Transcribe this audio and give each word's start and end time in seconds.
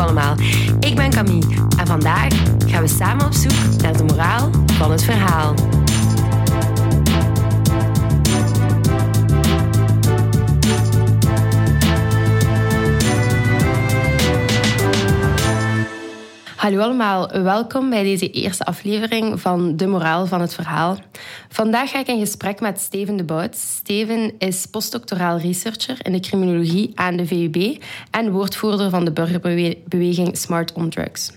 allemaal, 0.00 0.34
ik 0.80 0.94
ben 0.94 1.10
Camille 1.10 1.46
en 1.78 1.86
vandaag 1.86 2.28
gaan 2.66 2.82
we 2.82 2.88
samen 2.88 3.26
op 3.26 3.32
zoek 3.32 3.82
naar 3.82 3.96
de 3.96 4.04
moraal 4.04 4.50
van 4.72 4.90
het 4.90 5.04
verhaal. 5.04 5.54
Hallo 16.60 16.78
allemaal, 16.78 17.28
welkom 17.42 17.90
bij 17.90 18.02
deze 18.02 18.30
eerste 18.30 18.64
aflevering 18.64 19.40
van 19.40 19.76
De 19.76 19.86
Moraal 19.86 20.26
van 20.26 20.40
het 20.40 20.54
Verhaal. 20.54 20.98
Vandaag 21.48 21.90
ga 21.90 21.98
ik 21.98 22.06
in 22.06 22.18
gesprek 22.18 22.60
met 22.60 22.80
Steven 22.80 23.16
de 23.16 23.24
Bout. 23.24 23.56
Steven 23.56 24.32
is 24.38 24.66
postdoctoraal 24.66 25.38
researcher 25.38 25.96
in 26.02 26.12
de 26.12 26.20
criminologie 26.20 26.92
aan 26.94 27.16
de 27.16 27.26
VUB 27.26 27.82
en 28.10 28.30
woordvoerder 28.30 28.90
van 28.90 29.04
de 29.04 29.12
burgerbeweging 29.12 30.36
Smart 30.36 30.72
on 30.72 30.90
Drugs. 30.90 31.32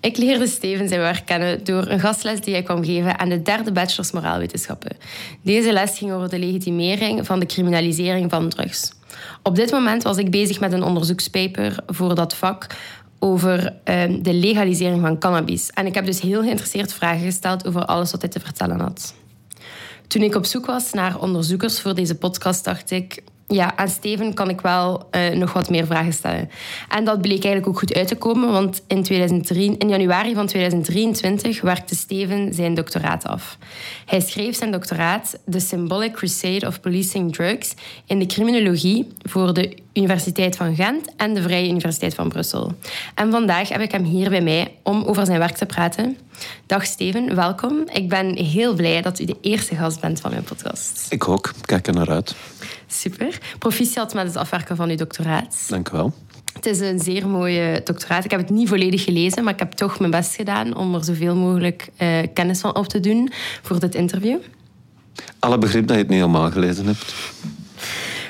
Ik 0.00 0.16
leerde 0.16 0.46
Steven 0.46 0.88
zijn 0.88 1.00
werk 1.00 1.26
kennen 1.26 1.64
door 1.64 1.86
een 1.86 2.00
gastles 2.00 2.40
die 2.40 2.54
hij 2.54 2.62
kwam 2.62 2.84
geven 2.84 3.18
aan 3.18 3.28
de 3.28 3.42
derde 3.42 3.72
bachelors 3.72 4.12
moraalwetenschappen. 4.12 4.96
Deze 5.42 5.72
les 5.72 5.98
ging 5.98 6.12
over 6.12 6.28
de 6.28 6.38
legitimering 6.38 7.26
van 7.26 7.38
de 7.40 7.46
criminalisering 7.46 8.30
van 8.30 8.48
drugs. 8.48 8.92
Op 9.42 9.56
dit 9.56 9.70
moment 9.70 10.02
was 10.02 10.16
ik 10.16 10.30
bezig 10.30 10.60
met 10.60 10.72
een 10.72 10.82
onderzoekspaper 10.82 11.76
voor 11.86 12.14
dat 12.14 12.34
vak 12.34 12.66
over 13.24 13.74
ehm, 13.84 14.22
de 14.22 14.34
legalisering 14.34 15.00
van 15.00 15.18
cannabis. 15.18 15.70
En 15.70 15.86
ik 15.86 15.94
heb 15.94 16.06
dus 16.06 16.20
heel 16.20 16.42
geïnteresseerd 16.42 16.92
vragen 16.92 17.24
gesteld 17.24 17.66
over 17.66 17.84
alles 17.84 18.10
wat 18.10 18.20
hij 18.20 18.30
te 18.30 18.40
vertellen 18.40 18.80
had. 18.80 19.14
Toen 20.06 20.22
ik 20.22 20.34
op 20.34 20.44
zoek 20.44 20.66
was 20.66 20.92
naar 20.92 21.20
onderzoekers 21.20 21.80
voor 21.80 21.94
deze 21.94 22.14
podcast, 22.14 22.64
dacht 22.64 22.90
ik, 22.90 23.22
ja, 23.48 23.76
aan 23.76 23.88
Steven 23.88 24.34
kan 24.34 24.48
ik 24.48 24.60
wel 24.60 25.08
uh, 25.10 25.28
nog 25.28 25.52
wat 25.52 25.70
meer 25.70 25.86
vragen 25.86 26.12
stellen. 26.12 26.50
En 26.88 27.04
dat 27.04 27.20
bleek 27.20 27.44
eigenlijk 27.44 27.66
ook 27.66 27.78
goed 27.78 27.94
uit 27.94 28.08
te 28.08 28.16
komen, 28.16 28.52
want 28.52 28.82
in, 28.86 29.02
2003, 29.02 29.76
in 29.78 29.88
januari 29.88 30.34
van 30.34 30.46
2023 30.46 31.60
werkte 31.60 31.94
Steven 31.94 32.54
zijn 32.54 32.74
doctoraat 32.74 33.26
af. 33.26 33.58
Hij 34.06 34.20
schreef 34.20 34.56
zijn 34.56 34.70
doctoraat 34.70 35.38
The 35.50 35.60
Symbolic 35.60 36.12
Crusade 36.12 36.66
of 36.66 36.80
Policing 36.80 37.32
Drugs 37.34 37.74
in 38.06 38.18
de 38.18 38.26
criminologie 38.26 39.08
voor 39.22 39.54
de 39.54 39.82
Universiteit 39.94 40.56
van 40.56 40.74
Gent 40.74 41.14
en 41.16 41.34
de 41.34 41.42
Vrije 41.42 41.68
Universiteit 41.68 42.14
van 42.14 42.28
Brussel. 42.28 42.72
En 43.14 43.30
vandaag 43.30 43.68
heb 43.68 43.80
ik 43.80 43.92
hem 43.92 44.04
hier 44.04 44.30
bij 44.30 44.40
mij 44.40 44.74
om 44.82 45.02
over 45.02 45.26
zijn 45.26 45.38
werk 45.38 45.56
te 45.56 45.66
praten. 45.66 46.16
Dag 46.66 46.84
Steven, 46.84 47.34
welkom. 47.34 47.82
Ik 47.92 48.08
ben 48.08 48.36
heel 48.36 48.74
blij 48.74 49.02
dat 49.02 49.18
u 49.18 49.24
de 49.24 49.36
eerste 49.40 49.74
gast 49.74 50.00
bent 50.00 50.20
van 50.20 50.30
mijn 50.30 50.42
podcast. 50.42 51.06
Ik 51.08 51.28
ook. 51.28 51.52
Kijk 51.60 51.86
er 51.86 51.94
naar 51.94 52.10
uit. 52.10 52.34
Super. 52.86 53.38
Proficiat 53.58 54.14
met 54.14 54.26
het 54.26 54.36
afwerken 54.36 54.76
van 54.76 54.90
uw 54.90 54.96
doctoraat. 54.96 55.64
Dank 55.68 55.88
u 55.88 55.92
wel. 55.92 56.12
Het 56.52 56.66
is 56.66 56.80
een 56.80 57.00
zeer 57.00 57.28
mooie 57.28 57.80
doctoraat. 57.84 58.24
Ik 58.24 58.30
heb 58.30 58.40
het 58.40 58.50
niet 58.50 58.68
volledig 58.68 59.04
gelezen, 59.04 59.44
maar 59.44 59.52
ik 59.52 59.58
heb 59.58 59.72
toch 59.72 59.98
mijn 59.98 60.10
best 60.10 60.34
gedaan 60.34 60.76
om 60.76 60.94
er 60.94 61.04
zoveel 61.04 61.36
mogelijk 61.36 61.88
uh, 61.98 62.18
kennis 62.34 62.60
van 62.60 62.76
op 62.76 62.86
te 62.86 63.00
doen 63.00 63.32
voor 63.62 63.80
dit 63.80 63.94
interview. 63.94 64.38
Alle 65.38 65.58
begrip 65.58 65.86
dat 65.86 65.96
je 65.96 66.02
het 66.02 66.10
niet 66.10 66.20
helemaal 66.20 66.50
gelezen 66.50 66.86
hebt. 66.86 67.14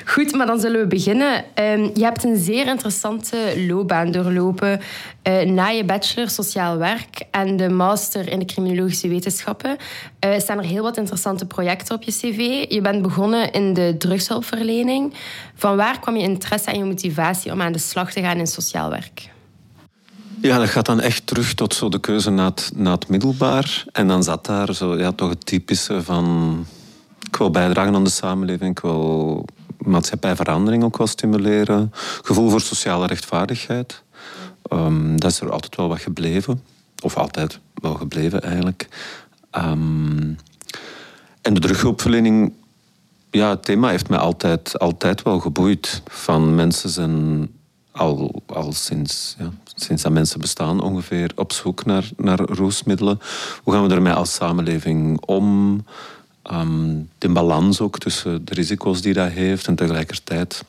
Goed, 0.05 0.33
maar 0.33 0.45
dan 0.45 0.59
zullen 0.59 0.81
we 0.81 0.87
beginnen. 0.87 1.43
Um, 1.55 1.91
je 1.93 2.03
hebt 2.03 2.23
een 2.23 2.37
zeer 2.37 2.67
interessante 2.67 3.37
loopbaan 3.67 4.11
doorlopen 4.11 4.79
uh, 5.23 5.41
na 5.41 5.67
je 5.67 5.83
bachelor 5.83 6.29
sociaal 6.29 6.77
werk 6.77 7.23
en 7.31 7.57
de 7.57 7.69
master 7.69 8.29
in 8.29 8.39
de 8.39 8.45
criminologische 8.45 9.07
wetenschappen. 9.07 9.77
Uh, 10.25 10.39
staan 10.39 10.57
er 10.57 10.63
heel 10.63 10.83
wat 10.83 10.97
interessante 10.97 11.45
projecten 11.45 11.95
op 11.95 12.03
je 12.03 12.11
cv. 12.11 12.65
Je 12.71 12.81
bent 12.81 13.01
begonnen 13.01 13.51
in 13.51 13.73
de 13.73 13.95
drugshulpverlening. 13.97 15.13
Van 15.55 15.75
waar 15.75 15.99
kwam 15.99 16.15
je 16.15 16.23
interesse 16.23 16.71
en 16.71 16.77
je 16.77 16.83
motivatie 16.83 17.51
om 17.51 17.61
aan 17.61 17.71
de 17.71 17.79
slag 17.79 18.11
te 18.11 18.21
gaan 18.21 18.37
in 18.37 18.47
sociaal 18.47 18.89
werk? 18.89 19.29
Ja, 20.41 20.57
dat 20.57 20.69
gaat 20.69 20.85
dan 20.85 20.99
echt 20.99 21.27
terug 21.27 21.53
tot 21.53 21.73
zo 21.73 21.89
de 21.89 21.99
keuze 21.99 22.29
na 22.29 22.45
het, 22.45 22.71
na 22.75 22.91
het 22.91 23.07
middelbaar. 23.07 23.83
En 23.91 24.07
dan 24.07 24.23
zat 24.23 24.45
daar 24.45 24.73
zo, 24.73 24.97
ja, 24.97 25.11
toch 25.11 25.29
het 25.29 25.45
typische 25.45 26.03
van... 26.03 26.65
Ik 27.27 27.35
wil 27.35 27.51
bijdragen 27.51 27.95
aan 27.95 28.03
de 28.03 28.09
samenleving, 28.09 28.71
ik 28.71 28.79
wil 28.79 29.45
maatschappijverandering 29.77 30.83
ook 30.83 30.97
wel 30.97 31.07
stimuleren. 31.07 31.91
Gevoel 32.21 32.49
voor 32.49 32.61
sociale 32.61 33.07
rechtvaardigheid. 33.07 34.03
Um, 34.71 35.19
dat 35.19 35.31
is 35.31 35.39
er 35.39 35.51
altijd 35.51 35.75
wel 35.75 35.87
wat 35.87 35.99
gebleven. 36.01 36.63
Of 37.03 37.17
altijd 37.17 37.59
wel 37.73 37.93
gebleven 37.93 38.41
eigenlijk. 38.41 38.87
Um, 39.51 40.37
en 41.41 41.53
de 41.53 41.59
terughulpverlening, 41.59 42.53
ja, 43.31 43.49
het 43.49 43.63
thema 43.63 43.89
heeft 43.89 44.09
mij 44.09 44.19
altijd, 44.19 44.79
altijd 44.79 45.21
wel 45.21 45.39
geboeid. 45.39 46.01
Van 46.07 46.55
mensen 46.55 46.89
zijn 46.89 47.49
al, 47.91 48.43
al 48.45 48.73
sinds, 48.73 49.35
ja, 49.39 49.51
sinds 49.75 50.03
dat 50.03 50.11
mensen 50.11 50.39
bestaan 50.39 50.81
ongeveer 50.81 51.31
op 51.35 51.53
zoek 51.53 51.85
naar, 51.85 52.09
naar 52.17 52.39
roesmiddelen. 52.39 53.19
Hoe 53.63 53.73
gaan 53.73 53.87
we 53.87 53.93
ermee 53.93 54.13
als 54.13 54.33
samenleving 54.33 55.21
om? 55.21 55.83
Um, 56.51 57.09
de 57.17 57.29
balans 57.29 57.81
ook 57.81 57.97
tussen 57.97 58.45
de 58.45 58.53
risico's 58.53 59.01
die 59.01 59.13
dat 59.13 59.31
heeft 59.31 59.67
en 59.67 59.75
tegelijkertijd 59.75 60.63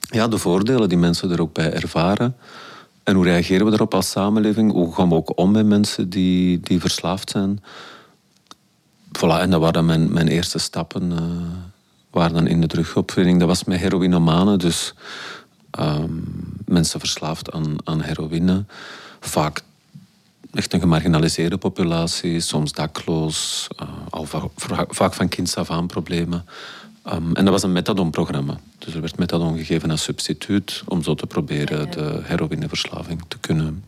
ja, 0.00 0.28
de 0.28 0.38
voordelen 0.38 0.88
die 0.88 0.98
mensen 0.98 1.30
er 1.30 1.40
ook 1.40 1.52
bij 1.52 1.72
ervaren. 1.72 2.36
En 3.02 3.14
hoe 3.14 3.24
reageren 3.24 3.64
we 3.64 3.70
daarop 3.70 3.94
als 3.94 4.10
samenleving? 4.10 4.72
Hoe 4.72 4.94
gaan 4.94 5.08
we 5.08 5.14
ook 5.14 5.38
om 5.38 5.50
met 5.50 5.66
mensen 5.66 6.10
die, 6.10 6.60
die 6.60 6.80
verslaafd 6.80 7.30
zijn? 7.30 7.62
Voilà, 9.18 9.40
en 9.40 9.50
dat 9.50 9.60
waren 9.60 9.84
mijn, 9.84 10.12
mijn 10.12 10.28
eerste 10.28 10.58
stappen 10.58 11.12
uh, 11.12 11.18
waren 12.10 12.34
dan 12.34 12.46
in 12.46 12.60
de 12.60 12.66
terughulpverlening. 12.66 13.38
Dat 13.38 13.48
was 13.48 13.64
met 13.64 13.80
heroïnomanen, 13.80 14.58
dus 14.58 14.94
um, 15.80 16.24
mensen 16.66 17.00
verslaafd 17.00 17.52
aan, 17.52 17.76
aan 17.84 18.00
heroïne. 18.00 18.64
Vaak 19.20 19.62
echt 20.54 20.72
een 20.72 20.80
gemarginaliseerde 20.80 21.56
populatie, 21.56 22.40
soms 22.40 22.72
dakloos, 22.72 23.68
uh, 23.82 23.88
al 24.10 24.26
vaak 24.88 25.14
van 25.14 25.28
kinds 25.28 25.56
af 25.56 25.70
aan 25.70 25.86
problemen. 25.86 26.44
Um, 27.12 27.34
en 27.34 27.44
dat 27.44 27.52
was 27.52 27.62
een 27.62 27.72
methadonprogramma. 27.72 28.58
Dus 28.78 28.94
er 28.94 29.00
werd 29.00 29.18
methadon 29.18 29.56
gegeven 29.56 29.90
als 29.90 30.02
substituut 30.02 30.82
om 30.86 31.02
zo 31.02 31.14
te 31.14 31.26
proberen 31.26 31.90
de 31.90 32.20
heroïneverslaving 32.22 33.22
te 33.28 33.38
kunnen, 33.38 33.84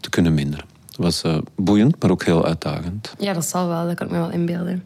te 0.00 0.10
kunnen 0.10 0.34
minderen. 0.34 0.64
Dat 0.86 0.96
was 0.96 1.24
uh, 1.24 1.38
boeiend, 1.56 2.02
maar 2.02 2.10
ook 2.10 2.24
heel 2.24 2.44
uitdagend. 2.44 3.14
Ja, 3.18 3.32
dat 3.32 3.44
zal 3.44 3.68
wel. 3.68 3.86
Dat 3.86 3.94
kan 3.94 4.06
ik 4.06 4.12
me 4.12 4.18
wel 4.18 4.30
inbeelden. 4.30 4.84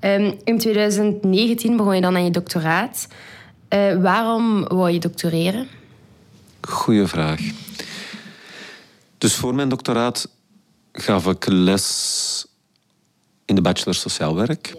Um, 0.00 0.34
in 0.44 0.58
2019 0.58 1.76
begon 1.76 1.94
je 1.94 2.00
dan 2.00 2.16
aan 2.16 2.24
je 2.24 2.30
doctoraat. 2.30 3.08
Uh, 3.68 4.02
waarom 4.02 4.68
wou 4.68 4.90
je 4.90 4.98
doctoreren? 4.98 5.66
Goeie 6.60 7.06
vraag. 7.06 7.40
Dus 9.20 9.34
voor 9.34 9.54
mijn 9.54 9.68
doctoraat 9.68 10.28
gaf 10.92 11.26
ik 11.26 11.46
les 11.46 12.46
in 13.44 13.54
de 13.54 13.60
bachelor 13.60 13.94
sociaal 13.94 14.34
werk. 14.34 14.76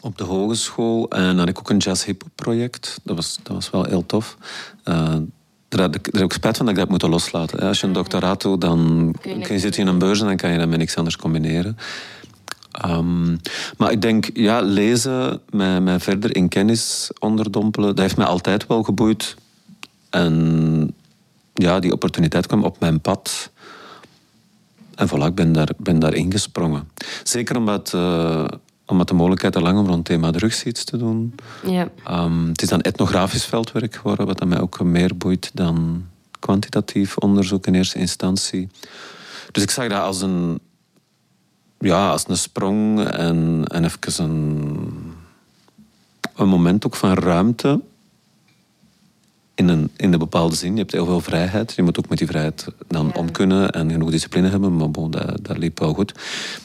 Op 0.00 0.18
de 0.18 0.24
hogeschool. 0.24 1.08
En 1.10 1.38
had 1.38 1.48
ik 1.48 1.58
ook 1.58 1.70
een 1.70 1.76
jazz-hip 1.76 2.22
project. 2.34 3.00
Dat 3.02 3.16
was, 3.16 3.38
dat 3.42 3.54
was 3.54 3.70
wel 3.70 3.84
heel 3.84 4.06
tof. 4.06 4.36
Uh, 4.84 4.94
daar 5.68 5.80
heb, 5.80 5.94
ik, 5.94 6.04
daar 6.12 6.20
heb 6.20 6.30
ik 6.30 6.32
spijt 6.32 6.56
van 6.56 6.66
dat 6.66 6.74
ik 6.74 6.80
dat 6.80 6.90
moeten 6.90 7.08
loslaten. 7.08 7.60
Als 7.60 7.80
je 7.80 7.86
een 7.86 7.92
doctoraat 7.92 8.42
doet, 8.42 8.60
dan 8.60 9.14
kun 9.20 9.52
je, 9.52 9.58
zitten 9.58 9.82
in 9.82 9.86
een 9.86 9.98
beurs 9.98 10.20
en 10.20 10.26
dan 10.26 10.36
kan 10.36 10.50
je 10.52 10.58
dat 10.58 10.68
met 10.68 10.78
niks 10.78 10.96
anders 10.96 11.16
combineren. 11.16 11.76
Um, 12.86 13.40
maar 13.76 13.90
ik 13.90 14.02
denk, 14.02 14.30
ja, 14.34 14.60
lezen, 14.60 15.40
mij, 15.50 15.80
mij 15.80 16.00
verder 16.00 16.36
in 16.36 16.48
kennis 16.48 17.10
onderdompelen, 17.18 17.88
dat 17.88 17.98
heeft 17.98 18.16
mij 18.16 18.26
altijd 18.26 18.66
wel 18.66 18.82
geboeid. 18.82 19.36
En 20.10 20.94
ja, 21.54 21.80
die 21.80 21.92
opportuniteit 21.92 22.46
kwam 22.46 22.64
op 22.64 22.80
mijn 22.80 23.00
pad. 23.00 23.50
En 24.94 25.08
voilà, 25.08 25.26
ik 25.26 25.34
ben 25.34 25.52
daar, 25.52 25.68
ben 25.76 25.98
daar 25.98 26.14
ingesprongen. 26.14 26.88
Zeker 27.22 27.56
omdat, 27.56 27.92
uh, 27.94 28.44
omdat 28.86 29.08
de 29.08 29.14
mogelijkheid 29.14 29.54
er 29.54 29.62
lang 29.62 29.78
om 29.78 29.86
rond 29.86 29.96
het 29.96 30.06
thema 30.06 30.30
drugs 30.30 30.64
iets 30.64 30.84
te 30.84 30.96
doen. 30.96 31.34
Ja. 31.66 31.88
Um, 32.10 32.48
het 32.48 32.62
is 32.62 32.68
dan 32.68 32.80
etnografisch 32.80 33.44
veldwerk 33.44 33.94
geworden, 33.94 34.26
wat 34.26 34.44
mij 34.44 34.60
ook 34.60 34.80
meer 34.80 35.16
boeit 35.16 35.50
dan 35.54 36.04
kwantitatief 36.38 37.16
onderzoek 37.16 37.66
in 37.66 37.74
eerste 37.74 37.98
instantie. 37.98 38.68
Dus 39.52 39.62
ik 39.62 39.70
zag 39.70 39.88
dat 39.88 40.02
als 40.02 40.22
een, 40.22 40.60
ja, 41.78 42.10
als 42.10 42.24
een 42.28 42.36
sprong 42.36 43.04
en, 43.08 43.64
en 43.66 43.84
even 43.84 44.24
een, 44.24 45.14
een 46.34 46.48
moment 46.48 46.86
ook 46.86 46.96
van 46.96 47.12
ruimte 47.12 47.80
in 49.60 49.68
een, 49.68 49.90
in 49.96 50.12
een 50.12 50.18
bepaalde 50.18 50.56
zin. 50.56 50.72
Je 50.72 50.78
hebt 50.78 50.92
heel 50.92 51.04
veel 51.04 51.20
vrijheid. 51.20 51.72
Je 51.76 51.82
moet 51.82 51.98
ook 51.98 52.08
met 52.08 52.18
die 52.18 52.26
vrijheid 52.26 52.66
dan 52.88 53.14
om 53.14 53.30
kunnen 53.30 53.70
en 53.70 53.90
genoeg 53.90 54.10
discipline 54.10 54.48
hebben. 54.48 54.76
Maar 54.76 54.90
bon, 54.90 55.10
dat, 55.10 55.38
dat 55.42 55.58
liep 55.58 55.78
wel 55.78 55.94
goed. 55.94 56.14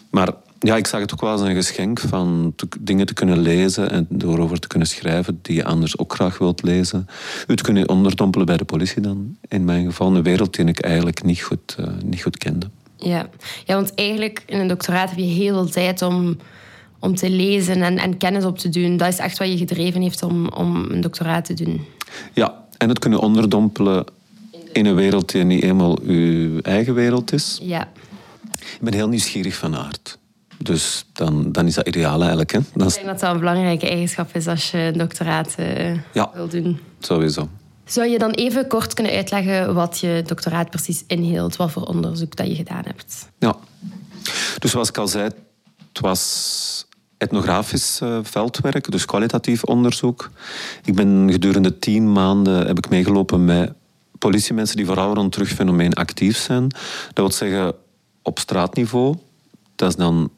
Maar 0.09 0.29
ja, 0.59 0.75
ik 0.75 0.87
zag 0.87 0.99
het 0.99 1.13
ook 1.13 1.21
wel 1.21 1.31
als 1.31 1.41
een 1.41 1.55
geschenk 1.55 1.99
van 1.99 2.53
dingen 2.79 3.05
te 3.05 3.13
kunnen 3.13 3.39
lezen 3.39 3.91
en 3.91 4.05
doorover 4.09 4.59
te 4.59 4.67
kunnen 4.67 4.87
schrijven 4.87 5.39
die 5.41 5.55
je 5.55 5.65
anders 5.65 5.97
ook 5.97 6.13
graag 6.13 6.37
wilt 6.37 6.63
lezen. 6.63 7.07
U 7.47 7.55
te 7.55 7.63
kunnen 7.63 7.89
onderdompelen 7.89 8.45
bij 8.45 8.57
de 8.57 8.65
politie 8.65 9.01
dan, 9.01 9.37
in 9.47 9.65
mijn 9.65 9.85
geval. 9.85 10.15
Een 10.15 10.23
wereld 10.23 10.55
die 10.55 10.65
ik 10.65 10.79
eigenlijk 10.79 11.23
niet 11.23 11.41
goed, 11.41 11.75
uh, 11.79 11.87
niet 12.03 12.23
goed 12.23 12.37
kende. 12.37 12.69
Ja. 12.97 13.27
ja, 13.65 13.75
want 13.75 13.93
eigenlijk 13.95 14.43
in 14.45 14.59
een 14.59 14.67
doctoraat 14.67 15.09
heb 15.09 15.17
je 15.17 15.25
heel 15.25 15.53
veel 15.53 15.71
tijd 15.71 16.01
om, 16.01 16.37
om 16.99 17.15
te 17.15 17.29
lezen 17.29 17.81
en, 17.81 17.97
en 17.97 18.17
kennis 18.17 18.45
op 18.45 18.57
te 18.57 18.69
doen. 18.69 18.97
Dat 18.97 19.07
is 19.07 19.17
echt 19.17 19.37
wat 19.37 19.47
je 19.47 19.57
gedreven 19.57 20.01
heeft 20.01 20.23
om, 20.23 20.47
om 20.47 20.75
een 20.89 21.01
doctoraat 21.01 21.45
te 21.45 21.53
doen. 21.53 21.85
Ja, 22.33 22.64
en 22.77 22.89
het 22.89 22.99
kunnen 22.99 23.19
onderdompelen 23.19 24.05
in 24.71 24.85
een 24.85 24.95
wereld 24.95 25.31
die 25.31 25.43
niet 25.43 25.63
eenmaal 25.63 25.99
uw 26.01 26.59
eigen 26.61 26.93
wereld 26.93 27.33
is. 27.33 27.59
Ja. 27.61 27.87
Ik 28.59 28.77
ben 28.81 28.93
heel 28.93 29.07
nieuwsgierig 29.07 29.55
van 29.55 29.75
aard. 29.75 30.17
Dus 30.57 31.05
dan, 31.13 31.51
dan 31.51 31.67
is 31.67 31.73
dat 31.75 31.87
ideaal 31.87 32.19
eigenlijk. 32.19 32.51
Hè? 32.51 32.59
Dat 32.73 32.87
Ik 32.89 32.93
denk 32.95 33.05
dat 33.07 33.19
dat 33.19 33.33
een 33.33 33.39
belangrijke 33.39 33.87
eigenschap 33.89 34.35
is 34.35 34.47
als 34.47 34.71
je 34.71 34.77
een 34.77 34.97
doctoraat 34.97 35.55
Ja. 36.13 36.31
wil 36.33 36.47
doen. 36.47 36.79
sowieso. 36.99 37.49
Zou 37.85 38.07
je 38.07 38.17
dan 38.19 38.31
even 38.31 38.67
kort 38.67 38.93
kunnen 38.93 39.13
uitleggen 39.13 39.73
wat 39.73 39.99
je 39.99 40.23
doctoraat 40.25 40.69
precies 40.69 41.03
inhield? 41.07 41.55
Wat 41.55 41.71
voor 41.71 41.83
onderzoek 41.83 42.35
dat 42.35 42.47
je 42.47 42.55
gedaan 42.55 42.83
hebt? 42.85 43.29
Ja. 43.39 43.55
Dus 44.59 44.71
zoals 44.71 44.89
ik 44.89 44.97
al 44.97 45.07
zei, 45.07 45.23
het 45.23 45.99
was 45.99 46.85
etnografisch 47.25 48.01
eh, 48.01 48.19
veldwerk, 48.23 48.91
dus 48.91 49.05
kwalitatief 49.05 49.63
onderzoek. 49.63 50.29
Ik 50.83 50.95
ben 50.95 51.27
gedurende 51.31 51.79
tien 51.79 52.11
maanden 52.11 52.67
heb 52.67 52.77
ik 52.77 52.89
meegelopen 52.89 53.45
met 53.45 53.73
politiemensen 54.19 54.75
die 54.75 54.85
vooral 54.85 55.13
rond 55.13 55.31
terugfenomeen 55.31 55.93
actief 55.93 56.37
zijn. 56.37 56.67
Dat 57.13 57.13
wil 57.13 57.31
zeggen 57.31 57.73
op 58.21 58.39
straatniveau. 58.39 59.15
Dat 59.75 59.89
is 59.89 59.95
dan 59.95 60.29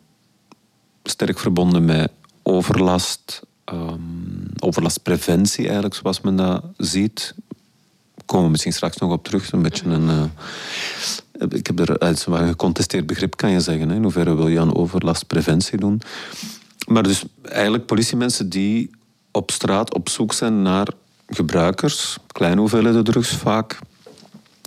sterk 1.04 1.40
verbonden 1.40 1.86
met 1.86 2.12
overlast, 2.44 3.42
ehm, 3.66 4.00
overlastpreventie 4.60 5.64
eigenlijk, 5.66 5.96
zoals 5.96 6.22
men 6.22 6.36
dat 6.36 6.64
ziet. 6.78 7.34
Daar 8.16 8.26
komen 8.26 8.46
we 8.46 8.52
misschien 8.52 8.74
straks 8.74 8.98
nog 8.98 9.12
op 9.12 9.24
terug. 9.24 9.52
Een 9.52 9.62
beetje 9.62 9.86
een... 9.86 10.10
eh, 10.10 10.24
ik 11.50 11.68
heb 11.68 11.80
er 11.80 12.04
een 12.04 12.48
gecontesteerd 12.48 13.06
begrip, 13.06 13.36
kan 13.36 13.52
je 13.52 13.60
zeggen. 13.60 13.90
Hè? 13.90 13.96
In 13.96 14.04
hoeverre 14.04 14.36
wil 14.36 14.48
je 14.48 14.60
aan 14.60 14.76
overlastpreventie 14.76 15.78
doen? 15.78 16.02
Maar 16.88 17.04
dus 17.04 17.24
eigenlijk 17.42 17.86
politiemensen 17.86 18.50
die 18.50 18.90
op 19.32 19.52
straat 19.52 19.94
op 19.94 20.10
zoek 20.10 20.34
zijn 20.34 20.62
naar 20.62 20.88
gebruikers, 21.28 22.18
kleine 22.28 22.60
hoeveelheden 22.60 23.04
drugs 23.04 23.30
vaak, 23.30 23.80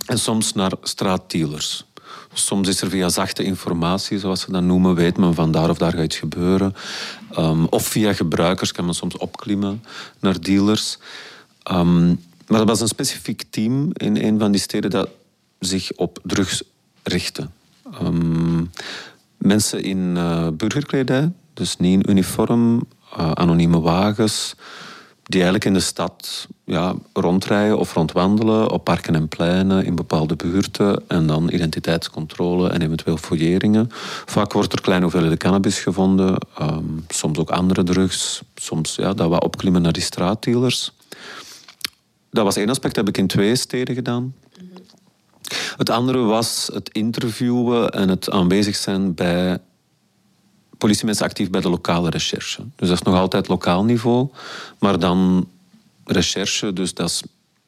en 0.05 0.19
soms 0.19 0.53
naar 0.53 0.71
straatdealers. 0.81 1.85
Soms 2.33 2.67
is 2.67 2.81
er 2.81 2.89
via 2.89 3.09
zachte 3.09 3.43
informatie, 3.43 4.19
zoals 4.19 4.41
ze 4.41 4.51
dat 4.51 4.63
noemen, 4.63 4.95
weet 4.95 5.17
men 5.17 5.33
van 5.33 5.51
daar 5.51 5.69
of 5.69 5.77
daar 5.77 5.91
gaat 5.91 6.03
iets 6.03 6.17
gebeuren. 6.17 6.75
Ehm, 7.31 7.63
of 7.63 7.87
via 7.87 8.13
gebruikers 8.13 8.71
kan 8.71 8.85
men 8.85 8.93
soms 8.93 9.17
opklimmen 9.17 9.83
naar 10.19 10.41
dealers. 10.41 10.97
Ehm, 11.63 12.07
maar 12.47 12.59
dat 12.59 12.67
was 12.67 12.81
een 12.81 12.87
specifiek 12.87 13.43
team 13.49 13.89
in 13.93 14.17
een 14.17 14.39
van 14.39 14.51
die 14.51 14.61
steden 14.61 14.89
dat 14.89 15.09
zich 15.59 15.91
op 15.91 16.19
drugs 16.23 16.63
richtte. 17.03 17.47
Ehm, 17.91 18.63
mensen 19.37 19.83
in 19.83 20.13
eh, 20.17 20.47
burgerkledij, 20.47 21.31
dus 21.53 21.77
niet 21.77 21.93
in 21.93 22.11
uniform, 22.11 22.83
eh, 23.17 23.31
anonieme 23.31 23.79
wagens, 23.79 24.55
die 25.23 25.41
eigenlijk 25.41 25.65
in 25.65 25.73
de 25.73 25.79
stad 25.79 26.47
ja, 26.65 26.95
rondrijden 27.13 27.77
of 27.77 27.93
rondwandelen 27.93 28.71
op 28.71 28.83
parken 28.83 29.15
en 29.15 29.27
pleinen 29.27 29.85
in 29.85 29.95
bepaalde 29.95 30.35
buurten 30.35 31.03
en 31.07 31.27
dan 31.27 31.49
identiteitscontrole 31.51 32.69
en 32.69 32.81
eventueel 32.81 33.17
fouilleringen. 33.17 33.87
Vaak 34.25 34.53
wordt 34.53 34.73
er 34.73 34.81
kleine 34.81 35.03
hoeveelheden 35.03 35.37
cannabis 35.37 35.79
gevonden, 35.79 36.37
ehm, 36.57 36.85
soms 37.07 37.37
ook 37.37 37.49
andere 37.49 37.83
drugs, 37.83 38.41
soms 38.55 38.95
ja, 38.95 39.13
dat 39.13 39.29
we 39.29 39.39
opklimmen 39.39 39.81
naar 39.81 39.93
die 39.93 40.01
straatdealers. 40.01 40.91
Dat 42.31 42.43
was 42.43 42.55
één 42.55 42.69
aspect, 42.69 42.95
dat 42.95 43.05
heb 43.05 43.15
ik 43.15 43.21
in 43.21 43.27
twee 43.27 43.55
steden 43.55 43.95
gedaan. 43.95 44.33
Het 45.77 45.89
andere 45.89 46.17
was 46.17 46.69
het 46.73 46.89
interviewen 46.89 47.89
en 47.89 48.09
het 48.09 48.29
aanwezig 48.29 48.75
zijn 48.75 49.13
bij 49.13 49.59
politiemensen 50.81 51.25
actief 51.25 51.49
bij 51.49 51.61
de 51.61 51.69
lokale 51.69 52.09
recherche. 52.09 52.61
Dus 52.75 52.87
dat 52.87 52.97
is 52.97 53.03
nog 53.03 53.15
altijd 53.15 53.47
lokaal 53.47 53.83
niveau, 53.83 54.27
maar 54.79 54.99
dan 54.99 55.47
recherche, 56.05 56.73
dus 56.73 56.93
dat 56.93 57.09
is 57.09 57.23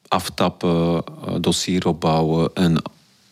aftappen, 0.07 1.03
eh, 1.25 1.35
dossier 1.39 1.87
opbouwen 1.87 2.49
en 2.53 2.73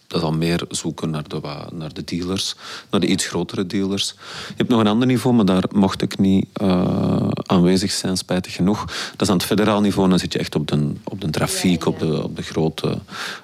dat 0.07 0.21
is 0.21 0.27
al 0.27 0.33
meer 0.33 0.65
zoeken 0.69 1.09
naar 1.09 1.27
de, 1.27 1.41
naar 1.71 1.93
de 1.93 2.03
dealers, 2.03 2.55
naar 2.89 2.99
de 2.99 3.07
iets 3.07 3.25
grotere 3.25 3.67
dealers. 3.67 4.13
Je 4.47 4.53
hebt 4.57 4.69
nog 4.69 4.79
een 4.79 4.87
ander 4.87 5.07
niveau, 5.07 5.35
maar 5.35 5.45
daar 5.45 5.63
mocht 5.71 6.01
ik 6.01 6.17
niet 6.17 6.45
eh, 6.53 7.27
aanwezig 7.45 7.91
zijn, 7.91 8.17
spijtig 8.17 8.53
genoeg. 8.53 8.85
Dat 9.11 9.21
is 9.21 9.29
aan 9.29 9.37
het 9.37 9.45
federaal 9.45 9.81
niveau, 9.81 10.09
dan 10.09 10.19
zit 10.19 10.33
je 10.33 10.39
echt 10.39 10.55
op 10.55 10.67
de, 10.67 10.93
op 11.03 11.21
de 11.21 11.29
trafiek, 11.29 11.85
Op, 11.85 11.99
de, 11.99 12.23
op, 12.23 12.35
de 12.35 12.41
grote, 12.41 12.97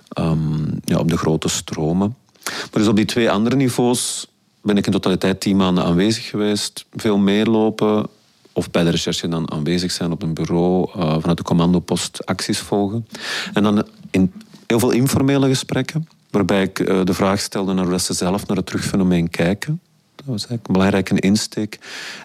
ehm, 0.10 0.66
ja, 0.86 0.98
op 0.98 1.10
de 1.10 1.18
grote 1.18 1.50
stromen. 1.50 2.16
Maar 2.44 2.81
dus 2.81 2.88
op 2.88 2.95
die 2.95 3.06
twee 3.06 3.31
andere 3.31 3.56
niveaus 3.56 4.28
ben 4.68 4.78
ik 4.78 4.86
in 4.86 4.92
totaliteit 4.92 5.40
tien 5.40 5.56
maanden 5.56 5.84
aanwezig 5.84 6.30
geweest. 6.30 6.86
Veel 6.96 7.18
meelopen 7.18 8.08
of 8.54 8.72
bij 8.72 8.84
de 8.84 8.90
recherche 8.90 9.28
dan 9.28 9.52
aanwezig 9.52 9.92
zijn 9.92 10.12
op 10.12 10.22
een 10.22 10.34
bureau, 10.34 10.90
eh, 10.90 11.18
vanuit 11.19 11.38
de 11.38 11.44
commandopost 11.44 12.25
acties 12.25 12.60
volgen. 12.60 13.08
En 13.54 13.64
dan 13.64 13.88
in 14.12 14.34
heel 14.68 14.80
veel 14.80 14.92
informele 14.92 15.48
gesprekken, 15.48 16.08
waarbij 16.30 16.64
ik 16.64 16.80
eh, 16.80 17.02
de 17.04 17.14
vraag 17.14 17.40
stelde 17.40 17.74
naar 17.74 17.86
hoe 17.86 18.00
ze 18.00 18.14
zelf 18.14 18.48
naar 18.48 18.58
het 18.58 18.66
terugfenomeen 18.66 19.30
kijken. 19.30 19.81
Dat 20.16 20.25
was 20.25 20.36
eigenlijk 20.36 20.68
een 20.68 20.74
belangrijke 20.74 21.19
insteek. 21.19 21.80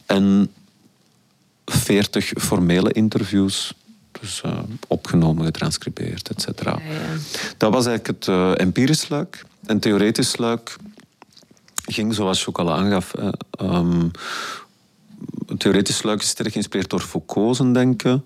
En 0.07 0.51
veertig 1.65 2.33
formele 2.39 2.93
interviews, 2.93 3.75
dus 4.21 4.41
eh, 4.41 4.59
opgenomen, 4.89 5.45
getranscribeerd, 5.45 6.29
et 6.29 6.43
cetera. 6.43 6.79
Dat 7.57 7.73
was 7.73 7.87
eigenlijk 7.87 8.25
het 8.27 8.59
empirisch 8.59 9.09
luik. 9.09 9.45
En 9.67 9.79
theoretisch 9.79 10.37
luik 10.37 10.77
ging, 11.93 12.15
zoals 12.15 12.41
je 12.41 12.49
ook 12.49 12.59
al 12.59 12.73
aangaf, 12.73 13.15
eh, 13.15 13.29
ehm, 13.51 14.09
theoretisch 15.59 16.03
luik 16.03 16.21
is 16.21 16.29
sterk 16.29 16.53
geïnspireerd 16.53 16.91
door 16.91 17.01
Foucault 17.01 17.57
zijn 17.57 17.73
denken. 17.73 18.25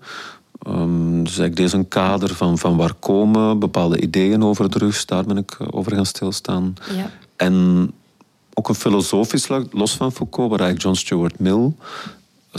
Ehm, 0.61 1.23
dus 1.23 1.37
eigenlijk 1.37 1.55
deze 1.55 1.75
een 1.75 1.87
kader 1.87 2.35
van, 2.35 2.57
van 2.57 2.77
waar 2.77 2.93
komen 2.93 3.59
bepaalde 3.59 4.01
ideeën 4.01 4.43
over 4.43 4.69
drugs, 4.69 5.05
daar 5.05 5.23
ben 5.23 5.37
ik 5.37 5.55
eh, 5.59 5.67
over 5.71 5.95
gaan 5.95 6.05
stilstaan. 6.05 6.73
Ja. 6.95 7.11
En 7.35 7.91
ook 8.53 8.69
een 8.69 8.75
filosofisch 8.75 9.47
luik, 9.47 9.73
los 9.73 9.95
van 9.95 10.11
Foucault, 10.11 10.49
waar 10.49 10.59
eigenlijk 10.59 10.81
John 10.81 11.05
Stuart 11.05 11.39
Mill 11.39 11.71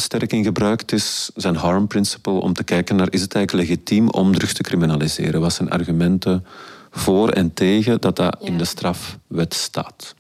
sterk 0.01 0.33
in 0.33 0.45
gebruikt 0.45 0.93
is, 0.93 1.31
zijn 1.35 1.57
harm 1.57 1.87
principle, 1.87 2.33
om 2.33 2.53
te 2.53 2.65
kijken 2.65 2.97
naar 2.97 3.09
is 3.11 3.21
het 3.21 3.35
eigenlijk 3.35 3.69
legitiem 3.69 4.11
om 4.11 4.35
drugs 4.35 4.53
te 4.53 4.63
criminaliseren? 4.63 5.41
Wat 5.41 5.53
zijn 5.53 5.71
argumenten 5.71 6.45
voor 6.91 7.29
en 7.29 7.55
tegen 7.55 8.01
dat 8.01 8.17
dat 8.17 8.37
in 8.41 8.59
de 8.59 8.65
strafwet 8.65 9.55
staat? 9.55 10.15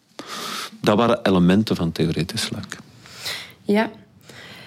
Dat 0.80 0.96
waren 0.96 1.18
elementen 1.22 1.76
van 1.76 1.92
theoretisch 1.92 2.50
luik. 2.50 2.78
Ja, 3.62 3.90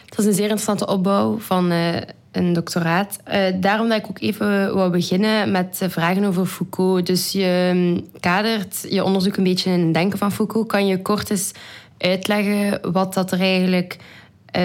dat 0.06 0.20
is 0.20 0.26
een 0.26 0.34
zeer 0.34 0.42
interessante 0.42 0.88
opbouw 0.88 1.38
van 1.40 1.72
eh, 1.72 1.96
een 2.32 2.54
doctoraat. 2.54 3.20
Eh, 3.24 3.42
daarom 3.60 3.90
dat 3.90 3.98
ik 3.98 4.10
ook 4.10 4.20
even 4.20 4.76
wou 4.76 4.92
beginnen 4.92 5.52
met 5.52 5.78
eh, 5.82 5.90
vragen 5.90 6.24
over 6.24 6.46
Foucault. 6.46 7.06
Dus 7.06 7.32
je 7.32 7.72
mm, 7.74 8.20
kadert 8.20 8.86
je 8.90 9.04
onderzoek 9.04 9.38
een 9.38 9.44
beetje 9.44 9.72
in 9.72 9.86
het 9.86 9.94
denken 9.94 10.18
van 10.18 10.32
Foucault. 10.32 10.68
Kan 10.68 10.88
je 10.88 11.02
kort 11.02 11.30
eens 11.30 11.52
uitleggen 11.98 12.92
wat 12.92 13.14
dat 13.14 13.32
er 13.32 13.40
eigenlijk 13.40 13.98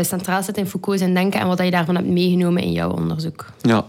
centraal 0.03 0.43
zit 0.43 0.57
in 0.57 0.67
Foucault 0.67 0.99
zijn 0.99 1.15
denken 1.15 1.41
en 1.41 1.47
wat 1.47 1.57
dat 1.57 1.67
je 1.67 1.73
daarvan 1.73 1.95
hebt 1.95 2.09
meegenomen 2.09 2.63
in 2.63 2.73
jouw 2.73 2.91
onderzoek? 2.91 3.47
Ja. 3.61 3.85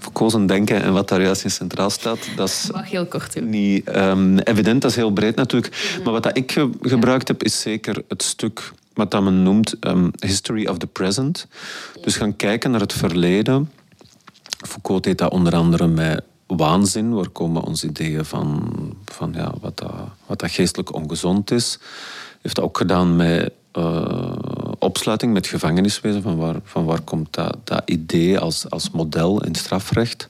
Foucault 0.00 0.30
zijn 0.32 0.46
denken 0.46 0.82
en 0.82 0.92
wat 0.92 1.08
daar 1.08 1.22
juist 1.22 1.44
in 1.44 1.50
centraal 1.50 1.90
staat, 1.90 2.18
dat 2.36 2.48
is 2.48 2.68
Mag 2.72 2.90
heel 2.90 3.06
kort 3.06 3.32
doen. 3.34 3.48
niet 3.50 3.84
ehm, 3.88 4.38
evident, 4.38 4.82
dat 4.82 4.90
is 4.90 4.96
heel 4.96 5.10
breed 5.12 5.36
natuurlijk. 5.36 5.98
Maar 6.04 6.12
wat 6.12 6.22
dat 6.22 6.36
ik 6.36 6.52
ge- 6.52 6.70
gebruikt 6.80 7.28
heb, 7.28 7.42
is 7.42 7.60
zeker 7.60 8.02
het 8.08 8.22
stuk 8.22 8.72
wat 8.94 9.10
dat 9.10 9.22
men 9.22 9.42
noemt 9.42 9.76
ehm, 9.80 10.08
History 10.18 10.66
of 10.66 10.78
the 10.78 10.86
Present. 10.86 11.46
Dus 12.02 12.16
gaan 12.16 12.36
kijken 12.36 12.70
naar 12.70 12.80
het 12.80 12.92
verleden. 12.92 13.70
Foucault 14.68 15.04
deed 15.04 15.18
dat 15.18 15.30
onder 15.32 15.54
andere 15.54 15.86
met 15.86 16.22
waanzin. 16.46 17.14
Waar 17.14 17.28
komen 17.28 17.62
onze 17.62 17.86
ideeën 17.86 18.24
van, 18.24 18.72
van 19.04 19.32
ja, 19.36 19.52
wat, 19.60 19.78
dat, 19.78 19.92
wat 20.26 20.38
dat 20.38 20.50
geestelijk 20.50 20.94
ongezond 20.94 21.50
is. 21.50 21.78
Heeft 22.42 22.54
dat 22.56 22.64
ook 22.64 22.78
gedaan 22.78 23.16
met 23.16 23.52
eh, 23.72 24.32
opsluiting, 24.80 25.32
met 25.32 25.46
gevangeniswezen. 25.46 26.22
Van 26.22 26.36
waar, 26.36 26.56
van 26.64 26.84
waar 26.84 27.00
komt 27.00 27.34
dat, 27.34 27.56
dat 27.64 27.82
idee 27.84 28.38
als, 28.38 28.70
als 28.70 28.90
model 28.90 29.44
in 29.44 29.54
strafrecht? 29.54 30.28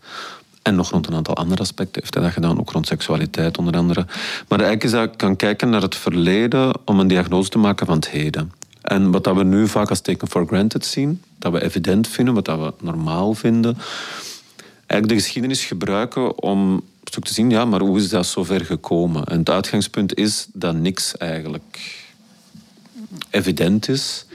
En 0.63 0.75
nog 0.75 0.91
rond 0.91 1.07
een 1.07 1.15
aantal 1.15 1.37
andere 1.37 1.61
aspecten 1.63 2.01
heeft 2.01 2.15
hij 2.15 2.23
dat 2.23 2.33
gedaan, 2.33 2.59
ook 2.61 2.71
rond 2.71 2.87
seksualiteit 2.87 3.59
onder 3.59 3.77
andere. 3.77 4.07
Maar 4.49 4.61
eigenlijk 4.61 4.85
is 4.85 4.91
dat 4.91 5.17
kan 5.17 5.37
kijken 5.37 5.71
naar 5.71 5.83
het 5.83 5.95
verleden 5.95 6.73
om 6.85 7.01
een 7.01 7.09
diagnose 7.09 7.49
te 7.49 7.59
maken 7.59 7.87
van 7.87 7.97
het 7.97 8.09
heden. 8.09 8.53
En 8.83 9.11
wat 9.11 9.25
dat 9.25 9.37
we 9.37 9.45
nu 9.45 9.69
vaak 9.69 9.89
als 9.89 10.01
taken 10.01 10.29
for 10.29 10.47
granted 10.47 10.87
zien, 10.87 11.23
dat 11.39 11.53
we 11.53 11.63
evident 11.63 12.09
vinden, 12.09 12.35
wat 12.35 12.45
dat 12.45 12.59
we 12.59 12.73
normaal 12.85 13.35
vinden, 13.35 13.79
eigenlijk 14.87 15.09
de 15.09 15.25
geschiedenis 15.25 15.65
gebruiken 15.65 16.43
om 16.43 16.83
te 17.05 17.35
zien, 17.35 17.51
ja, 17.51 17.65
maar 17.65 17.81
hoe 17.81 17.99
is 17.99 18.09
dat 18.09 18.27
zover 18.27 18.65
gekomen? 18.65 19.25
En 19.25 19.39
het 19.39 19.51
uitgangspunt 19.51 20.17
is 20.17 20.47
dat 20.53 20.75
niks 20.75 21.17
eigenlijk 21.17 22.00
evident 23.31 23.89
is. 23.89 24.27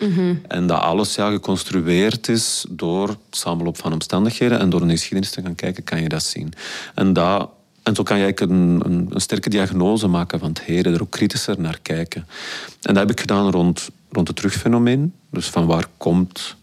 En 0.47 0.67
dat 0.67 0.79
alles 0.79 1.15
ja, 1.15 1.29
geconstrueerd 1.29 2.27
is 2.27 2.65
door 2.69 3.07
het 3.07 3.17
samenloop 3.29 3.77
van 3.77 3.93
omstandigheden. 3.93 4.59
En 4.59 4.69
door 4.69 4.87
de 4.87 4.89
geschiedenis 4.89 5.31
te 5.31 5.41
gaan 5.41 5.55
kijken, 5.55 5.83
kan 5.83 6.01
je 6.01 6.09
dat 6.09 6.23
zien. 6.23 6.53
En, 6.95 7.13
dat, 7.13 7.49
en 7.83 7.95
zo 7.95 8.03
kan 8.03 8.17
je 8.17 8.23
eigenlijk 8.23 8.51
een, 8.51 8.81
een, 8.85 9.07
een 9.09 9.21
sterke 9.21 9.49
diagnose 9.49 10.07
maken 10.07 10.39
van 10.39 10.49
het 10.49 10.61
heden. 10.61 10.93
Er 10.93 11.01
ook 11.01 11.11
kritischer 11.11 11.59
naar 11.59 11.79
kijken. 11.81 12.27
En 12.81 12.93
dat 12.93 12.97
heb 12.97 13.11
ik 13.11 13.19
gedaan 13.19 13.51
rond, 13.51 13.89
rond 14.11 14.27
het 14.27 14.37
terugfenomeen. 14.37 15.13
Dus 15.29 15.47
van 15.47 15.65
waar 15.65 15.87
komt 15.97 16.55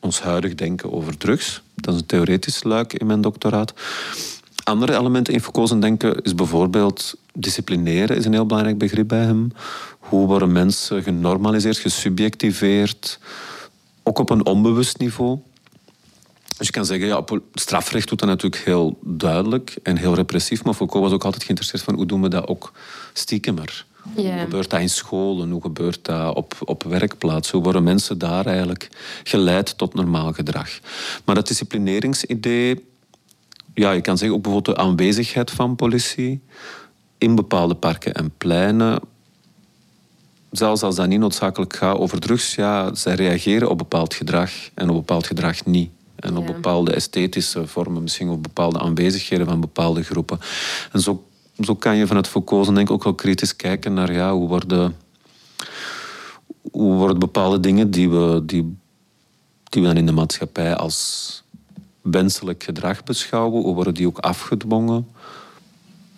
ons 0.00 0.20
huidig 0.20 0.54
denken 0.54 0.92
over 0.92 1.16
drugs? 1.16 1.62
Dat 1.74 1.94
is 1.94 2.00
een 2.00 2.06
theoretisch 2.06 2.62
luik 2.62 2.92
in 2.92 3.06
mijn 3.06 3.20
doctoraat. 3.20 3.72
Andere 4.64 4.98
elementen 4.98 5.34
in 5.34 5.40
Foucault's 5.40 5.72
denken 5.80 6.22
is 6.22 6.34
bijvoorbeeld 6.34 7.14
disciplineren 7.32 8.16
is 8.16 8.24
een 8.24 8.32
heel 8.32 8.46
belangrijk 8.46 8.78
begrip 8.78 9.08
bij 9.08 9.24
hem. 9.24 9.52
Hoe 9.98 10.26
worden 10.26 10.52
mensen 10.52 11.02
genormaliseerd, 11.02 11.76
gesubjectiveerd, 11.76 13.18
ook 14.02 14.18
op 14.18 14.30
een 14.30 14.46
onbewust 14.46 14.98
niveau. 14.98 15.38
Dus 16.56 16.66
je 16.66 16.72
kan 16.72 16.84
zeggen, 16.84 17.06
ja, 17.06 17.24
strafrecht 17.54 18.08
doet 18.08 18.18
dat 18.18 18.28
natuurlijk 18.28 18.62
heel 18.64 18.98
duidelijk 19.00 19.76
en 19.82 19.96
heel 19.96 20.14
repressief, 20.14 20.64
maar 20.64 20.74
Foucault 20.74 21.04
was 21.04 21.12
ook 21.12 21.24
altijd 21.24 21.42
geïnteresseerd 21.42 21.82
van 21.82 21.94
hoe 21.94 22.06
doen 22.06 22.22
we 22.22 22.28
dat 22.28 22.46
ook 22.46 22.72
stiekemer. 23.12 23.86
Hoe 24.14 24.38
gebeurt 24.38 24.70
dat 24.70 24.80
in 24.80 24.90
scholen? 24.90 25.50
Hoe 25.50 25.62
gebeurt 25.62 26.04
dat 26.04 26.34
op, 26.34 26.54
op 26.64 26.82
werkplaatsen? 26.82 27.54
Hoe 27.54 27.62
worden 27.64 27.82
mensen 27.82 28.18
daar 28.18 28.46
eigenlijk 28.46 28.88
geleid 29.24 29.78
tot 29.78 29.94
normaal 29.94 30.32
gedrag? 30.32 30.68
Maar 31.24 31.34
dat 31.34 31.48
disciplineringsidee, 31.48 32.84
ja, 33.74 33.90
je 33.90 34.00
kan 34.00 34.18
zeggen 34.18 34.36
ook 34.36 34.42
bijvoorbeeld 34.42 34.76
de 34.76 34.82
aanwezigheid 34.82 35.50
van 35.50 35.76
politie 35.76 36.40
in 37.18 37.34
bepaalde 37.34 37.74
parken 37.74 38.14
en 38.14 38.32
pleinen. 38.38 39.00
Zelfs 40.50 40.82
als 40.82 40.96
dat 40.96 41.08
niet 41.08 41.18
noodzakelijk 41.18 41.76
gaat 41.76 41.98
over 41.98 42.20
drugs, 42.20 42.54
ja, 42.54 42.94
zij 42.94 43.14
reageren 43.14 43.70
op 43.70 43.78
bepaald 43.78 44.14
gedrag 44.14 44.50
en 44.74 44.88
op 44.88 44.94
bepaald 44.94 45.26
gedrag 45.26 45.64
niet. 45.64 45.90
En 46.16 46.36
op 46.36 46.46
bepaalde 46.46 46.92
esthetische 46.92 47.66
vormen, 47.66 48.02
misschien 48.02 48.28
op 48.28 48.42
bepaalde 48.42 48.78
aanwezigheden 48.78 49.46
van 49.46 49.60
bepaalde 49.60 50.02
groepen. 50.02 50.38
En 50.92 51.00
zo, 51.00 51.24
zo 51.60 51.74
kan 51.74 51.96
je 51.96 52.06
vanuit 52.06 52.28
Foucault 52.28 52.66
denk 52.66 52.78
ik 52.78 52.90
ook 52.90 53.04
wel 53.04 53.14
kritisch 53.14 53.56
kijken 53.56 53.94
naar 53.94 54.12
ja, 54.12 54.32
hoe 54.32 54.48
worden, 54.48 54.96
hoe 56.70 56.94
worden 56.94 57.18
bepaalde 57.18 57.60
dingen 57.60 57.90
die 57.90 58.10
we, 58.10 58.42
die, 58.46 58.76
die 59.64 59.82
we 59.82 59.88
dan 59.88 59.96
in 59.96 60.06
de 60.06 60.12
maatschappij 60.12 60.76
als 60.76 61.43
wenselijk 62.04 62.62
gedrag 62.62 63.04
beschouwen, 63.04 63.62
hoe 63.62 63.74
worden 63.74 63.94
die 63.94 64.06
ook 64.06 64.18
afgedwongen 64.18 65.06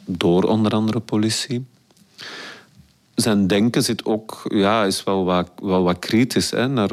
door 0.05 0.43
onder 0.43 0.73
andere 0.73 1.01
politie. 1.01 1.67
Zijn 3.15 3.47
denken 3.47 3.83
zit 3.83 4.05
ook, 4.05 4.41
ja, 4.45 4.85
is 4.85 5.05
wel 5.05 5.25
wat, 5.25 5.51
wel 5.63 5.83
wat 5.83 5.99
kritisch 5.99 6.51
hè, 6.51 6.69
naar 6.69 6.91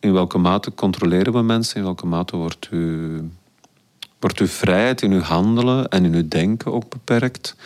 in 0.00 0.12
welke 0.12 0.38
mate 0.38 0.74
controleren 0.74 1.32
we 1.32 1.42
mensen, 1.42 1.76
in 1.76 1.82
welke 1.82 2.06
mate 2.06 2.36
wordt, 2.36 2.68
u, 2.70 3.30
wordt 4.18 4.38
uw 4.38 4.46
vrijheid 4.46 5.02
in 5.02 5.12
uw 5.12 5.20
handelen 5.20 5.88
en 5.88 6.04
in 6.04 6.14
uw 6.14 6.28
denken 6.28 6.72
ook 6.72 6.88
beperkt. 6.88 7.56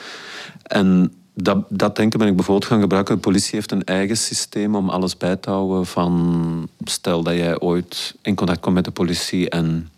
En 0.62 1.12
dat, 1.34 1.64
dat 1.68 1.96
denken 1.96 2.18
ben 2.18 2.28
ik 2.28 2.36
bijvoorbeeld 2.36 2.70
gaan 2.70 2.80
gebruiken. 2.80 3.14
De 3.14 3.20
politie 3.20 3.54
heeft 3.54 3.70
een 3.70 3.84
eigen 3.84 4.16
systeem 4.16 4.74
om 4.74 4.88
alles 4.88 5.16
bij 5.16 5.36
te 5.36 5.50
houden 5.50 5.86
van... 5.86 6.68
Stel 6.84 7.22
dat 7.22 7.34
jij 7.34 7.60
ooit 7.60 8.14
in 8.22 8.34
contact 8.34 8.60
komt 8.60 8.74
met 8.74 8.84
de 8.84 8.90
politie 8.90 9.50
en 9.50 9.90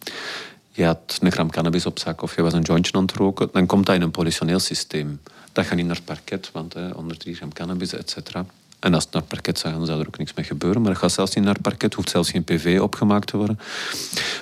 je 0.70 0.84
had 0.84 1.18
een 1.20 1.32
gram 1.32 1.50
cannabis 1.50 1.86
op 1.86 1.98
zak 1.98 2.22
of 2.22 2.36
je 2.36 2.42
was 2.42 2.52
een 2.52 2.62
jointje 2.62 2.92
aan 2.92 3.02
het 3.02 3.12
roken, 3.12 3.48
dan 3.52 3.66
komt 3.66 3.86
dat 3.86 3.94
in 3.94 4.02
een 4.02 4.10
politioneel 4.10 4.58
systeem. 4.58 5.20
Dat 5.52 5.66
gaat 5.66 5.76
niet 5.76 5.86
naar 5.86 5.96
het 5.96 6.04
parket, 6.04 6.50
want 6.52 6.74
hè, 6.74 6.90
onder 6.90 7.18
3 7.18 7.34
gram 7.34 7.52
cannabis, 7.52 7.92
et 7.92 8.10
cetera. 8.10 8.46
En 8.78 8.94
als 8.94 9.04
het 9.04 9.12
naar 9.12 9.22
het 9.22 9.30
parket 9.30 9.58
zou 9.58 9.74
gaan, 9.74 9.86
zou 9.86 10.00
er 10.00 10.06
ook 10.06 10.18
niks 10.18 10.34
mee 10.34 10.44
gebeuren. 10.44 10.82
Maar 10.82 10.90
dat 10.90 11.00
gaat 11.00 11.12
zelfs 11.12 11.34
niet 11.34 11.44
naar 11.44 11.54
het 11.54 11.62
parket, 11.62 11.94
hoeft 11.94 12.10
zelfs 12.10 12.30
geen 12.30 12.44
PV 12.44 12.78
opgemaakt 12.82 13.26
te 13.26 13.36
worden. 13.36 13.58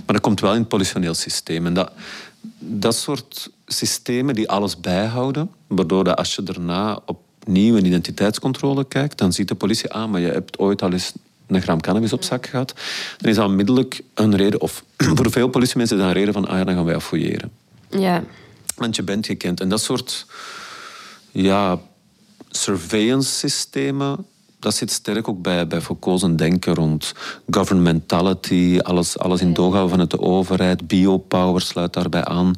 Maar 0.06 0.14
dat 0.14 0.20
komt 0.20 0.40
wel 0.40 0.52
in 0.52 0.58
het 0.58 0.68
politioneel 0.68 1.14
systeem. 1.14 1.66
En 1.66 1.74
dat, 1.74 1.92
dat 2.58 2.94
soort 2.94 3.50
systemen 3.66 4.34
die 4.34 4.50
alles 4.50 4.80
bijhouden, 4.80 5.50
waardoor 5.66 6.04
dat 6.04 6.16
als 6.16 6.34
je 6.34 6.42
daarna 6.42 7.00
opnieuw 7.06 7.76
een 7.76 7.86
identiteitscontrole 7.86 8.84
kijkt, 8.84 9.18
dan 9.18 9.32
ziet 9.32 9.48
de 9.48 9.54
politie, 9.54 9.90
ah, 9.90 10.10
maar 10.10 10.20
je 10.20 10.30
hebt 10.30 10.58
ooit 10.58 10.82
al 10.82 10.92
eens 10.92 11.12
een 11.48 11.62
gram 11.62 11.80
cannabis 11.80 12.12
op 12.12 12.22
zak 12.22 12.46
gehad, 12.46 12.74
dan 13.18 13.30
is 13.30 13.36
dat 13.36 13.46
onmiddellijk 13.46 14.02
een 14.14 14.36
reden, 14.36 14.60
of 14.60 14.84
voor 15.16 15.30
veel 15.30 15.48
politiemensen 15.48 15.96
is 15.96 16.02
dat 16.02 16.10
een 16.10 16.18
reden 16.18 16.34
van, 16.34 16.48
ah 16.48 16.58
ja, 16.58 16.64
dan 16.64 16.74
gaan 16.74 16.84
wij 16.84 16.94
affouilleren. 16.94 17.50
Ja. 17.90 18.24
Want 18.74 18.96
je 18.96 19.02
bent 19.02 19.26
gekend. 19.26 19.60
En 19.60 19.68
dat 19.68 19.80
soort 19.80 20.26
ja, 21.30 21.78
surveillance 22.50 23.30
systemen, 23.30 24.26
dat 24.58 24.74
zit 24.74 24.90
sterk 24.90 25.28
ook 25.28 25.42
bij, 25.42 25.66
bij 25.66 25.80
Foucault's 25.80 26.24
denken 26.36 26.74
rond 26.74 27.12
governmentality, 27.50 28.78
alles, 28.82 29.18
alles 29.18 29.40
in 29.40 29.52
doorgaan 29.52 29.88
vanuit 29.88 30.10
de 30.10 30.20
overheid, 30.20 30.86
biopower 30.86 31.60
sluit 31.60 31.92
daarbij 31.92 32.24
aan. 32.24 32.54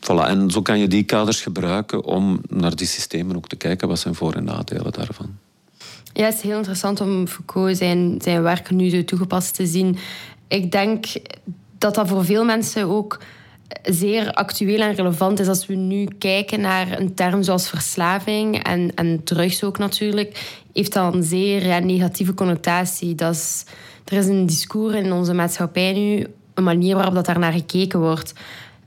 Voilà. 0.00 0.26
En 0.26 0.50
zo 0.50 0.62
kan 0.62 0.78
je 0.78 0.88
die 0.88 1.02
kaders 1.02 1.40
gebruiken 1.40 2.04
om 2.04 2.40
naar 2.48 2.76
die 2.76 2.86
systemen 2.86 3.36
ook 3.36 3.48
te 3.48 3.56
kijken, 3.56 3.88
wat 3.88 3.98
zijn 3.98 4.14
voor- 4.14 4.34
en 4.34 4.44
nadelen 4.44 4.92
daarvan. 4.92 5.38
Ja, 6.16 6.24
het 6.24 6.34
is 6.34 6.40
heel 6.40 6.56
interessant 6.56 7.00
om 7.00 7.26
Foucault 7.26 7.76
zijn, 7.76 8.18
zijn 8.22 8.42
werk 8.42 8.70
nu 8.70 8.88
zo 8.88 9.04
toegepast 9.04 9.54
te 9.54 9.66
zien. 9.66 9.96
Ik 10.48 10.72
denk 10.72 11.06
dat 11.78 11.94
dat 11.94 12.08
voor 12.08 12.24
veel 12.24 12.44
mensen 12.44 12.86
ook 12.86 13.18
zeer 13.82 14.32
actueel 14.32 14.80
en 14.80 14.94
relevant 14.94 15.40
is 15.40 15.48
als 15.48 15.66
we 15.66 15.74
nu 15.74 16.08
kijken 16.18 16.60
naar 16.60 17.00
een 17.00 17.14
term 17.14 17.42
zoals 17.42 17.68
verslaving 17.68 18.62
en, 18.62 18.94
en 18.94 19.24
drugs 19.24 19.64
ook 19.64 19.78
natuurlijk, 19.78 20.62
heeft 20.72 20.92
dat 20.92 21.14
een 21.14 21.22
zeer 21.22 21.84
negatieve 21.84 22.34
connotatie. 22.34 23.14
Dat 23.14 23.34
is, 23.34 23.64
er 24.04 24.18
is 24.18 24.26
een 24.26 24.46
discours 24.46 24.94
in 24.94 25.12
onze 25.12 25.34
maatschappij 25.34 25.92
nu, 25.92 26.26
een 26.54 26.64
manier 26.64 26.94
waarop 26.94 27.14
dat 27.14 27.26
daar 27.26 27.38
naar 27.38 27.52
gekeken 27.52 28.00
wordt. 28.00 28.32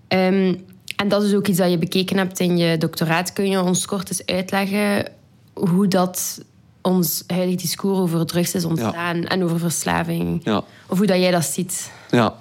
Ehm, 0.08 0.56
en 0.96 1.08
dat 1.08 1.24
is 1.24 1.34
ook 1.34 1.48
iets 1.48 1.58
dat 1.58 1.72
je 1.72 1.78
bekeken 1.78 2.18
hebt 2.18 2.40
in 2.40 2.58
je 2.58 2.78
doctoraat. 2.78 3.34
Kun 3.34 3.50
je 3.50 3.62
ons 3.62 3.86
kort 3.86 4.10
eens 4.10 4.26
uitleggen 4.26 5.12
hoe 5.54 5.88
dat 5.88 6.46
ons 6.88 7.24
huidige 7.28 7.58
discours 7.58 8.00
over 8.00 8.26
drugs 8.26 8.54
is 8.54 8.66
ontstaan 8.66 9.24
en 9.24 9.44
over 9.44 9.60
verslaving? 9.60 10.42
Ja. 10.44 10.64
Of 10.88 10.98
hoe 10.98 11.08
dat 11.08 11.18
jij 11.18 11.32
dat 11.32 11.46
ziet? 11.46 11.92
Ja, 12.12 12.36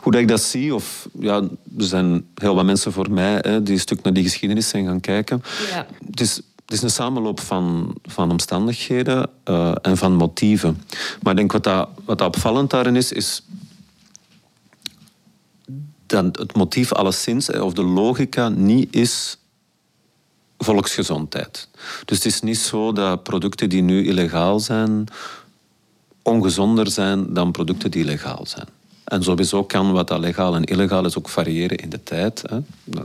hoe 0.00 0.12
dat 0.12 0.20
ik 0.20 0.28
dat 0.28 0.40
zie, 0.40 0.74
of 0.74 1.08
ja, 1.18 1.36
er 1.78 1.84
zijn 1.84 2.26
heel 2.34 2.54
wat 2.54 2.64
mensen 2.64 2.92
voor 2.92 3.10
mij 3.10 3.38
hè, 3.40 3.62
die 3.62 3.74
een 3.74 3.80
stuk 3.80 4.02
naar 4.02 4.12
die 4.12 4.22
geschiedenis 4.22 4.68
zijn 4.68 4.86
gaan 4.86 5.00
kijken. 5.00 5.42
Ja. 5.70 5.86
Het, 6.10 6.20
is, 6.20 6.34
het 6.36 6.72
is 6.72 6.82
een 6.82 6.90
samenloop 6.90 7.40
van, 7.40 7.94
van 8.02 8.30
omstandigheden 8.30 9.30
uh, 9.44 9.74
en 9.82 9.96
van 9.96 10.12
motieven. 10.12 10.82
Maar 11.22 11.32
ik 11.32 11.38
denk 11.38 11.52
wat 11.52 11.64
dat, 11.64 11.88
wat 12.04 12.18
dat 12.18 12.26
opvallend 12.26 12.70
daarin 12.70 12.96
is, 12.96 13.12
is 13.12 13.42
dat 16.06 16.38
het 16.38 16.56
motief 16.56 16.92
alleszins, 16.92 17.50
of 17.50 17.72
de 17.72 17.84
logica, 17.84 18.48
niet 18.48 18.94
is 18.94 19.37
volksgezondheid. 20.58 21.68
Dus 22.04 22.16
het 22.16 22.26
is 22.26 22.40
niet 22.40 22.58
zo 22.58 22.92
dat 22.92 23.22
producten 23.22 23.68
die 23.68 23.82
nu 23.82 24.06
illegaal 24.06 24.60
zijn 24.60 25.08
ongezonder 26.22 26.90
zijn 26.90 27.34
dan 27.34 27.52
producten 27.52 27.90
die 27.90 28.04
legaal 28.04 28.46
zijn. 28.46 28.66
En 29.04 29.22
sowieso 29.22 29.64
kan 29.64 29.92
wat 29.92 30.08
dat 30.08 30.18
legaal 30.18 30.54
en 30.54 30.64
illegaal 30.64 31.04
is 31.04 31.18
ook 31.18 31.28
variëren 31.28 31.76
in 31.76 31.88
de 31.88 32.02
tijd. 32.02 32.42
Hè. 32.46 32.58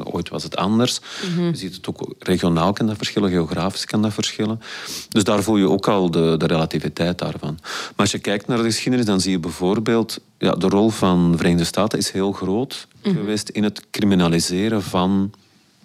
Ooit 0.04 0.30
was 0.30 0.44
het 0.44 0.56
anders. 0.56 1.00
Je 1.38 1.56
ziet 1.56 1.76
het 1.76 1.88
ook 1.88 2.14
regionaal 2.20 2.74
kan 2.74 2.88
dat 2.88 2.98
verschillen, 2.98 3.30
geografisch 3.30 3.86
kan 3.86 4.02
dat 4.02 4.14
verschillen. 4.14 4.62
Dus 5.10 5.24
daar 5.24 5.44
voel 5.44 5.58
je 5.58 5.70
ook 5.70 5.88
al 5.88 6.12
de, 6.12 6.36
de 6.38 6.46
relativiteit 6.46 7.18
daarvan. 7.18 7.58
Maar 7.62 7.94
als 7.96 8.12
je 8.12 8.20
kijkt 8.20 8.48
naar 8.48 8.58
de 8.58 8.64
geschiedenis, 8.64 9.06
dan 9.06 9.22
zie 9.22 9.32
je 9.32 9.40
bijvoorbeeld... 9.40 10.20
Ja, 10.38 10.52
de 10.52 10.68
rol 10.68 10.90
van 10.90 11.32
de 11.32 11.38
Verenigde 11.38 11.66
Staten 11.66 12.00
is 12.00 12.12
heel 12.12 12.32
groot 12.32 12.88
geweest 13.02 13.50
in 13.50 13.64
het 13.64 13.82
criminaliseren 13.92 14.84
van... 14.84 15.32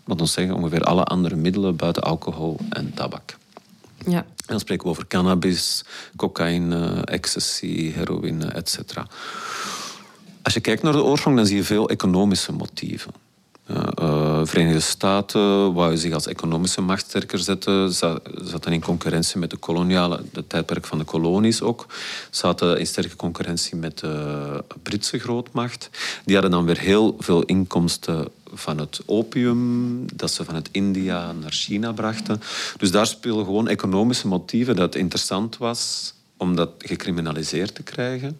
Wat 0.09 0.21
ons 0.21 0.33
zeggen, 0.33 0.55
ongeveer 0.55 0.83
alle 0.83 1.05
andere 1.05 1.37
middelen 1.37 1.77
buiten 1.77 2.03
alcohol 2.03 2.57
en 2.71 2.95
tabak. 2.95 3.37
Ja. 4.07 4.19
En 4.19 4.47
dan 4.47 4.61
spreken 4.61 4.85
we 4.85 4.91
over 4.91 5.07
cannabis, 5.07 5.85
cocaïne, 6.17 7.05
ecstasy, 7.05 7.93
heroïne, 7.93 8.47
etc. 8.47 8.79
Als 10.43 10.55
je 10.55 10.61
kijkt 10.61 10.83
naar 10.83 10.93
de 10.93 11.03
oorsprong, 11.03 11.37
dan 11.37 11.47
zie 11.47 11.57
je 11.57 11.65
veel 11.65 11.89
economische 11.89 12.53
motieven. 12.53 13.13
Uh, 13.71 14.41
Verenigde 14.45 14.81
Staten 14.81 15.73
wou 15.73 15.97
zich 15.97 16.13
als 16.13 16.27
economische 16.27 16.81
macht 16.81 17.07
sterker 17.07 17.39
zetten, 17.39 17.93
zaten 17.93 18.73
in 18.73 18.81
concurrentie 18.81 19.39
met 19.39 19.51
de 19.51 19.57
koloniale, 19.57 20.23
de 20.33 20.47
tijdperk 20.47 20.87
van 20.87 20.99
de 20.99 21.05
kolonies 21.05 21.63
ook, 21.63 21.87
zaten 22.31 22.79
in 22.79 22.87
sterke 22.87 23.17
concurrentie 23.17 23.77
met 23.77 23.99
de 23.99 24.65
Britse 24.83 25.19
grootmacht. 25.19 25.91
Die 26.25 26.35
hadden 26.35 26.53
dan 26.53 26.65
weer 26.65 26.79
heel 26.79 27.17
veel 27.19 27.43
inkomsten 27.43 28.29
van 28.53 28.79
het 28.79 29.01
opium 29.07 30.05
dat 30.17 30.31
ze 30.31 30.45
vanuit 30.45 30.69
India 30.73 31.33
naar 31.33 31.53
China 31.53 31.93
brachten. 31.93 32.41
Dus 32.77 32.91
daar 32.91 33.07
spelen 33.07 33.45
gewoon 33.45 33.69
economische 33.69 34.27
motieven 34.27 34.77
dat 34.77 34.85
het 34.85 35.03
interessant 35.03 35.57
was 35.57 36.13
om 36.37 36.57
dat 36.57 36.71
gecriminaliseerd 36.79 37.75
te 37.75 37.83
krijgen 37.83 38.39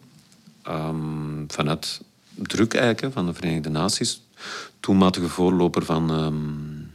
um, 0.67 1.45
vanuit 1.47 2.01
druk 2.35 2.73
eigenlijk, 2.73 3.13
van 3.13 3.25
de 3.25 3.33
Verenigde 3.33 3.69
Naties, 3.69 4.21
toenmatige 4.79 5.27
voorloper 5.27 5.85
van, 5.85 6.23
um, 6.23 6.91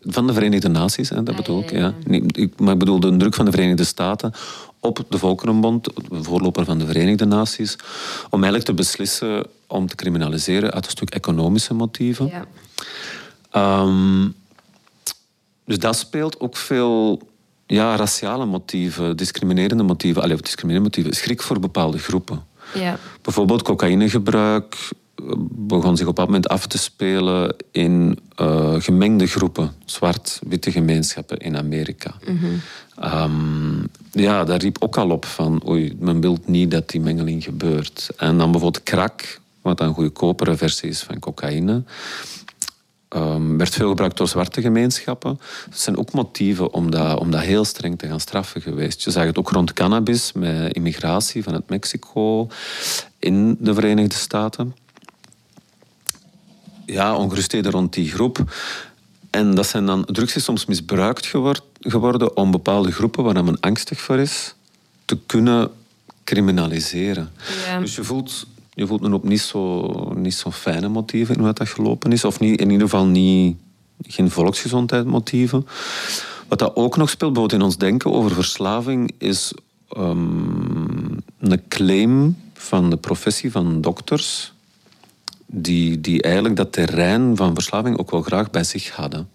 van 0.00 0.26
de 0.26 0.32
Verenigde 0.32 0.68
Naties, 0.68 1.08
hè, 1.08 1.22
dat 1.22 1.36
bedoel 1.36 1.62
ik. 1.62 1.70
Ja. 1.70 1.94
ik. 2.06 2.60
Maar 2.60 2.72
ik 2.72 2.78
bedoel 2.78 3.00
de 3.00 3.16
druk 3.16 3.34
van 3.34 3.44
de 3.44 3.50
Verenigde 3.50 3.84
Staten 3.84 4.32
op 4.80 5.04
de 5.08 5.18
Volkerenbond, 5.18 5.84
de 5.84 6.22
voorloper 6.22 6.64
van 6.64 6.78
de 6.78 6.86
Verenigde 6.86 7.24
Naties, 7.24 7.76
om 8.30 8.42
eigenlijk 8.42 8.64
te 8.64 8.74
beslissen 8.74 9.46
om 9.66 9.86
te 9.86 9.96
criminaliseren 9.96 10.72
uit 10.72 10.84
een 10.84 10.90
stuk 10.90 11.10
economische 11.10 11.74
motieven. 11.74 12.30
Ja. 13.52 13.82
Um, 13.82 14.34
dus 15.64 15.78
dat 15.78 15.96
speelt 15.96 16.40
ook 16.40 16.56
veel 16.56 17.20
ja, 17.66 17.96
raciale 17.96 18.44
motieven, 18.44 19.16
discriminerende 19.16 19.82
motieven, 19.82 20.22
allee, 20.22 20.36
discriminerende 20.36 20.88
motieven, 20.88 21.22
schrik 21.22 21.42
voor 21.42 21.60
bepaalde 21.60 21.98
groepen. 21.98 22.44
Ja. 22.74 22.98
Bijvoorbeeld 23.22 23.62
cocaïnegebruik 23.62 24.90
begon 25.50 25.96
zich 25.96 26.06
op 26.06 26.16
dat 26.16 26.26
moment 26.26 26.48
af 26.48 26.66
te 26.66 26.78
spelen 26.78 27.56
in 27.70 28.18
uh, 28.40 28.74
gemengde 28.78 29.26
groepen, 29.26 29.72
zwart-witte 29.84 30.70
gemeenschappen 30.70 31.38
in 31.38 31.56
Amerika. 31.56 32.14
Mm 32.26 32.60
ja, 34.12 34.44
daar 34.44 34.58
riep 34.58 34.76
ook 34.80 34.96
al 34.96 35.10
op 35.10 35.24
van, 35.24 35.62
oei, 35.68 35.96
men 35.98 36.20
wil 36.20 36.38
niet 36.44 36.70
dat 36.70 36.90
die 36.90 37.00
mengeling 37.00 37.44
gebeurt. 37.44 38.10
En 38.16 38.38
dan 38.38 38.50
bijvoorbeeld 38.50 38.82
krak, 38.82 39.40
wat 39.60 39.80
een 39.80 39.94
goedkopere 39.94 40.56
versie 40.56 40.88
is 40.88 41.02
van 41.02 41.18
cocaïne, 41.18 41.82
um, 43.08 43.58
werd 43.58 43.74
veel 43.74 43.88
gebruikt 43.88 44.16
door 44.16 44.28
zwarte 44.28 44.60
gemeenschappen. 44.60 45.40
Dat 45.70 45.78
zijn 45.78 45.98
ook 45.98 46.12
motieven 46.12 46.72
om 46.72 46.90
dat, 46.90 47.18
om 47.18 47.30
dat 47.30 47.40
heel 47.40 47.64
streng 47.64 47.98
te 47.98 48.06
gaan 48.06 48.20
straffen 48.20 48.60
geweest. 48.60 49.02
Je 49.02 49.10
zag 49.10 49.24
het 49.24 49.38
ook 49.38 49.50
rond 49.50 49.72
cannabis, 49.72 50.32
met 50.32 50.72
immigratie 50.72 51.42
vanuit 51.42 51.68
Mexico 51.68 52.48
in 53.18 53.56
de 53.58 53.74
Verenigde 53.74 54.16
Staten. 54.16 54.74
Ja, 56.86 57.16
ongerustheden 57.16 57.72
rond 57.72 57.92
die 57.92 58.10
groep. 58.10 58.54
En 59.30 59.54
dat 59.54 59.66
zijn 59.66 59.86
dan, 59.86 60.04
drugs 60.04 60.36
is 60.36 60.44
soms 60.44 60.66
misbruikt 60.66 61.26
geworden 61.80 62.36
om 62.36 62.50
bepaalde 62.50 62.92
groepen 62.92 63.24
waar 63.24 63.44
men 63.44 63.60
angstig 63.60 64.00
voor 64.00 64.18
is, 64.18 64.54
te 65.04 65.18
kunnen 65.26 65.70
criminaliseren. 66.24 67.30
Ja. 67.66 67.80
Dus 67.80 67.94
je 67.94 68.04
voelt 68.04 68.46
je 68.74 68.86
voelt 68.86 69.00
me 69.00 69.14
op 69.14 69.24
niet 69.24 69.40
zo, 69.40 69.88
niet 70.14 70.34
zo 70.34 70.50
fijne 70.50 70.88
motieven 70.88 71.34
in 71.34 71.40
hoe 71.40 71.52
dat 71.52 71.68
gelopen 71.68 72.12
is. 72.12 72.24
Of 72.24 72.40
niet, 72.40 72.60
in 72.60 72.70
ieder 72.70 72.88
geval 72.88 73.06
niet, 73.06 73.56
geen 74.02 74.30
volksgezondheidsmotieven. 74.30 75.66
Wat 76.48 76.58
dat 76.58 76.76
ook 76.76 76.96
nog 76.96 77.10
speelt, 77.10 77.32
bijvoorbeeld 77.32 77.60
in 77.60 77.66
ons 77.66 77.76
denken 77.76 78.12
over 78.12 78.30
verslaving, 78.30 79.12
is 79.18 79.52
um, 79.96 81.22
een 81.38 81.62
claim 81.68 82.36
van 82.54 82.90
de 82.90 82.96
professie 82.96 83.50
van 83.50 83.80
dokters, 83.80 84.51
die, 85.54 86.00
die 86.00 86.22
eigenlijk 86.22 86.56
dat 86.56 86.72
terrein 86.72 87.36
van 87.36 87.54
verslaving 87.54 87.98
ook 87.98 88.10
wel 88.10 88.22
graag 88.22 88.50
bij 88.50 88.64
zich 88.64 88.90
hadden. 88.90 89.28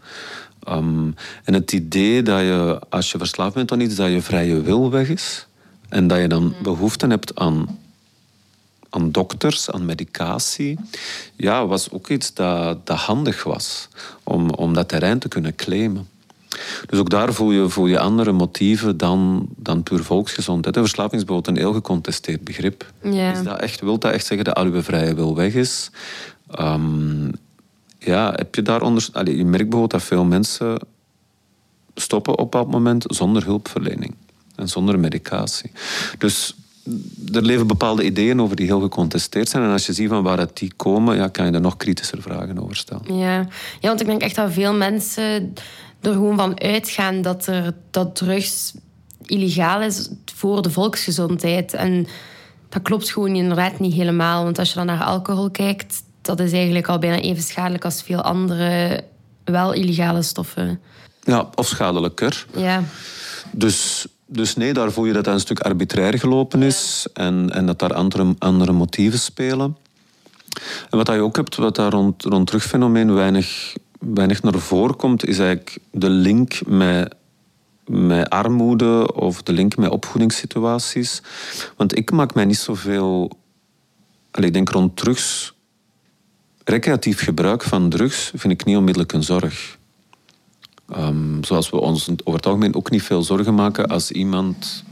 Um, 0.69 1.15
en 1.43 1.53
het 1.53 1.71
idee 1.71 2.21
dat 2.21 2.39
je, 2.39 2.79
als 2.89 3.11
je 3.11 3.17
verslaafd 3.17 3.53
bent 3.53 3.71
aan 3.71 3.79
iets, 3.79 3.95
dat 3.95 4.11
je 4.11 4.21
vrije 4.21 4.61
wil 4.61 4.91
weg 4.91 5.09
is. 5.09 5.47
En 5.89 6.07
dat 6.07 6.19
je 6.19 6.27
dan 6.27 6.55
behoefte 6.61 7.07
hebt 7.07 7.35
aan 7.35 7.79
aan 8.89 9.11
dokters, 9.11 9.71
aan 9.71 9.85
medicatie, 9.85 10.79
ja, 11.35 11.65
was 11.65 11.91
ook 11.91 12.09
iets 12.09 12.33
dat, 12.33 12.85
dat 12.85 12.97
handig 12.97 13.43
was 13.43 13.87
om, 14.23 14.49
om 14.49 14.73
dat 14.73 14.89
terrein 14.89 15.19
te 15.19 15.27
kunnen 15.27 15.55
claimen. 15.55 16.07
Dus 16.85 16.99
ook 16.99 17.09
daar 17.09 17.33
voel 17.33 17.51
je, 17.51 17.69
voel 17.69 17.87
je 17.87 17.99
andere 17.99 18.31
motieven 18.31 18.97
dan, 18.97 19.47
dan 19.55 19.83
puur 19.83 20.03
volksgezondheid. 20.03 20.77
Verslaving 20.77 21.21
is 21.21 21.25
bijvoorbeeld 21.25 21.57
een 21.57 21.63
heel 21.63 21.73
gecontesteerd 21.73 22.43
begrip. 22.43 22.91
Ja. 23.03 23.31
Is 23.31 23.43
dat 23.43 23.59
echt, 23.59 23.81
wil 23.81 23.99
dat 23.99 24.11
echt 24.11 24.25
zeggen 24.25 24.45
dat 24.45 24.55
al 24.55 24.65
je 24.65 24.81
vrije 24.81 25.15
wil 25.15 25.35
weg 25.35 25.53
is? 25.53 25.89
Um, 26.59 27.31
ja, 27.99 28.33
heb 28.35 28.55
je 28.55 28.61
daar 28.61 28.81
onder... 28.81 29.09
je 29.13 29.45
merkt 29.45 29.69
bijvoorbeeld 29.69 29.91
dat 29.91 30.03
veel 30.03 30.23
mensen 30.23 30.79
stoppen 31.95 32.37
op 32.37 32.51
dat 32.51 32.71
moment 32.71 33.03
zonder 33.07 33.43
hulpverlening 33.43 34.15
en 34.55 34.69
zonder 34.69 34.99
medicatie. 34.99 35.71
Dus 36.17 36.55
er 37.33 37.41
leven 37.41 37.67
bepaalde 37.67 38.03
ideeën 38.03 38.41
over 38.41 38.55
die 38.55 38.65
heel 38.65 38.79
gecontesteerd 38.79 39.49
zijn. 39.49 39.63
En 39.63 39.71
als 39.71 39.85
je 39.85 39.93
ziet 39.93 40.09
van 40.09 40.23
waar 40.23 40.47
die 40.53 40.73
komen, 40.75 41.15
ja, 41.15 41.27
kan 41.27 41.45
je 41.45 41.51
er 41.51 41.61
nog 41.61 41.77
kritischer 41.77 42.21
vragen 42.21 42.63
over 42.63 42.75
stellen. 42.75 43.15
Ja. 43.15 43.37
ja, 43.79 43.87
want 43.87 44.01
ik 44.01 44.05
denk 44.05 44.21
echt 44.21 44.35
dat 44.35 44.51
veel 44.51 44.73
mensen 44.73 45.53
er 46.01 46.11
gewoon 46.11 46.37
van 46.37 46.59
uitgaan 46.59 47.21
dat, 47.21 47.47
er, 47.47 47.73
dat 47.91 48.15
drugs 48.15 48.73
illegaal 49.25 49.81
is 49.81 50.09
voor 50.35 50.61
de 50.61 50.69
volksgezondheid. 50.69 51.73
En 51.73 52.07
dat 52.69 52.81
klopt 52.81 53.11
gewoon 53.11 53.35
inderdaad 53.35 53.79
niet 53.79 53.93
helemaal. 53.93 54.43
Want 54.43 54.59
als 54.59 54.69
je 54.69 54.75
dan 54.75 54.85
naar 54.85 55.03
alcohol 55.03 55.49
kijkt, 55.49 56.03
dat 56.21 56.39
is 56.39 56.51
eigenlijk 56.51 56.87
al 56.87 56.99
bijna 56.99 57.19
even 57.19 57.43
schadelijk 57.43 57.85
als 57.85 58.01
veel 58.01 58.21
andere 58.21 59.03
wel 59.43 59.73
illegale 59.73 60.21
stoffen. 60.21 60.79
Ja, 61.23 61.49
of 61.55 61.67
schadelijker. 61.67 62.45
Ja. 62.55 62.83
Dus 63.51 64.07
dus 64.29 64.55
nee, 64.55 64.73
daar 64.73 64.91
voel 64.91 65.05
je 65.05 65.13
dat 65.13 65.23
dat 65.23 65.33
een 65.33 65.39
stuk 65.39 65.59
arbitrair 65.59 66.19
gelopen 66.19 66.61
is 66.61 67.07
en, 67.13 67.49
en 67.49 67.65
dat 67.65 67.79
daar 67.79 67.93
andere, 67.93 68.35
andere 68.39 68.71
motieven 68.71 69.19
spelen. 69.19 69.77
En 70.89 70.97
wat 70.97 71.07
je 71.07 71.21
ook 71.21 71.35
hebt, 71.35 71.55
wat 71.55 71.75
daar 71.75 71.91
rond, 71.91 72.23
rond 72.23 72.47
terugfenomeen 72.47 73.13
weinig, 73.13 73.75
weinig 73.99 74.43
naar 74.43 74.59
voren 74.59 74.95
komt, 74.95 75.25
is 75.25 75.39
eigenlijk 75.39 75.77
de 75.91 76.09
link 76.09 76.65
met, 76.67 77.15
met 77.85 78.29
armoede 78.29 79.13
of 79.13 79.43
de 79.43 79.53
link 79.53 79.77
met 79.77 79.89
opvoedingssituaties. 79.89 81.21
Want 81.75 81.97
ik 81.97 82.11
maak 82.11 82.33
mij 82.33 82.45
niet 82.45 82.57
zoveel... 82.57 83.31
Ik 84.31 84.53
denk 84.53 84.69
rond 84.69 84.97
drugs... 84.97 85.55
Recreatief 86.63 87.23
gebruik 87.23 87.63
van 87.63 87.89
drugs 87.89 88.31
vind 88.35 88.53
ik 88.53 88.65
niet 88.65 88.77
onmiddellijk 88.77 89.13
een 89.13 89.23
zorg. 89.23 89.77
Um, 90.97 91.43
zoals 91.43 91.69
we 91.69 91.79
ons 91.79 92.09
over 92.09 92.33
het 92.33 92.45
algemeen 92.45 92.75
ook 92.75 92.91
niet 92.91 93.03
veel 93.03 93.23
zorgen 93.23 93.55
maken 93.55 93.87
als 93.87 94.11
iemand 94.11 94.83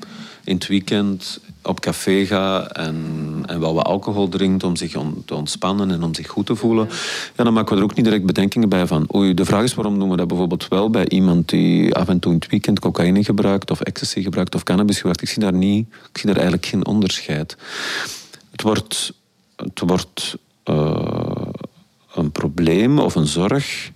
in 0.46 0.56
het 0.56 0.68
weekend 0.68 1.40
op 1.62 1.80
café 1.80 2.26
gaat 2.26 2.72
en, 2.72 3.44
en 3.46 3.60
wel 3.60 3.74
wat 3.74 3.86
alcohol 3.86 4.30
drinkt 4.30 4.64
om 4.64 4.76
zich 4.76 4.96
te 5.26 5.36
ontspannen 5.36 5.92
en 5.92 6.04
om 6.04 6.14
zich 6.14 6.28
goed 6.28 6.46
te 6.46 6.56
voelen, 6.56 6.90
ja, 7.36 7.44
dan 7.44 7.54
maken 7.54 7.74
we 7.74 7.78
er 7.78 7.84
ook 7.84 7.96
niet 7.96 8.06
direct 8.06 8.26
bedenkingen 8.26 8.70
bij 8.70 8.88
van 8.88 9.08
oei, 9.16 9.34
de 9.34 9.46
vraag 9.46 9.64
is 9.64 9.74
waarom 9.74 10.00
doen 10.00 10.10
we 10.10 10.18
dat 10.18 10.28
bijvoorbeeld 10.28 10.68
wel 10.68 10.90
bij 10.90 11.08
iemand 11.10 11.50
die 11.50 11.96
af 11.96 12.08
en 12.08 12.20
toe 12.20 12.32
in 12.32 12.38
het 12.38 12.50
weekend 12.50 12.80
cocaïne 12.80 13.24
gebruikt 13.24 13.72
of 13.72 13.82
ecstasy 13.82 14.22
gebruikt 14.22 14.56
of 14.56 14.64
cannabis 14.64 14.96
gebruikt. 14.96 15.22
Ik 15.22 15.30
zie 15.30 15.42
daar, 15.42 15.54
niet, 15.54 15.88
ik 16.12 16.18
zie 16.18 16.26
daar 16.26 16.36
eigenlijk 16.36 16.66
geen 16.66 16.86
onderscheid. 16.86 17.58
Het 18.52 18.62
wordt, 18.62 19.14
het 19.56 19.80
wordt 19.80 20.38
uh, 20.66 21.48
een 22.14 22.32
probleem 22.32 23.00
of 23.00 23.16
een 23.16 23.28
zorg 23.28 23.92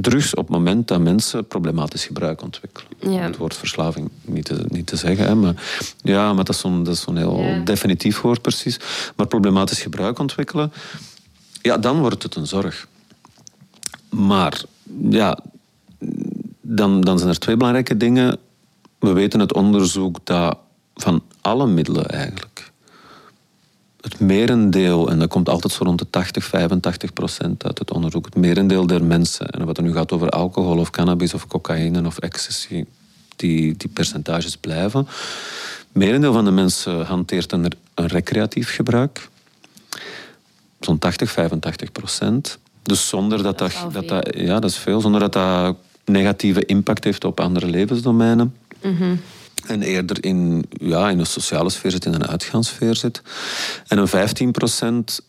drugs 0.00 0.34
op 0.34 0.46
het 0.46 0.56
moment 0.56 0.88
dat 0.88 1.00
mensen 1.00 1.46
problematisch 1.46 2.04
gebruik 2.04 2.42
ontwikkelen. 2.42 2.88
Ja. 3.00 3.22
Het 3.22 3.36
woord 3.36 3.56
verslaving 3.56 4.10
niet 4.24 4.44
te, 4.44 4.64
niet 4.68 4.86
te 4.86 4.96
zeggen, 4.96 5.26
hè, 5.26 5.34
maar, 5.34 5.54
ja, 6.02 6.32
maar 6.32 6.44
dat 6.44 6.54
is 6.54 6.60
zo'n 6.60 6.94
zo 6.94 7.14
heel 7.14 7.64
definitief 7.64 8.20
woord 8.20 8.42
precies. 8.42 8.80
Maar 9.16 9.26
problematisch 9.26 9.82
gebruik 9.82 10.18
ontwikkelen, 10.18 10.72
ja, 11.62 11.78
dan 11.78 12.00
wordt 12.00 12.22
het 12.22 12.34
een 12.34 12.46
zorg. 12.46 12.88
Maar 14.10 14.62
ja, 15.10 15.38
dan, 16.60 17.00
dan 17.00 17.18
zijn 17.18 17.30
er 17.30 17.38
twee 17.38 17.56
belangrijke 17.56 17.96
dingen. 17.96 18.38
We 18.98 19.12
weten 19.12 19.40
het 19.40 19.52
onderzoek 19.52 20.18
dat 20.24 20.58
van 20.94 21.22
alle 21.40 21.66
middelen 21.66 22.08
eigenlijk 22.08 22.57
het 24.00 24.20
merendeel, 24.20 25.10
en 25.10 25.18
dat 25.18 25.28
komt 25.28 25.48
altijd 25.48 25.72
zo 25.72 25.84
rond 25.84 25.98
de 25.98 26.10
80, 26.10 26.44
85 26.44 27.12
procent 27.12 27.64
uit 27.64 27.78
het 27.78 27.92
onderzoek, 27.92 28.24
het 28.24 28.36
merendeel 28.36 28.86
der 28.86 29.04
mensen, 29.04 29.50
en 29.50 29.64
wat 29.64 29.76
er 29.76 29.82
nu 29.82 29.92
gaat 29.92 30.12
over 30.12 30.30
alcohol 30.30 30.78
of 30.78 30.90
cannabis 30.90 31.34
of 31.34 31.46
cocaïne 31.46 32.06
of 32.06 32.18
ecstasy, 32.18 32.84
die, 33.36 33.76
die 33.76 33.88
percentages 33.88 34.56
blijven. 34.56 35.06
Het 35.06 35.86
merendeel 35.92 36.32
van 36.32 36.44
de 36.44 36.50
mensen 36.50 37.06
hanteert 37.06 37.52
een, 37.52 37.72
een 37.94 38.06
recreatief 38.06 38.74
gebruik. 38.74 39.28
Zo'n 40.80 40.98
80, 40.98 41.30
85 41.30 41.92
procent. 41.92 42.58
Dus 42.82 43.08
zonder 43.08 43.42
dat 43.42 43.58
dat, 43.58 43.72
dat, 43.92 44.08
dat, 44.08 44.34
ja, 44.36 44.60
dat 44.60 44.70
is 44.70 44.76
veel, 44.76 45.00
zonder 45.00 45.20
dat 45.20 45.32
dat 45.32 45.76
negatieve 46.04 46.64
impact 46.64 47.04
heeft 47.04 47.24
op 47.24 47.40
andere 47.40 47.66
levensdomeinen. 47.66 48.54
Mm 48.82 49.20
en 49.68 49.82
eerder 49.82 50.24
in, 50.24 50.64
ja, 50.70 51.10
in 51.10 51.18
de 51.18 51.24
sociale 51.24 51.70
sfeer 51.70 51.90
zit, 51.90 52.04
in 52.04 52.14
een 52.14 52.26
uitgaansfeer 52.26 52.96
zit. 52.96 53.22
En 53.86 53.98
een 53.98 54.08
15% 55.20 55.24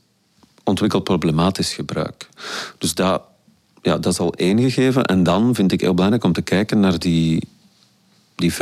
ontwikkelt 0.64 1.04
problematisch 1.04 1.74
gebruik. 1.74 2.30
Dus 2.78 2.94
dat, 2.94 3.22
ja, 3.82 3.98
dat 3.98 4.14
is 4.14 4.20
al 4.20 4.34
één 4.34 4.60
gegeven. 4.60 5.06
En 5.06 5.24
dan 5.24 5.56
vind 5.56 5.72
ik 5.72 5.82
heel 5.82 5.94
belangrijk 5.94 6.24
om 6.24 6.34
te 6.34 6.42
kijken 6.42 6.80
naar 6.80 7.00
die, 7.00 7.48
die 8.36 8.54
15%, 8.54 8.56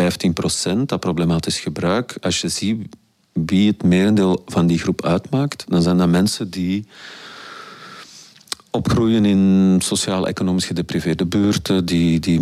dat 0.86 1.00
problematisch 1.00 1.60
gebruik. 1.60 2.18
Als 2.22 2.42
je 2.42 2.50
ziet 2.50 2.96
wie 3.34 3.68
het 3.68 3.84
merendeel 3.84 4.44
van 4.46 4.68
die 4.68 4.80
groep 4.80 5.06
uitmaakt, 5.06 5.66
dan 5.68 5.82
zijn 5.82 5.98
dat 5.98 6.10
mensen 6.10 6.50
die 6.50 6.88
opgroeien 8.72 9.26
in 9.26 9.76
sociaal-economisch 9.84 10.66
gedepriveerde 10.66 11.26
buurten, 11.26 11.86
die, 11.86 12.20
die 12.20 12.40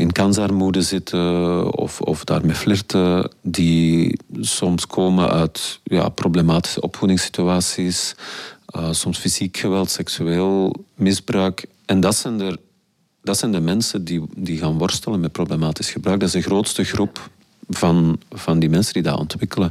in 0.00 0.12
kansarmoede 0.12 0.82
zitten 0.82 1.74
of, 1.74 2.00
of 2.00 2.24
daarmee 2.24 2.54
flirten, 2.54 3.30
die 3.42 4.18
soms 4.40 4.86
komen 4.86 5.30
uit 5.30 5.80
ja, 5.84 6.08
problematische 6.08 6.80
opvoedingssituaties, 6.80 8.14
uh, 8.76 8.92
soms 8.92 9.18
fysiek 9.18 9.56
geweld, 9.56 9.90
seksueel 9.90 10.84
misbruik. 10.94 11.64
En 11.84 12.00
dat 12.00 12.16
zijn, 12.16 12.40
er, 12.40 12.56
dat 13.22 13.38
zijn 13.38 13.52
de 13.52 13.60
mensen 13.60 14.04
die, 14.04 14.22
die 14.36 14.58
gaan 14.58 14.78
worstelen 14.78 15.20
met 15.20 15.32
problematisch 15.32 15.90
gebruik. 15.90 16.20
Dat 16.20 16.28
is 16.28 16.34
de 16.34 16.48
grootste 16.48 16.84
groep 16.84 17.30
van, 17.68 18.20
van 18.30 18.58
die 18.58 18.68
mensen 18.68 18.92
die 18.92 19.02
dat 19.02 19.18
ontwikkelen. 19.18 19.70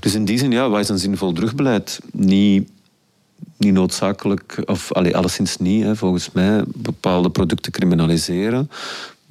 Dus 0.00 0.14
in 0.14 0.24
die 0.24 0.38
zin, 0.38 0.50
ja, 0.50 0.68
wat 0.68 0.80
is 0.80 0.88
een 0.88 0.98
zinvol 0.98 1.32
drugbeleid? 1.32 2.00
Niet 2.12 2.68
niet 3.56 3.72
noodzakelijk, 3.72 4.62
of 4.66 4.92
allee, 4.92 5.16
alleszins 5.16 5.56
niet, 5.56 5.82
hè, 5.82 5.96
volgens 5.96 6.30
mij, 6.32 6.64
bepaalde 6.66 7.30
producten 7.30 7.72
criminaliseren 7.72 8.70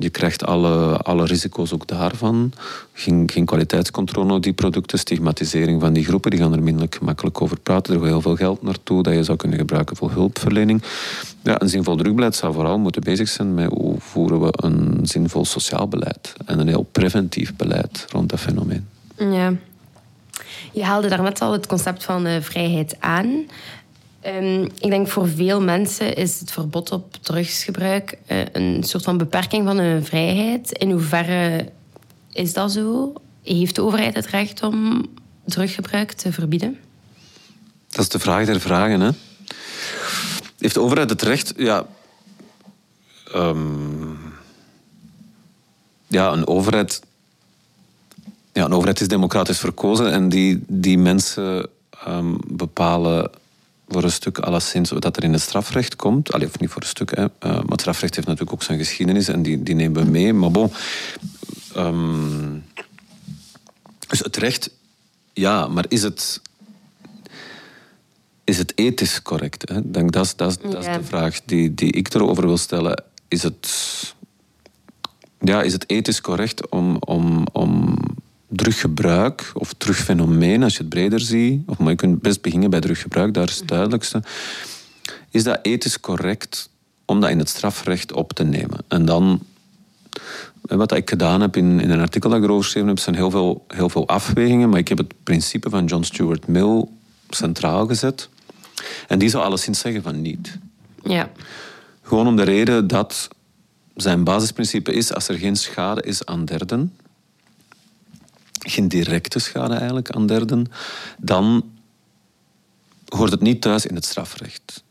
Je 0.04 0.10
krijgt 0.10 0.46
alle, 0.46 0.98
alle 0.98 1.26
risico's 1.26 1.74
ook 1.74 1.88
daarvan. 1.88 2.52
Geen, 2.94 3.30
geen 3.34 3.46
kwaliteitscontrole 3.46 4.34
op 4.34 4.44
die 4.44 4.54
producten, 4.54 5.00
stigmatisering 5.00 5.82
van 5.82 5.94
die 5.94 6.06
groepen. 6.06 6.32
Die 6.32 6.40
gaan 6.40 6.54
er 6.54 6.64
minder 6.64 6.88
gemakkelijk 6.90 7.42
over 7.42 7.60
praten. 7.60 7.94
Er 7.94 8.00
gaat 8.00 8.10
heel 8.10 8.22
veel 8.22 8.36
geld 8.36 8.62
naartoe 8.62 9.04
dat 9.04 9.14
je 9.14 9.24
zou 9.24 9.38
kunnen 9.38 9.58
gebruiken 9.58 9.96
voor 9.96 10.12
hulpverlening. 10.12 10.84
Ja, 11.44 11.62
een 11.62 11.70
zinvol 11.70 11.96
drugbeleid 11.96 12.36
zou 12.36 12.54
vooral 12.54 12.78
moeten 12.80 13.02
bezig 13.02 13.28
zijn 13.28 13.54
met 13.54 13.72
hoe 13.72 13.96
voeren 14.00 14.42
we 14.42 14.54
een 14.56 15.00
zinvol 15.04 15.46
sociaal 15.46 15.88
beleid. 15.88 16.34
En 16.46 16.60
een 16.60 16.68
heel 16.68 16.88
preventief 16.92 17.56
beleid 17.56 18.06
rond 18.10 18.30
dat 18.30 18.40
fenomeen. 18.40 18.88
Ja. 19.18 19.54
Je 20.72 20.84
haalde 20.84 21.10
daarnet 21.10 21.42
al 21.42 21.52
het 21.52 21.68
concept 21.68 22.04
van 22.04 22.28
uh, 22.28 22.42
vrijheid 22.42 22.96
aan. 23.00 23.46
Um, 24.26 24.64
ik 24.64 24.90
denk 24.90 25.08
voor 25.08 25.28
veel 25.28 25.62
mensen 25.62 26.16
is 26.16 26.40
het 26.40 26.52
verbod 26.52 26.92
op 26.92 27.16
drugsgebruik 27.22 28.18
uh, 28.28 28.42
een 28.52 28.84
soort 28.84 29.04
van 29.04 29.18
beperking 29.18 29.66
van 29.66 29.78
hun 29.78 30.06
vrijheid. 30.06 30.72
In 30.72 30.92
hoeverre 30.92 31.70
is 32.32 32.54
dat 32.54 32.72
zo? 32.72 33.14
Heeft 33.44 33.76
de 33.76 33.82
overheid 33.82 34.16
het 34.16 34.28
recht 34.28 34.64
om 34.64 35.06
druggebruik 35.46 36.12
te 36.12 36.32
verbieden? 36.32 36.80
Dat 37.90 38.00
is 38.00 38.10
de 38.10 38.20
vraag 38.20 38.46
der 38.46 38.60
vragen. 38.60 39.02
Hè? 39.02 39.10
Heeft 40.58 40.74
de 40.74 40.82
overheid 40.82 41.10
het 41.10 41.22
recht? 41.22 41.54
Ja, 41.58 41.86
um, 43.36 44.18
ja 46.08 46.32
een 46.32 46.48
overheid 46.48 47.02
ja, 48.54 48.66
een 48.66 48.74
overheid 48.74 49.02
is 49.02 49.08
democratisch 49.08 49.60
verkozen 49.60 50.12
en 50.12 50.30
die, 50.30 50.64
die 50.68 50.98
mensen 50.98 51.68
um, 52.08 52.38
bepalen 52.48 53.32
voor 53.94 54.04
een 54.04 54.12
stuk 54.12 54.40
alleszins 54.40 54.90
wat 54.92 55.18
er 55.18 55.24
in 55.24 55.34
het 55.34 55.42
strafrecht 55.42 55.96
komt. 55.96 56.34
Allee, 56.34 56.48
of 56.48 56.60
niet 56.60 56.70
voor 56.70 56.82
een 56.82 56.88
stuk, 56.88 57.16
hè. 57.16 57.24
Uh, 57.24 57.30
maar 57.40 57.64
het 57.66 57.80
strafrecht 57.80 58.16
heeft 58.16 58.28
natuurlijk 58.28 58.54
ook 58.54 58.64
zijn 58.64 58.78
geschiedenis 58.78 59.28
en 59.28 59.42
die, 59.42 59.64
die 59.64 59.76
nemen 59.76 60.04
we 60.04 60.10
mee. 60.10 60.34
Maar 60.34 60.52
bon, 60.52 60.72
um, 61.78 62.64
dus 64.08 64.20
het 64.20 64.38
recht, 64.38 64.70
ja, 65.34 65.68
maar 65.68 65.86
is 65.88 66.04
het, 66.04 66.42
is 68.44 68.58
het 68.58 68.72
ethisch 68.76 69.22
correct? 69.22 69.70
Hè? 69.70 69.92
Denk, 69.92 70.12
dat, 70.12 70.26
is, 70.26 70.36
dat, 70.36 70.50
is, 70.50 70.72
dat 70.72 70.86
is 70.88 70.94
de 70.96 71.04
vraag 71.04 71.42
die, 71.46 71.74
die 71.74 71.92
ik 71.92 72.14
erover 72.14 72.46
wil 72.46 72.58
stellen. 72.58 73.04
Is 73.28 73.44
het, 73.44 73.70
ja, 75.40 75.62
is 75.62 75.74
het 75.74 75.90
ethisch 75.90 76.22
correct 76.22 76.70
om, 76.70 76.98
om, 77.00 77.46
om 77.52 77.96
druggebruik 78.56 79.52
of 79.54 79.74
drugfenomeen, 79.74 80.64
als 80.64 80.74
je 80.74 80.80
het 80.80 80.90
breder 80.90 81.20
ziet, 81.20 81.62
of 81.66 81.78
maar 81.78 81.90
je 81.90 81.96
kunt 81.96 82.22
best 82.22 82.42
beginnen 82.42 82.70
bij 82.70 82.80
druggebruik, 82.80 83.34
daar 83.34 83.48
is 83.48 83.60
het 83.60 83.68
duidelijkste. 83.68 84.24
Is 85.30 85.44
dat 85.44 85.60
ethisch 85.62 86.00
correct 86.00 86.70
om 87.06 87.20
dat 87.20 87.30
in 87.30 87.40
het 87.40 87.50
strafrecht 87.50 88.12
op 88.12 88.34
te 88.34 88.44
nemen? 88.44 88.78
En 88.88 89.06
dan, 89.06 89.42
wat 90.62 90.92
ik 90.92 91.10
gedaan 91.10 91.42
heb 91.42 91.56
in, 91.56 91.80
in 91.80 91.90
een 91.90 92.00
artikel 92.00 92.30
dat 92.30 92.40
ik 92.40 92.46
erover 92.46 92.64
geschreven 92.64 92.90
heb, 92.90 93.00
zijn 93.00 93.16
heel 93.16 93.32
veel, 93.32 93.66
heel 93.68 93.90
veel 93.90 94.08
afwegingen, 94.08 94.70
maar 94.70 94.80
ik 94.80 94.88
heb 94.88 94.98
het 94.98 95.14
principe 95.24 95.70
van 95.70 95.86
John 95.86 96.04
Stuart 96.04 96.48
Mill 96.48 96.86
centraal 97.30 97.88
gezet. 97.88 98.30
En 99.08 99.20
die 99.20 99.30
zou 99.30 99.44
alleszins 99.44 99.80
zeggen 99.80 100.04
van 100.04 100.22
niet. 100.22 100.58
Ja. 101.04 101.32
Gewoon 102.02 102.28
om 102.28 102.36
de 102.36 102.44
reden 102.44 102.88
dat 102.88 103.28
zijn 103.96 104.24
basisprincipe 104.24 104.94
is, 104.94 105.14
als 105.14 105.28
er 105.28 105.38
geen 105.38 105.56
schade 105.56 106.02
is 106.02 106.26
aan 106.26 106.46
derden, 106.46 106.94
geen 108.64 108.88
directe 108.88 109.40
schade 109.40 109.74
eigenlijk 109.74 110.12
aan 110.12 110.28
derden, 110.28 110.66
dan 111.18 111.64
hoort 113.08 113.32
het 113.32 113.42
niet 113.42 113.62
thuis 113.62 113.86
in 113.86 113.96
het 113.96 114.06
strafrecht. 114.06 114.84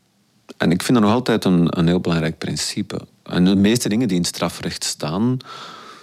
En 0.57 0.71
ik 0.71 0.83
vind 0.83 0.97
dat 0.97 1.07
nog 1.07 1.15
altijd 1.15 1.45
een, 1.45 1.79
een 1.79 1.87
heel 1.87 1.99
belangrijk 1.99 2.37
principe. 2.37 3.01
En 3.23 3.45
de 3.45 3.55
meeste 3.55 3.89
dingen 3.89 4.07
die 4.07 4.17
in 4.17 4.23
het 4.23 4.35
strafrecht 4.35 4.83
staan, 4.83 5.37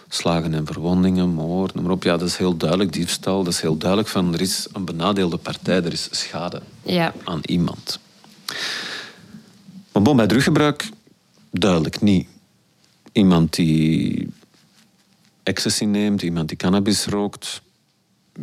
slagen 0.09 0.55
en 0.55 0.67
verwondingen, 0.67 1.29
moord, 1.29 1.75
noem 1.75 1.85
maar 1.85 1.93
op, 1.93 2.03
ja, 2.03 2.17
dat 2.17 2.29
is 2.29 2.37
heel 2.37 2.57
duidelijk 2.57 2.93
diefstal. 2.93 3.45
Dat 3.45 3.53
is 3.53 3.61
heel 3.61 3.77
duidelijk 3.77 4.11
van 4.11 4.35
er 4.35 4.41
is 4.41 4.67
een 4.73 4.85
benadeelde 4.85 5.37
partij, 5.37 5.77
er 5.85 5.93
is 5.93 6.09
schade 6.11 6.63
ja. 6.83 7.15
aan 7.25 7.41
iemand. 7.43 8.01
Maar 9.93 10.03
bon, 10.03 10.17
bij 10.17 10.27
druggebruik 10.27 10.89
duidelijk 11.51 12.01
niet. 12.01 12.29
Iemand 13.13 13.55
die 13.55 14.29
ecstasy 15.51 15.85
neemt, 15.85 16.23
iemand 16.23 16.49
die 16.49 16.57
cannabis 16.57 17.07
rookt, 17.07 17.63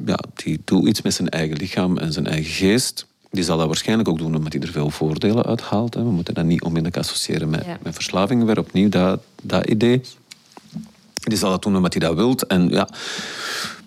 ja, 0.06 0.20
die 0.36 0.62
doet 0.65 0.88
iets 0.88 1.02
met 1.02 1.13
zijn 1.13 1.30
eigen 1.30 1.58
lichaam 1.58 1.98
en 1.98 2.13
zijn 2.13 2.28
eigen 2.28 2.52
geest. 2.52 3.06
Die 3.32 3.43
zal 3.43 3.58
dat 3.58 3.67
waarschijnlijk 3.67 4.10
ook 4.10 4.17
doen 4.17 4.36
omdat 4.36 4.54
hij 4.54 4.62
er 4.62 4.72
veel 4.72 4.89
voordelen 4.89 5.46
uit 5.46 5.62
haalt. 5.62 5.93
Hè. 5.93 6.04
We 6.04 6.12
moeten 6.12 6.34
dat 6.34 6.46
niet 6.46 6.62
onmiddellijk 6.62 6.98
associëren 6.98 7.50
met, 7.50 7.65
met 7.84 7.93
verslaving. 7.93 8.43
Weer 8.43 8.60
opnieuw 8.60 8.89
dat, 8.89 9.20
dat 9.41 9.65
idee. 9.65 10.02
Die 11.20 11.38
zal 11.38 11.50
dat 11.50 11.62
doen 11.62 11.76
omdat 11.76 11.93
hij 11.93 12.08
dat 12.08 12.15
wilt. 12.15 12.46
En 12.46 12.70
ja, 12.70 12.88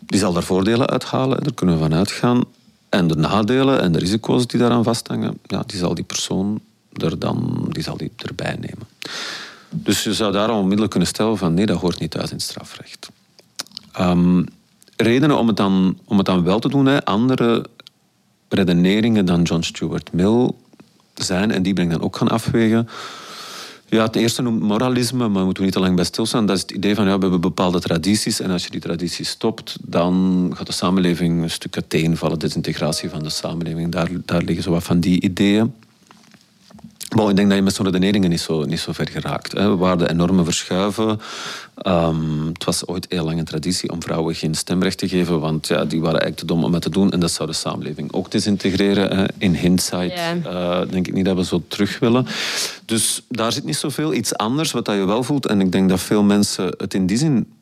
die 0.06 0.20
zal 0.20 0.32
daar 0.32 0.42
voordelen 0.42 0.88
uithalen. 0.88 1.42
Daar 1.42 1.54
kunnen 1.54 1.74
we 1.74 1.80
van 1.80 1.94
uitgaan. 1.94 2.44
En 2.88 3.06
de 3.06 3.16
nadelen 3.16 3.80
en 3.80 3.92
de 3.92 3.98
risico's 3.98 4.46
die 4.46 4.60
daaraan 4.60 4.84
vasthangen, 4.84 5.38
ja, 5.42 5.62
die 5.66 5.78
zal 5.78 5.94
die 5.94 6.04
persoon 6.04 6.60
er 6.92 7.18
dan 7.18 7.66
die 7.68 7.82
zal 7.82 7.96
die 7.96 8.12
erbij 8.16 8.56
nemen. 8.60 8.86
Dus 9.70 10.02
je 10.02 10.14
zou 10.14 10.32
daarom 10.32 10.56
onmiddellijk 10.56 10.90
kunnen 10.90 11.08
stellen 11.08 11.38
van 11.38 11.54
nee, 11.54 11.66
dat 11.66 11.80
hoort 11.80 11.98
niet 12.00 12.10
thuis 12.10 12.30
in 12.30 12.36
het 12.36 12.44
strafrecht. 12.44 13.10
Um, 14.00 14.44
redenen 14.96 15.38
om 15.38 15.46
het 15.46 15.56
dan, 15.56 15.98
om 16.04 16.16
het 16.16 16.26
dan 16.26 16.42
wel 16.42 16.58
te 16.58 16.68
doen, 16.68 16.86
hè, 16.86 17.04
andere 17.04 17.66
redeneringen 18.48 19.24
dan 19.24 19.42
John 19.42 19.62
Stuart 19.62 20.12
Mill 20.12 20.50
zijn, 21.14 21.50
en 21.50 21.62
die 21.62 21.72
ben 21.72 21.84
ik 21.84 21.90
dan 21.90 22.02
ook 22.02 22.16
gaan 22.16 22.28
afwegen. 22.28 22.88
Ja, 23.86 24.02
het 24.02 24.16
eerste 24.16 24.42
noemt 24.42 24.60
moralisme, 24.60 25.28
maar 25.28 25.44
moeten 25.44 25.62
we 25.62 25.68
niet 25.68 25.72
te 25.72 25.80
lang 25.80 25.96
bij 25.96 26.04
stilstaan. 26.04 26.46
Dat 26.46 26.56
is 26.56 26.62
het 26.62 26.70
idee 26.70 26.94
van, 26.94 27.04
ja, 27.04 27.14
we 27.14 27.20
hebben 27.20 27.40
bepaalde 27.40 27.80
tradities 27.80 28.40
en 28.40 28.50
als 28.50 28.64
je 28.64 28.70
die 28.70 28.80
tradities 28.80 29.28
stopt, 29.28 29.76
dan 29.80 30.52
gaat 30.56 30.66
de 30.66 30.72
samenleving 30.72 31.42
een 31.42 31.50
stuk 31.50 31.74
uiteenvallen. 31.74 32.38
Desintegratie 32.38 33.10
van 33.10 33.22
de 33.22 33.30
samenleving, 33.30 33.92
daar, 33.92 34.08
daar 34.24 34.42
liggen 34.42 34.62
zo 34.62 34.70
wat 34.70 34.82
van 34.82 35.00
die 35.00 35.20
ideeën. 35.20 35.74
Bon, 37.16 37.30
ik 37.30 37.36
denk 37.36 37.48
dat 37.48 37.56
je 37.56 37.64
met 37.64 37.74
zo'n 37.74 37.84
redeneringen 37.84 38.30
niet 38.30 38.40
zo, 38.40 38.64
niet 38.64 38.80
zo 38.80 38.92
ver 38.92 39.08
geraakt. 39.08 39.52
Hè. 39.52 39.68
We 39.68 39.76
waren 39.76 40.10
enorme 40.10 40.44
verschuiven. 40.44 41.20
Um, 41.86 42.46
het 42.52 42.64
was 42.64 42.86
ooit 42.86 43.06
heel 43.08 43.24
lang 43.24 43.38
een 43.38 43.44
traditie 43.44 43.90
om 43.90 44.02
vrouwen 44.02 44.34
geen 44.34 44.54
stemrecht 44.54 44.98
te 44.98 45.08
geven, 45.08 45.40
want 45.40 45.66
ja, 45.66 45.84
die 45.84 46.00
waren 46.00 46.20
eigenlijk 46.20 46.36
te 46.36 46.46
dom 46.46 46.64
om 46.64 46.72
het 46.72 46.82
te 46.82 46.90
doen. 46.90 47.10
En 47.10 47.20
dat 47.20 47.30
zou 47.30 47.48
de 47.48 47.54
samenleving 47.54 48.12
ook 48.12 48.30
desintegreren. 48.30 49.16
Hè. 49.16 49.24
In 49.38 49.54
hindsight 49.54 50.12
yeah. 50.12 50.44
uh, 50.44 50.90
denk 50.90 51.06
ik 51.06 51.14
niet 51.14 51.24
dat 51.24 51.36
we 51.36 51.44
zo 51.44 51.62
terug 51.68 51.98
willen. 51.98 52.26
Dus 52.84 53.22
daar 53.28 53.52
zit 53.52 53.64
niet 53.64 53.76
zoveel. 53.76 54.14
Iets 54.14 54.36
anders 54.36 54.72
wat 54.72 54.84
dat 54.84 54.94
je 54.94 55.04
wel 55.04 55.22
voelt. 55.22 55.46
En 55.46 55.60
ik 55.60 55.72
denk 55.72 55.88
dat 55.88 56.00
veel 56.00 56.22
mensen 56.22 56.74
het 56.76 56.94
in 56.94 57.06
die 57.06 57.16
zin 57.16 57.52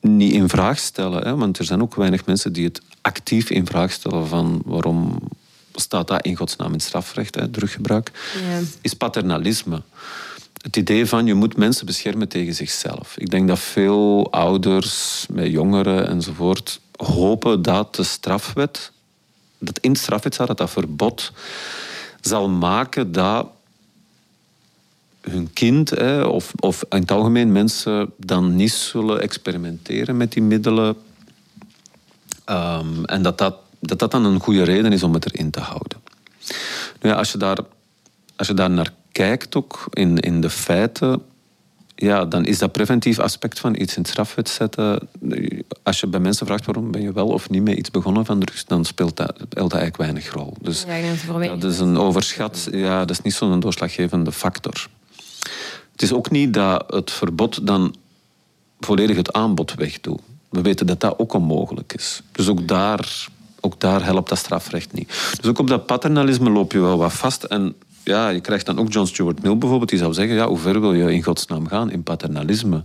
niet 0.00 0.32
in 0.32 0.48
vraag 0.48 0.78
stellen. 0.78 1.22
Hè. 1.22 1.36
Want 1.36 1.58
er 1.58 1.64
zijn 1.64 1.82
ook 1.82 1.94
weinig 1.94 2.26
mensen 2.26 2.52
die 2.52 2.64
het 2.64 2.80
actief 3.00 3.50
in 3.50 3.66
vraag 3.66 3.92
stellen 3.92 4.26
van 4.26 4.62
waarom 4.64 5.18
staat 5.74 6.08
dat 6.08 6.24
in 6.24 6.36
godsnaam 6.36 6.72
in 6.72 6.80
strafrecht, 6.80 7.34
hè, 7.34 7.48
druggebruik, 7.48 8.10
ja. 8.48 8.60
is 8.80 8.94
paternalisme. 8.94 9.82
Het 10.62 10.76
idee 10.76 11.06
van 11.06 11.26
je 11.26 11.34
moet 11.34 11.56
mensen 11.56 11.86
beschermen 11.86 12.28
tegen 12.28 12.54
zichzelf. 12.54 13.14
Ik 13.16 13.30
denk 13.30 13.48
dat 13.48 13.58
veel 13.58 14.32
ouders 14.32 15.26
met 15.30 15.50
jongeren 15.50 16.08
enzovoort 16.08 16.80
hopen 16.96 17.62
dat 17.62 17.94
de 17.94 18.02
strafwet, 18.02 18.92
dat 19.58 19.78
in 19.78 19.92
de 19.92 19.98
strafwet 19.98 20.34
staat 20.34 20.46
dat 20.46 20.58
dat 20.58 20.70
verbod 20.70 21.32
zal 22.20 22.48
maken 22.48 23.12
dat 23.12 23.46
hun 25.20 25.52
kind 25.52 25.90
hè, 25.90 26.22
of, 26.22 26.52
of 26.60 26.84
in 26.88 27.00
het 27.00 27.10
algemeen 27.10 27.52
mensen 27.52 28.12
dan 28.16 28.56
niet 28.56 28.72
zullen 28.72 29.20
experimenteren 29.20 30.16
met 30.16 30.32
die 30.32 30.42
middelen. 30.42 30.96
Um, 32.46 33.04
en 33.04 33.22
dat 33.22 33.38
dat 33.38 33.56
dat 33.86 33.98
dat 33.98 34.10
dan 34.10 34.24
een 34.24 34.40
goede 34.40 34.62
reden 34.62 34.92
is 34.92 35.02
om 35.02 35.14
het 35.14 35.32
erin 35.32 35.50
te 35.50 35.60
houden. 35.60 36.00
Nu 37.00 37.10
ja, 37.10 37.14
als, 37.14 37.32
je 37.32 37.38
daar, 37.38 37.58
als 38.36 38.46
je 38.46 38.54
daar 38.54 38.70
naar 38.70 38.92
kijkt, 39.12 39.54
ook 39.56 39.86
in, 39.90 40.18
in 40.18 40.40
de 40.40 40.50
feiten, 40.50 41.22
ja, 41.94 42.24
dan 42.24 42.44
is 42.44 42.58
dat 42.58 42.72
preventief 42.72 43.18
aspect 43.18 43.60
van 43.60 43.74
iets 43.74 43.96
in 43.96 44.02
het 44.02 44.10
strafwet 44.10 44.48
zetten. 44.48 45.08
Als 45.82 46.00
je 46.00 46.06
bij 46.06 46.20
mensen 46.20 46.46
vraagt 46.46 46.66
waarom 46.66 46.90
ben 46.90 47.02
je 47.02 47.12
wel 47.12 47.28
of 47.28 47.50
niet 47.50 47.62
met 47.62 47.76
iets 47.76 47.90
begonnen 47.90 48.24
van 48.24 48.40
drugs, 48.40 48.64
dan 48.64 48.84
speelt 48.84 49.16
dat, 49.16 49.34
speelt 49.34 49.70
dat 49.70 49.80
eigenlijk 49.80 49.96
weinig 49.96 50.32
rol. 50.32 50.56
Dus 50.60 50.84
ja, 51.40 51.56
dat 51.56 51.72
is 51.72 51.78
een 51.78 51.96
overschat, 51.96 52.68
ja, 52.70 52.98
dat 52.98 53.10
is 53.10 53.22
niet 53.22 53.34
zo'n 53.34 53.60
doorslaggevende 53.60 54.32
factor. 54.32 54.88
Het 55.92 56.02
is 56.02 56.12
ook 56.12 56.30
niet 56.30 56.54
dat 56.54 56.84
het 56.86 57.10
verbod 57.10 57.66
dan 57.66 57.94
volledig 58.80 59.16
het 59.16 59.32
aanbod 59.32 59.74
wegdoet. 59.74 60.20
We 60.48 60.62
weten 60.62 60.86
dat 60.86 61.00
dat 61.00 61.18
ook 61.18 61.32
onmogelijk 61.32 61.92
is. 61.94 62.22
Dus 62.32 62.48
ook 62.48 62.68
daar 62.68 63.28
ook 63.64 63.80
daar 63.80 64.04
helpt 64.04 64.28
dat 64.28 64.38
strafrecht 64.38 64.92
niet. 64.92 65.08
Dus 65.40 65.50
ook 65.50 65.58
op 65.58 65.68
dat 65.68 65.86
paternalisme 65.86 66.50
loop 66.50 66.72
je 66.72 66.80
wel 66.80 66.98
wat 66.98 67.12
vast. 67.12 67.42
En 67.44 67.74
ja, 68.04 68.28
je 68.28 68.40
krijgt 68.40 68.66
dan 68.66 68.78
ook 68.78 68.92
John 68.92 69.06
Stuart 69.06 69.42
Mill 69.42 69.56
bijvoorbeeld, 69.56 69.90
die 69.90 69.98
zou 69.98 70.12
zeggen, 70.12 70.34
ja, 70.34 70.46
hoe 70.46 70.58
ver 70.58 70.80
wil 70.80 70.92
je 70.92 71.12
in 71.12 71.22
godsnaam 71.22 71.66
gaan 71.66 71.90
in 71.90 72.02
paternalisme? 72.02 72.84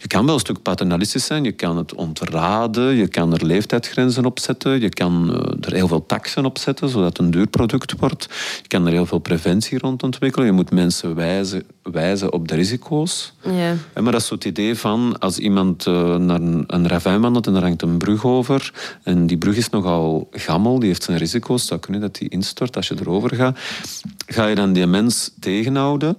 Je 0.00 0.06
kan 0.06 0.24
wel 0.24 0.34
een 0.34 0.40
stuk 0.40 0.62
paternalistisch 0.62 1.24
zijn, 1.24 1.44
je 1.44 1.52
kan 1.52 1.76
het 1.76 1.94
ontraden, 1.94 2.94
je 2.94 3.08
kan 3.08 3.32
er 3.32 3.44
leeftijdsgrenzen 3.44 4.24
op 4.24 4.38
zetten, 4.38 4.80
je 4.80 4.88
kan 4.88 5.34
eh, 5.34 5.68
er 5.68 5.74
heel 5.74 5.88
veel 5.88 6.06
taxen 6.06 6.44
op 6.44 6.58
zetten, 6.58 6.88
zodat 6.88 7.08
het 7.08 7.18
een 7.18 7.30
duur 7.30 7.46
product 7.46 7.94
wordt. 7.98 8.28
Je 8.62 8.68
kan 8.68 8.86
er 8.86 8.92
heel 8.92 9.06
veel 9.06 9.18
preventie 9.18 9.78
rond 9.78 10.02
ontwikkelen. 10.02 10.46
Je 10.46 10.52
moet 10.52 10.70
mensen 10.70 11.14
wijzen, 11.14 11.64
wijzen 11.82 12.32
op 12.32 12.48
de 12.48 12.54
risico's. 12.54 13.32
Ja. 13.42 13.74
Maar 13.94 14.12
dat 14.12 14.20
is 14.20 14.26
zo 14.26 14.34
het 14.34 14.44
idee 14.44 14.78
van, 14.78 15.18
als 15.18 15.38
iemand 15.38 15.86
uh, 15.86 16.16
naar 16.16 16.40
een, 16.40 16.64
een 16.66 16.88
ravijn 16.88 17.20
wandelt 17.20 17.46
en 17.46 17.54
er 17.54 17.62
hangt 17.62 17.82
een 17.82 17.98
brug 17.98 18.24
over, 18.24 18.72
en 19.02 19.26
die 19.26 19.38
brug 19.38 19.56
is 19.56 19.70
nogal 19.70 20.28
gammel, 20.30 20.78
die 20.78 20.88
heeft 20.88 21.02
zijn 21.02 21.18
risico's, 21.18 21.60
het 21.60 21.68
zou 21.68 21.80
kunnen 21.80 22.00
dat 22.00 22.14
die 22.14 22.28
instort 22.28 22.76
als 22.76 22.88
je 22.88 22.94
erover 23.00 23.34
gaat, 23.34 23.58
ga 24.44 24.50
je 24.50 24.56
dan 24.56 24.72
die 24.72 24.86
mens 24.86 25.30
tegenhouden 25.40 26.16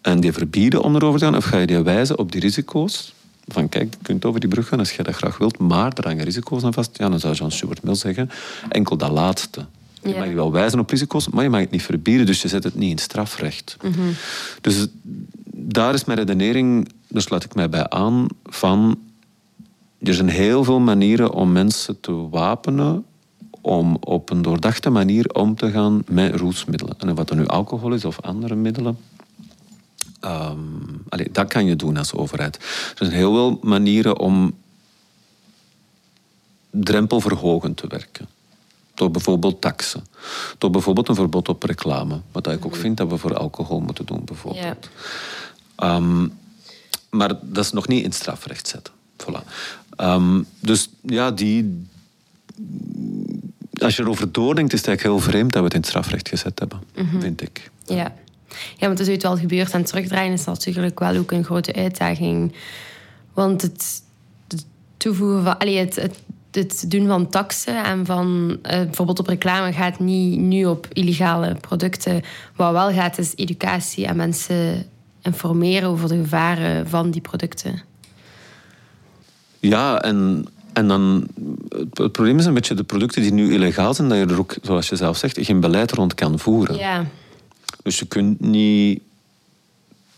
en 0.00 0.20
die 0.20 0.32
verbieden 0.32 0.82
om 0.82 0.94
erover 0.94 1.18
te 1.18 1.24
gaan? 1.24 1.36
Of 1.36 1.44
ga 1.44 1.58
je 1.58 1.66
die 1.66 1.78
wijzen 1.78 2.18
op 2.18 2.32
die 2.32 2.40
risico's? 2.40 3.14
Van 3.46 3.68
kijk, 3.68 3.94
je 3.94 3.98
kunt 4.02 4.24
over 4.24 4.40
die 4.40 4.48
brug 4.48 4.68
gaan 4.68 4.78
als 4.78 4.92
je 4.92 5.02
dat 5.02 5.14
graag 5.14 5.38
wilt, 5.38 5.58
maar 5.58 5.92
er 5.94 6.06
hangen 6.06 6.24
risico's 6.24 6.62
aan 6.62 6.72
vast. 6.72 6.98
Ja, 6.98 7.08
dan 7.08 7.20
zou 7.20 7.34
Jean 7.34 7.50
Stuart 7.50 7.82
Mill 7.82 7.94
zeggen, 7.94 8.30
enkel 8.68 8.96
dat 8.96 9.10
laatste. 9.10 9.66
Je 10.02 10.14
mag 10.18 10.28
je 10.28 10.34
wel 10.34 10.52
wijzen 10.52 10.78
op 10.78 10.90
risico's, 10.90 11.28
maar 11.28 11.42
je 11.42 11.50
mag 11.50 11.60
het 11.60 11.70
niet 11.70 11.82
verbieden, 11.82 12.26
dus 12.26 12.42
je 12.42 12.48
zet 12.48 12.64
het 12.64 12.74
niet 12.74 12.90
in 12.90 12.98
strafrecht. 12.98 13.76
Dus 14.60 14.86
daar 15.52 15.94
is 15.94 16.04
mijn 16.04 16.18
redenering, 16.18 16.88
daar 17.08 17.22
sluit 17.22 17.44
ik 17.44 17.54
mij 17.54 17.68
bij 17.68 17.88
aan, 17.88 18.26
van 18.44 18.98
er 20.02 20.14
zijn 20.14 20.28
heel 20.28 20.64
veel 20.64 20.80
manieren 20.80 21.32
om 21.32 21.52
mensen 21.52 22.00
te 22.00 22.12
wapenen 22.12 23.04
om 23.60 23.96
op 24.00 24.30
een 24.30 24.42
doordachte 24.42 24.90
manier 24.90 25.26
om 25.26 25.54
te 25.54 25.70
gaan 25.70 26.02
met 26.06 26.34
roesmiddelen. 26.34 26.94
En 26.98 27.14
wat 27.14 27.30
er 27.30 27.36
nu 27.36 27.46
alcohol 27.46 27.92
is 27.92 28.04
of 28.04 28.20
andere 28.20 28.54
middelen, 28.54 28.98
um, 30.24 31.02
dat 31.32 31.48
kan 31.48 31.64
je 31.64 31.76
doen 31.76 31.96
als 31.96 32.12
overheid. 32.12 32.56
Er 32.56 33.06
zijn 33.06 33.10
heel 33.10 33.32
veel 33.32 33.58
manieren 33.62 34.18
om 34.18 34.54
drempelverhogend 36.70 37.76
te 37.76 37.86
werken. 37.86 38.28
Door 38.94 39.10
bijvoorbeeld 39.10 39.60
taxen. 39.60 40.04
Door 40.58 40.70
bijvoorbeeld 40.70 41.08
een 41.08 41.14
verbod 41.14 41.48
op 41.48 41.62
reclame. 41.62 42.20
Wat 42.32 42.46
ik 42.46 42.66
ook 42.66 42.76
vind 42.76 42.96
dat 42.96 43.08
we 43.08 43.16
voor 43.16 43.36
alcohol 43.36 43.80
moeten 43.80 44.06
doen, 44.06 44.24
bijvoorbeeld. 44.24 44.88
Ja. 45.76 45.96
Um, 45.96 46.32
maar 47.10 47.28
dat 47.42 47.64
is 47.64 47.72
nog 47.72 47.88
niet 47.88 48.04
in 48.04 48.12
strafrecht 48.12 48.68
zetten. 48.68 48.94
Voilà. 49.16 49.42
Um, 49.96 50.46
dus 50.60 50.88
ja, 51.02 51.30
die, 51.30 51.86
als 53.78 53.96
je 53.96 54.02
erover 54.02 54.32
doordenkt, 54.32 54.72
is 54.72 54.78
het 54.78 54.88
eigenlijk 54.88 55.18
heel 55.18 55.30
vreemd 55.30 55.52
dat 55.52 55.60
we 55.60 55.64
het 55.64 55.74
in 55.74 55.80
het 55.80 55.88
strafrecht 55.88 56.28
gezet 56.28 56.58
hebben, 56.58 56.80
mm 56.96 57.20
vind 57.20 57.42
ik. 57.42 57.70
Ja. 57.84 58.12
ja, 58.76 58.86
want 58.86 58.98
als 58.98 59.08
het 59.08 59.22
wel 59.22 59.36
gebeurt 59.36 59.70
en 59.70 59.84
terugdraaien 59.84 60.32
is 60.32 60.44
natuurlijk 60.44 60.98
wel 60.98 61.16
ook 61.16 61.30
een 61.30 61.44
grote 61.44 61.74
uitdaging. 61.74 62.54
Want 63.32 63.62
het, 63.62 64.02
het 64.48 64.66
toevoegen 64.96 65.44
van... 65.44 65.58
Allee, 65.58 65.78
het, 65.78 65.96
het, 65.96 66.18
het 66.50 66.84
doen 66.88 67.06
van 67.06 67.28
taxen 67.28 67.84
en 67.84 68.06
van 68.06 68.48
uh, 68.50 68.70
bijvoorbeeld 68.70 69.18
op 69.18 69.26
reclame 69.26 69.72
gaat 69.72 69.98
niet 69.98 70.38
nu 70.38 70.64
op 70.64 70.86
illegale 70.92 71.54
producten. 71.60 72.22
Wat 72.56 72.72
wel 72.72 72.92
gaat, 72.92 73.18
is 73.18 73.32
educatie 73.34 74.06
en 74.06 74.16
mensen 74.16 74.86
informeren 75.22 75.88
over 75.88 76.08
de 76.08 76.16
gevaren 76.16 76.88
van 76.88 77.10
die 77.10 77.20
producten. 77.20 77.82
Ja, 79.60 80.02
en 80.02 80.46
en 80.78 80.88
dan, 80.88 81.26
het 81.92 82.12
probleem 82.12 82.38
is 82.38 82.44
een 82.44 82.54
beetje 82.54 82.74
de 82.74 82.84
producten 82.84 83.22
die 83.22 83.32
nu 83.32 83.52
illegaal 83.52 83.94
zijn, 83.94 84.08
dat 84.08 84.18
je 84.18 84.26
er 84.26 84.38
ook, 84.38 84.56
zoals 84.62 84.88
je 84.88 84.96
zelf 84.96 85.16
zegt, 85.16 85.38
geen 85.40 85.60
beleid 85.60 85.92
rond 85.92 86.14
kan 86.14 86.38
voeren. 86.38 86.76
Ja. 86.76 87.06
Dus 87.82 87.98
je 87.98 88.06
kunt 88.06 88.40
niet 88.40 89.00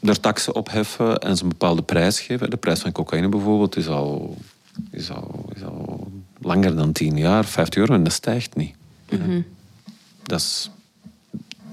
er 0.00 0.20
taxen 0.20 0.54
opheffen 0.54 1.18
en 1.18 1.36
ze 1.36 1.42
een 1.42 1.48
bepaalde 1.48 1.82
prijs 1.82 2.20
geven. 2.20 2.50
De 2.50 2.56
prijs 2.56 2.80
van 2.80 2.92
cocaïne 2.92 3.28
bijvoorbeeld 3.28 3.76
is 3.76 3.88
al, 3.88 4.36
is 4.90 5.10
al, 5.10 5.50
is 5.54 5.62
al 5.62 6.10
langer 6.40 6.76
dan 6.76 6.92
tien 6.92 7.16
jaar, 7.16 7.44
50 7.44 7.80
euro, 7.80 7.94
en 7.94 8.04
dat 8.04 8.12
stijgt 8.12 8.56
niet. 8.56 8.74
Mm 9.10 9.44
Dat 10.22 10.40
is... 10.40 10.70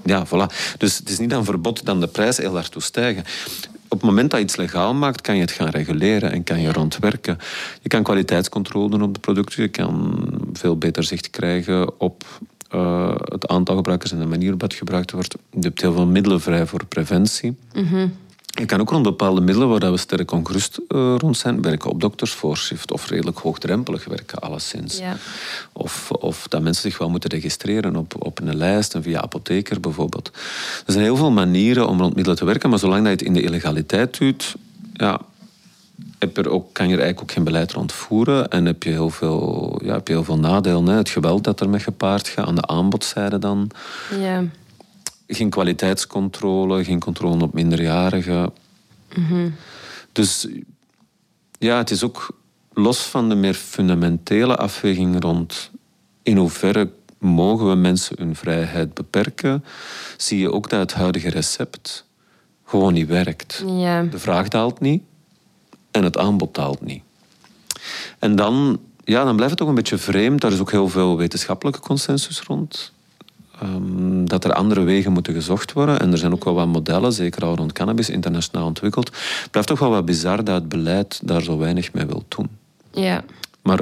Ja, 0.04 0.26
voilà. 0.26 0.76
Dus 0.78 0.98
het 0.98 1.08
is 1.08 1.18
niet 1.18 1.32
een 1.32 1.44
verbod 1.44 1.84
dat 1.84 2.00
de 2.00 2.06
prijs 2.06 2.36
heel 2.36 2.52
hard 2.54 2.70
toe 2.70 2.82
stijgen 2.82 3.24
op 3.88 3.98
het 4.00 4.02
moment 4.02 4.30
dat 4.30 4.38
je 4.38 4.44
iets 4.44 4.56
legaal 4.56 4.94
maakt, 4.94 5.20
kan 5.20 5.34
je 5.34 5.40
het 5.40 5.50
gaan 5.50 5.68
reguleren 5.68 6.32
en 6.32 6.44
kan 6.44 6.60
je 6.60 6.72
rondwerken. 6.72 7.38
Je 7.82 7.88
kan 7.88 8.02
kwaliteitscontrole 8.02 8.90
doen 8.90 9.02
op 9.02 9.14
de 9.14 9.20
producten, 9.20 9.62
je 9.62 9.68
kan 9.68 10.24
veel 10.52 10.78
beter 10.78 11.04
zicht 11.04 11.30
krijgen 11.30 12.00
op 12.00 12.24
uh, 12.74 13.14
het 13.24 13.46
aantal 13.46 13.76
gebruikers 13.76 14.12
en 14.12 14.18
de 14.18 14.24
manier 14.26 14.42
waarop 14.42 14.60
het 14.60 14.74
gebruikt 14.74 15.10
wordt. 15.10 15.36
Je 15.50 15.60
hebt 15.60 15.80
heel 15.80 15.92
veel 15.92 16.06
middelen 16.06 16.40
vrij 16.40 16.66
voor 16.66 16.86
preventie. 16.86 17.56
Mm 17.74 18.12
je 18.58 18.66
kan 18.66 18.80
ook 18.80 18.90
rond 18.90 19.02
bepaalde 19.02 19.40
middelen 19.40 19.68
waar 19.68 19.90
we 19.90 19.96
sterk 19.96 20.32
ongerust 20.32 20.78
uh, 20.88 21.14
rond 21.18 21.36
zijn, 21.36 21.62
werken 21.62 21.90
op 21.90 22.00
doktersvoorschrift 22.00 22.92
of 22.92 23.08
redelijk 23.08 23.38
hoogdrempelig 23.38 24.04
werken, 24.04 24.38
alleszins. 24.38 24.98
Ja. 24.98 25.16
Of, 25.72 26.10
of 26.10 26.48
dat 26.48 26.62
mensen 26.62 26.82
zich 26.82 26.98
wel 26.98 27.10
moeten 27.10 27.30
registreren 27.30 27.96
op, 27.96 28.14
op 28.18 28.40
een 28.40 28.56
lijst 28.56 28.94
en 28.94 29.02
via 29.02 29.20
apotheker 29.20 29.80
bijvoorbeeld. 29.80 30.30
Er 30.86 30.92
zijn 30.92 31.04
heel 31.04 31.16
veel 31.16 31.30
manieren 31.30 31.88
om 31.88 32.00
rond 32.00 32.14
middelen 32.14 32.38
te 32.38 32.44
werken, 32.44 32.70
maar 32.70 32.78
zolang 32.78 33.00
dat 33.04 33.10
je 33.10 33.16
het 33.16 33.26
in 33.26 33.34
de 33.34 33.42
illegaliteit 33.42 34.18
doet, 34.18 34.54
ja, 34.92 35.20
heb 36.18 36.36
er 36.36 36.50
ook, 36.50 36.72
kan 36.72 36.88
je 36.88 36.94
er 36.94 37.00
eigenlijk 37.00 37.30
ook 37.30 37.36
geen 37.36 37.44
beleid 37.44 37.72
rond 37.72 37.92
voeren 37.92 38.48
en 38.48 38.64
heb 38.64 38.82
je 38.82 38.90
heel 38.90 39.10
veel, 39.10 39.80
ja, 39.84 39.92
heb 39.92 40.08
je 40.08 40.12
heel 40.12 40.24
veel 40.24 40.38
nadelen. 40.38 40.86
Hè? 40.86 40.96
Het 40.96 41.08
geweld 41.08 41.44
dat 41.44 41.60
er 41.60 41.68
met 41.68 41.82
gepaard 41.82 42.28
gaat, 42.28 42.46
aan 42.46 42.54
de 42.54 42.66
aanbodzijde 42.66 43.38
dan. 43.38 43.70
Ja 44.20 44.44
geen 45.28 45.50
kwaliteitscontrole, 45.50 46.84
geen 46.84 47.00
controle 47.00 47.42
op 47.42 47.52
minderjarigen. 47.52 48.52
Dus 50.12 50.48
ja, 51.58 51.76
het 51.76 51.90
is 51.90 52.02
ook 52.02 52.36
los 52.72 52.98
van 52.98 53.28
de 53.28 53.34
meer 53.34 53.54
fundamentele 53.54 54.56
afweging 54.56 55.22
rond 55.22 55.70
in 56.22 56.36
hoeverre 56.36 56.90
mogen 57.18 57.68
we 57.68 57.74
mensen 57.74 58.16
hun 58.18 58.36
vrijheid 58.36 58.94
beperken, 58.94 59.64
zie 60.16 60.38
je 60.38 60.52
ook 60.52 60.70
dat 60.70 60.80
het 60.80 60.92
huidige 60.92 61.28
recept 61.28 62.04
gewoon 62.64 62.92
niet 62.92 63.08
werkt. 63.08 63.64
Ja. 63.66 64.02
De 64.02 64.18
vraag 64.18 64.48
daalt 64.48 64.80
niet 64.80 65.02
en 65.90 66.04
het 66.04 66.18
aanbod 66.18 66.54
daalt 66.54 66.80
niet. 66.80 67.02
En 68.18 68.36
dan, 68.36 68.80
ja, 69.04 69.24
dan 69.24 69.34
blijft 69.34 69.50
het 69.50 69.58
toch 69.58 69.68
een 69.68 69.74
beetje 69.74 69.98
vreemd. 69.98 70.40
Daar 70.40 70.52
is 70.52 70.60
ook 70.60 70.70
heel 70.70 70.88
veel 70.88 71.16
wetenschappelijke 71.16 71.80
consensus 71.80 72.40
rond. 72.40 72.92
Um, 73.62 74.28
dat 74.28 74.44
er 74.44 74.52
andere 74.52 74.82
wegen 74.82 75.12
moeten 75.12 75.34
gezocht 75.34 75.72
worden. 75.72 76.00
En 76.00 76.12
er 76.12 76.18
zijn 76.18 76.32
ook 76.32 76.44
wel 76.44 76.54
wat 76.54 76.66
modellen, 76.66 77.12
zeker 77.12 77.44
al 77.44 77.56
rond 77.56 77.72
cannabis, 77.72 78.10
internationaal 78.10 78.66
ontwikkeld. 78.66 79.08
Het 79.08 79.50
blijft 79.50 79.68
toch 79.68 79.78
wel 79.78 79.90
wat 79.90 80.04
bizar 80.04 80.44
dat 80.44 80.54
het 80.54 80.68
beleid 80.68 81.20
daar 81.24 81.42
zo 81.42 81.58
weinig 81.58 81.92
mee 81.92 82.06
wil 82.06 82.24
doen. 82.28 82.48
Ja. 82.90 83.24
Maar 83.62 83.80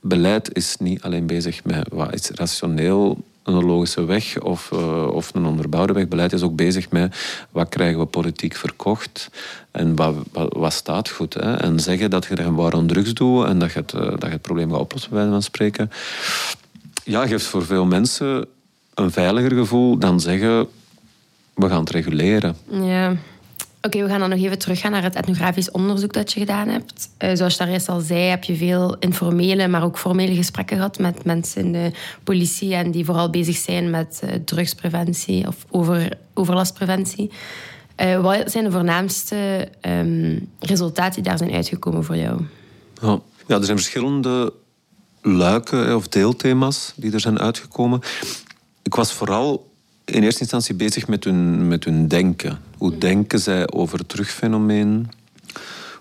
beleid 0.00 0.54
is 0.54 0.76
niet 0.78 1.02
alleen 1.02 1.26
bezig 1.26 1.64
met 1.64 1.88
wat 1.92 2.14
is 2.14 2.30
rationeel 2.30 3.18
een 3.42 3.64
logische 3.64 4.04
weg 4.04 4.40
of, 4.40 4.70
uh, 4.72 5.06
of 5.06 5.34
een 5.34 5.46
onderbouwde 5.46 5.92
weg. 5.92 6.08
Beleid 6.08 6.32
is 6.32 6.42
ook 6.42 6.56
bezig 6.56 6.90
met 6.90 7.16
wat 7.50 7.68
krijgen 7.68 7.98
we 7.98 8.06
politiek 8.06 8.54
verkocht 8.56 9.30
en 9.70 9.96
wat, 9.96 10.14
wat, 10.32 10.52
wat 10.52 10.72
staat 10.72 11.08
goed. 11.08 11.34
Hè? 11.34 11.54
En 11.54 11.80
zeggen 11.80 12.10
dat 12.10 12.24
je 12.24 12.34
er 12.34 12.46
een 12.46 12.72
aan 12.72 12.86
drugs 12.86 13.14
doet 13.14 13.46
en 13.46 13.58
dat 13.58 13.72
je, 13.72 13.78
het, 13.78 13.92
uh, 13.92 14.00
dat 14.00 14.22
je 14.22 14.28
het 14.28 14.42
probleem 14.42 14.70
gaat 14.70 14.80
oplossen, 14.80 15.10
bij 15.10 15.18
wijze 15.18 15.34
van 15.34 15.42
spreken. 15.42 15.90
Ja, 17.04 17.26
geeft 17.26 17.46
voor 17.46 17.64
veel 17.64 17.84
mensen 17.84 18.46
een 18.98 19.10
veiliger 19.10 19.52
gevoel 19.52 19.98
dan 19.98 20.20
zeggen 20.20 20.66
we 21.54 21.68
gaan 21.68 21.80
het 21.80 21.90
reguleren. 21.90 22.56
Ja. 22.70 23.16
Oké, 23.82 24.02
we 24.02 24.08
gaan 24.08 24.20
dan 24.20 24.30
nog 24.30 24.38
even 24.38 24.58
teruggaan 24.58 24.90
naar 24.90 25.02
het 25.02 25.14
etnografisch 25.14 25.70
onderzoek 25.70 26.12
dat 26.12 26.32
je 26.32 26.40
gedaan 26.40 26.68
hebt. 26.68 27.08
Uh, 27.18 27.30
zoals 27.34 27.52
je 27.52 27.58
daar 27.58 27.68
eerst 27.68 27.88
al 27.88 28.00
zei, 28.00 28.20
heb 28.20 28.44
je 28.44 28.56
veel 28.56 28.96
informele, 28.98 29.68
maar 29.68 29.84
ook 29.84 29.98
formele 29.98 30.34
gesprekken 30.34 30.76
gehad 30.76 30.98
met 30.98 31.24
mensen 31.24 31.64
in 31.64 31.72
de 31.72 31.90
politie 32.24 32.74
en 32.74 32.90
die 32.90 33.04
vooral 33.04 33.30
bezig 33.30 33.56
zijn 33.56 33.90
met 33.90 34.20
uh, 34.24 34.30
drugspreventie 34.44 35.46
of 35.46 35.56
over, 35.70 36.18
overlastpreventie. 36.34 37.30
Uh, 38.00 38.20
wat 38.20 38.50
zijn 38.50 38.64
de 38.64 38.70
voornaamste 38.70 39.68
um, 39.88 40.48
resultaten 40.58 41.14
die 41.14 41.22
daar 41.22 41.38
zijn 41.38 41.52
uitgekomen 41.52 42.04
voor 42.04 42.16
jou? 42.16 42.40
Ja, 43.02 43.20
ja 43.46 43.56
er 43.56 43.64
zijn 43.64 43.78
verschillende 43.78 44.52
luiken 45.22 45.96
of 45.96 46.08
deelthema's 46.08 46.92
die 46.96 47.12
er 47.12 47.20
zijn 47.20 47.38
uitgekomen 47.38 48.00
ik 48.88 48.94
was 48.94 49.12
vooral 49.12 49.70
in 50.04 50.22
eerste 50.22 50.40
instantie 50.40 50.74
bezig 50.74 51.08
met 51.08 51.24
hun, 51.24 51.68
met 51.68 51.84
hun 51.84 52.08
denken. 52.08 52.58
Hoe 52.78 52.98
denken 52.98 53.38
zij 53.38 53.70
over 53.72 53.98
het 53.98 54.08
terugfenomeen? 54.08 55.10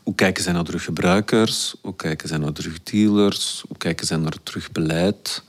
Hoe 0.04 0.15
kijken 0.15 0.43
zij 0.43 0.54
naar 0.54 0.63
teruggebruikers? 0.63 1.76
Hoe 1.82 1.95
kijken 1.95 2.28
zij 2.28 2.38
naar 2.38 2.52
terugdealers? 2.52 3.63
Hoe 3.67 3.78
kijken 3.78 4.08
zij 4.08 4.17
naar 4.17 4.36
terugbeleid? 4.43 5.43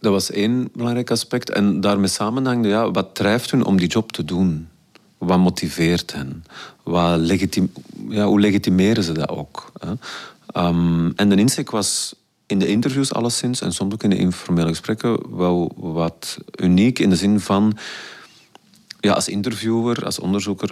Dat 0.00 0.12
was 0.12 0.30
één 0.30 0.68
belangrijk 0.72 1.10
aspect. 1.10 1.50
En 1.50 1.80
daarmee 1.80 2.08
samenhangde, 2.08 2.68
ja, 2.68 2.90
wat 2.90 3.14
drijft 3.14 3.50
hun 3.50 3.64
om 3.64 3.76
die 3.76 3.88
job 3.88 4.12
te 4.12 4.24
doen? 4.24 4.68
Wat 5.18 5.38
motiveert 5.38 6.12
hen? 6.12 6.44
Wat 6.82 7.18
legitim 7.18 7.72
ja, 8.08 8.24
hoe 8.24 8.40
legitimeren 8.40 9.04
ze 9.04 9.12
dat 9.12 9.28
ook? 9.28 9.72
Hè? 9.78 9.92
Um, 10.66 11.12
en 11.16 11.28
de 11.28 11.36
insteek 11.36 11.70
was 11.70 12.14
in 12.52 12.58
de 12.58 12.66
interviews 12.66 13.12
alleszins 13.12 13.60
en 13.60 13.72
soms 13.72 13.92
ook 13.92 14.02
in 14.02 14.10
de 14.10 14.16
informele 14.16 14.68
gesprekken 14.68 15.36
wel 15.36 15.72
wat 15.76 16.38
uniek 16.60 16.98
in 16.98 17.10
de 17.10 17.16
zin 17.16 17.40
van 17.40 17.78
ja, 19.00 19.12
als 19.12 19.28
interviewer, 19.28 20.04
als 20.04 20.18
onderzoeker, 20.18 20.70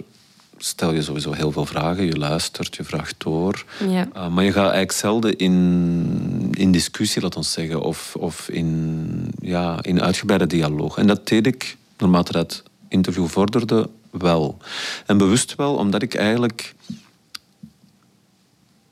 stel 0.57 0.93
je 0.93 1.01
sowieso 1.01 1.31
heel 1.31 1.51
veel 1.51 1.65
vragen. 1.65 2.05
Je 2.05 2.17
luistert, 2.17 2.75
je 2.75 2.83
vraagt 2.83 3.15
door. 3.17 3.65
Ja. 3.89 4.07
Uh, 4.15 4.27
maar 4.27 4.43
je 4.43 4.51
gaat 4.51 4.61
eigenlijk 4.61 4.91
zelden 4.91 5.37
in, 5.37 6.47
in 6.51 6.71
discussie, 6.71 7.21
laat 7.21 7.35
ons 7.35 7.51
zeggen, 7.51 7.81
of, 7.81 8.15
of 8.15 8.49
in, 8.49 9.33
ja, 9.41 9.79
in 9.81 10.01
uitgebreide 10.01 10.47
dialoog. 10.47 10.97
En 10.97 11.07
dat 11.07 11.27
deed 11.27 11.47
ik, 11.47 11.77
naarmate 11.97 12.31
dat 12.31 12.63
interview 12.87 13.27
vorderde, 13.27 13.89
wel. 14.11 14.57
En 15.05 15.17
bewust 15.17 15.55
wel, 15.55 15.75
omdat 15.75 16.01
ik 16.01 16.13
eigenlijk 16.13 16.73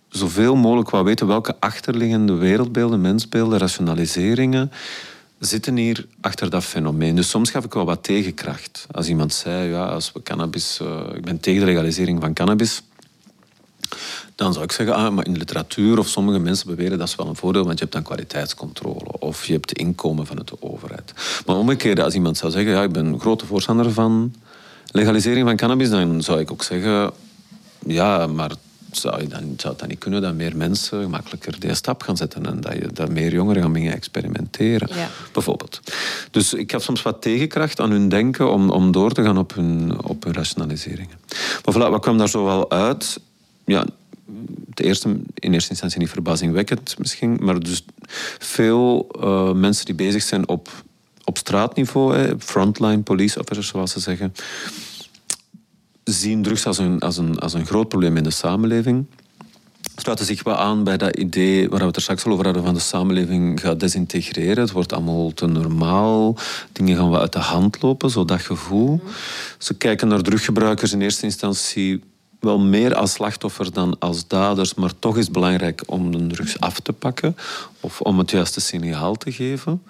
zoveel 0.09 0.55
mogelijk 0.55 0.89
wou 0.89 1.03
weten 1.03 1.27
welke 1.27 1.55
achterliggende 1.59 2.33
wereldbeelden, 2.33 3.01
mensbeelden, 3.01 3.59
rationaliseringen 3.59 4.71
zitten 5.39 5.75
hier 5.75 6.05
achter 6.21 6.49
dat 6.49 6.63
fenomeen. 6.63 7.15
Dus 7.15 7.29
soms 7.29 7.49
gaf 7.49 7.65
ik 7.65 7.73
wel 7.73 7.85
wat 7.85 8.03
tegenkracht. 8.03 8.87
Als 8.91 9.07
iemand 9.07 9.33
zei, 9.33 9.69
ja, 9.69 9.85
als 9.85 10.11
we 10.11 10.23
cannabis, 10.23 10.79
uh, 10.81 10.99
ik 11.15 11.21
ben 11.21 11.39
tegen 11.39 11.59
de 11.59 11.65
legalisering 11.65 12.21
van 12.21 12.33
cannabis, 12.33 12.81
dan 14.35 14.53
zou 14.53 14.65
ik 14.65 14.71
zeggen, 14.71 14.95
ah, 14.95 15.13
maar 15.13 15.25
in 15.25 15.33
de 15.33 15.39
literatuur 15.39 15.99
of 15.99 16.07
sommige 16.07 16.39
mensen 16.39 16.67
beweren 16.67 16.97
dat 16.97 17.07
is 17.07 17.15
wel 17.15 17.27
een 17.27 17.35
voordeel, 17.35 17.63
want 17.63 17.73
je 17.73 17.79
hebt 17.79 17.93
dan 17.93 18.03
kwaliteitscontrole 18.03 19.19
of 19.19 19.45
je 19.45 19.53
hebt 19.53 19.71
inkomen 19.71 20.25
van 20.25 20.35
de 20.35 20.43
overheid. 20.59 21.13
Maar 21.45 21.55
omgekeerd, 21.55 21.99
als 21.99 22.13
iemand 22.13 22.37
zou 22.37 22.51
zeggen, 22.51 22.71
ja, 22.71 22.83
ik 22.83 22.91
ben 22.91 23.05
een 23.05 23.19
grote 23.19 23.45
voorstander 23.45 23.91
van 23.91 24.33
legalisering 24.91 25.47
van 25.47 25.57
cannabis, 25.57 25.89
dan 25.89 26.21
zou 26.21 26.39
ik 26.39 26.51
ook 26.51 26.63
zeggen, 26.63 27.11
ja, 27.85 28.27
maar 28.27 28.51
zou, 28.91 29.21
je 29.21 29.27
dan, 29.27 29.53
zou 29.57 29.69
het 29.69 29.79
dan 29.79 29.87
niet 29.87 29.97
kunnen 29.97 30.21
dat 30.21 30.33
meer 30.33 30.57
mensen 30.57 31.01
gemakkelijker 31.01 31.59
die 31.59 31.73
stap 31.73 32.01
gaan 32.01 32.17
zetten 32.17 32.45
en 32.45 32.61
dat, 32.61 32.73
je, 32.73 32.87
dat 32.93 33.09
meer 33.09 33.31
jongeren 33.33 33.61
gaan 33.61 33.71
beginnen 33.71 33.97
experimenteren, 33.97 34.89
Ja. 34.95 35.09
bijvoorbeeld. 35.31 35.79
Dus 36.31 36.53
ik 36.53 36.71
gaf 36.71 36.83
soms 36.83 37.01
wat 37.01 37.21
tegenkracht 37.21 37.79
aan 37.79 37.91
hun 37.91 38.09
denken 38.09 38.51
om, 38.51 38.69
om 38.69 38.91
door 38.91 39.11
te 39.11 39.23
gaan 39.23 39.37
op 39.37 39.53
hun, 39.53 40.03
op 40.03 40.23
hun 40.23 40.33
rationaliseringen. 40.33 41.17
Maar 41.65 41.75
voilà, 41.75 41.91
wat 41.91 42.01
kwam 42.01 42.17
daar 42.17 42.29
zo 42.29 42.45
wel 42.45 42.71
uit? 42.71 43.19
Ja, 43.65 43.85
de 44.73 44.83
eerste, 44.83 45.09
in 45.33 45.53
eerste 45.53 45.69
instantie 45.69 45.99
niet 45.99 46.09
verbazingwekkend 46.09 46.95
misschien, 46.97 47.37
maar 47.41 47.59
dus 47.59 47.85
veel 48.37 49.09
eh, 49.21 49.51
mensen 49.51 49.85
die 49.85 49.95
bezig 49.95 50.23
zijn 50.23 50.47
op, 50.47 50.69
op 51.23 51.37
straatniveau, 51.37 52.15
hè, 52.15 52.39
frontline 52.39 53.01
police 53.01 53.39
officers 53.39 53.67
zoals 53.67 53.91
ze 53.91 53.99
zeggen, 53.99 54.33
zien 56.13 56.41
drugs 56.41 56.65
als 56.65 56.77
een, 56.77 56.99
als, 56.99 57.17
een, 57.17 57.39
als 57.39 57.53
een 57.53 57.65
groot 57.65 57.87
probleem 57.89 58.17
in 58.17 58.23
de 58.23 58.31
samenleving. 58.31 59.05
Sluiten 59.95 60.25
zich 60.25 60.43
wel 60.43 60.55
aan 60.55 60.83
bij 60.83 60.97
dat 60.97 61.15
idee 61.15 61.69
waar 61.69 61.79
we 61.79 61.85
het 61.85 61.95
er 61.95 62.01
straks 62.01 62.25
al 62.25 62.31
over 62.31 62.45
hadden 62.45 62.63
van 62.63 62.73
de 62.73 62.79
samenleving 62.79 63.61
gaat 63.61 63.79
desintegreren. 63.79 64.59
Het 64.59 64.71
wordt 64.71 64.93
allemaal 64.93 65.33
te 65.33 65.45
normaal. 65.45 66.35
Dingen 66.71 66.97
gaan 66.97 67.09
wat 67.09 67.21
uit 67.21 67.33
de 67.33 67.39
hand 67.39 67.81
lopen, 67.81 68.09
zo 68.09 68.25
dat 68.25 68.41
gevoel. 68.41 69.01
Ze 69.57 69.73
kijken 69.73 70.07
naar 70.07 70.21
druggebruikers 70.21 70.91
in 70.91 71.01
eerste 71.01 71.25
instantie 71.25 72.03
wel 72.39 72.59
meer 72.59 72.95
als 72.95 73.11
slachtoffer 73.11 73.73
dan 73.73 73.95
als 73.99 74.27
daders, 74.27 74.73
maar 74.73 74.99
toch 74.99 75.17
is 75.17 75.23
het 75.23 75.33
belangrijk 75.33 75.81
om 75.85 76.11
de 76.11 76.27
drugs 76.27 76.59
af 76.59 76.79
te 76.79 76.93
pakken 76.93 77.35
of 77.79 78.01
om 78.01 78.19
het 78.19 78.31
juiste 78.31 78.61
signaal 78.61 79.15
te 79.15 79.31
geven. 79.31 79.81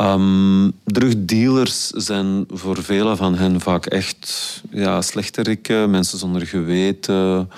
Um, 0.00 0.72
drugdealers 0.84 1.86
zijn 1.88 2.44
voor 2.50 2.82
velen 2.82 3.16
van 3.16 3.34
hen 3.34 3.60
vaak 3.60 3.86
echt 3.86 4.62
ja, 4.70 5.02
slechterikken, 5.02 5.90
mensen 5.90 6.18
zonder 6.18 6.46
geweten. 6.46 7.50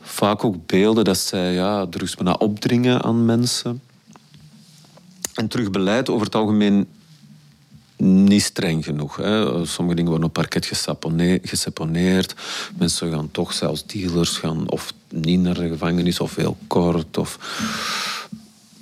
Vaak 0.00 0.44
ook 0.44 0.66
beelden 0.66 1.04
dat 1.04 1.18
zij 1.18 1.52
ja, 1.52 1.86
drugs 1.86 2.14
bijna 2.14 2.32
opdringen 2.32 3.02
aan 3.02 3.24
mensen. 3.24 3.80
En 5.34 5.48
terugbeleid 5.48 6.08
over 6.08 6.26
het 6.26 6.34
algemeen 6.34 6.86
niet 7.96 8.42
streng 8.42 8.84
genoeg. 8.84 9.16
Hè. 9.16 9.66
Sommige 9.66 9.96
dingen 9.96 10.10
worden 10.10 10.28
op 10.28 10.34
parket 10.34 10.66
geseponeerd. 11.42 12.34
Mensen 12.78 13.10
gaan 13.12 13.30
toch 13.30 13.52
zelfs 13.52 13.86
dealers 13.86 14.36
gaan 14.36 14.70
of 14.70 14.92
niet 15.08 15.40
naar 15.40 15.54
de 15.54 15.68
gevangenis 15.68 16.20
of 16.20 16.34
heel 16.36 16.56
kort. 16.66 17.18
Of... 17.18 17.38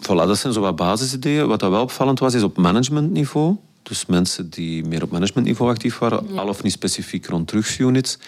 Voilà, 0.09 0.27
dat 0.27 0.39
zijn 0.39 0.53
zo 0.53 0.61
wat 0.61 0.77
basisideeën. 0.77 1.47
Wat 1.47 1.61
dat 1.61 1.71
wel 1.71 1.83
opvallend 1.83 2.19
was, 2.19 2.35
is 2.35 2.43
op 2.43 2.57
managementniveau. 2.57 3.57
Dus 3.83 4.07
mensen 4.07 4.51
die 4.51 4.85
meer 4.85 5.03
op 5.03 5.11
managementniveau 5.11 5.71
actief 5.71 5.99
waren, 5.99 6.25
Ja. 6.29 6.41
al 6.41 6.49
of 6.49 6.63
niet 6.63 6.73
specifiek 6.73 7.27
rond 7.27 7.49
drugsunits. 7.49 8.19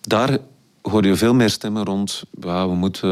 Daar 0.00 0.38
hoor 0.82 1.06
je 1.06 1.16
veel 1.16 1.34
meer 1.34 1.50
stemmen 1.50 1.84
rond. 1.84 2.22
Ja, 2.40 2.68
we 2.68 2.74
moeten 2.74 3.10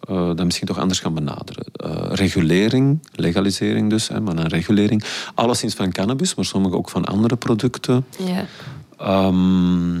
eh, 0.00 0.26
dat 0.34 0.44
misschien 0.44 0.66
toch 0.66 0.78
anders 0.78 1.00
gaan 1.00 1.14
benaderen. 1.14 1.64
Eh, 1.72 1.90
regulering, 2.12 2.98
legalisering 3.14 3.90
dus, 3.90 4.08
hè, 4.08 4.20
maar 4.20 4.36
een 4.38 4.48
regulering. 4.48 5.04
Alleszins 5.34 5.74
van 5.74 5.92
cannabis, 5.92 6.34
maar 6.34 6.44
sommige 6.44 6.76
ook 6.76 6.90
van 6.90 7.04
andere 7.04 7.36
producten. 7.36 8.04
Ja. 8.18 8.46
Ehm, 8.98 10.00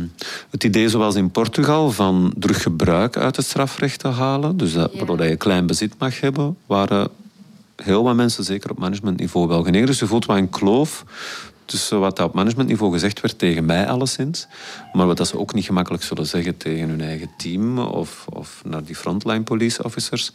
het 0.50 0.64
idee 0.64 0.88
zoals 0.88 1.14
in 1.14 1.30
Portugal 1.30 1.90
van 1.90 2.32
druggebruik 2.36 3.16
uit 3.16 3.36
het 3.36 3.46
strafrecht 3.46 3.98
te 3.98 4.08
halen, 4.08 4.56
dus 4.56 4.72
dat, 4.72 4.94
waardoor 4.94 5.16
dat 5.16 5.28
je 5.28 5.36
klein 5.36 5.66
bezit 5.66 5.94
mag 5.98 6.20
hebben, 6.20 6.56
waren 6.66 7.08
heel 7.82 8.02
wat 8.02 8.14
mensen, 8.14 8.44
zeker 8.44 8.70
op 8.70 8.78
managementniveau, 8.78 9.48
wel 9.48 9.62
geneigd. 9.62 9.86
Dus 9.86 9.98
je 9.98 10.06
voelt 10.06 10.26
wel 10.26 10.36
een 10.36 10.50
kloof 10.50 11.04
tussen 11.70 12.00
wat 12.00 12.16
dat 12.16 12.28
op 12.28 12.34
managementniveau 12.34 12.92
gezegd 12.92 13.20
werd 13.20 13.38
tegen 13.38 13.64
mij 13.64 13.88
alleszins, 13.88 14.46
maar 14.92 15.06
wat 15.06 15.16
dat 15.16 15.28
ze 15.28 15.38
ook 15.38 15.54
niet 15.54 15.64
gemakkelijk 15.64 16.02
zullen 16.02 16.26
zeggen 16.26 16.56
tegen 16.56 16.88
hun 16.88 17.00
eigen 17.00 17.30
team 17.36 17.78
of, 17.78 18.26
of 18.32 18.62
naar 18.64 18.84
die 18.84 18.94
frontline 18.94 19.42
police 19.42 19.82
officers. 19.82 20.32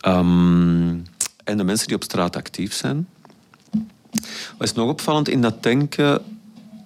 Ehm, 0.00 0.96
en 1.44 1.56
de 1.56 1.64
mensen 1.64 1.86
die 1.86 1.96
op 1.96 2.02
straat 2.02 2.36
actief 2.36 2.74
zijn. 2.74 3.08
Wat 4.58 4.68
is 4.68 4.72
nog 4.72 4.88
opvallend 4.88 5.28
in 5.28 5.40
dat 5.40 5.62
denken? 5.62 6.22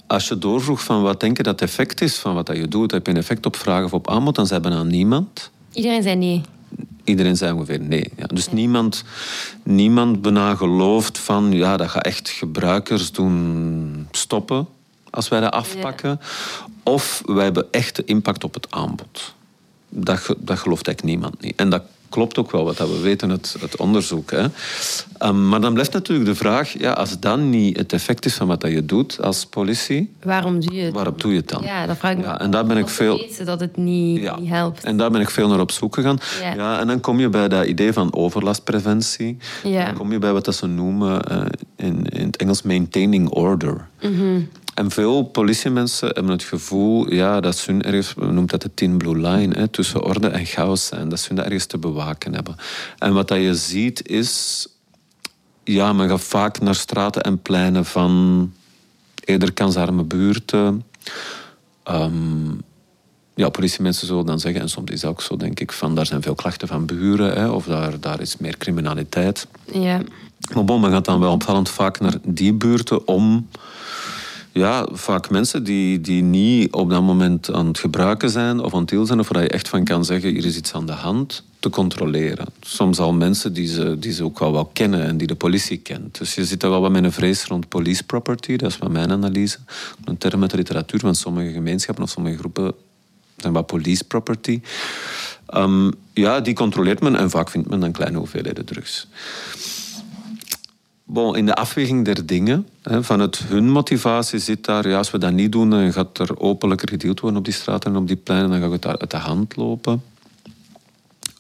Als 0.07 0.29
je 0.29 0.39
doorvroeg 0.39 0.85
van 0.85 1.03
wat 1.03 1.21
denken 1.21 1.45
dat 1.45 1.61
effect 1.61 2.01
is 2.01 2.17
van 2.19 2.35
wat 2.35 2.47
dat 2.47 2.57
je 2.57 2.69
doet, 2.69 2.91
heb 2.91 3.07
je 3.07 3.13
een 3.13 3.19
effect 3.19 3.47
op 3.47 3.57
vraag 3.57 3.85
of 3.85 3.93
op 3.93 4.11
aanbod, 4.11 4.35
dan 4.35 4.47
zei 4.47 4.61
bijna 4.61 4.83
niemand. 4.83 5.51
Iedereen 5.73 6.03
zei 6.03 6.17
nee. 6.17 6.43
Iedereen 7.07 7.37
zei 7.37 7.53
ongeveer 7.53 7.81
nee. 7.81 8.11
Ja. 8.17 8.27
Dus 8.27 8.51
niemand, 8.53 9.05
niemand 9.63 10.23
bijna 10.23 10.55
gelooft 10.55 11.19
van 11.19 11.53
ja, 11.53 11.77
dat 11.77 11.89
gaat 11.89 12.05
echt 12.05 12.29
gebruikers 12.29 13.13
doen 13.13 14.09
stoppen 14.11 14.69
als 15.11 15.29
wij 15.29 15.41
dat 15.41 15.53
afpakken. 15.53 16.21
Of 16.83 17.23
wij 17.27 17.45
hebben 17.45 17.67
echte 17.71 18.05
impact 18.05 18.45
op 18.45 18.55
het 18.55 18.71
aanbod. 18.71 19.35
Dat, 19.89 20.35
dat 20.39 20.59
gelooft 20.59 20.87
eigenlijk 20.87 21.17
niemand 21.17 21.41
niet. 21.41 21.57
En 21.57 21.71
dat 21.71 21.83
klopt 22.09 22.39
ook 22.39 22.51
wel, 22.51 22.65
wat 22.65 22.77
dat 22.77 22.89
we 22.89 23.01
weten 23.01 23.31
uit 23.31 23.57
het 23.61 23.77
onderzoek. 23.77 24.31
Hè. 24.31 24.47
Ehm, 25.19 25.49
maar 25.49 25.61
dan 25.61 25.73
blijft 25.73 25.93
natuurlijk 25.93 26.29
de 26.29 26.35
vraag, 26.35 26.79
ja, 26.79 26.93
als 26.93 27.21
dat 27.21 27.39
niet 27.39 27.77
het 27.77 27.93
effect 27.93 28.25
is 28.25 28.35
van 28.35 28.47
wat 28.47 28.61
dat 28.61 28.71
je 28.71 28.85
doet 28.87 29.23
als 29.23 29.45
politie, 29.47 30.13
Waarom 30.23 30.61
doe 30.61 30.75
je 30.75 30.83
het? 30.83 30.95
waarop 30.95 31.21
doe 31.21 31.31
je 31.31 31.37
het 31.37 31.49
dan? 31.49 31.63
Ja, 31.65 31.87
dat 31.87 31.97
vraag 31.97 32.13
ik 32.13 32.19
me 32.19 32.25
Ja, 32.25 32.41
en 32.41 32.51
daar 32.51 32.67
ben 32.67 32.77
ik 32.77 32.89
veel... 32.89 33.17
weten 33.19 33.47
dat 33.47 33.61
het 33.61 33.77
niet, 33.77 34.21
Ja. 34.21 34.39
niet 34.39 34.49
helpt. 34.49 34.85
En 34.85 34.97
daar 34.97 35.11
ben 35.11 35.21
ik 35.21 35.31
veel 35.31 35.49
naar 35.49 35.61
op 35.61 35.71
zoek 35.71 35.95
gegaan. 35.95 36.19
Ja. 36.43 36.55
Ja. 36.55 36.81
en 36.81 36.87
dan 36.87 37.01
kom 37.01 37.21
je 37.21 37.29
bij 37.29 37.49
dat 37.49 37.67
idee 37.67 37.93
van 37.93 38.15
overlastpreventie. 38.15 39.37
Ja. 39.65 39.85
Dan 39.85 39.95
kom 39.95 40.13
je 40.13 40.19
bij 40.19 40.33
wat 40.33 40.45
dat 40.45 40.55
ze 40.55 40.67
noemen 40.67 41.23
eh, 41.25 41.43
in, 41.77 42.07
in 42.07 42.27
het 42.27 42.37
Engels 42.37 42.63
maintaining 42.63 43.29
order. 43.29 43.87
Mhm. 44.03 44.41
En 44.77 44.91
veel 44.91 45.23
politiemensen 45.23 46.07
hebben 46.07 46.33
het 46.33 46.43
gevoel 46.43 47.13
ja, 47.13 47.41
dat 47.41 47.57
ze 47.57 47.71
hun 47.71 47.83
ergens, 47.83 48.15
we 48.15 48.25
noemen 48.25 48.47
dat 48.47 48.63
de 48.63 48.71
thin 48.75 48.97
blue 48.97 49.17
line, 49.17 49.55
hè, 49.55 49.69
tussen 49.69 50.03
orde 50.03 50.29
en 50.29 50.47
chaos 50.47 50.87
zijn. 50.87 51.09
Dat 51.09 51.21
ze 51.21 51.27
hun 51.27 51.37
dat 51.37 51.45
ergens 51.45 51.67
te 51.67 51.79
bewaken 51.79 52.35
hebben. 52.35 52.57
En 52.99 53.15
wat 53.15 53.29
dat 53.29 53.39
je 53.39 53.55
ziet 53.55 54.09
is, 54.09 54.67
ja, 55.65 55.93
men 55.93 56.09
gaat 56.09 56.21
vaak 56.21 56.61
naar 56.61 56.75
straten 56.75 57.23
en 57.23 57.43
pleinen 57.43 57.85
van 57.85 58.53
eerder 59.25 59.53
kansarme 59.53 60.03
buurten. 60.03 60.85
Ehm, 61.83 62.51
ja, 63.35 63.49
politiemensen 63.49 64.07
zullen 64.07 64.27
dan 64.27 64.41
zeggen, 64.41 64.61
en 64.61 64.69
soms 64.69 64.91
is 64.91 65.01
dat 65.01 65.11
ook 65.11 65.23
zo, 65.23 65.37
denk 65.37 65.61
ik, 65.61 65.73
van 65.73 65.95
daar 65.95 66.07
zijn 66.07 66.23
veel 66.23 66.35
klachten 66.35 66.69
van 66.69 66.87
buren, 66.87 67.33
hè, 67.33 67.49
of 67.49 67.65
daar, 67.65 68.01
daar 68.01 68.21
is 68.21 68.37
meer 68.37 68.57
criminaliteit. 68.57 69.47
Ja. 69.73 70.01
Maar 70.55 70.65
bon, 70.65 70.81
men 70.81 70.91
gaat 70.91 71.05
dan 71.05 71.21
wel 71.21 71.33
opvallend 71.33 71.69
vaak 71.69 72.01
naar 72.01 72.17
die 72.25 72.53
buurten 72.53 73.09
om 73.09 73.49
ja, 74.57 74.87
vaak 74.93 75.31
mensen 75.31 75.65
die, 75.65 76.01
die 76.01 76.23
niet 76.23 76.73
op 76.73 76.91
dat 76.91 77.03
moment 77.03 77.53
aan 77.53 77.67
het 77.67 77.79
gebruiken 77.79 78.31
zijn 78.31 78.61
of 78.61 78.75
aan 78.75 78.81
het 78.81 78.89
dealen 78.89 79.07
zijn, 79.07 79.21
of 79.21 79.29
waar 79.29 79.43
je 79.43 79.49
echt 79.49 79.69
van 79.69 79.85
kan 79.85 80.05
zeggen, 80.05 80.31
hier 80.31 80.45
is 80.45 80.57
iets 80.57 80.73
aan 80.73 80.87
de 80.87 80.93
hand, 80.93 81.43
te 81.59 81.71
controleren. 81.71 82.47
Soms 82.61 82.99
al 82.99 83.13
mensen 83.13 83.53
die 83.53 83.67
ze, 83.67 83.99
die 83.99 84.13
ze 84.13 84.25
ook 84.25 84.39
wel 84.39 84.53
wel 84.53 84.71
kennen 84.73 85.03
en 85.03 85.17
die 85.17 85.27
de 85.27 85.35
politie 85.35 85.77
kent. 85.77 86.19
Dus 86.19 86.35
je 86.35 86.45
zit 86.45 86.63
er 86.63 86.71
wel 86.71 86.81
wat 86.81 86.91
met 86.91 87.05
een 87.05 87.13
vrees 87.13 87.45
rond 87.45 87.69
police 87.69 88.05
property, 88.05 88.57
dat 88.57 88.71
is 88.71 88.77
van 88.77 88.93
mijn 88.93 89.11
analyse. 89.11 89.59
Een 90.05 90.19
term 90.19 90.43
uit 90.43 90.55
literatuur, 90.55 91.01
want 91.01 91.17
sommige 91.17 91.53
gemeenschappen 91.53 92.05
of 92.05 92.11
sommige 92.11 92.39
groepen 92.39 92.73
zijn 93.37 93.53
wat 93.53 93.67
police 93.67 94.05
property. 94.05 94.61
Ehm, 95.47 95.91
ja, 96.13 96.41
die 96.41 96.55
controleert 96.55 97.01
men 97.01 97.17
en 97.17 97.31
vaak 97.31 97.51
vindt 97.51 97.69
men 97.69 97.81
dan 97.81 97.93
kleine 97.93 98.19
hoeveelheden 98.19 98.65
drugs. 98.65 99.07
Bon, 101.09 101.37
in 101.37 101.47
de 101.47 101.55
afweging 101.55 102.05
der 102.05 102.27
dingen, 102.27 102.67
hè, 102.83 103.05
vanuit 103.05 103.39
hun 103.39 103.71
motivatie 103.71 104.39
zit 104.39 104.65
daar, 104.65 104.89
ja, 104.89 104.97
als 104.97 105.11
we 105.11 105.19
dat 105.19 105.33
niet 105.33 105.53
doen, 105.53 105.71
dan 105.71 105.93
gaat 105.93 106.19
er 106.19 106.41
openlijker 106.41 106.89
gedeeld 106.89 107.21
worden 107.21 107.39
op 107.39 107.45
die 107.45 107.55
straten 107.55 107.91
en 107.91 107.99
op 107.99 108.07
die 108.07 108.17
pleinen, 108.17 108.51
dan 108.51 108.61
gaat 108.61 108.71
het 108.71 108.83
daar 108.83 108.99
uit 108.99 109.11
de 109.11 109.17
hand 109.17 109.57
lopen. 109.57 110.03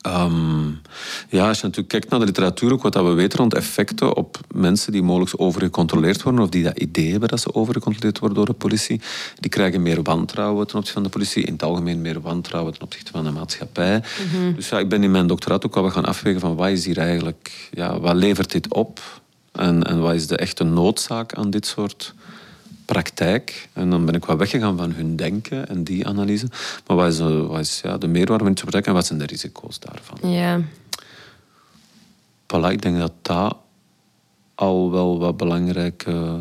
Ehm, 0.00 0.68
ja, 1.28 1.48
als 1.48 1.56
je 1.56 1.62
natuurlijk 1.62 1.88
kijkt 1.88 2.10
naar 2.10 2.20
de 2.20 2.26
literatuur, 2.26 2.72
ook 2.72 2.82
wat 2.82 2.94
we 2.94 3.00
weten 3.02 3.38
rond 3.38 3.54
effecten 3.54 4.16
op 4.16 4.40
mensen 4.54 4.92
die 4.92 5.02
mogelijk 5.02 5.32
overgecontroleerd 5.36 6.22
worden, 6.22 6.42
of 6.42 6.48
die 6.48 6.62
dat 6.62 6.78
idee 6.78 7.10
hebben 7.10 7.28
dat 7.28 7.40
ze 7.40 7.54
overgecontroleerd 7.54 8.18
worden 8.18 8.36
door 8.36 8.46
de 8.46 8.52
politie, 8.52 9.00
die 9.40 9.50
krijgen 9.50 9.82
meer 9.82 10.02
wantrouwen 10.02 10.66
ten 10.66 10.76
opzichte 10.76 11.00
van 11.00 11.10
de 11.10 11.18
politie, 11.18 11.44
in 11.44 11.52
het 11.52 11.62
algemeen 11.62 12.00
meer 12.00 12.20
wantrouwen 12.20 12.72
ten 12.72 12.82
opzichte 12.82 13.10
van 13.10 13.24
de 13.24 13.30
maatschappij. 13.30 14.02
Mhm. 14.32 14.54
Dus 14.54 14.68
ja, 14.68 14.78
ik 14.78 14.88
ben 14.88 15.02
in 15.02 15.10
mijn 15.10 15.26
doctoraat 15.26 15.66
ook 15.66 15.76
al 15.76 15.90
gaan 15.90 16.04
afwegen 16.04 16.40
van 16.40 16.56
wat 16.56 16.68
is 16.68 16.84
hier 16.84 16.98
eigenlijk, 16.98 17.68
ja, 17.70 18.00
wat 18.00 18.14
levert 18.14 18.52
dit 18.52 18.74
op? 18.74 19.00
En, 19.56 19.82
en 19.82 20.00
wat 20.00 20.14
is 20.14 20.26
de 20.26 20.36
echte 20.36 20.64
noodzaak 20.64 21.34
aan 21.34 21.50
dit 21.50 21.66
soort 21.66 22.14
praktijk. 22.84 23.68
En 23.72 23.90
dan 23.90 24.04
ben 24.04 24.14
ik 24.14 24.24
wat 24.24 24.38
weggegaan 24.38 24.76
van 24.76 24.92
hun 24.92 25.16
denken 25.16 25.68
en 25.68 25.84
die 25.84 26.06
analyse. 26.06 26.46
Maar 26.86 26.96
wat 26.96 27.12
is, 27.12 27.18
wat 27.18 27.60
is 27.60 27.80
ja, 27.82 27.98
de 27.98 28.06
meerwaarde 28.06 28.44
van 28.44 28.52
die 28.52 28.62
praktijk 28.62 28.86
en 28.86 28.92
wat 28.92 29.06
zijn 29.06 29.18
de 29.18 29.26
risico's 29.26 29.78
daarvan? 29.78 30.30
Ja. 30.30 30.60
Voilà, 32.46 32.70
ik 32.70 32.82
denk 32.82 32.98
dat 32.98 33.12
dat 33.22 33.56
al 34.54 34.90
wel 34.90 35.18
wat 35.18 35.36
belangrijke 35.36 36.38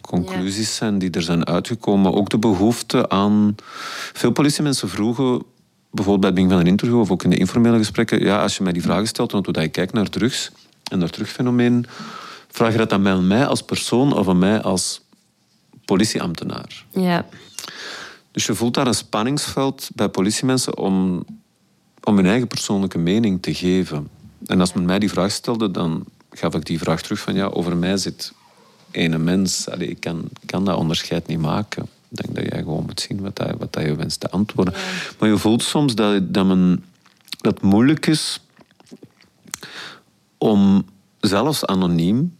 conclusies 0.00 0.76
zijn 0.76 0.98
die 0.98 1.10
er 1.10 1.22
zijn 1.22 1.46
uitgekomen. 1.46 2.14
Ook 2.14 2.30
de 2.30 2.38
behoefte 2.38 3.08
aan... 3.08 3.54
Veel 4.12 4.32
politiemensen 4.32 4.88
vroegen, 4.88 5.42
bijvoorbeeld 5.90 6.20
bij 6.20 6.30
het 6.30 6.34
begin 6.34 6.50
van 6.50 6.60
een 6.60 6.66
interview 6.66 7.00
of 7.00 7.10
ook 7.10 7.22
in 7.22 7.30
de 7.30 7.36
informele 7.36 7.76
gesprekken, 7.76 8.20
ja, 8.20 8.42
als 8.42 8.56
je 8.56 8.62
mij 8.62 8.72
die 8.72 8.82
vragen 8.82 9.06
stelt, 9.06 9.32
want 9.32 9.46
hoe 9.46 9.60
je 9.60 9.68
kijkt 9.68 9.92
naar 9.92 10.08
drugs 10.08 10.50
en 10.90 10.98
naar 10.98 11.10
terugfenomeen, 11.10 11.86
vraag 12.54 12.72
je 12.72 12.78
dat 12.78 12.92
aan 12.92 13.26
mij 13.26 13.46
als 13.46 13.62
persoon 13.62 14.12
of 14.12 14.28
aan 14.28 14.38
mij 14.38 14.62
als 14.62 15.00
politieambtenaar. 15.84 16.84
Ja. 16.90 17.26
Dus 18.30 18.46
je 18.46 18.54
voelt 18.54 18.74
daar 18.74 18.86
een 18.86 18.94
spanningsveld 18.94 19.90
bij 19.94 20.08
politiemensen 20.08 20.78
om, 20.78 21.24
om 22.04 22.16
hun 22.16 22.26
eigen 22.26 22.46
persoonlijke 22.46 22.98
mening 22.98 23.42
te 23.42 23.54
geven. 23.54 24.08
En 24.46 24.60
als 24.60 24.72
men 24.72 24.84
mij 24.84 24.98
die 24.98 25.10
vraag 25.10 25.30
stelde, 25.30 25.70
dan 25.70 26.04
gaf 26.30 26.54
ik 26.54 26.64
die 26.64 26.78
vraag 26.78 27.02
terug 27.02 27.20
van 27.20 27.34
ja, 27.34 27.46
over 27.46 27.76
mij 27.76 27.96
zit 27.96 28.32
ene 28.90 29.18
mens. 29.18 29.68
Allee, 29.68 29.88
ik 29.88 30.00
kan, 30.00 30.28
kan 30.46 30.64
dat 30.64 30.76
onderscheid 30.76 31.26
niet 31.26 31.40
maken. 31.40 31.82
Ik 31.82 32.16
denk 32.22 32.34
dat 32.34 32.52
jij 32.52 32.62
gewoon 32.62 32.84
moet 32.84 33.00
zien 33.00 33.20
wat, 33.20 33.36
dat, 33.36 33.54
wat 33.58 33.72
dat 33.72 33.84
je 33.84 33.94
wenst 33.94 34.20
te 34.20 34.30
antwoorden. 34.30 34.74
Maar 35.18 35.28
je 35.28 35.38
voelt 35.38 35.62
soms 35.62 35.94
dat, 35.94 36.34
dat, 36.34 36.46
men, 36.46 36.84
dat 37.40 37.54
het 37.54 37.62
moeilijk 37.62 38.06
is 38.06 38.40
om 40.38 40.84
zelfs 41.20 41.66
anoniem 41.66 42.36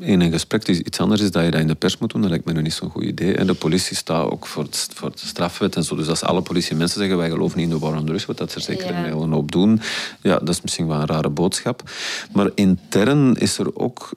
in 0.00 0.20
een 0.20 0.30
gesprek 0.30 0.68
is 0.68 0.78
iets 0.78 1.00
anders 1.00 1.20
is 1.20 1.30
dat 1.30 1.44
je 1.44 1.50
dat 1.50 1.60
in 1.60 1.66
de 1.66 1.74
pers 1.74 1.98
moet 1.98 2.12
doen. 2.12 2.20
Dat 2.20 2.30
lijkt 2.30 2.44
me 2.44 2.52
nu 2.52 2.62
niet 2.62 2.72
zo'n 2.72 2.90
goed 2.90 3.02
idee. 3.02 3.34
En 3.34 3.46
de 3.46 3.54
politie 3.54 3.96
staat 3.96 4.30
ook 4.30 4.46
voor, 4.46 4.62
het, 4.62 4.88
voor 4.94 5.10
de 5.10 5.18
strafwet 5.18 5.76
en 5.76 5.84
zo. 5.84 5.96
Dus 5.96 6.08
als 6.08 6.22
alle 6.22 6.42
politiemensen 6.42 6.98
zeggen 6.98 7.16
wij 7.16 7.30
geloven 7.30 7.58
niet 7.58 7.66
in 7.66 7.72
de 7.74 7.78
war 7.78 7.96
on 7.96 8.18
wat 8.26 8.38
dat 8.38 8.50
ze 8.50 8.56
er 8.56 8.62
zeker 8.62 8.88
een 8.88 9.04
hele 9.04 9.26
hoop 9.26 9.52
doen, 9.52 9.80
ja, 10.20 10.38
dat 10.38 10.48
is 10.48 10.60
misschien 10.60 10.86
wel 10.86 11.00
een 11.00 11.06
rare 11.06 11.28
boodschap. 11.28 11.82
Maar 12.32 12.50
intern 12.54 13.36
is 13.36 13.58
er 13.58 13.76
ook 13.76 14.10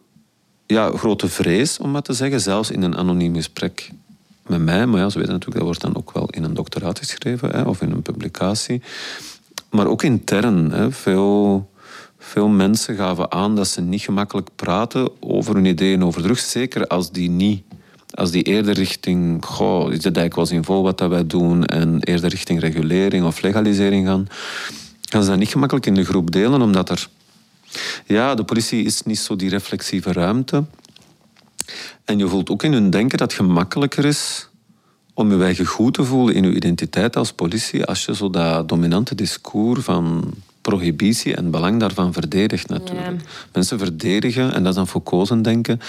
ja, 0.65 0.91
grote 0.91 1.27
vrees, 1.27 1.77
om 1.77 1.91
maar 1.91 2.01
te 2.01 2.13
zeggen, 2.13 2.41
zelfs 2.41 2.71
in 2.71 2.81
een 2.81 2.97
anoniem 2.97 3.35
gesprek 3.35 3.91
met 4.47 4.61
mij. 4.61 4.85
Maar 4.85 4.99
ja, 4.99 5.09
ze 5.09 5.17
weten 5.17 5.33
natuurlijk, 5.33 5.65
dat 5.65 5.65
wordt 5.65 5.81
dan 5.81 5.95
ook 5.95 6.11
wel 6.11 6.29
in 6.29 6.43
een 6.43 6.53
doctoraat 6.53 6.99
geschreven 6.99 7.49
hè, 7.49 7.61
of 7.61 7.81
in 7.81 7.91
een 7.91 8.01
publicatie. 8.01 8.81
Maar 9.69 9.87
ook 9.87 10.03
intern, 10.03 10.71
hè, 10.71 10.91
veel 10.91 11.69
veel 12.25 12.47
mensen 12.47 12.95
gaven 12.95 13.31
aan 13.31 13.55
dat 13.55 13.67
ze 13.67 13.81
niet 13.81 14.01
gemakkelijk 14.01 14.49
praten 14.55 15.09
over 15.19 15.55
hun 15.55 15.65
ideeën 15.65 16.03
over 16.03 16.21
drugs. 16.21 16.51
Zeker 16.51 16.87
als 16.87 17.11
die 17.11 17.29
niet 17.29 17.63
als 18.13 18.31
die 18.31 18.43
eerder 18.43 18.73
richting, 18.73 19.45
goh, 19.45 19.81
is 19.81 20.03
het 20.03 20.17
eigenlijk 20.17 20.35
wel 20.35 20.45
zinvol 20.45 20.83
wat 20.83 20.97
dat 20.97 21.09
wij 21.09 21.27
doen, 21.27 21.65
en 21.65 22.03
eerder 22.03 22.29
richting 22.29 22.59
regulering 22.59 23.25
of 23.25 23.41
legalisering 23.41 24.07
gaan, 24.07 24.27
gaan 25.01 25.23
ze 25.23 25.29
dat 25.29 25.37
niet 25.37 25.49
gemakkelijk 25.49 25.85
in 25.85 25.93
de 25.93 26.05
groep 26.05 26.31
delen, 26.31 26.61
omdat 26.61 26.89
er, 26.89 27.07
ja, 28.05 28.35
de 28.35 28.43
politie 28.43 28.83
is 28.83 29.03
niet 29.03 29.19
zo 29.19 29.35
die 29.35 29.49
reflexieve 29.49 30.11
ruimte. 30.11 30.63
En 32.05 32.17
je 32.17 32.27
voelt 32.27 32.49
ook 32.49 32.63
in 32.63 32.73
hun 32.73 32.89
denken 32.89 33.17
dat 33.17 33.31
het 33.31 33.41
gemakkelijker 33.41 34.05
is 34.05 34.47
om 35.13 35.31
je 35.31 35.43
eigen 35.43 35.65
goed 35.65 35.93
te 35.93 36.03
voelen 36.03 36.35
in 36.35 36.43
je 36.43 36.55
identiteit 36.55 37.15
als 37.15 37.33
politie, 37.33 37.85
als 37.85 38.05
je 38.05 38.15
zo 38.15 38.29
dat 38.29 38.69
dominante 38.69 39.15
discours 39.15 39.83
van 39.83 40.33
prohibitie 40.63 41.35
en 41.35 41.43
het 41.43 41.51
belang 41.51 41.79
daarvan 41.79 42.13
verdedigt 42.13 42.69
natuurlijk. 42.69 43.21
Mensen 43.53 43.79
verdedigen, 43.79 44.53
en 44.53 44.59
dat 44.63 44.71
is 44.71 44.75
dan 44.75 44.87
Foucault's 44.87 45.31
denken, 45.41 45.79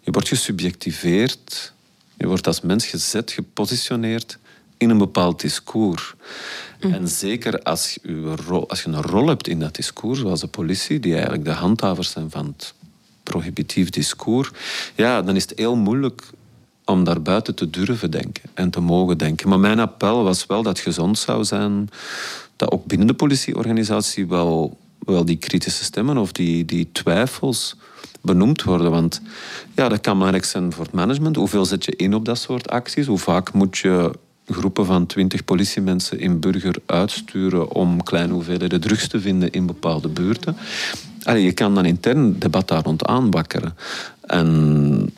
je 0.00 0.10
wordt 0.10 0.28
gesubjectiveerd, 0.28 1.72
je 2.16 2.26
wordt 2.26 2.46
als 2.46 2.60
mens 2.60 2.86
gezet, 2.86 3.30
gepositioneerd 3.30 4.38
in 4.76 4.90
een 4.90 4.98
bepaald 4.98 5.40
discours. 5.40 6.14
Mhm. 6.80 6.92
En 6.92 7.08
zeker 7.08 7.62
als 7.62 7.98
je, 8.02 8.36
als 8.68 8.82
je 8.82 8.88
een 8.88 9.02
rol 9.02 9.28
hebt 9.28 9.48
in 9.48 9.58
dat 9.58 9.74
discours, 9.74 10.18
zoals 10.18 10.40
de 10.40 10.46
politie, 10.46 11.00
die 11.00 11.12
eigenlijk 11.12 11.44
de 11.44 11.50
handhavers 11.50 12.10
zijn 12.10 12.30
van 12.30 12.46
het 12.46 12.74
prohibitief 13.22 13.90
discours, 13.90 14.50
ja, 14.94 15.22
dan 15.22 15.36
is 15.36 15.42
het 15.42 15.58
heel 15.58 15.76
moeilijk 15.76 16.22
om 16.84 17.04
daar 17.04 17.22
buiten 17.22 17.54
te 17.54 17.70
durven 17.70 18.10
denken 18.10 18.42
en 18.54 18.70
te 18.70 18.80
mogen 18.80 19.18
denken. 19.18 19.48
Maar 19.48 19.60
mijn 19.60 19.80
appel 19.80 20.22
was 20.22 20.46
wel 20.46 20.62
dat 20.62 20.78
gezond 20.78 21.18
zou 21.18 21.44
zijn 21.44 21.88
dat 22.58 22.70
ook 22.70 22.86
binnen 22.86 23.06
de 23.06 23.14
politieorganisatie 23.14 24.26
wel, 24.26 24.78
wel 24.98 25.24
die 25.24 25.36
kritische 25.36 25.84
stemmen 25.84 26.16
of 26.16 26.32
die, 26.32 26.64
die 26.64 26.88
twijfels 26.92 27.76
benoemd 28.20 28.62
worden. 28.62 28.90
Want 28.90 29.20
ja, 29.74 29.88
dat 29.88 30.00
kan 30.00 30.14
belangrijk 30.14 30.44
zijn 30.44 30.72
voor 30.72 30.84
het 30.84 30.94
management. 30.94 31.36
Hoeveel 31.36 31.64
zet 31.64 31.84
je 31.84 31.96
in 31.96 32.14
op 32.14 32.24
dat 32.24 32.38
soort 32.38 32.68
acties? 32.68 33.06
Hoe 33.06 33.18
vaak 33.18 33.52
moet 33.52 33.78
je 33.78 34.10
groepen 34.46 34.86
van 34.86 35.06
twintig 35.06 35.44
politiemensen 35.44 36.18
in 36.20 36.40
burger 36.40 36.76
uitsturen 36.86 37.72
om 37.72 38.02
kleine 38.02 38.32
hoeveelheden 38.32 38.80
drugs 38.80 39.08
te 39.08 39.20
vinden 39.20 39.50
in 39.50 39.66
bepaalde 39.66 40.08
buurten? 40.08 40.56
Allee, 41.22 41.42
je 41.42 41.52
kan 41.52 41.74
dan 41.74 41.84
intern 41.84 42.38
debat 42.38 42.68
daar 42.68 42.82
rond 42.82 43.06
aanbakkeren. 43.06 43.76
En 44.20 45.12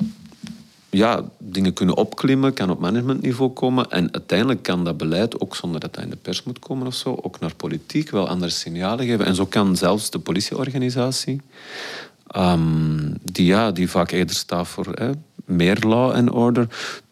ja, 0.90 1.24
dingen 1.38 1.72
kunnen 1.72 1.96
opklimmen, 1.96 2.54
kan 2.54 2.70
op 2.70 2.80
managementniveau 2.80 3.50
komen. 3.50 3.90
En 3.90 4.12
uiteindelijk 4.12 4.62
kan 4.62 4.84
dat 4.84 4.96
beleid, 4.96 5.40
ook 5.40 5.56
zonder 5.56 5.80
dat 5.80 5.94
dat 5.94 6.04
in 6.04 6.10
de 6.10 6.16
pers 6.16 6.42
moet 6.42 6.58
komen 6.58 6.86
of 6.86 6.94
zo, 6.94 7.18
ook 7.22 7.40
naar 7.40 7.54
politiek 7.54 8.10
wel 8.10 8.28
andere 8.28 8.50
signalen 8.50 9.06
geven. 9.06 9.26
En 9.26 9.34
zo 9.34 9.46
kan 9.46 9.76
zelfs 9.76 10.10
de 10.10 10.18
politieorganisatie, 10.18 11.40
um, 12.36 13.14
die, 13.22 13.46
ja, 13.46 13.70
die 13.70 13.90
vaak 13.90 14.10
eerder 14.10 14.36
staat 14.36 14.68
voor 14.68 15.14
meer 15.44 15.78
law 15.80 16.12
and 16.12 16.30
order, 16.30 16.66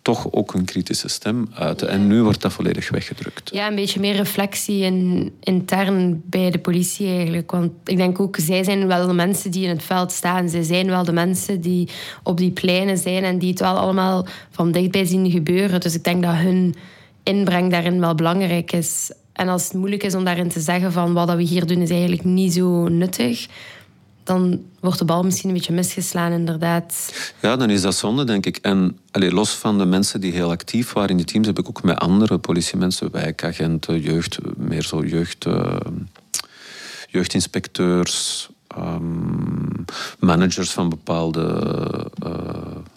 toch 0.09 0.33
ook 0.33 0.55
een 0.55 0.65
kritische 0.65 1.09
stem 1.09 1.49
uiten. 1.55 1.89
En 1.89 2.07
nu 2.07 2.23
wordt 2.23 2.41
dat 2.41 2.53
volledig 2.53 2.91
weggedrukt. 2.91 3.51
Ja, 3.53 3.69
een 3.69 3.75
beetje 3.75 4.01
meer 4.01 4.15
reflectie 4.15 4.83
in, 4.83 5.33
intern 5.41 6.23
bij 6.25 6.51
de 6.51 6.59
politie 6.59 7.09
eigenlijk. 7.09 7.51
Want 7.51 7.73
ik 7.85 7.97
denk 7.97 8.21
ook, 8.21 8.37
zij 8.37 8.65
zijn 8.65 8.87
wel 8.87 9.07
de 9.07 9.13
mensen 9.13 9.51
die 9.51 9.63
in 9.65 9.69
het 9.69 9.83
veld 9.83 10.13
staan. 10.13 10.49
Zij 10.49 10.63
zijn 10.63 10.87
wel 10.87 11.05
de 11.05 11.13
mensen 11.13 11.61
die 11.61 11.89
op 12.23 12.37
die 12.37 12.51
pleinen 12.51 12.99
zijn 12.99 13.25
en 13.25 13.39
die 13.39 13.51
het 13.51 13.61
wel 13.61 13.77
allemaal 13.77 14.27
van 14.51 14.73
dichtbij 14.73 15.05
zien 15.05 15.31
gebeuren. 15.31 15.81
Dus 15.81 15.95
ik 15.95 16.05
denk 16.05 16.23
dat 16.23 16.35
hun 16.35 16.75
inbreng 17.23 17.71
daarin 17.71 18.01
wel 18.01 18.15
belangrijk 18.15 18.73
is. 18.73 19.13
En 19.33 19.49
als 19.49 19.65
het 19.65 19.73
moeilijk 19.73 20.03
is 20.03 20.15
om 20.15 20.25
daarin 20.25 20.49
te 20.49 20.61
zeggen 20.61 20.93
van 20.93 21.13
wat 21.13 21.35
we 21.35 21.43
hier 21.43 21.67
doen 21.67 21.83
is 21.83 21.91
eigenlijk 21.91 22.25
niet 22.25 22.53
zo 22.53 22.89
nuttig, 22.89 23.47
dan 24.29 24.65
wordt 24.81 24.99
de 24.99 25.05
bal 25.05 25.23
misschien 25.23 25.49
een 25.49 25.55
beetje 25.55 25.73
misgeslaan, 25.73 26.33
inderdaad. 26.33 27.13
Ja, 27.41 27.57
dan 27.57 27.71
is 27.71 27.83
dat 27.83 27.95
zonde, 27.95 28.25
denk 28.25 28.47
ik. 28.47 28.57
En 28.57 28.99
los 29.13 29.51
van 29.51 29.79
de 29.79 29.85
mensen 29.85 30.21
die 30.21 30.33
heel 30.33 30.51
actief 30.51 30.93
waren 30.93 31.11
in 31.11 31.17
de 31.17 31.25
teams, 31.25 31.47
heb 31.47 31.59
ik 31.59 31.69
ook 31.69 31.83
met 31.83 31.99
andere 31.99 32.39
politiemensen, 32.39 33.11
wijkagenten, 33.11 34.01
jeugd, 34.01 34.39
meer 34.57 34.83
zo 34.83 35.05
jeugd, 35.05 35.47
uh, 35.47 35.77
jeugdinspecteurs, 37.09 38.49
um, 38.79 39.85
managers 40.19 40.71
van 40.71 40.89
bepaalde 40.89 41.47
uh, 42.27 42.33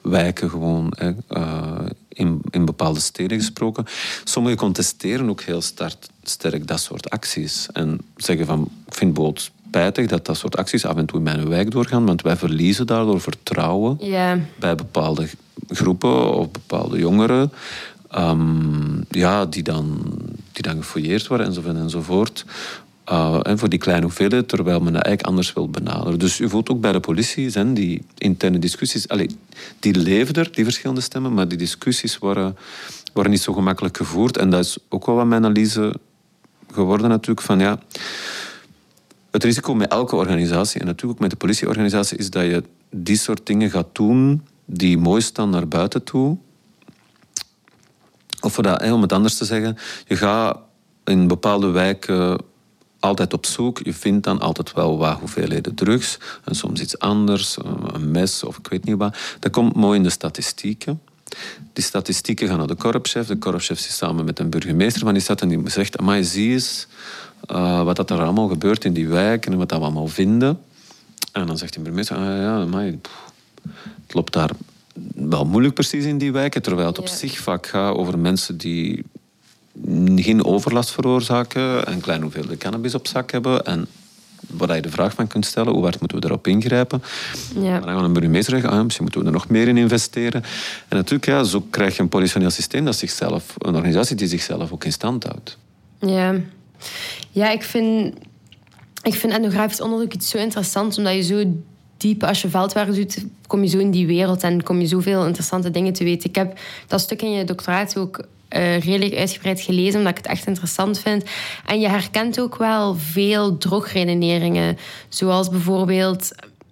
wijken 0.01 0.49
gewoon, 0.49 0.93
uh, 0.99 1.79
in, 2.09 2.41
in 2.49 2.65
bepaalde 2.65 2.99
steden 2.99 3.37
gesproken. 3.37 3.85
Sommigen 4.23 4.57
contesteren 4.57 5.29
ook 5.29 5.41
heel 5.41 5.61
sterk, 6.23 6.67
dat 6.67 6.79
soort 6.79 7.09
acties. 7.09 7.67
En 7.73 7.99
zeggen 8.15 8.45
van, 8.45 8.69
ik 8.87 8.93
vind 8.93 9.13
boot 9.13 9.51
spijtig 9.71 10.07
dat 10.07 10.25
dat 10.25 10.37
soort 10.37 10.57
acties 10.57 10.85
af 10.85 10.95
en 10.95 11.05
toe 11.05 11.17
in 11.17 11.23
mijn 11.23 11.49
wijk 11.49 11.71
doorgaan, 11.71 12.05
want 12.05 12.21
wij 12.21 12.35
verliezen 12.35 12.87
daardoor 12.87 13.21
vertrouwen 13.21 13.97
bij 14.59 14.75
bepaalde 14.75 15.27
groepen 15.67 16.33
of 16.33 16.51
bepaalde 16.51 16.97
jongeren. 16.97 17.51
Um, 18.17 19.05
ja, 19.09 19.45
die 19.45 19.63
dan, 19.63 20.01
die 20.51 20.63
dan 20.63 20.77
gefouilleerd 20.77 21.27
worden 21.27 21.47
enzovoort 21.47 21.75
enzovoort. 21.75 22.45
Uh, 23.11 23.39
en 23.43 23.57
voor 23.57 23.69
die 23.69 23.79
kleine 23.79 24.05
hoeveelheid, 24.05 24.47
terwijl 24.47 24.79
men 24.79 24.93
dat 24.93 25.03
eigenlijk 25.03 25.27
anders 25.27 25.53
wil 25.53 25.69
benaderen. 25.69 26.19
Dus 26.19 26.39
u 26.39 26.49
voelt 26.49 26.69
ook 26.69 26.81
bij 26.81 26.91
de 26.91 26.99
politie 26.99 27.49
zijn 27.49 27.73
die 27.73 28.03
interne 28.17 28.59
discussies, 28.59 29.07
allez, 29.07 29.33
die 29.79 29.95
leven 29.95 30.33
er, 30.33 30.49
die 30.51 30.63
verschillende 30.63 31.01
stemmen, 31.01 31.33
maar 31.33 31.47
die 31.47 31.57
discussies 31.57 32.17
worden, 32.17 32.57
worden 33.13 33.31
niet 33.31 33.41
zo 33.41 33.53
gemakkelijk 33.53 33.97
gevoerd. 33.97 34.37
En 34.37 34.49
dat 34.49 34.65
is 34.65 34.77
ook 34.89 35.05
wel 35.05 35.15
wat 35.15 35.25
mijn 35.25 35.45
analyse 35.45 35.95
geworden 36.71 37.09
natuurlijk, 37.09 37.41
van 37.41 37.59
ja, 37.59 37.79
het 39.31 39.43
risico 39.43 39.73
met 39.73 39.91
elke 39.91 40.15
organisatie, 40.15 40.79
en 40.79 40.85
natuurlijk 40.85 41.13
ook 41.13 41.19
met 41.19 41.29
de 41.29 41.35
politieorganisatie, 41.35 42.17
is 42.17 42.29
dat 42.29 42.43
je 42.43 42.63
die 42.89 43.17
soort 43.17 43.45
dingen 43.45 43.69
gaat 43.69 43.87
doen 43.91 44.47
die 44.65 44.97
mooi 44.97 45.21
staan 45.21 45.49
naar 45.49 45.67
buiten 45.67 46.03
toe. 46.03 46.37
Of 48.41 48.55
dat, 48.55 48.91
om 48.91 49.01
het 49.01 49.13
anders 49.13 49.37
te 49.37 49.45
zeggen, 49.45 49.77
je 50.07 50.15
gaat 50.15 50.57
in 51.03 51.27
bepaalde 51.27 51.67
wijken 51.67 52.41
altijd 52.99 53.33
op 53.33 53.45
zoek. 53.45 53.79
Je 53.83 53.93
vindt 53.93 54.23
dan 54.23 54.39
altijd 54.39 54.73
wel 54.73 54.97
wat 54.97 55.19
hoeveelheden 55.19 55.75
drugs. 55.75 56.17
En 56.45 56.55
soms 56.55 56.81
iets 56.81 56.99
anders, 56.99 57.57
een 57.93 58.11
mes 58.11 58.43
of 58.43 58.57
ik 58.57 58.67
weet 58.67 58.85
niet 58.85 58.97
wat. 58.97 59.17
Dat 59.39 59.51
komt 59.51 59.75
mooi 59.75 59.97
in 59.97 60.03
de 60.03 60.09
statistieken. 60.09 61.01
Die 61.73 61.83
statistieken 61.83 62.47
gaan 62.47 62.57
naar 62.57 62.67
de 62.67 62.75
korpschef. 62.75 63.27
De 63.27 63.37
korpschef 63.37 63.79
zit 63.79 63.91
samen 63.91 64.25
met 64.25 64.39
een 64.39 64.49
burgemeester 64.49 65.01
van 65.01 65.13
die 65.13 65.21
stad 65.21 65.41
en 65.41 65.47
die 65.47 65.69
zegt... 65.69 65.97
Amai, 65.97 66.23
zie 66.23 66.51
eens 66.51 66.87
uh, 67.51 67.83
wat 67.83 67.95
dat 67.95 68.09
er 68.09 68.21
allemaal 68.21 68.47
gebeurt 68.47 68.85
in 68.85 68.93
die 68.93 69.07
wijk 69.07 69.45
en 69.45 69.57
wat 69.57 69.69
dat 69.69 69.77
we 69.77 69.83
allemaal 69.83 70.07
vinden. 70.07 70.59
En 71.31 71.47
dan 71.47 71.57
zegt 71.57 71.73
die 71.73 71.81
burgemeester... 71.81 72.17
Ah, 72.17 72.23
ja, 72.23 72.61
amai, 72.61 72.99
het 74.05 74.13
loopt 74.13 74.33
daar 74.33 74.49
wel 75.15 75.45
moeilijk 75.45 75.73
precies 75.73 76.05
in 76.05 76.17
die 76.17 76.31
wijken. 76.31 76.61
Terwijl 76.61 76.87
het 76.87 76.99
op 76.99 77.07
zich 77.07 77.37
vaak 77.37 77.67
gaat 77.67 77.95
over 77.95 78.19
mensen 78.19 78.57
die 78.57 79.03
geen 80.15 80.45
overlast 80.45 80.91
veroorzaken, 80.91 81.91
een 81.91 82.01
kleine 82.01 82.23
hoeveelheid 82.23 82.59
cannabis 82.59 82.95
op 82.95 83.07
zak 83.07 83.31
hebben 83.31 83.65
en 83.65 83.87
waar 84.47 84.75
je 84.75 84.81
de 84.81 84.89
vraag 84.89 85.13
van 85.13 85.27
kunt 85.27 85.45
stellen, 85.45 85.73
hoe 85.73 85.83
hard 85.83 85.99
moeten 85.99 86.17
we 86.17 86.23
daarop 86.23 86.47
ingrijpen? 86.47 87.03
Ja. 87.55 87.61
Maar 87.61 87.81
dan 87.81 87.95
gaan 87.95 88.03
een 88.03 88.13
burgemeester 88.13 88.53
zeggen, 88.53 88.69
ah, 88.71 88.83
misschien 88.83 89.03
moeten 89.03 89.21
we 89.21 89.27
er 89.27 89.33
nog 89.33 89.49
meer 89.49 89.67
in 89.67 89.77
investeren. 89.77 90.43
En 90.87 90.97
natuurlijk, 90.97 91.25
ja, 91.25 91.43
zo 91.43 91.65
krijg 91.69 91.95
je 91.95 92.01
een 92.01 92.09
politioneel 92.09 92.49
systeem 92.49 92.85
dat 92.85 92.95
zichzelf, 92.95 93.55
een 93.57 93.75
organisatie 93.75 94.15
die 94.15 94.27
zichzelf 94.27 94.71
ook 94.71 94.83
in 94.83 94.91
stand 94.91 95.23
houdt. 95.23 95.57
Ja, 95.99 96.35
ja 97.31 97.51
ik 97.51 97.63
vind, 97.63 98.15
ik 99.03 99.13
vind 99.13 99.33
etnografisch 99.33 99.81
onderzoek 99.81 100.13
iets 100.13 100.29
zo 100.29 100.37
interessant, 100.37 100.97
omdat 100.97 101.13
je 101.13 101.21
zo 101.21 101.43
diep, 101.97 102.23
als 102.23 102.41
je 102.41 102.49
veldwerk 102.49 102.93
doet, 102.95 103.25
kom 103.47 103.63
je 103.63 103.69
zo 103.69 103.77
in 103.77 103.91
die 103.91 104.07
wereld 104.07 104.43
en 104.43 104.63
kom 104.63 104.79
je 104.79 104.87
zoveel 104.87 105.25
interessante 105.25 105.71
dingen 105.71 105.93
te 105.93 106.03
weten. 106.03 106.29
Ik 106.29 106.35
heb 106.35 106.59
dat 106.87 107.01
stuk 107.01 107.21
in 107.21 107.31
je 107.31 107.43
doctoraat 107.43 107.97
ook 107.97 108.17
uh, 108.17 108.79
redelijk 108.79 109.15
uitgebreid 109.15 109.61
gelezen, 109.61 109.97
omdat 109.97 110.11
ik 110.11 110.23
het 110.23 110.31
echt 110.31 110.47
interessant 110.47 110.99
vind. 110.99 111.23
En 111.65 111.79
je 111.79 111.87
herkent 111.87 112.39
ook 112.39 112.57
wel 112.57 112.95
veel 112.95 113.57
drogredeneringen. 113.57 114.77
Zoals 115.09 115.49
bijvoorbeeld 115.49 116.31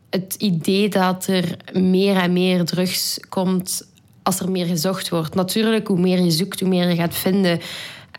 het 0.10 0.36
idee 0.38 0.89
dat 0.89 1.28
er 1.28 1.57
meer 1.74 2.16
en 2.16 2.34
meer 2.34 2.66
drugs 2.66 3.20
komt 3.30 3.88
als 4.24 4.39
er 4.39 4.51
meer 4.51 4.66
gezocht 4.66 5.10
wordt. 5.10 5.36
Natuurlijk, 5.36 5.88
hoe 5.88 5.99
meer 5.99 6.22
je 6.22 6.32
zoekt, 6.32 6.60
hoe 6.60 6.70
meer 6.70 6.89
je 6.89 6.95
gaat 6.95 7.16
vinden. 7.16 7.60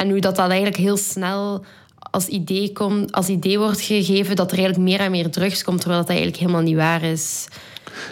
En 0.01 0.11
hoe 0.11 0.21
dat, 0.21 0.37
dat 0.37 0.49
eigenlijk 0.49 0.77
heel 0.77 0.97
snel 0.97 1.65
als 2.11 2.27
idee, 2.27 2.73
komt, 2.73 3.13
als 3.13 3.29
idee 3.29 3.59
wordt 3.59 3.81
gegeven 3.81 4.37
dat 4.37 4.53
er 4.53 4.59
eigenlijk 4.59 4.89
meer 4.89 5.01
en 5.01 5.11
meer 5.11 5.31
drugs 5.31 5.65
komt, 5.65 5.81
terwijl 5.81 6.01
dat 6.01 6.11
eigenlijk 6.11 6.39
helemaal 6.39 6.63
niet 6.63 6.77
waar 6.77 7.03
is. 7.03 7.49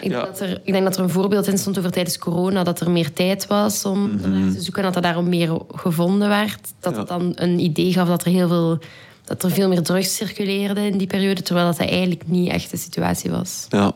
Ik, 0.01 0.09
denk 0.09 0.25
dat 0.25 0.39
er, 0.39 0.61
ik 0.63 0.73
denk 0.73 0.83
dat 0.83 0.97
er 0.97 1.03
een 1.03 1.09
voorbeeld 1.09 1.47
in 1.47 1.57
stond 1.57 1.77
over 1.77 1.91
tijdens 1.91 2.17
corona, 2.17 2.63
dat 2.63 2.79
er 2.79 2.91
meer 2.91 3.13
tijd 3.13 3.47
was 3.47 3.85
om 3.85 3.99
mm 3.99 4.53
te 4.53 4.61
zoeken, 4.61 4.83
dat 4.83 4.95
er 4.95 5.01
daarom 5.01 5.29
meer 5.29 5.57
gevonden 5.71 6.29
werd. 6.29 6.73
Dat 6.79 6.95
het 6.95 7.07
dan 7.07 7.31
een 7.35 7.59
idee 7.59 7.93
gaf 7.93 8.07
dat 8.07 8.25
er 8.25 8.31
heel 8.31 8.47
veel 8.47 8.79
dat 9.23 9.43
er 9.43 9.51
veel 9.51 9.67
meer 9.67 9.81
drugs 9.81 10.15
circuleerden 10.15 10.83
in 10.83 10.97
die 10.97 11.07
periode, 11.07 11.41
terwijl 11.41 11.67
dat 11.67 11.79
eigenlijk 11.79 12.27
niet 12.27 12.51
echt 12.51 12.71
de 12.71 12.77
situatie 12.77 13.31
was. 13.31 13.65
Ja. 13.69 13.93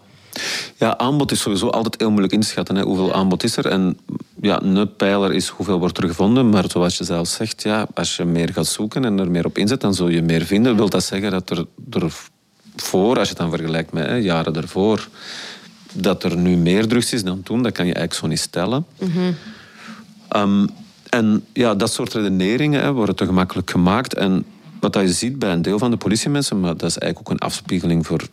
Ja, 0.76 0.98
aanbod 0.98 1.32
is 1.32 1.42
sowieso 1.42 1.68
altijd 1.68 1.96
heel 1.98 2.10
moeilijk 2.10 2.34
in 2.34 2.42
te 2.42 2.48
schatten. 2.48 2.76
Hè. 2.76 2.84
Hoeveel 2.84 3.14
aanbod 3.14 3.44
is 3.44 3.58
er? 3.58 3.66
En 3.66 3.98
ja, 4.42 4.62
een 4.62 4.96
pijler 4.96 5.34
is 5.34 5.48
hoeveel 5.48 5.80
wordt 5.80 5.98
er 5.98 6.08
gevonden. 6.08 6.50
Maar 6.50 6.64
zoals 6.68 6.98
je 6.98 7.04
zelf 7.04 7.28
zegt, 7.28 7.64
ja, 7.64 7.88
als 7.94 8.16
je 8.16 8.26
meer 8.26 8.54
gaat 8.54 8.68
zoeken 8.68 9.06
en 9.06 9.20
er 9.20 9.32
meer 9.32 9.46
op 9.46 9.58
inzet, 9.58 9.82
dan 9.82 9.94
zul 9.94 10.08
je 10.08 10.22
meer 10.22 10.46
vinden. 10.46 10.76
Wil 10.76 10.90
dat 10.90 11.04
zeggen 11.04 11.32
dat 11.32 11.50
er, 11.50 11.66
ervoor, 11.90 13.18
als 13.18 13.28
je 13.28 13.34
het 13.34 13.38
dan 13.38 13.50
vergelijkt 13.50 13.94
met 13.94 14.06
hè, 14.06 14.16
jaren 14.16 14.56
ervoor, 14.56 15.08
dat 15.94 16.24
er 16.24 16.38
nu 16.38 16.56
meer 16.56 16.88
drugs 16.88 17.14
is 17.14 17.24
dan 17.24 17.44
toen, 17.44 17.64
dat 17.64 17.72
kan 17.72 17.86
je 17.86 17.94
eigenlijk 17.94 18.24
zo 18.24 18.28
niet 18.28 18.40
stellen. 18.40 18.86
Ehm, 20.28 20.68
en 21.10 21.46
ja, 21.54 21.76
dat 21.76 21.94
soort 21.94 22.14
redeneringen 22.14 22.82
hè, 22.82 22.92
worden 22.92 23.16
te 23.16 23.26
gemakkelijk 23.26 23.72
gemaakt. 23.72 24.14
En 24.14 24.46
wat 24.80 24.94
je 24.94 25.14
ziet 25.14 25.40
bij 25.40 25.52
een 25.52 25.62
deel 25.62 25.80
van 25.80 25.92
de 25.92 25.98
politiemensen, 25.98 26.60
maar 26.60 26.78
dat 26.78 26.90
is 26.90 26.98
eigenlijk 26.98 27.30
ook 27.30 27.40
een 27.40 27.48
afspiegeling 27.48 28.06
voor, 28.06 28.28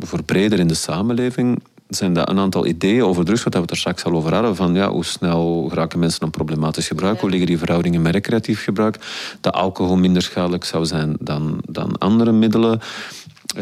voor 0.00 0.22
breder 0.22 0.58
in 0.58 0.68
de 0.68 0.74
samenleving, 0.74 1.62
zijn 1.88 2.12
dat 2.12 2.28
een 2.28 2.38
aantal 2.38 2.66
ideeën 2.66 3.04
over 3.04 3.24
drugs, 3.24 3.42
wat 3.42 3.54
we 3.54 3.60
het 3.60 3.70
er 3.70 3.76
straks 3.76 4.04
al 4.04 4.12
over 4.12 4.34
hadden, 4.34 4.56
van 4.56 4.74
ja, 4.74 4.90
hoe 4.90 5.04
snel 5.04 5.66
geraken 5.68 5.98
mensen 5.98 6.22
aan 6.22 6.30
problematisch 6.30 6.86
gebruik, 6.86 7.20
hoe 7.20 7.30
liggen 7.30 7.48
die 7.48 7.58
verhoudingen 7.58 8.02
met 8.02 8.12
recreatief 8.12 8.64
gebruik, 8.64 8.98
dat 9.40 9.54
alcohol 9.54 9.96
minder 9.96 10.22
schadelijk 10.22 10.64
zou 10.64 10.84
zijn 10.84 11.16
dan, 11.20 11.60
dan 11.68 11.98
andere 11.98 12.32
middelen. 12.32 12.80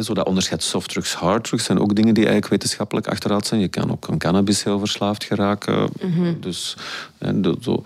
Zo 0.03 0.15
dat 0.15 0.27
onderscheid 0.27 0.63
softdrugs, 0.63 1.15
harddrugs 1.15 1.65
zijn 1.65 1.81
ook 1.81 1.95
dingen 1.95 2.15
die 2.15 2.25
eigenlijk 2.25 2.53
wetenschappelijk 2.53 3.09
achterhaald 3.09 3.47
zijn. 3.47 3.61
Je 3.61 3.69
kan 3.69 3.91
ook 3.91 4.09
aan 4.11 4.19
cannabis 4.19 4.65
heel 4.65 4.79
verslaafd 4.79 5.25
geraken. 5.25 5.89
Mhm. 6.03 6.35
Dus 6.41 6.77
zo. 7.61 7.83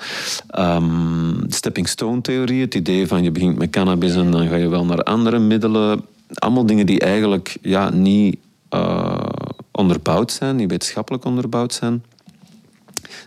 Um, 0.58 1.44
stepping 1.48 1.88
stone 1.88 2.20
theorie, 2.20 2.60
het 2.60 2.74
idee 2.74 3.06
van 3.06 3.22
je 3.22 3.30
begint 3.30 3.58
met 3.58 3.70
cannabis 3.70 4.14
en 4.14 4.30
dan 4.30 4.48
ga 4.48 4.56
je 4.56 4.68
wel 4.68 4.84
naar 4.84 5.02
andere 5.02 5.38
middelen. 5.38 6.04
Allemaal 6.34 6.66
dingen 6.66 6.86
die 6.86 7.00
eigenlijk 7.00 7.56
ja, 7.62 7.90
niet 7.90 8.36
uh, 8.70 9.26
onderbouwd 9.70 10.32
zijn, 10.32 10.56
niet 10.56 10.70
wetenschappelijk 10.70 11.24
onderbouwd 11.24 11.74
zijn 11.74 12.02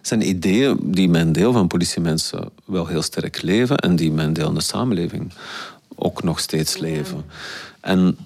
zijn 0.08 0.28
ideeën 0.28 0.78
die 0.82 1.10
mijn 1.10 1.32
deel 1.32 1.54
van 1.54 1.68
politiemensen 1.68 2.50
wel 2.66 2.88
heel 2.88 3.02
sterk 3.02 3.42
leven 3.42 3.78
en 3.78 3.96
die 3.96 4.12
mijn 4.12 4.34
deel 4.34 4.48
in 4.48 4.54
de 4.54 4.62
samenleving 4.62 5.32
ook 5.96 6.24
nog 6.24 6.40
steeds 6.40 6.78
leven. 6.78 7.26
En 7.80 8.18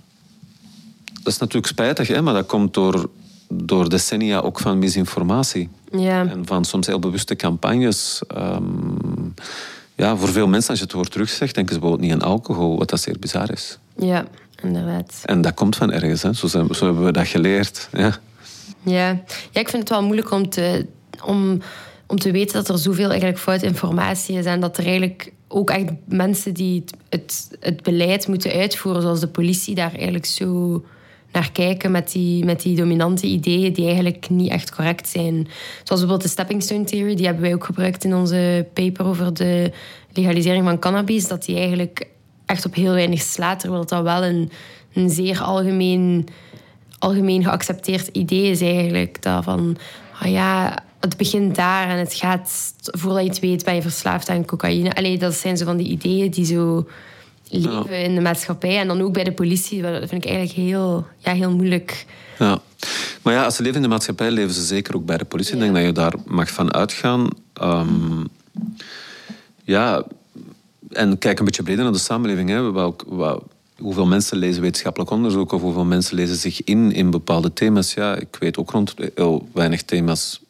dat 1.23 1.33
is 1.33 1.37
natuurlijk 1.37 1.67
spijtig, 1.67 2.07
hè, 2.07 2.21
maar 2.21 2.33
dat 2.33 2.45
komt 2.45 2.73
door, 2.73 3.09
door 3.47 3.89
decennia 3.89 4.39
ook 4.39 4.59
van 4.59 4.79
misinformatie. 4.79 5.69
Ja. 5.91 6.27
En 6.27 6.45
van 6.45 6.65
soms 6.65 6.87
heel 6.87 6.99
bewuste 6.99 7.35
campagnes. 7.35 8.21
Ehm, 8.27 8.63
ja, 9.95 10.17
voor 10.17 10.29
veel 10.29 10.47
mensen, 10.47 10.69
als 10.69 10.79
je 10.79 10.85
het 10.85 10.93
woord 10.93 11.11
terug 11.11 11.29
zegt, 11.29 11.55
denken 11.55 11.73
ze 11.73 11.79
bijvoorbeeld 11.79 12.11
niet 12.11 12.21
aan 12.21 12.29
alcohol, 12.29 12.77
wat 12.77 12.89
dat 12.89 13.01
zeer 13.01 13.19
bizar 13.19 13.51
is. 13.51 13.77
Ja, 13.97 14.25
inderdaad. 14.61 15.21
En 15.25 15.41
dat 15.41 15.53
komt 15.53 15.75
van 15.75 15.91
ergens, 15.91 16.21
hè. 16.21 16.33
Zo, 16.33 16.47
zijn, 16.47 16.67
zo 16.75 16.85
hebben 16.85 17.05
we 17.05 17.11
dat 17.11 17.27
geleerd. 17.27 17.89
Ja. 17.91 18.17
Ja. 18.83 19.23
ja, 19.51 19.59
ik 19.59 19.69
vind 19.69 19.81
het 19.83 19.89
wel 19.89 20.03
moeilijk 20.03 20.31
om 20.31 20.49
te, 20.49 20.85
om, 21.25 21.61
om 22.07 22.19
te 22.19 22.31
weten 22.31 22.53
dat 22.53 22.69
er 22.69 22.77
zoveel 22.77 23.09
eigenlijk 23.09 23.39
foute 23.39 23.65
informatie 23.65 24.37
is 24.37 24.45
en 24.45 24.59
dat 24.59 24.77
er 24.77 24.85
eigenlijk 24.85 25.31
ook 25.47 25.69
echt 25.69 25.89
mensen 26.05 26.53
die 26.53 26.83
het, 26.83 26.93
het, 27.09 27.57
het 27.59 27.83
beleid 27.83 28.27
moeten 28.27 28.51
uitvoeren, 28.51 29.01
zoals 29.01 29.19
de 29.19 29.27
politie, 29.27 29.75
daar 29.75 29.93
eigenlijk 29.93 30.25
zo 30.25 30.83
naar 31.31 31.51
kijken 31.51 31.91
met 31.91 32.11
die, 32.11 32.45
met 32.45 32.61
die 32.61 32.75
dominante 32.75 33.27
ideeën 33.27 33.73
die 33.73 33.85
eigenlijk 33.85 34.29
niet 34.29 34.51
echt 34.51 34.75
correct 34.75 35.07
zijn. 35.07 35.47
Zoals 35.83 36.01
bijvoorbeeld 36.01 36.21
de 36.21 36.27
stepping 36.27 36.63
stone 36.63 36.83
theory, 36.83 37.15
die 37.15 37.25
hebben 37.25 37.43
wij 37.43 37.53
ook 37.53 37.63
gebruikt 37.63 38.03
in 38.03 38.15
onze 38.15 38.67
paper 38.73 39.05
over 39.05 39.33
de 39.33 39.71
legalisering 40.13 40.63
van 40.63 40.79
cannabis, 40.79 41.27
dat 41.27 41.45
die 41.45 41.57
eigenlijk 41.57 42.07
echt 42.51 42.65
op 42.65 42.75
heel 42.75 42.93
weinig 42.93 43.21
slaat, 43.21 43.59
terwijl 43.59 43.85
dat 43.85 44.03
wel 44.03 44.23
een, 44.23 44.51
een 44.93 45.09
zeer 45.09 45.41
algemeen, 45.41 46.27
algemeen 46.99 47.43
geaccepteerd 47.43 48.07
idee 48.07 48.51
is 48.51 48.61
eigenlijk. 48.61 49.21
Dat 49.21 49.43
van, 49.43 49.77
ah 50.19 50.31
ja, 50.31 50.77
het 50.99 51.17
begint 51.17 51.55
daar 51.55 51.89
en 51.89 51.97
het 51.97 52.13
gaat, 52.13 52.73
voordat 52.81 53.23
je 53.23 53.29
het 53.29 53.39
weet, 53.39 53.63
ben 53.63 53.75
je 53.75 53.81
verslaafd 53.81 54.29
aan 54.29 54.45
cocaïne. 54.45 54.95
Allee, 54.95 55.17
dat 55.17 55.33
zijn 55.33 55.57
zo 55.57 55.65
van 55.65 55.77
die 55.77 55.87
ideeën 55.87 56.31
die 56.31 56.45
zo 56.45 56.87
leven 57.49 58.03
in 58.03 58.15
de 58.15 58.21
maatschappij. 58.21 58.79
En 58.79 58.87
dan 58.87 59.01
ook 59.01 59.13
bij 59.13 59.23
de 59.23 59.31
politie. 59.31 59.81
Dat 59.81 60.09
vind 60.09 60.25
ik 60.25 60.29
eigenlijk 60.31 60.69
heel, 60.69 61.07
ja, 61.17 61.33
heel 61.33 61.51
moeilijk. 61.51 62.05
Ja. 62.39 62.59
Maar 63.21 63.33
ja, 63.33 63.43
als 63.43 63.55
ze 63.55 63.61
leven 63.61 63.77
in 63.77 63.81
de 63.81 63.87
maatschappij, 63.87 64.31
leven 64.31 64.53
ze 64.53 64.63
zeker 64.63 64.95
ook 64.95 65.05
bij 65.05 65.17
de 65.17 65.25
politie. 65.25 65.53
Ik 65.53 65.59
denk 65.59 65.73
dat 65.73 65.83
je 65.83 65.91
daar 65.91 66.13
mag 66.25 66.49
van 66.49 66.73
uitgaan. 66.73 67.27
Um, 67.61 68.27
ja, 69.63 70.03
en 70.91 71.17
kijk 71.17 71.39
een 71.39 71.45
beetje 71.45 71.63
breder 71.63 71.83
naar 71.83 71.93
de 71.93 71.99
samenleving. 71.99 72.49
Hè. 72.49 72.71
Welk, 72.71 73.05
wel, 73.09 73.43
hoeveel 73.77 74.05
mensen 74.05 74.37
lezen 74.37 74.61
wetenschappelijk 74.61 75.11
onderzoek 75.11 75.51
of 75.51 75.61
hoeveel 75.61 75.85
mensen 75.85 76.15
lezen 76.15 76.35
zich 76.35 76.63
in 76.63 76.91
in 76.91 77.09
bepaalde 77.09 77.53
thema's. 77.53 77.93
Ja, 77.93 78.15
ik 78.15 78.37
weet 78.39 78.57
ook 78.57 78.71
rond 78.71 78.93
heel 79.15 79.47
weinig 79.53 79.83
thema's 79.83 80.41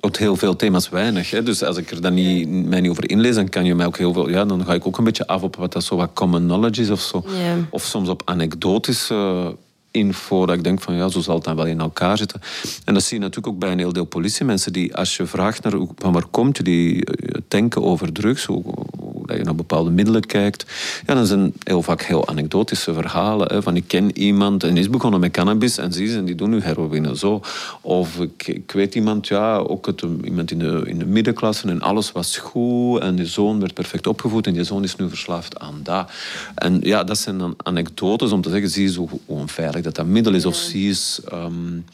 tot 0.00 0.16
heel 0.16 0.36
veel 0.36 0.56
thema's 0.56 0.88
weinig. 0.88 1.30
Hè. 1.30 1.42
Dus 1.42 1.62
als 1.62 1.76
ik 1.76 1.90
er 1.90 2.00
dan 2.00 2.14
niet, 2.14 2.48
mij 2.48 2.80
niet 2.80 2.90
over 2.90 3.10
inlees, 3.10 3.34
dan 3.34 3.48
kan 3.48 3.64
je 3.64 3.74
mij 3.74 3.86
ook 3.86 3.98
heel 3.98 4.12
veel... 4.12 4.28
Ja, 4.28 4.44
dan 4.44 4.64
ga 4.64 4.74
ik 4.74 4.86
ook 4.86 4.98
een 4.98 5.04
beetje 5.04 5.26
af 5.26 5.42
op 5.42 5.56
wat 5.56 5.72
dat 5.72 5.84
zo 5.84 5.96
wat 5.96 6.10
common 6.14 6.42
knowledge 6.42 6.82
is 6.82 6.90
of 6.90 7.00
zo. 7.00 7.24
Of 7.70 7.82
soms 7.82 8.08
op 8.08 8.22
anekdotische 8.24 9.54
info, 9.90 10.46
dat 10.46 10.56
ik 10.56 10.64
denk 10.64 10.80
van 10.80 10.94
ja, 10.94 11.08
zo 11.08 11.20
zal 11.20 11.34
het 11.34 11.44
dan 11.44 11.56
wel 11.56 11.66
in 11.66 11.80
elkaar 11.80 12.18
zitten. 12.18 12.40
En 12.84 12.94
dat 12.94 13.02
zie 13.02 13.16
je 13.16 13.22
natuurlijk 13.22 13.54
ook 13.54 13.58
bij 13.58 13.72
een 13.72 13.78
heel 13.78 13.92
deel 13.92 14.04
politiemensen 14.04 14.72
die, 14.72 14.96
als 14.96 15.16
je 15.16 15.26
vraagt 15.26 15.62
naar 15.62 15.72
van 15.96 16.12
waar 16.12 16.26
komt 16.26 16.56
je, 16.56 16.62
die 16.62 17.04
eh, 17.04 17.40
denken 17.48 17.82
over 17.82 18.12
drugs, 18.12 18.44
hoe, 18.44 18.62
dat 19.26 19.36
je 19.36 19.42
naar 19.44 19.54
bepaalde 19.54 19.90
middelen 19.90 20.26
kijkt. 20.26 20.66
Ja, 21.06 21.14
dan 21.14 21.26
zijn 21.26 21.52
heel 21.62 21.82
vaak 21.82 22.02
heel 22.02 22.28
anekdotische 22.28 22.92
verhalen. 22.94 23.48
Hè, 23.48 23.62
van 23.62 23.76
ik 23.76 23.84
ken 23.86 24.18
iemand 24.18 24.64
en 24.64 24.76
is 24.76 24.90
begonnen 24.90 25.20
met 25.20 25.30
cannabis 25.30 25.78
en 25.78 25.92
zie 25.92 26.08
ze, 26.08 26.16
en 26.16 26.24
die 26.24 26.34
doen 26.34 26.50
nu 26.50 26.60
heroïne 26.60 27.16
zo. 27.16 27.40
Of 27.80 28.20
ik, 28.20 28.46
ik 28.46 28.72
weet 28.72 28.94
iemand, 28.94 29.28
ja, 29.28 29.56
ook 29.56 29.86
het, 29.86 30.04
iemand 30.24 30.50
in 30.50 30.58
de, 30.58 30.82
in 30.84 30.98
de 30.98 31.06
middenklasse 31.06 31.68
en 31.68 31.80
alles 31.80 32.12
was 32.12 32.36
goed 32.36 33.00
en 33.00 33.14
die 33.14 33.26
zoon 33.26 33.60
werd 33.60 33.74
perfect 33.74 34.06
opgevoed 34.06 34.46
en 34.46 34.52
die 34.52 34.64
zoon 34.64 34.82
is 34.82 34.96
nu 34.96 35.08
verslaafd 35.08 35.58
aan 35.58 35.80
dat. 35.82 36.10
En 36.54 36.80
ja, 36.82 37.04
dat 37.04 37.18
zijn 37.18 37.38
dan 37.38 37.54
anekdotes 37.56 38.30
om 38.30 38.40
te 38.40 38.50
zeggen, 38.50 38.70
zie 38.70 38.90
je 38.90 38.98
hoe 38.98 39.08
onveilig 39.26 39.82
dat 39.82 39.94
dat 39.94 40.06
middel 40.06 40.34
is. 40.34 40.46
Of 40.46 40.54
zie 40.54 40.86
je 40.86 40.94
um, 41.32 41.84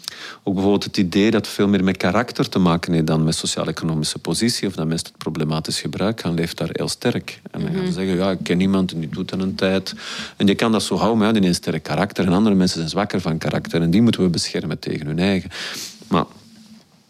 ook 0.43 0.55
bijvoorbeeld 0.55 0.85
het 0.85 0.97
idee 0.97 1.31
dat 1.31 1.47
veel 1.47 1.69
meer 1.69 1.85
met 1.85 1.97
karakter 1.97 2.49
te 2.49 2.59
maken 2.59 2.93
heeft 2.93 3.07
dan 3.07 3.25
met 3.25 3.35
sociaal-economische 3.35 4.19
positie 4.19 4.69
of 4.69 4.75
dat 4.75 4.87
mensen 4.87 5.09
het 5.09 5.19
problematisch 5.19 5.81
gebruik 5.81 6.21
gaan, 6.21 6.35
leeft 6.35 6.59
daar 6.59 6.69
heel 6.73 6.89
sterk. 6.89 7.22
En 7.51 7.61
dan 7.61 7.75
gaan 7.75 7.87
ze 7.87 7.93
zeggen, 7.93 8.17
ja, 8.17 8.31
ik 8.31 8.43
ken 8.43 8.61
iemand 8.61 8.93
en 8.93 9.01
die 9.01 9.09
doet 9.09 9.29
dat 9.29 9.41
een 9.41 9.55
tijd. 9.55 9.95
En 10.37 10.47
je 10.47 10.55
kan 10.55 10.73
dat 10.73 10.83
zo 10.83 10.97
houden, 10.97 11.19
maar 11.19 11.27
ja, 11.27 11.33
die 11.33 11.43
heeft 11.43 11.57
een 11.57 11.63
sterk 11.63 11.83
karakter. 11.83 12.27
En 12.27 12.33
andere 12.33 12.55
mensen 12.55 12.77
zijn 12.77 12.91
zwakker 12.91 13.21
van 13.21 13.39
karakter. 13.39 13.83
En 13.83 13.91
die 13.91 14.03
moeten 14.03 14.23
we 14.23 14.29
beschermen 14.29 14.79
tegen 14.79 15.07
hun 15.07 15.19
eigen. 15.19 15.51
Maar 16.09 16.25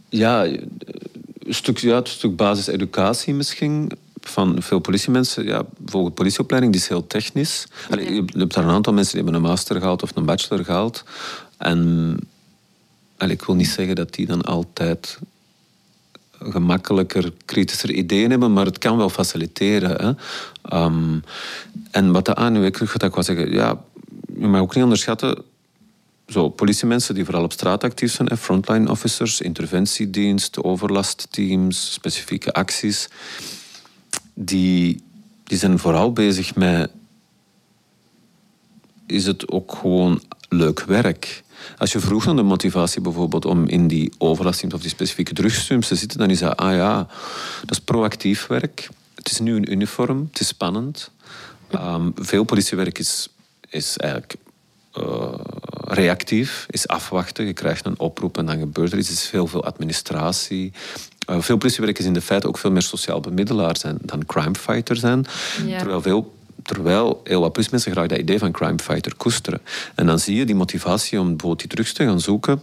ja, 0.08 0.44
een 0.44 1.54
stuk, 1.54 1.78
ja, 1.78 1.96
een 1.96 2.06
stuk 2.06 2.36
basiseducatie 2.36 3.34
misschien 3.34 3.90
van 4.20 4.62
veel 4.62 4.78
politiemensen, 4.78 5.44
ja, 5.44 5.64
bijvoorbeeld 5.76 6.14
politieopleiding, 6.14 6.72
die 6.72 6.82
is 6.82 6.88
heel 6.88 7.06
technisch. 7.06 7.66
Allee, 7.90 8.14
je 8.14 8.24
hebt 8.32 8.54
daar 8.54 8.64
een 8.64 8.70
aantal 8.70 8.92
mensen 8.92 9.14
die 9.14 9.22
hebben 9.22 9.42
een 9.42 9.48
master 9.48 9.76
gehaald 9.76 10.02
of 10.02 10.16
een 10.16 10.24
bachelor 10.24 10.64
gehaald. 10.64 11.04
En 11.56 12.18
allee, 13.16 13.34
ik 13.34 13.42
wil 13.42 13.54
niet 13.54 13.68
zeggen 13.68 13.94
dat 13.94 14.14
die 14.14 14.26
dan 14.26 14.42
altijd 14.42 15.18
gemakkelijker, 16.48 17.32
kritischer 17.44 17.90
ideeën 17.90 18.30
hebben, 18.30 18.52
maar 18.52 18.64
het 18.66 18.78
kan 18.78 18.96
wel 18.96 19.08
faciliteren. 19.08 20.04
Hè. 20.06 20.12
Ehm, 20.62 21.18
en 21.90 22.12
wat 22.12 22.24
de 22.24 22.64
ik 22.64 22.76
ga 22.76 23.06
ik 23.06 23.14
wel 23.14 23.24
zeggen, 23.24 23.52
ja, 23.52 23.84
je 24.38 24.46
mag 24.46 24.60
ook 24.60 24.74
niet 24.74 24.84
onderschatten, 24.84 25.42
zo, 26.26 26.48
politiemensen 26.48 27.14
die 27.14 27.24
vooral 27.24 27.44
op 27.44 27.52
straat 27.52 27.84
actief 27.84 28.12
zijn, 28.12 28.36
frontline 28.36 28.90
officers, 28.90 29.40
interventiedienst, 29.40 30.62
overlastteams, 30.62 31.92
specifieke 31.92 32.52
acties, 32.52 33.08
die, 34.34 35.02
die 35.44 35.58
zijn 35.58 35.78
vooral 35.78 36.12
bezig 36.12 36.54
met, 36.54 36.90
is 39.06 39.26
het 39.26 39.48
ook 39.48 39.74
gewoon 39.74 40.22
leuk 40.48 40.80
werk? 40.80 41.42
Als 41.78 41.92
je 41.92 42.00
vroeg 42.00 42.24
naar 42.24 42.36
de 42.36 42.42
motivatie 42.42 43.00
bijvoorbeeld 43.00 43.44
om 43.44 43.68
in 43.68 43.88
die 43.88 44.12
overlastteams 44.18 44.74
of 44.74 44.80
die 44.80 44.90
specifieke 44.90 45.32
drugsteams 45.32 45.88
te 45.88 45.94
zitten, 45.94 46.18
dan 46.18 46.30
is 46.30 46.38
dat, 46.38 46.56
ah 46.56 46.74
ja, 46.74 46.96
dat 47.60 47.70
is 47.70 47.80
proactief 47.80 48.46
werk. 48.46 48.88
Het 49.14 49.30
is 49.30 49.40
nu 49.40 49.56
een 49.56 49.72
uniform, 49.72 50.28
het 50.30 50.40
is 50.40 50.46
spannend. 50.46 51.10
Ehm, 51.70 52.10
veel 52.14 52.44
politiewerk 52.44 52.98
is, 52.98 53.28
is 53.68 53.96
eigenlijk 53.96 54.34
uh, 54.98 55.34
reactief, 55.84 56.66
is 56.70 56.88
afwachten. 56.88 57.46
Je 57.46 57.52
krijgt 57.52 57.86
een 57.86 57.98
oproep 57.98 58.38
en 58.38 58.46
dan 58.46 58.58
gebeurt 58.58 58.92
er 58.92 58.98
iets. 58.98 59.08
Het 59.08 59.18
is 59.18 59.26
veel, 59.26 59.46
veel 59.46 59.64
administratie. 59.64 60.72
Uh, 61.30 61.40
veel 61.40 61.56
politiewerk 61.56 61.98
is 61.98 62.04
in 62.04 62.12
de 62.12 62.20
feite 62.20 62.48
ook 62.48 62.58
veel 62.58 62.70
meer 62.70 62.82
sociaal 62.82 63.20
bemiddelaar 63.20 63.76
zijn 63.76 63.98
dan 64.00 64.26
crimefighter 64.26 64.96
zijn. 64.96 65.24
Ja. 65.66 65.78
Terwijl 65.78 66.02
veel 66.02 66.34
Terwijl 66.62 67.20
heel 67.24 67.40
wat 67.40 67.52
politiemensen 67.52 67.92
graag 67.92 68.06
dat 68.06 68.18
idee 68.18 68.38
van 68.38 68.52
crimefighter 68.52 69.16
koesteren. 69.16 69.60
En 69.94 70.06
dan 70.06 70.18
zie 70.18 70.36
je 70.36 70.44
die 70.44 70.54
motivatie 70.54 71.20
om 71.20 71.28
bijvoorbeeld 71.28 71.60
die 71.60 71.68
drugs 71.68 71.92
te 71.92 72.04
gaan 72.04 72.20
zoeken 72.20 72.60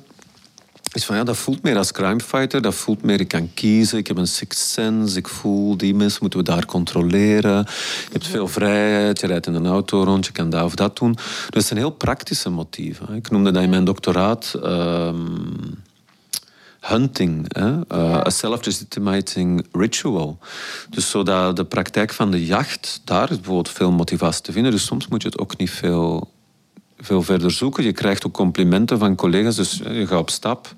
is 0.93 1.05
van 1.05 1.15
ja, 1.15 1.23
dat 1.23 1.37
voelt 1.37 1.63
meer 1.63 1.77
als 1.77 1.91
crimefighter. 1.91 2.61
Dat 2.61 2.75
voelt 2.75 3.03
meer, 3.03 3.19
ik 3.19 3.27
kan 3.27 3.49
kiezen, 3.53 3.97
ik 3.97 4.07
heb 4.07 4.17
een 4.17 4.27
sixth 4.27 4.69
sense, 4.69 5.17
ik 5.17 5.27
voel 5.27 5.77
die 5.77 5.95
mensen, 5.95 6.19
moeten 6.21 6.39
we 6.39 6.45
daar 6.45 6.65
controleren. 6.65 7.57
Je 7.57 8.11
hebt 8.11 8.27
veel 8.27 8.47
vrijheid, 8.47 9.19
je 9.19 9.27
rijdt 9.27 9.47
in 9.47 9.53
een 9.53 9.67
auto 9.67 10.03
rond, 10.03 10.25
je 10.25 10.31
kan 10.31 10.49
dat 10.49 10.63
of 10.63 10.75
dat 10.75 10.97
doen. 10.97 11.13
Dus 11.13 11.49
het 11.49 11.65
zijn 11.65 11.79
heel 11.79 11.91
praktische 11.91 12.49
motieven. 12.49 13.15
Ik 13.15 13.29
noemde 13.29 13.51
dat 13.51 13.63
in 13.63 13.69
mijn 13.69 13.85
doctoraat 13.85 14.53
um, 14.63 15.83
hunting, 16.79 17.45
hè? 17.53 17.69
Uh, 17.69 18.17
a 18.25 18.29
self-legitimating 18.29 19.65
ritual. 19.71 20.37
Dus 20.89 21.09
zodat 21.09 21.55
de 21.55 21.65
praktijk 21.65 22.13
van 22.13 22.31
de 22.31 22.45
jacht, 22.45 23.01
daar 23.03 23.31
is 23.31 23.35
bijvoorbeeld 23.35 23.69
veel 23.69 23.91
motivatie 23.91 24.41
te 24.41 24.51
vinden. 24.51 24.71
Dus 24.71 24.85
soms 24.85 25.07
moet 25.07 25.21
je 25.21 25.27
het 25.27 25.39
ook 25.39 25.57
niet 25.57 25.71
veel 25.71 26.27
veel 27.01 27.21
verder 27.21 27.51
zoeken. 27.51 27.83
Je 27.83 27.91
krijgt 27.91 28.25
ook 28.25 28.33
complimenten 28.33 28.99
van 28.99 29.15
collega's, 29.15 29.55
dus 29.55 29.81
je 29.91 30.07
gaat 30.07 30.19
op 30.19 30.29
stap. 30.29 30.73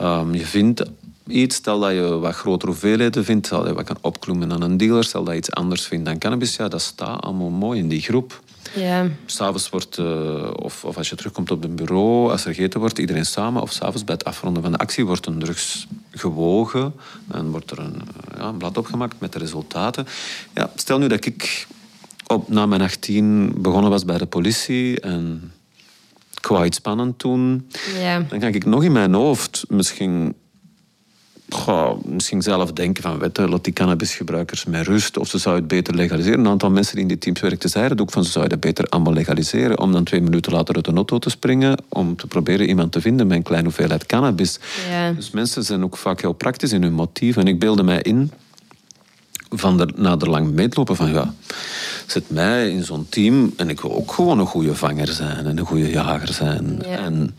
Um, 0.00 0.34
je 0.34 0.46
vindt 0.46 0.84
iets, 1.26 1.56
stel 1.56 1.80
dat 1.80 1.92
je 1.92 2.18
wat 2.18 2.34
grotere 2.34 2.70
hoeveelheden 2.70 3.24
vindt, 3.24 3.46
stel 3.46 3.58
dat 3.58 3.68
je 3.68 3.74
wat 3.74 3.84
kan 3.84 3.98
opkloemen 4.00 4.52
aan 4.52 4.62
een 4.62 4.76
dealer, 4.76 5.04
stel 5.04 5.24
dat 5.24 5.32
je 5.32 5.38
iets 5.38 5.50
anders 5.50 5.82
vindt 5.82 6.04
dan 6.04 6.18
cannabis, 6.18 6.56
ja, 6.56 6.68
dat 6.68 6.80
staat 6.80 7.22
allemaal 7.22 7.50
mooi 7.50 7.78
in 7.78 7.88
die 7.88 8.00
groep. 8.00 8.42
Ja. 8.74 9.08
S'avonds 9.26 9.68
wordt, 9.68 9.98
uh, 9.98 10.50
of, 10.54 10.84
of 10.84 10.96
als 10.96 11.08
je 11.08 11.16
terugkomt 11.16 11.50
op 11.50 11.64
een 11.64 11.76
bureau, 11.76 12.30
als 12.30 12.44
er 12.44 12.54
gegeten 12.54 12.80
wordt, 12.80 12.98
iedereen 12.98 13.26
samen, 13.26 13.62
of 13.62 13.72
s'avonds 13.72 14.04
bij 14.04 14.14
het 14.14 14.24
afronden 14.24 14.62
van 14.62 14.72
de 14.72 14.78
actie 14.78 15.06
wordt 15.06 15.26
een 15.26 15.38
drugs 15.38 15.86
gewogen 16.10 16.94
en 17.30 17.50
wordt 17.50 17.70
er 17.70 17.78
een, 17.78 18.02
ja, 18.36 18.44
een 18.44 18.58
blad 18.58 18.78
opgemaakt 18.78 19.20
met 19.20 19.32
de 19.32 19.38
resultaten. 19.38 20.06
Ja, 20.54 20.70
stel 20.74 20.98
nu 20.98 21.06
dat 21.06 21.24
ik 21.24 21.66
op, 22.26 22.48
na 22.48 22.66
mijn 22.66 22.80
18 22.80 23.52
begonnen 23.56 23.90
was 23.90 24.04
bij 24.04 24.18
de 24.18 24.26
politie 24.26 25.00
en 25.00 25.52
kwijt 26.40 26.74
spannend 26.74 27.18
toen. 27.18 27.70
Ja. 28.00 28.20
Dan 28.28 28.38
kan 28.38 28.48
ik 28.48 28.64
nog 28.64 28.84
in 28.84 28.92
mijn 28.92 29.14
hoofd 29.14 29.64
misschien, 29.68 30.34
goh, 31.54 32.04
misschien 32.04 32.42
zelf 32.42 32.72
denken 32.72 33.02
van 33.02 33.18
wetten, 33.18 33.48
laat 33.48 33.64
die 33.64 33.72
cannabisgebruikers 33.72 34.64
met 34.64 34.86
rust 34.86 35.16
of 35.16 35.28
ze 35.28 35.38
zouden 35.38 35.64
het 35.64 35.72
beter 35.72 35.94
legaliseren. 35.94 36.38
Een 36.38 36.46
aantal 36.46 36.70
mensen 36.70 36.94
die 36.94 37.02
in 37.02 37.08
die 37.08 37.18
teams 37.18 37.40
werkten 37.40 37.70
zeiden 37.70 38.00
ook 38.00 38.10
van 38.10 38.24
ze 38.24 38.30
zouden 38.30 38.52
het 38.52 38.66
beter 38.66 38.86
allemaal 38.88 39.12
legaliseren 39.12 39.78
om 39.78 39.92
dan 39.92 40.04
twee 40.04 40.20
minuten 40.20 40.52
later 40.52 40.74
uit 40.74 40.84
de 40.84 40.92
auto 40.92 41.18
te 41.18 41.30
springen 41.30 41.76
om 41.88 42.16
te 42.16 42.26
proberen 42.26 42.68
iemand 42.68 42.92
te 42.92 43.00
vinden 43.00 43.26
met 43.26 43.36
een 43.36 43.42
kleine 43.42 43.66
hoeveelheid 43.66 44.06
cannabis. 44.06 44.58
Ja. 44.90 45.12
Dus 45.12 45.30
mensen 45.30 45.64
zijn 45.64 45.84
ook 45.84 45.96
vaak 45.96 46.20
heel 46.20 46.32
praktisch 46.32 46.72
in 46.72 46.82
hun 46.82 46.92
motief. 46.92 47.36
En 47.36 47.46
ik 47.46 47.58
beelde 47.58 47.82
mij 47.82 48.02
in 48.02 48.30
van 49.58 49.92
na 49.96 50.16
er 50.18 50.30
lang 50.30 50.50
meetlopen 50.50 50.96
van 50.96 51.12
ja, 51.12 51.34
zet 52.06 52.30
mij 52.30 52.70
in 52.70 52.84
zo'n 52.84 53.06
team 53.08 53.52
en 53.56 53.68
ik 53.68 53.80
wil 53.80 53.92
ook 53.92 54.12
gewoon 54.12 54.38
een 54.38 54.46
goede 54.46 54.74
vanger 54.74 55.08
zijn 55.08 55.46
en 55.46 55.58
een 55.58 55.66
goede 55.66 55.90
jager 55.90 56.32
zijn. 56.32 56.82
En, 56.82 57.36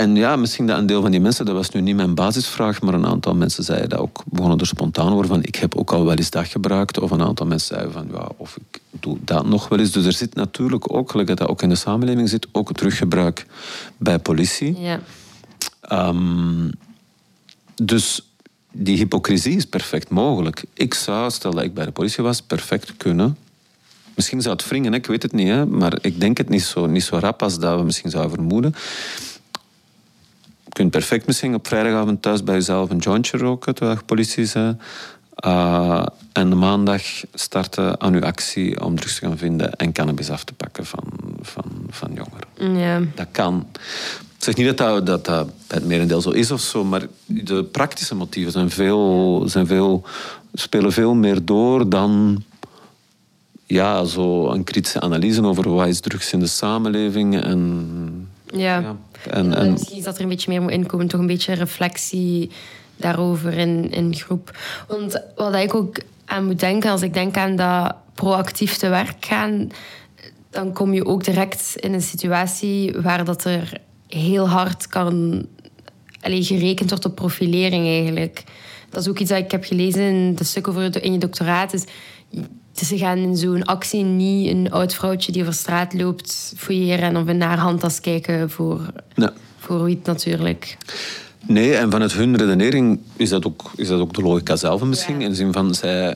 en 0.00 0.16
ja, 0.16 0.36
misschien 0.36 0.66
dat 0.66 0.78
een 0.78 0.86
deel 0.86 1.00
van 1.02 1.10
die 1.10 1.20
mensen, 1.20 1.44
dat 1.44 1.54
was 1.54 1.70
nu 1.70 1.80
niet 1.80 1.96
mijn 1.96 2.14
basisvraag, 2.14 2.80
maar 2.80 2.94
een 2.94 3.06
aantal 3.06 3.34
mensen 3.34 3.64
zeiden 3.64 3.88
dat 3.88 3.98
ook, 3.98 4.22
begonnen 4.26 4.58
er 4.58 4.66
spontaan 4.66 5.12
over 5.12 5.26
van 5.26 5.42
ik 5.42 5.54
heb 5.54 5.76
ook 5.76 5.92
al 5.92 6.04
wel 6.04 6.14
eens 6.14 6.30
dat 6.30 6.46
gebruikt. 6.46 6.98
Of 6.98 7.10
een 7.10 7.22
aantal 7.22 7.46
mensen 7.46 7.74
zeiden 7.74 7.92
van 7.92 8.08
ja, 8.12 8.28
of 8.36 8.56
ik 8.56 8.80
doe 8.90 9.18
dat 9.24 9.46
nog 9.46 9.68
wel 9.68 9.78
eens. 9.78 9.92
Dus 9.92 10.04
er 10.04 10.12
zit 10.12 10.34
natuurlijk 10.34 10.94
ook, 10.94 11.10
gelukkig 11.10 11.36
dat 11.36 11.48
ook 11.48 11.62
in 11.62 11.68
de 11.68 11.74
samenleving 11.74 12.28
zit, 12.28 12.46
ook 12.52 12.72
teruggebruik 12.72 13.46
bij 13.96 14.18
politie. 14.18 14.80
Ja. 14.80 15.00
Um, 16.08 16.70
dus 17.74 18.32
die 18.72 18.96
hypocrisie 18.96 19.56
is 19.56 19.66
perfect 19.66 20.08
mogelijk. 20.08 20.64
Ik 20.74 20.94
zou, 20.94 21.30
stel 21.30 21.54
dat 21.54 21.64
ik 21.64 21.74
bij 21.74 21.84
de 21.84 21.92
politie 21.92 22.24
was, 22.24 22.42
perfect 22.42 22.96
kunnen. 22.96 23.36
Misschien 24.14 24.42
zou 24.42 24.56
het 24.56 24.68
wringen, 24.68 24.94
ik 24.94 25.06
weet 25.06 25.22
het 25.22 25.32
niet, 25.32 25.48
hè, 25.48 25.66
maar 25.66 25.98
ik 26.00 26.20
denk 26.20 26.38
het 26.38 26.48
niet 26.48 26.62
zo, 26.62 26.86
niet 26.86 27.02
zo 27.02 27.18
rap 27.18 27.42
als 27.42 27.58
dat 27.58 27.78
we 27.78 27.84
misschien 27.84 28.10
zouden 28.10 28.34
vermoeden. 28.34 28.74
Je 30.80 30.86
kunt 30.86 30.98
perfect 30.98 31.26
misschien 31.26 31.54
op 31.54 31.66
vrijdagavond 31.66 32.22
thuis 32.22 32.44
bij 32.44 32.54
jezelf 32.54 32.90
een 32.90 32.98
jointje 32.98 33.38
roken, 33.38 33.74
terwijl 33.74 33.98
je 33.98 34.04
politie 34.04 34.42
is. 34.42 34.54
Uh, 34.54 36.06
en 36.32 36.58
maandag 36.58 37.02
starten 37.34 38.00
aan 38.00 38.14
uw 38.14 38.22
actie 38.22 38.84
om 38.84 38.96
drugs 38.96 39.18
te 39.18 39.26
gaan 39.26 39.38
vinden 39.38 39.74
en 39.74 39.92
cannabis 39.92 40.30
af 40.30 40.44
te 40.44 40.52
pakken 40.52 40.86
van, 40.86 41.04
van, 41.40 41.64
van 41.90 42.10
jongeren. 42.14 42.78
Ja. 42.78 43.00
Dat 43.14 43.26
kan. 43.30 43.66
Ik 44.36 44.44
zeg 44.44 44.56
niet 44.56 44.76
dat 44.78 45.06
dat, 45.06 45.24
dat 45.24 45.46
bij 45.46 45.78
het 45.78 45.86
merendeel 45.86 46.20
zo 46.20 46.30
is 46.30 46.50
of 46.50 46.60
zo, 46.60 46.84
maar 46.84 47.06
de 47.26 47.64
praktische 47.64 48.14
motieven 48.14 48.52
zijn 48.52 48.70
veel, 48.70 49.42
zijn 49.46 49.66
veel, 49.66 50.02
spelen 50.52 50.92
veel 50.92 51.14
meer 51.14 51.44
door 51.44 51.88
dan 51.88 52.42
ja, 53.66 54.04
zo 54.04 54.48
een 54.48 54.64
kritische 54.64 55.00
analyse 55.00 55.42
over 55.42 55.70
wat 55.70 55.86
is 55.86 56.00
drugs 56.00 56.32
in 56.32 56.40
de 56.40 56.46
samenleving. 56.46 57.40
En, 57.40 58.28
ja, 58.46 58.78
ja. 58.78 58.96
En, 59.30 59.54
en, 59.54 59.72
misschien 59.72 59.96
is 59.96 60.04
dat 60.04 60.16
er 60.16 60.22
een 60.22 60.28
beetje 60.28 60.50
meer 60.50 60.62
moet 60.62 60.70
inkomen, 60.70 61.08
toch 61.08 61.20
een 61.20 61.26
beetje 61.26 61.52
reflectie 61.52 62.50
daarover 62.96 63.52
in, 63.52 63.90
in 63.90 64.14
groep. 64.14 64.58
Want 64.88 65.22
wat 65.36 65.54
ik 65.54 65.74
ook 65.74 66.00
aan 66.24 66.44
moet 66.44 66.60
denken, 66.60 66.90
als 66.90 67.02
ik 67.02 67.14
denk 67.14 67.36
aan 67.36 67.56
dat 67.56 67.94
proactief 68.14 68.76
te 68.76 68.88
werk 68.88 69.24
gaan, 69.24 69.70
dan 70.50 70.72
kom 70.72 70.94
je 70.94 71.06
ook 71.06 71.24
direct 71.24 71.72
in 71.76 71.92
een 71.92 72.02
situatie 72.02 72.92
waar 73.02 73.24
dat 73.24 73.44
er 73.44 73.72
heel 74.06 74.48
hard 74.48 74.86
kan 74.86 75.46
allez, 76.20 76.48
gerekend 76.48 76.90
wordt 76.90 77.04
op 77.04 77.14
profilering 77.14 77.86
eigenlijk. 77.86 78.44
Dat 78.90 79.02
is 79.02 79.08
ook 79.08 79.18
iets 79.18 79.30
dat 79.30 79.38
ik 79.38 79.50
heb 79.50 79.64
gelezen 79.64 80.02
in 80.02 80.34
de 80.34 80.44
stuk 80.44 80.68
over 80.68 81.02
in 81.02 81.12
je 81.12 81.18
doctoraat. 81.18 81.70
Dus, 81.70 81.84
dus 82.72 82.88
ze 82.88 82.98
gaan 82.98 83.18
in 83.18 83.36
zo'n 83.36 83.64
actie 83.64 84.04
niet 84.04 84.48
een 84.50 84.70
oud 84.70 84.94
vrouwtje 84.94 85.32
die 85.32 85.42
over 85.42 85.54
straat 85.54 85.94
loopt 85.94 86.52
fouilleren 86.56 87.16
of 87.16 87.26
in 87.28 87.40
haar 87.40 87.58
handtas 87.58 88.00
kijken 88.00 88.50
voor, 88.50 88.80
ja. 89.14 89.32
voor 89.58 89.84
wie 89.84 89.94
het 89.94 90.06
natuurlijk. 90.06 90.76
Nee, 91.46 91.74
en 91.74 91.90
vanuit 91.90 92.12
hun 92.12 92.36
redenering 92.36 93.00
is 93.16 93.28
dat 93.28 93.46
ook, 93.46 93.70
is 93.76 93.88
dat 93.88 94.00
ook 94.00 94.14
de 94.14 94.22
logica 94.22 94.56
zelf 94.56 94.82
misschien. 94.82 95.20
In 95.20 95.28
de 95.28 95.34
zin 95.34 95.52
van, 95.52 95.74
zij, 95.74 96.14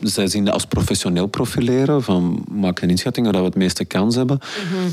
zij 0.00 0.26
zien 0.26 0.44
dat 0.44 0.54
als 0.54 0.66
professioneel 0.66 1.26
profileren. 1.26 2.02
Van, 2.02 2.44
maak 2.48 2.80
een 2.80 2.90
inschatting 2.90 3.26
waar 3.26 3.40
we 3.40 3.44
het 3.44 3.54
meeste 3.54 3.84
kans 3.84 4.14
hebben. 4.14 4.38
Mm 4.72 4.92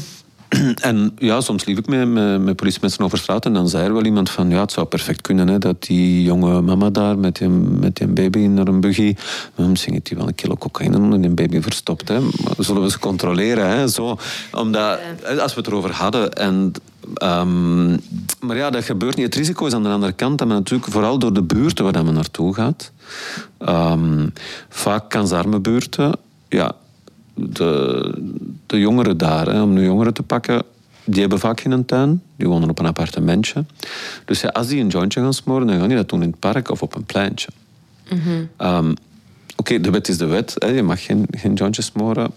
En 0.82 1.12
ja, 1.18 1.42
soms 1.42 1.66
liep 1.66 1.78
ik 1.78 1.88
met, 1.88 2.08
met, 2.08 2.42
met 2.42 2.56
politiemensen 2.56 3.04
over 3.04 3.18
straat 3.18 3.46
en 3.46 3.54
dan 3.54 3.70
zei 3.70 3.86
er 3.86 3.94
wel 3.94 4.06
iemand 4.06 4.30
van 4.30 4.50
ja, 4.50 4.62
het 4.62 4.72
zou 4.72 4.88
perfect 4.88 5.22
kunnen 5.22 5.48
hè, 5.48 5.58
dat 5.58 5.84
die 5.84 6.24
jonge 6.24 6.62
mama 6.62 6.90
daar 6.90 7.18
met 7.18 7.36
die, 7.36 7.48
met 7.50 7.96
die 7.96 8.08
baby 8.08 8.40
naar 8.40 8.68
een 8.68 8.80
buggy, 8.80 9.16
misschien 9.56 9.94
heeft 9.94 10.08
hij 10.10 10.18
wel 10.18 10.28
een 10.28 10.36
kilo 10.36 10.56
cocaïne 10.56 10.98
onder 10.98 11.22
die 11.22 11.30
baby 11.30 11.62
verstopt. 11.62 12.08
Hè. 12.08 12.20
Maar 12.20 12.56
zullen 12.58 12.82
we 12.82 12.90
ze 12.90 13.00
controleren? 13.00 13.70
Hè, 13.70 13.88
zo. 13.88 14.18
Omdat, 14.52 15.00
als 15.40 15.54
we 15.54 15.60
het 15.60 15.68
erover 15.68 15.92
hadden 15.92 16.34
en... 16.34 16.72
Um, 17.24 18.00
maar 18.40 18.58
ja, 18.58 18.70
dat 18.70 18.84
gebeurt 18.84 19.16
niet. 19.16 19.26
Het 19.26 19.36
risico 19.36 19.66
is 19.66 19.74
aan 19.74 19.84
de 19.84 19.90
andere 19.90 20.12
kant 20.12 20.38
dat 20.38 20.48
men 20.48 20.58
natuurlijk 20.58 20.92
vooral 20.92 21.20
door 21.20 21.34
de 21.34 21.42
buurten 21.42 21.84
waar 21.84 22.06
men 22.06 22.14
naartoe 22.14 22.54
gaat. 22.54 22.92
Um, 23.60 24.34
vaak 24.70 25.10
kansarme 25.10 25.60
buurten. 25.60 26.20
Ja, 26.50 26.76
de, 27.34 28.14
de 28.68 28.80
jongeren 28.80 29.18
daar, 29.18 29.48
hè, 29.48 29.62
om 29.62 29.74
nu 29.74 29.84
jongeren 29.84 30.14
te 30.14 30.24
pakken, 30.24 30.64
die 31.04 31.20
hebben 31.20 31.40
vaak 31.40 31.62
geen 31.62 31.86
tuin. 31.86 32.22
Die 32.36 32.48
wonen 32.48 32.70
op 32.70 32.80
een 32.80 32.86
appartementje. 32.86 33.66
Dus 34.26 34.42
ja, 34.42 34.50
als 34.50 34.68
die 34.68 34.82
een 34.82 34.88
jointje 34.88 35.22
gaan 35.22 35.34
smoren, 35.34 35.68
dan 35.68 35.80
gaan 35.80 35.88
die 35.88 35.98
dat 35.98 36.10
doen 36.10 36.22
in 36.22 36.30
het 36.30 36.40
park 36.40 36.70
of 36.70 36.82
op 36.82 36.96
een 36.96 37.04
pleintje. 37.04 37.50
Mm 38.10 38.96
Oké, 39.58 39.80
de 39.80 39.90
wet 39.92 40.08
is 40.08 40.18
de 40.18 40.26
wet. 40.26 40.54
Hè. 40.58 40.68
Je 40.68 40.84
mag 40.84 41.04
geen, 41.04 41.26
geen 41.32 41.54
jointjes 41.54 41.86
smoren. 41.86 42.32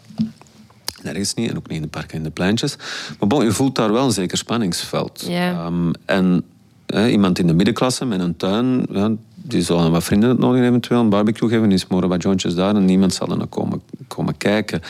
Nergens 1.03 1.35
niet. 1.35 1.51
En 1.51 1.57
ook 1.57 1.69
niet 1.69 1.77
in 1.77 1.83
de 1.83 1.89
parken 1.89 2.11
en 2.11 2.17
in 2.17 2.23
de 2.23 2.31
pleintjes. 2.31 2.77
Maar 3.19 3.29
bon, 3.29 3.45
je 3.45 3.53
voelt 3.53 3.75
daar 3.75 3.93
wel 3.93 4.05
een 4.05 4.13
zeker 4.13 4.39
spanningsveld. 4.39 5.27
Um, 5.67 5.93
en 6.05 6.43
hè, 6.87 7.09
iemand 7.09 7.39
in 7.39 7.47
de 7.47 7.55
middenklasse 7.55 8.05
met 8.05 8.21
een 8.21 8.37
tuin... 8.37 8.87
Ja, 8.91 9.11
die 9.43 9.63
zullen 9.63 9.91
wat 9.91 10.05
vrienden 10.05 10.29
het 10.29 10.39
nodig 10.39 10.63
eventueel 10.63 11.01
een 11.01 11.09
barbecue 11.09 11.49
geven, 11.49 11.69
die 11.69 11.79
smoren 11.79 12.09
wat 12.09 12.23
jointjes 12.23 12.55
daar 12.55 12.75
en 12.75 12.85
niemand 12.85 13.15
zal 13.15 13.29
er 13.31 13.37
naar 13.37 13.47
komen, 13.47 13.81
komen 14.09 14.37
kijken. 14.37 14.81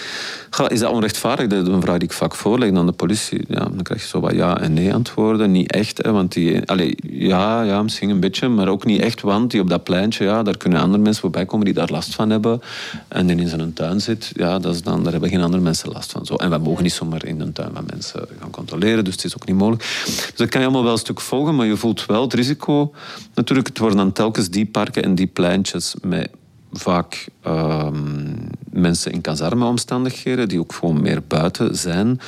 Is 0.69 0.81
dat 0.81 0.93
onrechtvaardig? 0.93 1.47
Dat 1.47 1.67
is 1.67 1.73
een 1.73 1.81
vraag 1.81 1.99
die 1.99 2.09
ik 2.09 2.15
vaak 2.15 2.35
voorleg 2.35 2.75
aan 2.75 2.87
de 2.87 2.93
politie. 2.93 3.45
Ja, 3.49 3.59
dan 3.59 3.83
krijg 3.83 4.03
je 4.03 4.09
zo 4.09 4.21
wat 4.21 4.33
ja 4.33 4.61
en 4.61 4.75
nee 4.75 4.95
antwoorden. 4.95 5.51
Niet 5.51 5.73
echt, 5.73 6.03
hè, 6.03 6.13
want 6.13 6.33
die... 6.33 6.67
Allez, 6.67 6.93
ja, 7.03 7.63
ja, 7.63 7.83
misschien 7.83 8.11
een 8.11 8.21
beetje, 8.21 8.49
maar 8.49 8.69
ook 8.69 8.85
niet 8.85 9.01
echt, 9.01 9.21
want 9.21 9.51
die 9.51 9.61
op 9.61 9.69
dat 9.69 9.85
pleintje, 9.85 10.25
ja, 10.25 10.43
daar 10.43 10.57
kunnen 10.57 10.81
andere 10.81 11.03
mensen 11.03 11.21
voorbij 11.21 11.45
komen 11.45 11.65
die 11.65 11.75
daar 11.75 11.91
last 11.91 12.15
van 12.15 12.31
hebben. 12.31 12.63
En 13.09 13.27
die 13.27 13.37
in 13.37 13.49
zijn 13.49 13.73
tuin 13.73 14.01
zit, 14.01 14.31
ja, 14.35 14.59
dat 14.59 14.75
is 14.75 14.83
dan, 14.83 15.03
daar 15.03 15.13
hebben 15.13 15.31
geen 15.31 15.43
andere 15.43 15.63
mensen 15.63 15.93
last 15.93 16.13
van. 16.13 16.27
Zo. 16.27 16.35
En 16.35 16.51
we 16.51 16.59
mogen 16.59 16.83
niet 16.83 16.93
zomaar 16.93 17.25
in 17.25 17.41
een 17.41 17.53
tuin 17.53 17.71
van 17.75 17.85
mensen 17.91 18.29
gaan 18.41 18.51
controleren, 18.51 19.05
dus 19.05 19.15
het 19.15 19.25
is 19.25 19.37
ook 19.37 19.47
niet 19.47 19.57
mogelijk. 19.57 19.83
Dus 20.05 20.33
dat 20.37 20.49
kan 20.49 20.61
je 20.61 20.67
allemaal 20.67 20.85
wel 20.85 20.93
een 20.93 20.99
stuk 20.99 21.21
volgen, 21.21 21.57
maar 21.57 21.67
je 21.67 21.77
voelt 21.77 22.07
wel 22.07 22.23
het 22.23 22.35
risico. 22.35 22.93
Natuurlijk, 23.35 23.69
het 23.69 23.79
worden 23.79 23.99
dan 23.99 24.13
telkens 24.13 24.40
die 24.49 24.67
parken 24.67 25.03
en 25.03 25.15
die 25.15 25.27
pleintjes 25.27 25.95
met 26.03 26.31
vaak 26.73 27.29
ehm, 27.43 28.35
mensen 28.71 29.13
in 29.13 29.21
kazarmeomstandigheden, 29.21 30.49
die 30.49 30.61
ook 30.61 30.73
gewoon 30.73 31.03
meer 31.03 31.23
buiten 31.27 31.77
zijn, 31.77 32.21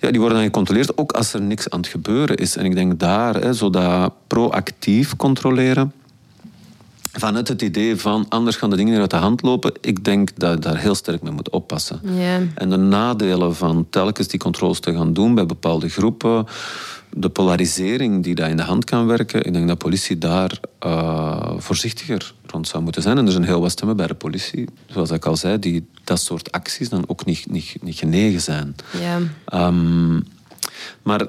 ja, 0.00 0.10
die 0.10 0.20
worden 0.20 0.38
dan 0.38 0.46
gecontroleerd, 0.46 0.98
ook 0.98 1.12
als 1.12 1.32
er 1.32 1.42
niks 1.42 1.70
aan 1.70 1.80
het 1.80 1.88
gebeuren 1.88 2.36
is. 2.36 2.56
En 2.56 2.64
ik 2.64 2.74
denk 2.74 2.98
daar, 3.00 3.34
hè, 3.34 4.08
proactief 4.26 5.16
controleren, 5.16 5.92
vanuit 7.20 7.48
het 7.48 7.62
idee 7.62 7.96
van 7.96 8.26
anders 8.28 8.56
gaan 8.56 8.70
de 8.70 8.76
dingen 8.76 9.00
uit 9.00 9.10
de 9.10 9.16
hand 9.16 9.42
lopen, 9.42 9.72
ik 9.80 10.04
denk 10.04 10.38
dat 10.38 10.52
je 10.52 10.58
daar 10.58 10.78
heel 10.78 10.94
sterk 10.94 11.22
mee 11.22 11.32
moet 11.32 11.50
oppassen. 11.50 12.00
En 12.54 12.70
de 12.70 12.76
nadelen 12.76 13.54
van 13.54 13.86
telkens 13.90 14.28
die 14.28 14.40
controles 14.40 14.80
te 14.80 14.92
gaan 14.92 15.12
doen 15.12 15.34
bij 15.34 15.46
bepaalde 15.46 15.88
groepen, 15.88 16.46
de 17.10 17.28
polarisering 17.28 18.24
die 18.24 18.34
daar 18.34 18.50
in 18.50 18.56
de 18.56 18.62
hand 18.62 18.84
kan 18.84 19.06
werken, 19.06 19.44
ik 19.44 19.52
denk 19.52 19.68
dat 19.68 19.78
politie 19.78 20.18
daar 20.18 20.60
uh, 20.86 21.52
voorzichtiger 21.56 22.34
rond 22.46 22.68
zou 22.68 22.82
moeten 22.82 23.02
zijn. 23.02 23.18
En 23.18 23.26
er 23.26 23.32
zijn 23.32 23.44
heel 23.44 23.60
wat 23.60 23.70
stemmen 23.70 23.96
bij 23.96 24.06
de 24.06 24.14
politie, 24.14 24.68
zoals 24.86 25.10
ik 25.10 25.26
al 25.26 25.36
zei, 25.36 25.58
die 25.58 25.88
dat 26.04 26.20
soort 26.20 26.52
acties 26.52 26.88
dan 26.88 27.04
ook 27.06 27.24
niet, 27.24 27.50
niet, 27.50 27.76
niet 27.80 27.98
genegen 27.98 28.40
zijn. 28.40 28.74
Ja. 29.00 29.18
Um, 29.66 30.24
maar 31.02 31.26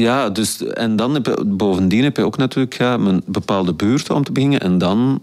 ja, 0.00 0.30
dus, 0.30 0.64
en 0.64 0.96
dan 0.96 1.14
heb 1.14 1.26
je, 1.26 1.44
bovendien 1.46 2.02
heb 2.02 2.16
je 2.16 2.24
ook 2.24 2.36
natuurlijk 2.36 2.78
ja, 2.78 2.94
een 2.94 3.22
bepaalde 3.26 3.74
buurten 3.74 4.14
om 4.14 4.24
te 4.24 4.32
beginnen. 4.32 4.60
En 4.60 4.78
dan, 4.78 5.22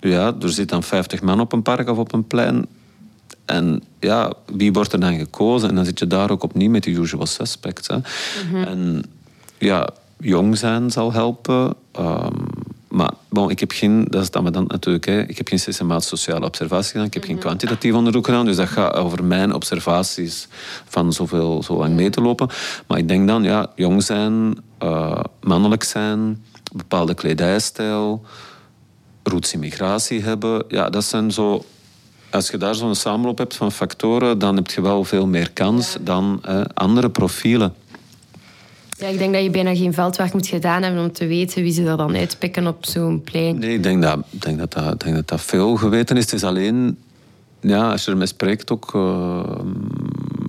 ja, 0.00 0.34
er 0.40 0.50
zit 0.50 0.68
dan 0.68 0.82
50 0.82 1.22
man 1.22 1.40
op 1.40 1.52
een 1.52 1.62
park 1.62 1.88
of 1.88 1.98
op 1.98 2.12
een 2.12 2.26
plein. 2.26 2.66
En 3.44 3.82
ja, 4.00 4.32
wie 4.46 4.72
wordt 4.72 4.92
er 4.92 5.00
dan 5.00 5.18
gekozen? 5.18 5.68
En 5.68 5.74
dan 5.74 5.84
zit 5.84 5.98
je 5.98 6.06
daar 6.06 6.30
ook 6.30 6.42
opnieuw 6.42 6.70
met 6.70 6.82
de 6.82 6.90
usual 6.90 7.26
suspects. 7.26 7.88
Hè. 7.88 7.98
En 8.64 9.02
ja, 9.58 9.88
jong 10.18 10.58
zijn 10.58 10.90
zal 10.90 11.12
helpen. 11.12 11.74
Um, 11.98 12.46
maar 12.92 13.10
bon, 13.28 13.50
ik 13.50 13.60
heb 13.60 13.70
geen, 13.70 14.04
dat 14.08 14.22
is 14.22 14.30
dan 14.30 14.64
natuurlijk, 14.68 15.04
hè, 15.04 15.20
ik 15.20 15.36
heb 15.36 15.48
geen 15.48 15.58
systematische 15.58 16.16
sociale 16.16 16.46
observatie 16.46 16.90
gedaan, 16.90 17.06
ik 17.06 17.14
heb 17.14 17.24
geen 17.24 17.38
kwantitatief 17.38 17.94
onderzoek 17.94 18.24
gedaan, 18.24 18.44
dus 18.44 18.56
dat 18.56 18.68
gaat 18.68 18.94
over 18.94 19.24
mijn 19.24 19.54
observaties 19.54 20.48
van 20.84 21.12
zoveel, 21.12 21.62
zo 21.62 21.76
lang 21.76 21.94
mee 21.94 22.10
te 22.10 22.20
lopen. 22.20 22.48
Maar 22.86 22.98
ik 22.98 23.08
denk 23.08 23.28
dan, 23.28 23.42
ja, 23.42 23.70
jong 23.74 24.02
zijn, 24.02 24.58
uh, 24.82 25.20
mannelijk 25.40 25.82
zijn, 25.82 26.44
bepaalde 26.72 27.14
kledijstijl, 27.14 28.24
roots 29.22 29.52
immigratie 29.52 30.22
hebben, 30.22 30.64
ja, 30.68 30.90
dat 30.90 31.04
zijn 31.04 31.30
zo 31.30 31.64
als 32.30 32.50
je 32.50 32.56
daar 32.56 32.74
zo'n 32.74 32.94
samenloop 32.94 33.38
hebt 33.38 33.56
van 33.56 33.72
factoren, 33.72 34.38
dan 34.38 34.56
heb 34.56 34.70
je 34.70 34.80
wel 34.80 35.04
veel 35.04 35.26
meer 35.26 35.50
kans 35.52 35.96
dan 36.00 36.38
eh, 36.42 36.60
andere 36.74 37.10
profielen. 37.10 37.74
Ja, 39.02 39.08
ik 39.08 39.18
denk 39.18 39.32
dat 39.32 39.42
je 39.42 39.50
bijna 39.50 39.74
geen 39.74 39.92
veldwerk 39.92 40.32
moet 40.32 40.46
gedaan 40.46 40.82
hebben 40.82 41.02
om 41.02 41.12
te 41.12 41.26
weten 41.26 41.62
wie 41.62 41.72
ze 41.72 41.84
er 41.84 41.96
dan 41.96 42.16
uitpikken 42.16 42.66
op 42.66 42.86
zo'n 42.86 43.22
plein. 43.22 43.58
Nee, 43.58 43.74
ik 43.74 43.82
denk 43.82 44.02
dat, 44.02 44.18
ik 44.30 44.42
denk 44.42 44.58
dat, 44.58 44.72
dat, 44.72 44.92
ik 44.92 45.00
denk 45.00 45.14
dat 45.14 45.28
dat 45.28 45.40
veel 45.40 45.76
geweten 45.76 46.16
is. 46.16 46.24
Het 46.24 46.32
is 46.32 46.44
alleen, 46.44 46.98
ja, 47.60 47.90
als 47.90 48.04
je 48.04 48.10
ermee 48.10 48.26
spreekt, 48.26 48.70
ook 48.70 48.94
uh, 48.94 49.42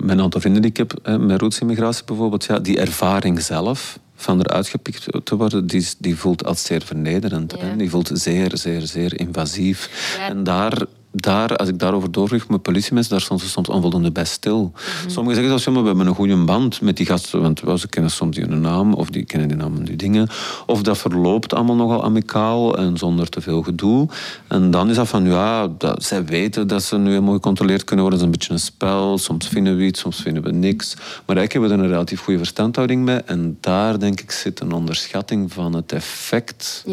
met 0.01 0.09
een 0.09 0.21
aantal 0.21 0.41
vrienden 0.41 0.61
die 0.61 0.71
ik 0.71 0.77
heb, 0.77 0.93
hè, 1.03 1.19
met 1.19 1.41
rootsimmigratie 1.41 2.05
bijvoorbeeld, 2.05 2.45
ja, 2.45 2.59
die 2.59 2.79
ervaring 2.79 3.41
zelf 3.41 3.99
van 4.15 4.39
eruit 4.39 4.67
gepikt 4.67 5.07
te 5.23 5.35
worden, 5.35 5.67
die, 5.67 5.87
die 5.97 6.15
voelt 6.15 6.45
als 6.45 6.63
zeer 6.63 6.81
vernederend. 6.85 7.55
Ja. 7.57 7.65
Hè? 7.65 7.75
Die 7.75 7.89
voelt 7.89 8.09
zeer, 8.13 8.57
zeer, 8.57 8.81
zeer 8.81 9.19
invasief. 9.19 9.89
Ja. 10.17 10.29
En 10.29 10.43
daar 10.43 10.85
daar, 11.15 11.55
als 11.55 11.69
ik 11.69 11.79
daarover 11.79 12.11
doorvlieg 12.11 12.47
met 12.47 12.61
politiemensen, 12.61 13.11
daar 13.11 13.21
stond 13.21 13.41
ze 13.41 13.49
soms 13.49 13.69
onvoldoende 13.69 14.11
bij 14.11 14.25
stil. 14.25 14.71
Sommigen 15.07 15.33
zeggen 15.33 15.47
zelfs, 15.47 15.63
ja, 15.63 15.71
maar 15.71 15.81
we 15.81 15.87
hebben 15.87 16.07
een 16.07 16.15
goede 16.15 16.35
band 16.35 16.81
met 16.81 16.97
die 16.97 17.05
gasten, 17.05 17.41
want 17.41 17.61
wel, 17.61 17.77
ze 17.77 17.87
kennen 17.87 18.11
soms 18.11 18.37
hun 18.37 18.61
naam, 18.61 18.93
of 18.93 19.09
die 19.09 19.25
kennen 19.25 19.47
die 19.47 19.57
naam 19.57 19.77
en 19.77 19.83
die 19.83 19.95
dingen. 19.95 20.27
Of 20.65 20.81
dat 20.81 20.97
verloopt 20.97 21.53
allemaal 21.53 21.75
nogal 21.75 22.03
amicaal 22.03 22.77
en 22.77 22.97
zonder 22.97 23.29
te 23.29 23.41
veel 23.41 23.61
gedoe. 23.61 24.07
En 24.47 24.71
dan 24.71 24.89
is 24.89 24.95
dat 24.95 25.07
van, 25.07 25.25
ja, 25.25 25.67
dat, 25.77 26.03
zij 26.03 26.25
weten 26.25 26.67
dat 26.67 26.83
ze 26.83 26.97
nu 26.97 27.09
helemaal 27.09 27.33
gecontroleerd 27.33 27.83
kunnen 27.83 28.05
worden. 28.05 28.19
Dat 28.19 28.29
is 28.29 28.33
een 28.33 28.39
beetje 28.39 28.53
een 28.53 28.73
spel. 28.73 29.17
Soms 29.17 29.47
vinden 29.47 29.77
we 29.77 29.83
iets, 29.83 29.99
soms 29.99 30.21
vinden 30.21 30.43
we 30.43 30.51
niks. 30.51 30.95
Maar 30.95 31.37
eigenlijk 31.37 31.51
hebben 31.51 31.69
we 31.69 31.75
er 31.75 31.83
een 31.83 31.89
relatief 31.89 32.19
goede 32.19 32.39
verstandhouding 32.39 33.03
mee. 33.03 33.17
En 33.17 33.57
daar, 33.59 33.99
denk 33.99 34.21
ik, 34.21 34.31
zit 34.31 34.59
een 34.59 34.71
onderschatting 34.71 35.53
van 35.53 35.73
het 35.73 35.91
effect 35.91 36.83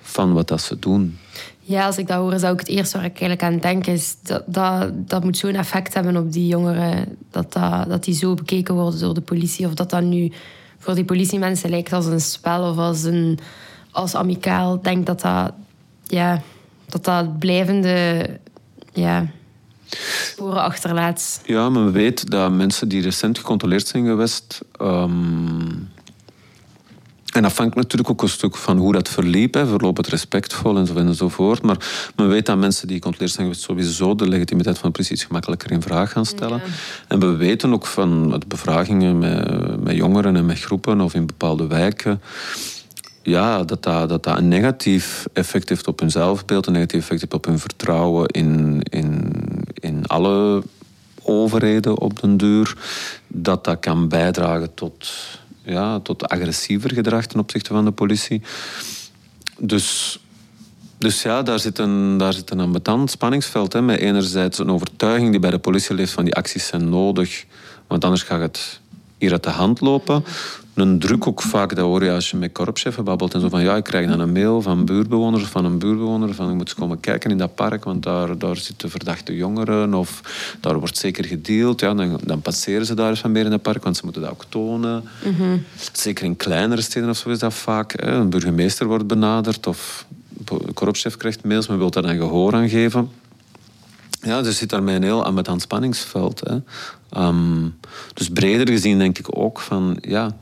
van 0.00 0.32
wat 0.32 0.48
dat 0.48 0.60
ze 0.60 0.78
doen. 0.78 1.18
Ja, 1.66 1.86
als 1.86 1.98
ik 1.98 2.06
dat 2.06 2.16
hoor, 2.16 2.38
zou 2.38 2.52
ik 2.52 2.60
het 2.60 2.68
eerste 2.68 2.96
waar 2.96 3.06
ik 3.06 3.20
eigenlijk 3.20 3.42
aan 3.42 3.58
denk, 3.58 3.86
is 3.86 4.16
dat 4.22 4.42
dat, 4.46 5.08
dat 5.08 5.24
moet 5.24 5.36
zo'n 5.36 5.54
effect 5.54 5.94
hebben 5.94 6.16
op 6.16 6.32
die 6.32 6.46
jongeren, 6.46 7.16
dat, 7.30 7.52
dat, 7.52 7.88
dat 7.88 8.04
die 8.04 8.14
zo 8.14 8.34
bekeken 8.34 8.74
worden 8.74 9.00
door 9.00 9.14
de 9.14 9.20
politie. 9.20 9.66
Of 9.66 9.74
dat 9.74 9.90
dat 9.90 10.02
nu 10.02 10.32
voor 10.78 10.94
die 10.94 11.04
politiemensen 11.04 11.70
lijkt 11.70 11.92
als 11.92 12.06
een 12.06 12.20
spel 12.20 12.70
of 12.70 12.76
als, 12.76 13.02
een, 13.02 13.38
als 13.90 14.14
amicaal. 14.14 14.74
Ik 14.74 14.84
denk 14.84 15.06
dat 15.06 15.20
dat, 15.20 15.52
ja, 16.06 16.42
dat, 16.86 17.04
dat 17.04 17.38
blijvende 17.38 18.26
ja, 18.92 19.26
sporen 20.22 20.62
achterlaat. 20.62 21.40
Ja, 21.44 21.68
men 21.68 21.92
weet 21.92 22.30
dat 22.30 22.52
mensen 22.52 22.88
die 22.88 23.02
recent 23.02 23.38
gecontroleerd 23.38 23.86
zijn 23.86 24.06
geweest. 24.06 24.60
ehm, 24.72 25.66
en 27.34 27.42
dat 27.42 27.56
hangt 27.56 27.74
natuurlijk 27.74 28.10
ook 28.10 28.22
een 28.22 28.28
stuk 28.28 28.56
van 28.56 28.78
hoe 28.78 28.92
dat 28.92 29.08
verliep. 29.08 29.54
Hè. 29.54 29.66
Verloopt 29.66 29.96
het 29.96 30.06
respectvol 30.06 30.76
enzovoort 30.76 31.06
enzovoort. 31.06 31.62
Maar 31.62 32.10
men 32.16 32.28
weet 32.28 32.46
dat 32.46 32.58
mensen 32.58 32.86
die 32.86 32.96
gecontroleerd 32.96 33.32
zijn 33.32 33.54
sowieso 33.54 34.14
de 34.14 34.28
legitimiteit 34.28 34.78
van 34.78 34.86
de 34.86 34.92
politie 34.92 35.14
iets 35.14 35.24
gemakkelijker 35.24 35.70
in 35.70 35.82
vraag 35.82 36.12
gaan 36.12 36.26
stellen. 36.26 36.58
Ja. 36.64 36.72
En 37.08 37.20
we 37.20 37.26
weten 37.26 37.72
ook 37.72 37.86
van 37.86 38.30
de 38.30 38.46
bevragingen 38.48 39.18
met, 39.18 39.84
met 39.84 39.96
jongeren 39.96 40.36
en 40.36 40.46
met 40.46 40.60
groepen 40.60 41.00
of 41.00 41.14
in 41.14 41.26
bepaalde 41.26 41.66
wijken. 41.66 42.20
Ja, 43.22 43.62
dat 43.64 43.82
dat, 43.82 44.08
dat 44.08 44.22
dat 44.22 44.38
een 44.38 44.48
negatief 44.48 45.26
effect 45.32 45.68
heeft 45.68 45.86
op 45.86 46.00
hun 46.00 46.10
zelfbeeld, 46.10 46.66
een 46.66 46.72
negatief 46.72 47.00
effect 47.00 47.20
heeft 47.20 47.34
op 47.34 47.44
hun 47.44 47.58
vertrouwen 47.58 48.26
in, 48.26 48.82
in, 48.82 49.32
in 49.74 50.06
alle 50.06 50.62
overheden 51.22 51.98
op 51.98 52.20
den 52.20 52.36
duur. 52.36 52.76
Dat 53.26 53.64
dat 53.64 53.80
kan 53.80 54.08
bijdragen 54.08 54.74
tot, 54.74 55.10
ja, 55.64 56.00
tot 56.00 56.28
agressiever 56.28 56.92
gedrag 56.92 57.26
ten 57.26 57.40
opzichte 57.40 57.72
van 57.72 57.84
de 57.84 57.90
politie. 57.90 58.42
Dus, 59.58 60.18
dus 60.98 61.22
ja, 61.22 61.42
daar 61.42 61.58
zit 61.58 61.78
een, 61.78 62.16
daar 62.18 62.32
zit 62.32 62.50
een 62.50 62.60
ambetant 62.60 63.10
spanningsveld. 63.10 63.72
Hè, 63.72 63.82
met 63.82 63.98
enerzijds 63.98 64.58
een 64.58 64.70
overtuiging 64.70 65.30
die 65.30 65.40
bij 65.40 65.50
de 65.50 65.58
politie 65.58 65.94
leeft 65.94 66.12
van 66.12 66.24
die 66.24 66.34
acties 66.34 66.66
zijn 66.66 66.88
nodig, 66.88 67.44
want 67.86 68.04
anders 68.04 68.22
gaat 68.22 68.40
het 68.40 68.80
hier 69.18 69.32
uit 69.32 69.42
de 69.42 69.50
hand 69.50 69.80
lopen. 69.80 70.24
Een 70.74 70.98
druk 70.98 71.26
ook 71.26 71.42
vaak, 71.42 71.74
dat 71.74 71.84
hoor 71.84 72.04
je 72.04 72.10
als 72.10 72.30
je 72.30 72.36
met 72.36 72.52
korpscheffen 72.52 73.04
babbelt 73.04 73.34
en 73.34 73.40
zo 73.40 73.48
van 73.48 73.62
ja, 73.62 73.76
ik 73.76 73.84
krijg 73.84 74.08
dan 74.08 74.20
een 74.20 74.32
mail 74.32 74.62
van 74.62 74.84
buurtbewoners 74.84 75.42
of 75.42 75.50
van 75.50 75.64
een 75.64 75.78
buurtbewoner 75.78 76.34
van 76.34 76.48
ik 76.48 76.54
moet 76.54 76.68
eens 76.68 76.74
komen 76.74 77.00
kijken 77.00 77.30
in 77.30 77.38
dat 77.38 77.54
park, 77.54 77.84
want 77.84 78.02
daar, 78.02 78.38
daar 78.38 78.56
zitten 78.56 78.90
verdachte 78.90 79.36
jongeren 79.36 79.94
of 79.94 80.20
daar 80.60 80.78
wordt 80.78 80.96
zeker 80.96 81.24
gedeeld. 81.24 81.80
Ja, 81.80 81.94
dan, 81.94 82.20
dan 82.24 82.40
passeren 82.40 82.86
ze 82.86 82.94
daar 82.94 83.10
eens 83.10 83.20
van 83.20 83.32
meer 83.32 83.44
in 83.44 83.50
dat 83.50 83.62
park, 83.62 83.82
want 83.82 83.96
ze 83.96 84.04
moeten 84.04 84.22
dat 84.22 84.30
ook 84.30 84.44
tonen. 84.48 85.04
Zeker 85.92 86.24
in 86.24 86.36
kleinere 86.36 86.82
steden 86.82 87.08
of 87.08 87.16
zo 87.16 87.28
is 87.28 87.38
dat 87.38 87.54
vaak. 87.54 88.00
Hè. 88.00 88.10
Een 88.10 88.30
burgemeester 88.30 88.86
wordt 88.86 89.06
benaderd 89.06 89.66
of 89.66 90.06
een 90.46 90.74
korpschef 90.74 91.16
krijgt 91.16 91.44
mails, 91.44 91.68
men 91.68 91.78
wil 91.78 91.90
daar 91.90 92.02
dan 92.02 92.16
gehoor 92.16 92.54
aan 92.54 92.68
geven. 92.68 93.10
Ja, 94.20 94.42
dus 94.42 94.58
zit 94.58 94.70
daarmee 94.70 94.96
een 94.96 95.02
heel 95.02 95.24
ambetant 95.24 95.62
spanningsveld. 95.62 96.40
Hè. 96.40 96.56
Ehm, 97.10 97.68
dus 98.14 98.28
breder 98.28 98.68
gezien 98.68 98.98
denk 98.98 99.18
ik 99.18 99.38
ook 99.38 99.60
van, 99.60 99.98
ja, 100.00 100.36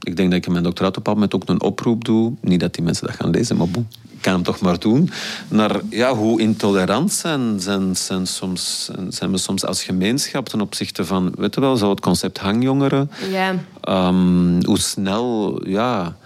ik 0.00 0.16
denk 0.16 0.30
dat 0.30 0.38
ik 0.38 0.46
in 0.46 0.52
mijn 0.52 0.64
doctoraat 0.64 0.96
op 0.96 1.04
dat 1.04 1.14
moment 1.14 1.34
ook 1.34 1.42
een 1.46 1.62
oproep 1.62 2.04
doe. 2.04 2.32
Niet 2.40 2.60
dat 2.60 2.74
die 2.74 2.84
mensen 2.84 3.06
dat 3.06 3.16
gaan 3.16 3.30
lezen, 3.30 3.56
maar 3.56 3.68
boem. 3.68 3.88
Ik 4.10 4.20
kan 4.26 4.32
hem 4.32 4.42
toch 4.42 4.60
maar 4.60 4.78
doen. 4.78 5.10
Naar 5.48 5.80
ja, 5.90 6.14
hoe 6.14 6.40
intolerant 6.40 7.12
zijn, 7.12 7.60
zijn, 7.60 7.96
zijn, 7.96 8.26
soms, 8.26 8.90
zijn 9.08 9.30
we 9.30 9.38
soms 9.38 9.64
als 9.64 9.82
gemeenschap 9.82 10.48
ten 10.48 10.60
opzichte 10.60 11.04
van, 11.04 11.32
weet 11.36 11.54
je 11.54 11.60
wel, 11.60 11.76
zo 11.76 11.90
het 11.90 12.00
concept 12.00 12.38
hangjongeren. 12.38 13.10
Ja. 13.30 13.54
Ehm, 13.80 14.64
hoe 14.64 14.78
snel, 14.78 15.60
ja, 15.68 16.16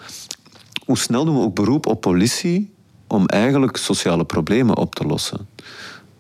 hoe 0.85 0.99
snel 0.99 1.25
doen 1.25 1.37
we 1.37 1.43
ook 1.43 1.55
beroep 1.55 1.87
op 1.87 2.01
politie 2.01 2.73
om 3.07 3.27
eigenlijk 3.27 3.77
sociale 3.77 4.25
problemen 4.25 4.77
op 4.77 4.95
te 4.95 5.05
lossen. 5.05 5.49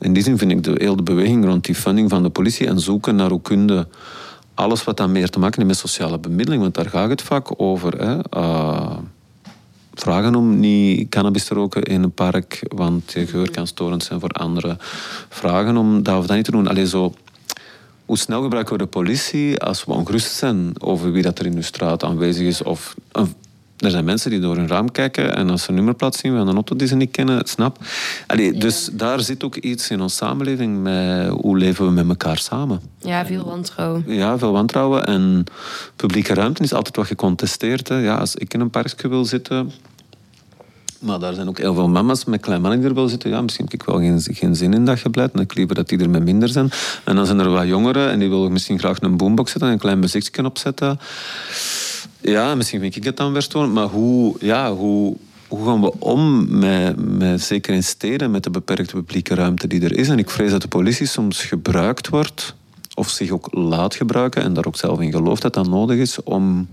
In 0.00 0.12
die 0.12 0.22
zin 0.22 0.38
vind 0.38 0.50
ik 0.50 0.62
de 0.62 0.74
hele 0.74 1.02
beweging 1.02 1.44
rond 1.44 1.64
die 1.64 1.74
funding 1.74 2.10
van 2.10 2.22
de 2.22 2.30
politie 2.30 2.66
en 2.66 2.80
zoeken 2.80 3.16
naar 3.16 3.30
hoe 3.30 3.42
kunnen 3.42 3.88
alles 4.54 4.84
wat 4.84 4.96
dan 4.96 5.12
meer 5.12 5.30
te 5.30 5.38
maken 5.38 5.56
heeft 5.56 5.68
met 5.68 5.90
sociale 5.90 6.18
bemiddeling, 6.18 6.62
want 6.62 6.74
daar 6.74 6.88
gaat 6.88 7.08
het 7.08 7.22
vaak 7.22 7.48
over. 7.56 7.98
Hè. 7.98 8.18
Uh, 8.38 8.96
vragen 9.94 10.34
om 10.34 10.60
niet 10.60 11.08
cannabis 11.08 11.44
te 11.44 11.54
roken 11.54 11.82
in 11.82 12.02
een 12.02 12.12
park, 12.12 12.64
want 12.68 13.12
je 13.12 13.26
geur 13.26 13.50
kan 13.50 13.66
storend 13.66 14.02
zijn 14.02 14.20
voor 14.20 14.30
anderen. 14.30 14.76
Vragen 15.28 15.76
om 15.76 16.02
dat 16.02 16.18
of 16.18 16.26
dat 16.26 16.36
niet 16.36 16.44
te 16.44 16.50
doen. 16.50 16.68
Alleen 16.68 16.86
zo, 16.86 17.14
hoe 18.04 18.18
snel 18.18 18.42
gebruiken 18.42 18.72
we 18.72 18.82
de 18.82 18.88
politie 18.88 19.60
als 19.60 19.84
we 19.84 19.92
ongerust 19.92 20.32
zijn 20.32 20.72
over 20.80 21.12
wie 21.12 21.22
dat 21.22 21.38
er 21.38 21.46
in 21.46 21.54
de 21.54 21.62
straat 21.62 22.04
aanwezig 22.04 22.46
is 22.46 22.62
of 22.62 22.94
een 23.12 23.34
er 23.78 23.90
zijn 23.90 24.04
mensen 24.04 24.30
die 24.30 24.40
door 24.40 24.56
hun 24.56 24.68
raam 24.68 24.90
kijken 24.90 25.36
en 25.36 25.50
als 25.50 25.62
ze 25.62 25.68
een 25.68 25.74
nummerplaat 25.74 26.14
zien 26.14 26.36
van 26.36 26.48
een 26.48 26.54
auto 26.54 26.76
die 26.76 26.86
ze 26.86 26.96
niet 26.96 27.10
kennen, 27.10 27.46
snap. 27.46 27.78
Allee, 28.26 28.58
Dus 28.58 28.88
daar 28.92 29.20
zit 29.20 29.44
ook 29.44 29.56
iets 29.56 29.90
in 29.90 30.00
onze 30.00 30.16
samenleving 30.16 30.82
met 30.82 31.28
hoe 31.28 31.58
leven 31.58 31.86
we 31.86 31.90
met 31.90 32.08
elkaar 32.08 32.38
samen. 32.38 32.80
Ja, 32.98 33.26
veel 33.26 33.44
wantrouwen. 33.44 34.04
Ja, 34.06 34.38
veel 34.38 34.52
wantrouwen. 34.52 35.06
En 35.06 35.44
publieke 35.96 36.34
ruimte 36.34 36.62
is 36.62 36.72
altijd 36.72 36.96
wat 36.96 37.06
gecontesteerd. 37.06 37.88
Hè. 37.88 37.98
Ja, 37.98 38.16
als 38.16 38.34
ik 38.34 38.54
in 38.54 38.60
een 38.60 38.70
parkje 38.70 39.08
wil 39.08 39.24
zitten, 39.24 39.72
maar 40.98 41.18
daar 41.18 41.34
zijn 41.34 41.48
ook 41.48 41.58
heel 41.58 41.74
veel 41.74 41.88
mama's 41.88 42.24
met 42.24 42.40
klein 42.40 42.60
mannen 42.60 42.80
die 42.80 42.88
er 42.88 42.94
wel 42.94 43.08
zitten. 43.08 43.30
Ja, 43.30 43.40
misschien 43.40 43.64
heb 43.64 43.74
ik 43.74 43.82
wel 43.82 43.98
geen, 43.98 44.20
geen 44.20 44.56
zin 44.56 44.74
in 44.74 44.84
dat 44.84 44.98
gebleid. 44.98 45.32
En 45.32 45.40
ik 45.40 45.54
liever 45.54 45.74
dat 45.74 45.88
die 45.88 45.98
er 45.98 46.10
met 46.10 46.24
minder 46.24 46.48
zijn. 46.48 46.70
En 47.04 47.16
dan 47.16 47.26
zijn 47.26 47.38
er 47.38 47.50
wat 47.50 47.66
jongeren 47.66 48.10
en 48.10 48.18
die 48.18 48.28
willen 48.28 48.52
misschien 48.52 48.78
graag 48.78 49.00
een 49.00 49.16
boombox 49.16 49.50
zetten 49.50 49.68
en 49.68 49.74
een 49.74 49.80
klein 49.80 49.98
muziekje 49.98 50.44
opzetten. 50.44 50.98
Ja, 52.20 52.54
misschien 52.54 52.80
vind 52.80 52.96
ik 52.96 53.04
het 53.04 53.16
dan 53.16 53.32
verstoord, 53.32 53.70
maar 53.70 53.86
hoe, 53.86 54.36
ja, 54.40 54.74
hoe, 54.74 55.16
hoe 55.48 55.66
gaan 55.66 55.80
we 55.80 55.92
om 55.98 56.46
met, 56.58 57.18
met, 57.18 57.40
zeker 57.40 57.74
in 57.74 57.84
steden, 57.84 58.30
met 58.30 58.42
de 58.42 58.50
beperkte 58.50 58.94
publieke 58.94 59.34
ruimte 59.34 59.66
die 59.66 59.84
er 59.84 59.96
is? 59.96 60.08
En 60.08 60.18
ik 60.18 60.30
vrees 60.30 60.50
dat 60.50 60.62
de 60.62 60.68
politie 60.68 61.06
soms 61.06 61.44
gebruikt 61.44 62.08
wordt, 62.08 62.54
of 62.94 63.08
zich 63.08 63.30
ook 63.30 63.48
laat 63.50 63.94
gebruiken, 63.94 64.42
en 64.42 64.54
daar 64.54 64.66
ook 64.66 64.76
zelf 64.76 65.00
in 65.00 65.12
gelooft 65.12 65.42
dat 65.42 65.54
dat 65.54 65.68
nodig 65.68 65.98
is, 65.98 66.22
om, 66.22 66.68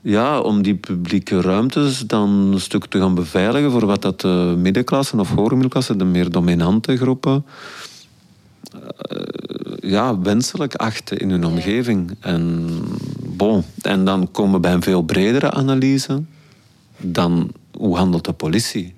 ja, 0.00 0.40
om 0.40 0.62
die 0.62 0.74
publieke 0.74 1.40
ruimtes 1.40 1.98
dan 1.98 2.30
een 2.52 2.60
stuk 2.60 2.86
te 2.86 2.98
gaan 2.98 3.14
beveiligen 3.14 3.70
voor 3.70 3.86
wat 3.86 4.02
dat 4.02 4.20
de 4.20 4.54
middenklasse 4.58 5.16
of 5.16 5.34
middenklasse, 5.34 5.96
de 5.96 6.04
meer 6.04 6.30
dominante 6.30 6.96
groepen, 6.96 7.44
eh, 8.98 9.53
ja, 9.84 10.18
wenselijk 10.18 10.74
achten 10.74 11.18
in 11.18 11.30
hun 11.30 11.44
omgeving. 11.44 12.16
En, 12.20 12.68
bon. 13.20 13.64
en 13.82 14.04
dan 14.04 14.30
komen 14.30 14.52
we 14.52 14.60
bij 14.60 14.72
een 14.72 14.82
veel 14.82 15.02
bredere 15.02 15.50
analyse 15.50 16.22
dan 16.98 17.52
hoe 17.76 17.96
handelt 17.96 18.24
de 18.24 18.32
politie. 18.32 18.94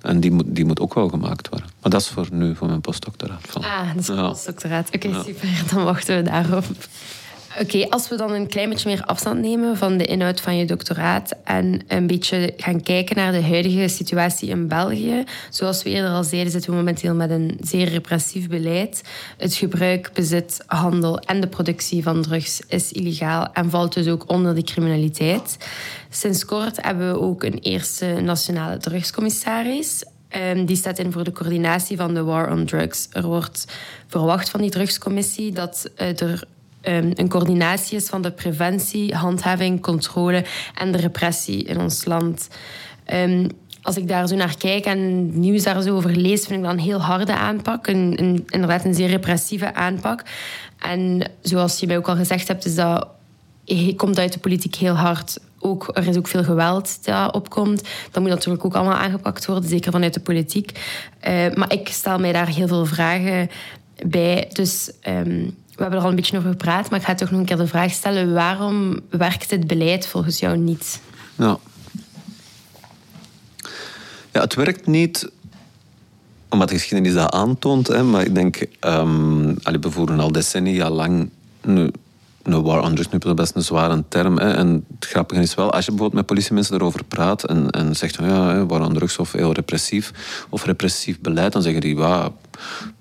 En 0.00 0.20
die 0.20 0.30
moet, 0.30 0.44
die 0.48 0.64
moet 0.64 0.80
ook 0.80 0.94
wel 0.94 1.08
gemaakt 1.08 1.48
worden. 1.48 1.68
Maar 1.80 1.90
dat 1.90 2.00
is 2.00 2.08
voor 2.08 2.26
nu, 2.30 2.54
voor 2.54 2.68
mijn 2.68 2.80
postdoctoraat. 2.80 3.40
Ah, 3.52 3.94
dat 3.94 4.02
is 4.02 4.06
ja. 4.06 4.28
postdoctoraat. 4.28 4.88
Oké, 4.94 5.22
super. 5.24 5.48
Dan 5.72 5.84
wachten 5.84 6.16
we 6.16 6.22
daarop. 6.22 6.64
Oké, 7.60 7.86
als 7.88 8.08
we 8.08 8.16
dan 8.16 8.32
een 8.32 8.46
klein 8.46 8.68
beetje 8.68 8.88
meer 8.88 9.04
afstand 9.04 9.40
nemen 9.40 9.76
van 9.76 9.96
de 9.96 10.04
inhoud 10.04 10.40
van 10.40 10.56
je 10.56 10.64
doctoraat 10.64 11.34
en 11.44 11.80
een 11.88 12.06
beetje 12.06 12.52
gaan 12.56 12.82
kijken 12.82 13.16
naar 13.16 13.32
de 13.32 13.42
huidige 13.42 13.88
situatie 13.88 14.48
in 14.48 14.68
België. 14.68 15.24
Zoals 15.50 15.82
we 15.82 15.90
eerder 15.90 16.10
al 16.10 16.24
zeiden, 16.24 16.52
zitten 16.52 16.70
we 16.70 16.76
momenteel 16.76 17.14
met 17.14 17.30
een 17.30 17.58
zeer 17.60 17.88
repressief 17.88 18.48
beleid. 18.48 19.02
Het 19.36 19.54
gebruik, 19.54 20.10
bezit, 20.12 20.64
handel 20.66 21.18
en 21.18 21.40
de 21.40 21.46
productie 21.46 22.02
van 22.02 22.22
drugs 22.22 22.60
is 22.68 22.92
illegaal 22.92 23.52
en 23.52 23.70
valt 23.70 23.94
dus 23.94 24.08
ook 24.08 24.30
onder 24.30 24.54
de 24.54 24.62
criminaliteit. 24.62 25.56
Sinds 26.10 26.44
kort 26.44 26.82
hebben 26.82 27.12
we 27.12 27.20
ook 27.20 27.42
een 27.42 27.58
eerste 27.58 28.06
nationale 28.06 28.76
drugscommissaris. 28.76 30.04
Ehm, 30.28 30.64
die 30.64 30.76
staat 30.76 30.98
in 30.98 31.12
voor 31.12 31.24
de 31.24 31.32
coördinatie 31.32 31.96
van 31.96 32.14
de 32.14 32.22
war 32.22 32.50
on 32.50 32.64
drugs. 32.64 33.08
Er 33.12 33.26
wordt 33.26 33.64
verwacht 34.06 34.50
van 34.50 34.60
die 34.60 34.70
drugscommissie 34.70 35.52
dat 35.52 35.90
er 35.96 36.44
Ehm, 36.86 37.10
een 37.14 37.28
coördinatie 37.28 37.96
is 37.96 38.08
van 38.08 38.22
de 38.22 38.30
preventie, 38.30 39.14
handhaving, 39.14 39.82
controle 39.82 40.44
en 40.74 40.92
de 40.92 40.98
repressie 40.98 41.64
in 41.64 41.80
ons 41.80 42.04
land. 42.04 42.48
Ehm, 43.04 43.48
als 43.82 43.96
ik 43.96 44.08
daar 44.08 44.28
zo 44.28 44.36
naar 44.36 44.56
kijk 44.56 44.84
en 44.84 45.30
nieuws 45.40 45.62
daar 45.62 45.82
zo 45.82 45.94
over 45.94 46.10
lees, 46.10 46.46
vind 46.46 46.58
ik 46.58 46.64
dat 46.64 46.72
een 46.72 46.84
heel 46.84 47.00
harde 47.00 47.36
aanpak. 47.36 47.86
Een, 47.86 48.14
een, 48.16 48.44
inderdaad 48.46 48.84
een 48.84 48.94
zeer 48.94 49.08
repressieve 49.08 49.74
aanpak. 49.74 50.22
En 50.78 51.30
zoals 51.42 51.80
je 51.80 51.86
mij 51.86 51.96
ook 51.96 52.08
al 52.08 52.16
gezegd 52.16 52.48
hebt, 52.48 52.64
is 52.64 52.74
dat 52.74 53.08
komt 53.96 54.18
uit 54.18 54.32
de 54.32 54.38
politiek 54.38 54.74
heel 54.74 54.94
hard. 54.94 55.38
Ook, 55.58 55.90
er 55.92 56.06
is 56.06 56.16
ook 56.16 56.28
veel 56.28 56.44
geweld 56.44 57.04
dat 57.04 57.34
opkomt. 57.34 57.82
Dat 58.10 58.22
moet 58.22 58.32
natuurlijk 58.32 58.64
ook 58.64 58.74
allemaal 58.74 58.96
aangepakt 58.96 59.46
worden, 59.46 59.68
zeker 59.68 59.92
vanuit 59.92 60.14
de 60.14 60.20
politiek. 60.20 60.70
Uh, 61.28 61.54
maar 61.54 61.72
ik 61.72 61.88
stel 61.88 62.18
mij 62.18 62.32
daar 62.32 62.48
heel 62.48 62.68
veel 62.68 62.86
vragen 62.86 63.50
bij. 64.06 64.50
Dus 64.52 64.90
um, 65.08 65.54
we 65.76 65.82
hebben 65.82 65.98
er 65.98 66.04
al 66.04 66.10
een 66.10 66.16
beetje 66.16 66.38
over 66.38 66.50
gepraat, 66.50 66.90
maar 66.90 66.98
ik 66.98 67.04
ga 67.04 67.14
toch 67.14 67.30
nog 67.30 67.40
een 67.40 67.46
keer 67.46 67.56
de 67.56 67.66
vraag 67.66 67.90
stellen: 67.90 68.32
waarom 68.32 69.00
werkt 69.10 69.50
dit 69.50 69.66
beleid 69.66 70.06
volgens 70.06 70.38
jou 70.38 70.56
niet? 70.56 71.00
Ja. 71.34 71.58
Ja, 74.32 74.40
het 74.40 74.54
werkt 74.54 74.86
niet 74.86 75.30
omdat 76.48 76.68
de 76.68 76.74
geschiedenis 76.74 77.14
dat 77.14 77.32
aantoont. 77.32 77.86
Hè, 77.86 78.02
maar 78.02 78.24
ik 78.24 78.34
denk, 78.34 78.66
um, 78.80 79.54
we 79.54 80.16
al 80.16 80.32
decennia 80.32 80.90
lang 80.90 81.30
nu, 81.62 81.90
een 82.42 82.62
war 82.62 82.82
on 82.82 82.94
drugs, 82.94 83.10
nu 83.10 83.18
is 83.18 83.34
best 83.34 83.54
een 83.54 83.62
zware 83.62 84.04
term. 84.08 84.38
En 84.38 84.84
het 84.94 85.08
grappige 85.08 85.40
is 85.40 85.54
wel, 85.54 85.72
als 85.72 85.84
je 85.84 85.90
bijvoorbeeld 85.90 86.18
met 86.18 86.26
politiemensen 86.26 86.74
erover 86.74 87.04
praat 87.04 87.44
en, 87.44 87.70
en 87.70 87.96
zegt 87.96 88.16
van 88.16 88.28
ja, 88.28 88.66
war 88.66 88.80
on 88.80 88.94
drugs 88.94 89.18
of 89.18 89.32
heel 89.32 89.52
repressief 89.52 90.12
of 90.48 90.64
repressief 90.64 91.20
beleid, 91.20 91.52
dan 91.52 91.62
zeggen 91.62 91.80
die, 91.80 91.96
ja, 91.96 92.30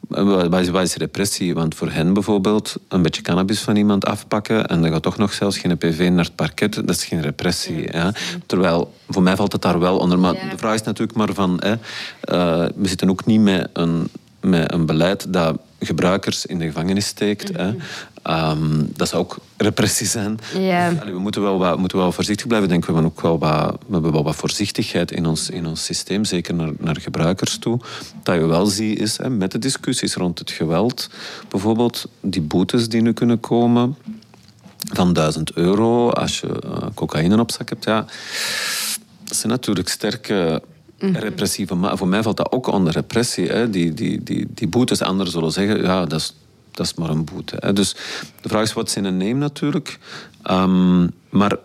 wat 0.07 0.81
is, 0.81 0.95
repressie? 0.95 1.53
Want 1.53 1.75
voor 1.75 1.91
hen 1.91 2.13
bijvoorbeeld 2.13 2.75
een 2.87 3.01
beetje 3.01 3.21
cannabis 3.21 3.61
van 3.61 3.75
iemand 3.75 4.05
afpakken 4.05 4.67
en 4.67 4.81
dan 4.81 4.91
gaat 4.91 5.03
toch 5.03 5.17
nog 5.17 5.33
zelfs 5.33 5.57
geen 5.57 5.77
PV 5.77 6.09
naar 6.11 6.25
het 6.25 6.35
parket, 6.35 6.73
dat 6.73 6.89
is 6.89 7.05
geen 7.05 7.21
repressie. 7.21 7.91
Ja, 7.91 8.13
Terwijl, 8.45 8.93
voor 9.09 9.23
mij 9.23 9.35
valt 9.35 9.51
het 9.51 9.61
daar 9.61 9.79
wel 9.79 9.97
onder. 9.97 10.19
Maar 10.19 10.33
de 10.33 10.57
vraag 10.57 10.73
is 10.73 10.83
natuurlijk 10.83 11.17
maar 11.17 11.33
van, 11.33 11.59
hè, 11.63 11.71
uh, 11.71 12.69
we 12.75 12.87
zitten 12.87 13.09
ook 13.09 13.25
niet 13.25 13.41
met 13.41 13.69
een, 13.73 14.09
met 14.39 14.73
een 14.73 14.85
beleid 14.85 15.33
dat 15.33 15.59
gebruikers 15.85 16.45
in 16.45 16.59
de 16.59 16.65
gevangenis 16.65 17.05
steekt. 17.05 17.57
hè. 17.57 17.71
Mhm. 17.71 17.81
Ehm, 18.25 18.83
dat 18.95 19.07
zou 19.07 19.23
ook 19.23 19.37
repressie 19.57 20.07
zijn. 20.07 20.39
Dus, 20.53 21.11
we 21.11 21.19
moeten 21.19 21.41
wel, 21.41 21.57
wat, 21.57 21.77
moeten 21.77 21.97
wel 21.97 22.11
voorzichtig 22.11 22.47
blijven. 22.47 22.69
Denk, 22.69 22.85
we, 22.85 22.93
hebben 22.93 23.11
ook 23.11 23.21
wel 23.21 23.39
wat, 23.39 23.77
we 23.87 23.93
hebben 23.93 24.11
wel 24.11 24.23
wat 24.23 24.35
voorzichtigheid 24.35 25.11
in 25.11 25.25
ons, 25.25 25.49
in 25.49 25.65
ons 25.65 25.83
systeem, 25.83 26.23
zeker 26.23 26.53
naar, 26.53 26.71
naar 26.77 26.99
gebruikers 27.01 27.57
toe. 27.57 27.79
Dat 28.23 28.35
je 28.35 28.45
wel 28.45 28.65
ziet 28.65 28.99
is, 28.99 29.17
hè, 29.17 29.29
met 29.29 29.51
de 29.51 29.59
discussies 29.59 30.15
rond 30.15 30.39
het 30.39 30.51
geweld, 30.51 31.09
bijvoorbeeld 31.49 32.05
die 32.21 32.41
boetes 32.41 32.89
die 32.89 33.01
nu 33.01 33.13
kunnen 33.13 33.39
komen 33.39 33.95
van 34.93 35.13
1000 35.13 35.51
euro 35.53 36.09
als 36.09 36.39
je 36.39 36.61
uh, 36.65 36.77
cocaïne 36.93 37.39
op 37.39 37.51
zak 37.51 37.69
hebt. 37.69 37.83
Ja, 37.83 38.05
dat 39.23 39.37
zijn 39.37 39.51
natuurlijk 39.51 39.89
sterke. 39.89 40.61
Repressieve... 40.97 41.75
Maar 41.75 41.97
voor 41.97 42.07
mij 42.07 42.23
valt 42.23 42.37
dat 42.37 42.51
ook 42.51 42.67
onder 42.67 42.93
repressie. 42.93 43.47
Hè. 43.47 43.69
Die, 43.69 43.93
die, 43.93 44.23
die, 44.23 44.47
die 44.53 44.67
boetes, 44.67 45.01
anderen 45.01 45.31
zullen 45.31 45.51
zeggen, 45.51 45.81
ja, 45.81 46.05
dat 46.05 46.19
is 46.19 46.33
dat 46.75 46.85
is 46.85 46.93
maar 46.93 47.09
een 47.09 47.23
boete. 47.23 47.73
Dus 47.73 47.95
de 48.41 48.49
vraag 48.49 48.63
is 48.63 48.73
wat 48.73 48.87
is 48.87 48.95
in 48.95 49.05
een 49.05 49.17
neem 49.17 49.37
natuurlijk. 49.37 49.99
Um, 50.51 51.11
maar 51.29 51.57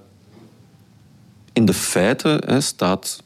in 1.52 1.64
de 1.64 1.74
feiten 1.74 2.42
hè, 2.46 2.60
staat, 2.60 3.22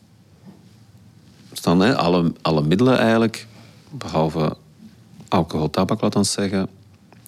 staan 1.52 1.80
hè, 1.80 1.96
alle, 1.96 2.32
alle 2.42 2.62
middelen 2.62 2.98
eigenlijk, 2.98 3.46
behalve 3.90 4.56
alcohol, 5.28 5.70
tabak, 5.70 6.00
laat 6.00 6.16
ons 6.16 6.32
zeggen, 6.32 6.68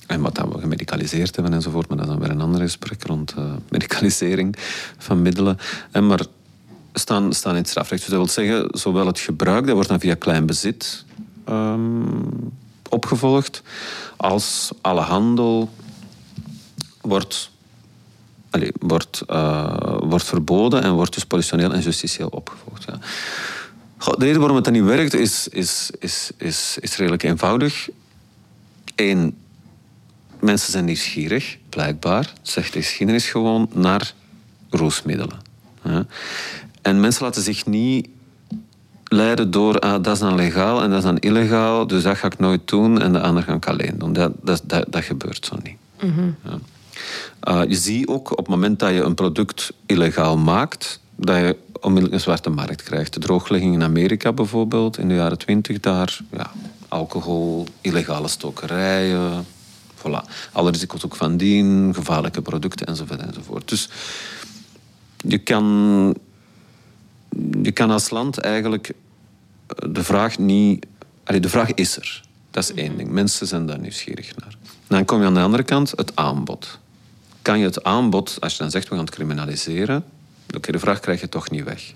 en 0.07 0.21
wat 0.21 0.39
we 0.53 0.61
gemedicaliseerd 0.61 1.35
hebben 1.35 1.55
enzovoort, 1.55 1.89
maar 1.89 1.97
dat 1.97 2.07
is 2.07 2.13
dan 2.13 2.23
weer 2.23 2.31
een 2.31 2.41
ander 2.41 2.61
gesprek 2.61 3.03
rond 3.03 3.35
uh, 3.39 3.45
medicalisering 3.69 4.57
van 4.99 5.23
middelen. 5.23 5.59
En 5.91 6.07
maar 6.07 6.21
staan, 6.99 7.33
staan 7.33 7.53
in 7.53 7.61
het 7.61 7.69
strafrecht. 7.69 8.03
Dus 8.03 8.11
dat 8.11 8.19
wil 8.19 8.45
zeggen, 8.45 8.69
zowel 8.79 9.07
het 9.07 9.21
gebruik, 9.21 9.65
dat 9.65 9.75
wordt 9.75 9.89
dan 9.89 10.01
via 10.01 10.15
klein 10.15 10.47
bezit 10.47 11.05
um, 11.49 12.53
opgevolgd, 12.89 13.63
als 14.17 14.71
alle 14.81 15.01
handel 15.01 15.71
wordt, 17.01 17.51
allez, 18.51 18.71
wordt, 18.79 19.23
uh, 19.31 19.97
wordt 19.99 20.25
verboden 20.25 20.83
en 20.83 20.93
wordt 20.93 21.15
dus 21.15 21.25
politioneel 21.25 21.73
en 21.73 21.81
justitieel 21.81 22.29
opgevolgd. 22.29 22.85
Ja. 22.85 22.99
de 24.17 24.25
reden 24.25 24.39
waarom 24.39 24.57
het 24.57 24.65
dan 24.65 24.75
niet 24.75 24.85
werkt 24.85 25.15
is, 25.15 25.49
is, 25.49 25.91
is, 25.99 26.31
is, 26.37 26.77
is 26.81 26.97
redelijk 26.97 27.23
eenvoudig. 27.23 27.89
Eén, 28.95 29.37
mensen 30.41 30.73
zijn 30.73 30.85
nieuwsgierig. 30.85 31.59
blijkbaar, 31.69 32.33
zegt 32.43 32.73
de 32.73 32.83
geschiedenis 32.83 33.29
gewoon, 33.29 33.69
naar 33.73 34.13
roesmiddelen. 34.71 35.45
En 36.87 37.01
mensen 37.01 37.25
laten 37.25 37.43
zich 37.43 37.67
niet 37.67 38.09
leiden 39.05 39.51
door 39.51 39.79
ah, 39.79 40.03
dat 40.03 40.15
is 40.15 40.19
dan 40.19 40.35
legaal 40.35 40.83
en 40.83 40.89
dat 40.91 40.99
is 40.99 41.05
dan 41.05 41.19
illegaal, 41.19 41.87
dus 41.87 42.03
dat 42.03 42.17
ga 42.17 42.27
ik 42.27 42.39
nooit 42.39 42.69
doen 42.69 43.01
en 43.01 43.13
de 43.13 43.21
andere 43.21 43.47
ga 43.47 43.55
ik 43.55 43.67
alleen 43.67 43.99
doen. 43.99 44.13
Dat, 44.13 44.33
dat, 44.43 44.63
dat, 44.67 45.05
gebeurt 45.05 45.47
zo 45.47 45.57
niet. 45.63 45.77
Mhm. 46.01 46.31
ja. 46.45 46.59
uh, 47.63 47.69
je 47.69 47.75
ziet 47.75 48.07
ook 48.07 48.31
op 48.31 48.37
het 48.37 48.49
moment 48.49 48.79
dat 48.79 48.91
je 48.91 49.03
een 49.03 49.15
product 49.15 49.73
illegaal 49.87 50.37
maakt, 50.39 51.01
dat 51.17 51.37
je 51.37 51.57
onmiddellijk 51.81 52.15
een 52.15 52.21
zwarte 52.21 52.51
markt 52.51 52.83
krijgt. 52.83 53.15
De 53.15 53.21
drooglegging 53.21 53.75
in 53.75 53.83
Amerika 53.83 54.33
bijvoorbeeld, 54.33 54.99
in 54.99 55.09
de 55.09 55.15
jaren 55.15 55.39
twintig 55.39 55.81
daar, 55.81 56.21
ja, 56.33 56.51
alcohol, 56.89 57.67
illegale 57.81 58.29
stokerijen, 58.29 59.47
voilà. 59.97 60.31
Alle 60.53 60.71
risico's 60.71 61.05
ook 61.05 61.17
van 61.17 61.37
dien, 61.37 61.95
gevaarlijke 61.95 62.43
producten 62.43 62.87
enzovoort 62.87 63.21
enzovoort. 63.21 63.69
Dus 63.69 63.89
je 65.17 65.39
kan, 65.39 66.17
je 67.63 67.73
kan 67.73 67.91
als 67.91 68.11
land 68.11 68.39
eigenlijk 68.39 68.89
eh, 69.67 69.89
de 69.93 70.05
vraag 70.05 70.39
niet... 70.39 70.87
de 71.25 71.49
vraag 71.49 71.75
is 71.75 71.97
er. 71.97 72.23
Dat 72.51 72.63
is 72.63 72.73
één 72.73 72.97
ding. 72.97 73.11
Mensen 73.11 73.47
zijn 73.47 73.67
daar 73.67 73.79
nieuwsgierig 73.79 74.37
naar. 74.37 74.57
Dan 74.87 75.05
kom 75.05 75.21
je 75.21 75.27
aan 75.27 75.35
de 75.35 75.41
andere 75.41 75.63
kant 75.63 75.93
het 75.97 76.17
aanbod. 76.17 76.79
Kan 77.43 77.59
je 77.59 77.65
het 77.65 77.85
aanbod, 77.85 78.37
als 78.41 78.53
je 78.53 78.59
dan 78.59 78.71
zegt 78.71 78.89
we 78.89 78.95
gaan 78.95 79.05
het 79.05 79.15
criminaliseren, 79.15 80.05
oké, 80.57 80.73
de 80.73 80.79
vraag 80.79 81.01
krijg 81.01 81.21
je 81.21 81.29
toch 81.29 81.51
niet 81.51 81.65
weg. 81.65 81.93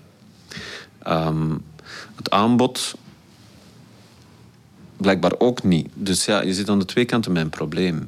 Um, 1.07 1.63
het 2.15 2.29
aanbod 2.29 2.95
blijkbaar 5.01 5.31
ook 5.37 5.63
niet. 5.63 5.87
Dus 5.93 6.25
ja, 6.25 6.41
je 6.41 6.53
zit 6.53 6.69
aan 6.69 6.79
de 6.79 6.85
twee 6.85 7.05
kanten 7.05 7.31
met 7.31 7.41
een 7.41 7.49
probleem. 7.49 8.07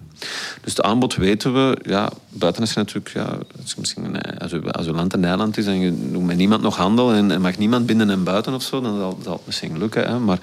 Dus 0.61 0.75
de 0.75 0.81
aanbod 0.81 1.15
weten 1.15 1.53
we, 1.53 1.77
ja, 1.83 2.11
buiten 2.29 2.63
is 2.63 2.73
natuurlijk, 2.73 3.09
ja, 3.09 3.37
misschien, 3.77 4.21
als, 4.21 4.51
je, 4.51 4.71
als 4.71 4.87
land 4.87 5.13
een 5.13 5.25
eiland 5.25 5.57
is 5.57 5.65
en 5.65 5.79
je 5.79 6.11
doet 6.11 6.23
met 6.23 6.37
niemand 6.37 6.61
nog 6.61 6.77
handel 6.77 7.13
en, 7.13 7.41
mag 7.41 7.57
niemand 7.57 7.85
binnen 7.85 8.09
en 8.09 8.23
buiten 8.23 8.53
of 8.53 8.63
zo, 8.63 8.81
dan 8.81 8.97
zal, 8.97 9.19
zal 9.23 9.33
het 9.33 9.45
misschien 9.45 9.77
lukken. 9.77 10.07
Hè. 10.07 10.19
Maar, 10.19 10.39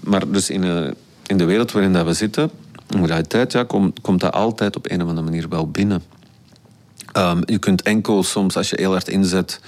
maar 0.00 0.30
dus 0.30 0.50
in, 0.50 0.62
uh, 0.62 0.90
in 1.26 1.38
de 1.38 1.44
wereld 1.44 1.72
waarin 1.72 1.92
dat 1.92 2.06
we 2.06 2.12
zitten, 2.12 2.50
in 2.88 3.04
realiteit, 3.04 3.52
ja, 3.52 3.64
komt, 3.64 4.00
komt 4.00 4.20
dat 4.20 4.32
altijd 4.32 4.76
op 4.76 4.90
een 4.90 5.02
of 5.02 5.08
andere 5.08 5.26
manier 5.26 5.48
wel 5.48 5.70
binnen. 5.70 6.02
Um, 7.16 7.40
je 7.44 7.58
kunt 7.58 7.82
enkel 7.82 8.22
soms, 8.22 8.56
als 8.56 8.70
je 8.70 8.76
heel 8.78 8.90
hard 8.90 9.08
inzet, 9.08 9.60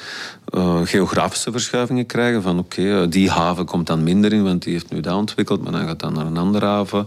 uh, 0.55 0.81
geografische 0.85 1.51
verschuivingen 1.51 2.07
krijgen. 2.07 2.43
Van 2.43 2.59
oké, 2.59 3.01
eh, 3.01 3.11
die 3.11 3.31
haven 3.31 3.65
komt 3.65 3.87
dan 3.87 4.03
minder 4.03 4.33
in, 4.33 4.43
want 4.43 4.63
die 4.63 4.73
heeft 4.73 4.91
nu 4.91 5.01
dat 5.01 5.15
ontwikkeld, 5.15 5.63
maar 5.63 5.73
dan 5.73 5.87
gaat 5.87 6.01
dan 6.01 6.13
naar 6.13 6.27
een 6.27 6.37
andere 6.37 6.67
haven. 6.67 7.07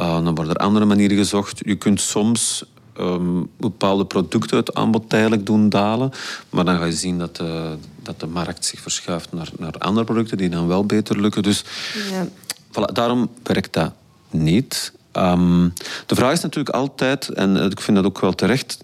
Uh, 0.00 0.24
dan 0.24 0.34
worden 0.34 0.54
er 0.54 0.60
andere 0.60 0.84
manieren 0.84 1.16
gezocht. 1.16 1.60
Je 1.64 1.74
kunt 1.74 2.00
soms 2.00 2.64
um, 3.00 3.50
bepaalde 3.56 4.04
producten 4.04 4.56
het 4.56 4.74
aanbod 4.74 5.08
tijdelijk 5.08 5.46
doen 5.46 5.68
dalen, 5.68 6.10
maar 6.50 6.64
dan 6.64 6.78
ga 6.78 6.84
je 6.84 6.92
zien 6.92 7.18
dat 7.18 7.36
de, 7.36 7.76
dat 8.02 8.20
de 8.20 8.26
markt 8.26 8.64
zich 8.64 8.80
verschuift 8.80 9.32
naar, 9.32 9.48
naar 9.58 9.72
andere 9.78 10.06
producten 10.06 10.36
die 10.36 10.48
dan 10.48 10.66
wel 10.66 10.86
beter 10.86 11.20
lukken. 11.20 11.42
Dus 11.42 11.64
ja. 12.10 12.26
voilà, 12.70 12.92
daarom 12.92 13.30
werkt 13.42 13.72
dat 13.72 13.92
niet. 14.30 14.92
Um, 15.12 15.72
de 16.06 16.14
vraag 16.14 16.32
is 16.32 16.40
natuurlijk 16.40 16.74
altijd, 16.74 17.28
en 17.28 17.56
ik 17.56 17.80
vind 17.80 17.96
dat 17.96 18.06
ook 18.06 18.20
wel 18.20 18.34
terecht, 18.34 18.78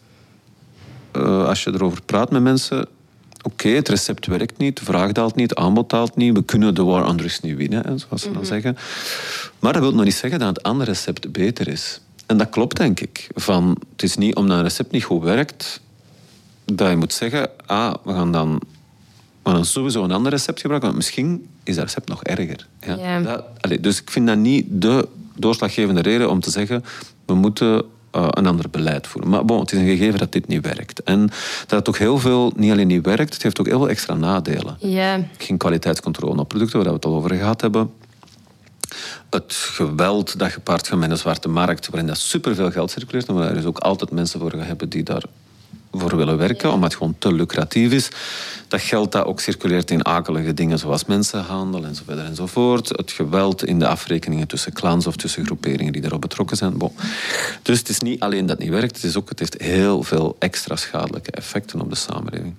uh, 1.17 1.47
als 1.47 1.65
je 1.65 1.73
erover 1.73 2.03
praat 2.03 2.31
met 2.31 2.43
mensen, 2.43 2.89
oké, 3.43 3.69
het 3.69 3.89
recept 3.89 4.27
werkt 4.27 4.59
niet, 4.59 4.79
de 4.79 4.85
vraag 4.85 5.13
daalt 5.13 5.35
niet, 5.35 5.55
aanbod 5.55 5.91
daalt 5.91 6.17
niet, 6.17 6.35
we 6.35 6.45
kunnen 6.45 6.75
de 6.75 6.83
war 6.83 7.07
on 7.09 7.17
drugs 7.17 7.41
niet 7.41 7.57
winnen, 7.57 7.99
zoals 7.99 8.23
ze 8.23 8.29
dan 8.29 8.37
mhm. 8.37 8.45
zeggen. 8.45 8.77
Maar 9.59 9.73
dat 9.73 9.83
wil 9.83 9.95
nog 9.95 10.05
niet 10.05 10.15
zeggen 10.15 10.39
dat 10.39 10.49
het 10.49 10.63
andere 10.63 10.91
recept 10.91 11.33
beter 11.33 11.69
is. 11.69 12.01
En 12.27 12.37
dat 12.37 12.49
klopt, 12.49 12.77
denk 12.77 13.01
ik. 13.01 13.29
Van, 13.35 13.77
het 13.93 14.03
is 14.03 14.17
niet 14.17 14.35
omdat 14.35 14.57
een 14.57 14.63
recept 14.63 14.91
niet 14.91 15.05
goed 15.05 15.23
werkt, 15.23 15.81
dat 16.65 16.91
je 16.91 16.97
moet 16.97 17.13
zeggen, 17.13 17.51
ah, 17.67 17.95
we 18.05 18.13
gaan 18.13 18.33
dan, 18.33 18.61
we 19.43 19.51
gaan 19.51 19.65
sowieso 19.65 20.05
een 20.05 20.13
ander 20.13 20.33
recept 20.33 20.61
gebruiken, 20.61 20.89
want 20.89 21.03
misschien 21.03 21.49
is 21.63 21.75
dat 21.75 21.85
recept 21.85 22.09
nog 22.09 22.25
erger. 22.25 22.67
Ja? 22.81 23.21
Dat, 23.21 23.45
allez, 23.61 23.81
dus 23.81 24.01
ik 24.01 24.11
vind 24.11 24.27
dat 24.27 24.37
niet 24.37 24.67
de 24.69 25.09
doorslaggevende 25.37 26.01
reden 26.01 26.31
om 26.31 26.41
te 26.41 26.51
zeggen, 26.51 26.85
we 27.25 27.35
moeten 27.35 27.85
uh, 28.17 28.27
een 28.31 28.47
ander 28.47 28.71
beleid 28.71 29.07
voeren. 29.07 29.31
Maar 29.31 29.45
bon, 29.45 29.61
het 29.61 29.73
is 29.73 29.79
een 29.79 29.87
gegeven 29.87 30.19
dat 30.19 30.33
dit 30.33 30.49
niet 30.49 30.65
werkt. 30.65 31.03
En 31.03 31.31
dat 31.67 31.79
het 31.79 31.89
ook 31.89 31.99
heel 31.99 32.19
veel, 32.19 32.53
niet 32.57 32.73
alleen 32.73 32.87
niet 32.87 33.07
werkt, 33.07 33.33
het 33.33 33.43
heeft 33.43 33.61
ook 33.61 33.67
heel 33.67 33.79
veel 33.79 33.89
extra 33.89 34.15
nadelen. 34.15 34.77
Geen 35.39 35.57
kwaliteitscontrole 35.57 36.41
op 36.41 36.49
producten, 36.49 36.79
waar 36.79 36.89
we 36.89 36.95
het 36.95 37.05
al 37.05 37.15
over 37.15 37.35
gehad 37.35 37.61
hebben. 37.61 37.91
Het 39.31 39.53
geweld 39.53 40.39
dat 40.39 40.53
gepaard 40.53 40.89
gaat 40.89 40.99
met 40.99 41.11
een 41.11 41.17
zwarte 41.17 41.49
markt, 41.49 41.89
waarin 41.89 42.07
dat 42.07 42.19
superveel 42.19 42.71
geld 42.71 42.91
circuleert, 42.91 43.27
maar 43.27 43.51
er 43.51 43.57
is 43.57 43.65
ook 43.65 43.79
altijd 43.79 44.11
mensen 44.11 44.41
voor 44.41 44.53
hebben 44.53 44.89
die 44.89 45.03
daar 45.03 45.23
voor 46.01 46.17
willen 46.17 46.39
werken, 46.39 46.73
omdat 46.73 46.91
het 46.91 46.99
gewoon 46.99 47.17
te 47.19 47.33
lucratief 47.33 47.93
is. 47.93 48.09
Dat 48.69 48.81
geld 48.81 49.13
dat 49.13 49.25
ook 49.25 49.41
circuleert 49.41 49.91
in 49.91 50.07
akelige 50.07 50.55
dingen 50.55 50.79
zoals 50.79 51.05
mensenhandel 51.05 51.85
enzovoort 51.85 52.19
enzovoort. 52.19 52.89
Het 52.89 53.13
geweld 53.13 53.65
in 53.65 53.79
de 53.79 53.89
afrekeningen 53.89 54.49
tussen 54.49 54.73
clans 54.73 55.07
of 55.07 55.17
tussen 55.17 55.45
groeperingen 55.45 55.93
die 55.93 56.03
daarop 56.03 56.21
betrokken 56.21 56.57
zijn. 56.57 56.77
Dus 57.63 57.79
het 57.79 57.89
is 57.89 58.01
niet 58.01 58.21
alleen 58.21 58.47
dat 58.47 58.57
het 58.57 58.59
niet 58.59 58.75
werkt, 58.75 58.97
het, 58.97 59.05
is 59.05 59.17
ook, 59.17 59.29
het 59.29 59.39
heeft 59.39 59.61
heel 59.63 60.03
veel 60.03 60.37
extra 60.39 60.77
schadelijke 60.77 61.31
effecten 61.31 61.81
op 61.81 61.91
de 61.91 61.97
samenleving. 61.97 62.55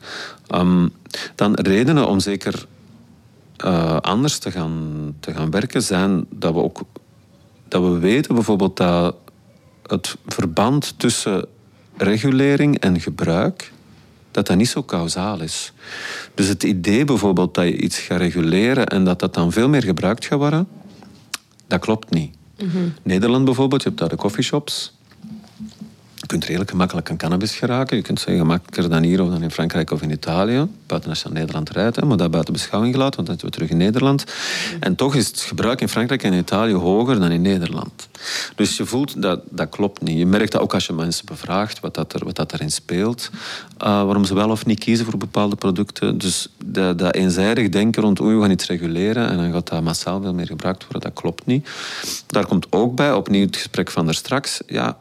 Um, 0.56 0.94
dan 1.36 1.54
redenen 1.54 2.08
om 2.08 2.20
zeker 2.20 2.66
uh, 3.66 3.98
anders 3.98 4.38
te 4.38 4.52
gaan, 4.52 5.16
te 5.20 5.34
gaan 5.34 5.52
werken 5.52 5.84
zijn 5.84 6.26
dat 6.30 6.54
we 6.54 6.60
ook 6.60 6.82
dat 7.68 7.82
we 7.82 8.00
weten 8.00 8.36
bijvoorbeeld 8.36 8.78
dat 8.78 9.16
het 9.84 10.16
verband 10.26 10.94
tussen 10.98 11.46
regulering 11.98 12.80
en 12.80 13.00
gebruik, 13.00 13.72
dat 14.32 14.48
dat 14.48 14.58
niet 14.58 14.70
zo 14.70 14.84
kausaal 14.84 15.42
is. 15.42 15.74
Dus 16.34 16.48
het 16.48 16.64
idee 16.64 17.06
bijvoorbeeld 17.06 17.54
dat 17.54 17.66
je 17.66 17.78
iets 17.78 18.00
gaat 18.00 18.20
reguleren 18.20 18.88
en 18.88 19.04
dat 19.04 19.20
dat 19.20 19.34
dan 19.34 19.52
veel 19.52 19.70
meer 19.70 19.84
gebruikt 19.84 20.26
gaat 20.26 20.40
worden, 20.40 20.68
dat 21.68 21.80
klopt 21.80 22.10
niet. 22.10 22.36
Mm 22.64 22.94
Nederland 23.04 23.46
bijvoorbeeld, 23.46 23.82
je 23.82 23.88
hebt 23.88 24.00
daar 24.00 24.10
de 24.10 24.16
coffeeshops. 24.16 24.94
Je 26.26 26.32
kunt 26.32 26.46
redelijk 26.46 26.72
gemakkelijk 26.72 27.10
aan 27.10 27.18
cannabis 27.18 27.56
geraken. 27.56 27.98
Je 27.98 28.04
kunt 28.04 28.20
zeggen 28.20 28.38
gemakkelijker 28.38 28.90
dan 28.90 29.04
hier 29.04 29.22
of 29.22 29.30
dan 29.30 29.44
in 29.44 29.52
Frankrijk 29.52 29.92
of 29.92 30.02
in 30.02 30.12
Italië. 30.12 30.68
Buiten 30.88 31.10
als 31.10 31.22
je 31.22 31.30
naar 31.30 31.38
Nederland 31.38 31.70
rijdt, 31.70 32.04
maar 32.04 32.18
dat 32.18 32.32
buiten 32.32 32.54
beschouwing 32.54 32.94
gelaten, 32.94 33.16
want 33.16 33.28
dan 33.28 33.38
zijn 33.38 33.52
we 33.52 33.58
terug 33.58 33.70
in 33.70 33.78
Nederland. 33.78 34.24
En 34.80 34.96
toch 34.96 35.16
is 35.16 35.28
het 35.28 35.42
gebruik 35.42 35.82
in 35.82 35.90
Frankrijk 35.90 36.24
en 36.24 36.34
Italië 36.34 36.74
hoger 36.74 37.20
dan 37.20 37.32
in 37.32 37.42
Nederland. 37.42 38.08
Dus 38.56 38.78
je 38.78 38.86
voelt 38.86 39.22
dat 39.22 39.42
dat 39.50 39.70
klopt 39.70 40.02
niet. 40.02 40.18
Je 40.18 40.26
merkt 40.26 40.52
dat 40.52 40.62
ook 40.62 40.74
als 40.74 40.86
je 40.86 40.94
mensen 40.94 41.26
bevraagt 41.26 41.80
wat, 41.80 41.94
dat 41.94 42.14
er, 42.14 42.26
wat 42.26 42.36
dat 42.36 42.54
erin 42.54 42.72
speelt. 42.72 43.30
Uh, 43.34 43.38
waarom 43.78 44.26
ze 44.26 44.34
wel 44.34 44.50
of 44.50 44.66
niet 44.66 44.80
kiezen 44.80 45.06
voor 45.06 45.18
bepaalde 45.18 45.56
producten. 45.56 46.18
Dus 46.18 46.48
dat, 46.66 47.00
dat 47.00 47.16
eenzijdig 47.16 47.70
denken 47.70 48.02
rond 48.02 48.18
hoe 48.18 48.36
we 48.36 48.42
gaan 48.42 48.52
iets 48.52 48.68
reguleren 48.68 49.30
en 49.30 49.38
dan 49.38 49.52
gaat 49.52 49.70
dat 49.70 49.84
massaal 49.84 50.22
veel 50.22 50.34
meer 50.34 50.48
gebruikt 50.48 50.84
worden, 50.84 51.02
dat 51.02 51.22
klopt 51.22 51.46
niet. 51.46 51.70
Daar 52.28 52.46
komt 52.46 52.68
ook 52.70 52.96
bij, 52.96 53.14
opnieuw 53.14 53.46
het 53.46 53.56
gesprek 53.56 53.92
van 53.92 54.06
daar 54.06 54.14
straks, 54.14 54.62
ja, 54.68 54.98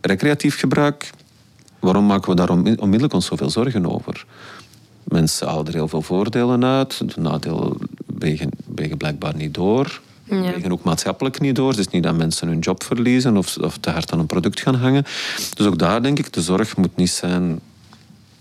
recreatief 0.00 0.58
gebruik, 0.58 1.10
waarom 1.78 2.06
maken 2.06 2.30
we 2.30 2.36
daar 2.36 2.50
onmiddellijk 2.50 3.12
ons 3.12 3.26
zoveel 3.26 3.50
zorgen 3.50 3.92
over? 3.92 4.24
Mensen 5.04 5.46
halen 5.46 5.66
er 5.66 5.72
heel 5.72 5.88
veel 5.88 6.02
voordelen 6.02 6.64
uit. 6.64 7.14
De 7.14 7.20
nadelen 7.20 7.76
wegen, 8.06 8.50
wegen 8.74 8.96
blijkbaar 8.96 9.36
niet 9.36 9.54
door. 9.54 10.00
Ja. 10.24 10.40
Wegen 10.40 10.72
ook 10.72 10.82
maatschappelijk 10.82 11.40
niet 11.40 11.56
door. 11.56 11.68
Het 11.68 11.78
is 11.78 11.88
niet 11.88 12.02
dat 12.02 12.16
mensen 12.16 12.48
hun 12.48 12.58
job 12.58 12.82
verliezen 12.82 13.36
of, 13.36 13.56
of 13.56 13.78
te 13.78 13.90
hard 13.90 14.12
aan 14.12 14.18
een 14.18 14.26
product 14.26 14.60
gaan 14.60 14.74
hangen. 14.74 15.04
Dus 15.54 15.66
ook 15.66 15.78
daar 15.78 16.02
denk 16.02 16.18
ik, 16.18 16.32
de 16.32 16.42
zorg 16.42 16.76
moet 16.76 16.96
niet 16.96 17.10
zijn 17.10 17.60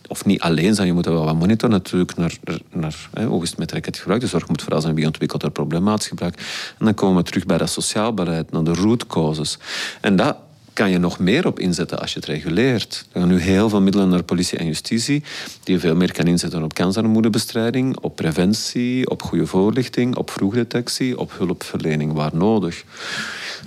of 0.09 0.25
niet 0.25 0.41
alleen 0.41 0.75
zijn, 0.75 0.87
je 0.87 0.93
moet 0.93 1.05
wel 1.05 1.25
wat 1.25 1.35
monitoren 1.35 1.75
natuurlijk 1.75 2.15
naar, 2.15 2.37
naar 2.71 3.09
hè, 3.13 3.25
hoe 3.25 3.43
is 3.43 3.49
het 3.49 3.57
met 3.57 3.71
recreatief 3.71 4.01
gebruik. 4.01 4.21
De 4.21 4.27
zorg 4.27 4.47
moet 4.47 4.61
vooral 4.61 4.81
zijn 4.81 4.95
wie 4.95 5.05
ontwikkelt 5.05 5.43
er 5.43 5.51
problematisch 5.51 6.07
gebruik. 6.07 6.35
En 6.79 6.85
dan 6.85 6.93
komen 6.93 7.15
we 7.15 7.23
terug 7.23 7.45
bij 7.45 7.57
dat 7.57 7.69
sociaal 7.69 8.13
beleid, 8.13 8.51
naar 8.51 8.63
de 8.63 8.73
root 8.73 9.07
causes. 9.07 9.57
En 10.01 10.15
dat 10.15 10.35
kan 10.79 10.89
je 10.89 10.97
nog 10.97 11.19
meer 11.19 11.47
op 11.47 11.59
inzetten 11.59 11.99
als 11.99 12.13
je 12.13 12.19
het 12.19 12.27
reguleert. 12.27 13.05
Er 13.11 13.19
gaan 13.19 13.29
nu 13.29 13.39
heel 13.39 13.69
veel 13.69 13.81
middelen 13.81 14.09
naar 14.09 14.23
politie 14.23 14.57
en 14.57 14.65
justitie, 14.65 15.23
die 15.63 15.73
je 15.73 15.79
veel 15.79 15.95
meer 15.95 16.13
kan 16.13 16.27
inzetten 16.27 16.63
op 16.63 16.73
kansarmoedebestrijding, 16.73 17.97
op 17.97 18.15
preventie, 18.15 19.09
op 19.09 19.21
goede 19.21 19.45
voorlichting, 19.45 20.15
op 20.15 20.31
vroegdetectie, 20.31 21.17
op 21.17 21.31
hulpverlening 21.37 22.13
waar 22.13 22.31
nodig. 22.33 22.83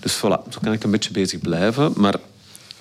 Dus 0.00 0.16
voilà, 0.16 0.48
zo 0.48 0.58
kan 0.62 0.72
ik 0.72 0.84
een 0.84 0.90
beetje 0.90 1.12
bezig 1.12 1.40
blijven. 1.40 1.92
Maar 1.96 2.16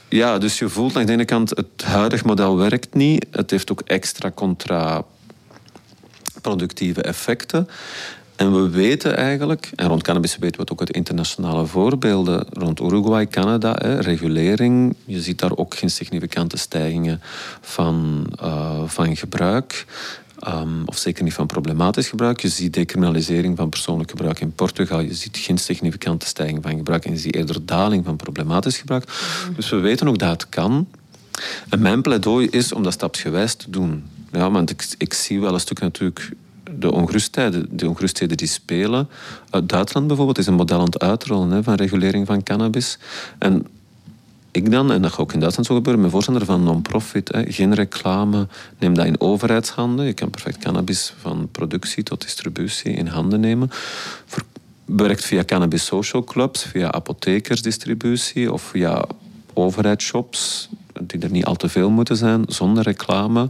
ja, 0.10 0.38
dus 0.38 0.60
je 0.60 0.70
voelt 0.70 0.96
aan 0.96 1.06
de 1.06 1.12
ene 1.12 1.26
kant, 1.26 1.50
het 1.50 1.84
huidige 1.84 2.26
model 2.26 2.58
werkt 2.58 2.94
niet. 2.94 3.26
Het 3.32 3.52
heeft 3.52 3.72
ook 3.72 3.82
extra 3.86 4.32
contraproductieve 4.32 7.02
effecten. 7.02 7.68
En 8.42 8.54
we 8.54 8.70
weten 8.70 9.18
eigenlijk, 9.18 9.72
en 9.76 9.88
rond 9.88 10.04
cannabis 10.04 10.38
weten 10.38 10.56
we 10.56 10.62
het 10.62 10.72
ook 10.72 10.80
uit 10.80 10.92
internationale 10.92 11.66
voorbeelden, 11.66 12.46
rond 12.50 12.80
Uruguay, 12.80 13.28
Canada, 13.28 13.72
regulering, 14.00 14.96
je 15.06 15.22
ziet 15.22 15.40
daar 15.40 15.56
ook 15.56 15.76
geen 15.76 15.90
significante 15.90 16.58
stijgingen 16.58 17.22
van, 17.62 18.26
uh, 18.44 18.82
van 18.86 19.16
gebruik. 19.16 19.86
Ehm, 20.40 20.84
of 20.86 20.98
zeker 20.98 21.24
niet 21.24 21.34
van 21.34 21.46
problematisch 21.46 22.10
gebruik. 22.10 22.42
Je 22.42 22.50
ziet 22.50 22.74
decriminalisering 22.74 23.58
van 23.58 23.70
persoonlijk 23.70 24.10
gebruik 24.10 24.40
in 24.40 24.54
Portugal. 24.54 25.00
Je 25.00 25.14
ziet 25.14 25.38
geen 25.38 25.58
significante 25.58 26.26
stijging 26.26 26.64
van 26.64 26.76
gebruik. 26.76 27.06
En 27.06 27.12
je 27.12 27.18
ziet 27.18 27.36
eerder 27.36 27.66
daling 27.66 28.06
van 28.06 28.16
problematisch 28.16 28.78
gebruik. 28.78 29.04
Dus 29.56 29.70
we 29.70 29.78
weten 29.78 30.08
ook 30.08 30.20
dat 30.20 30.30
het 30.30 30.50
kan. 30.50 30.88
En 31.70 31.82
mijn 31.82 32.02
pleidooi 32.02 32.48
is 32.48 32.74
om 32.74 32.84
dat 32.84 32.94
stapsgewijs 32.94 33.54
te 33.54 33.70
doen. 33.70 34.04
Ja, 34.32 34.52
want 34.52 34.70
ik, 34.70 34.86
ik 34.98 35.14
zie 35.14 35.42
wel 35.42 35.54
een 35.54 35.60
stuk 35.60 35.80
natuurlijk 35.80 36.32
de 36.78 36.92
ongerustheden, 36.92 37.68
de 37.72 37.88
ongerustheden 37.88 38.38
die 38.38 38.48
spelen. 38.48 39.10
Uit 39.50 39.70
Duitsland 39.70 40.08
bijvoorbeeld 40.08 40.38
is 40.38 40.48
een 40.48 40.54
model 40.54 40.80
aan 40.80 40.86
het 40.86 41.00
uitrollen 41.00 41.52
hè, 41.52 41.64
van 41.64 41.74
regulering 41.74 42.28
van 42.28 42.44
cannabis. 42.44 42.98
En 43.38 43.68
ik 44.52 44.72
dan, 44.72 44.92
en 44.92 45.02
dat 45.02 45.12
gaat 45.12 45.20
ook 45.20 45.34
in 45.34 45.40
Duitsland 45.40 45.68
zo 45.68 45.76
gebeuren, 45.76 46.00
mijn 46.00 46.12
voorstander 46.12 46.46
van 46.46 46.64
non-profit, 46.64 47.38
geen 47.48 47.74
reclame, 47.74 48.48
neem 48.80 48.94
dat 48.94 49.06
in 49.06 49.20
overheidshanden. 49.22 50.06
Je 50.06 50.14
kan 50.14 50.30
perfect 50.30 50.58
cannabis 50.58 51.14
van 51.20 51.50
productie 51.52 52.04
tot 52.04 52.22
distributie 52.22 52.94
in 52.94 53.08
handen 53.08 53.40
nemen. 53.40 53.70
werkt 54.86 55.26
via 55.26 55.44
cannabis 55.44 55.86
social 55.86 56.24
clubs, 56.24 56.64
via 56.64 56.92
apothekersdistributie 56.92 58.54
of 58.54 58.62
via 58.62 59.06
overheidsshops, 59.54 60.70
die 61.02 61.20
er 61.20 61.32
niet 61.32 61.46
al 61.46 61.56
te 61.56 61.70
veel 61.70 61.90
moeten 61.90 62.18
zijn, 62.18 62.44
zonder 62.48 62.84
reclame. 62.84 63.50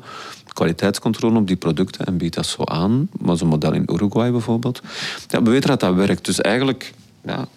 Kwaliteitscontrole 0.54 1.38
op 1.38 1.48
die 1.48 1.56
producten 1.56 2.06
en 2.06 2.18
biedt 2.18 2.36
dat 2.36 2.46
zo 2.46 2.64
aan. 2.64 3.10
Maar 3.20 3.38
zo'n 3.38 3.48
model 3.48 3.74
in 3.74 3.90
Uruguay 3.92 4.32
bijvoorbeeld. 4.32 4.82
Ja, 5.28 5.44
we 5.44 5.50
weten 5.50 5.70
dat 5.70 5.80
dat 5.80 5.96
werkt. 5.96 6.26
Dus 6.26 6.42
eigenlijk, 6.42 6.94
ja, 7.24 7.48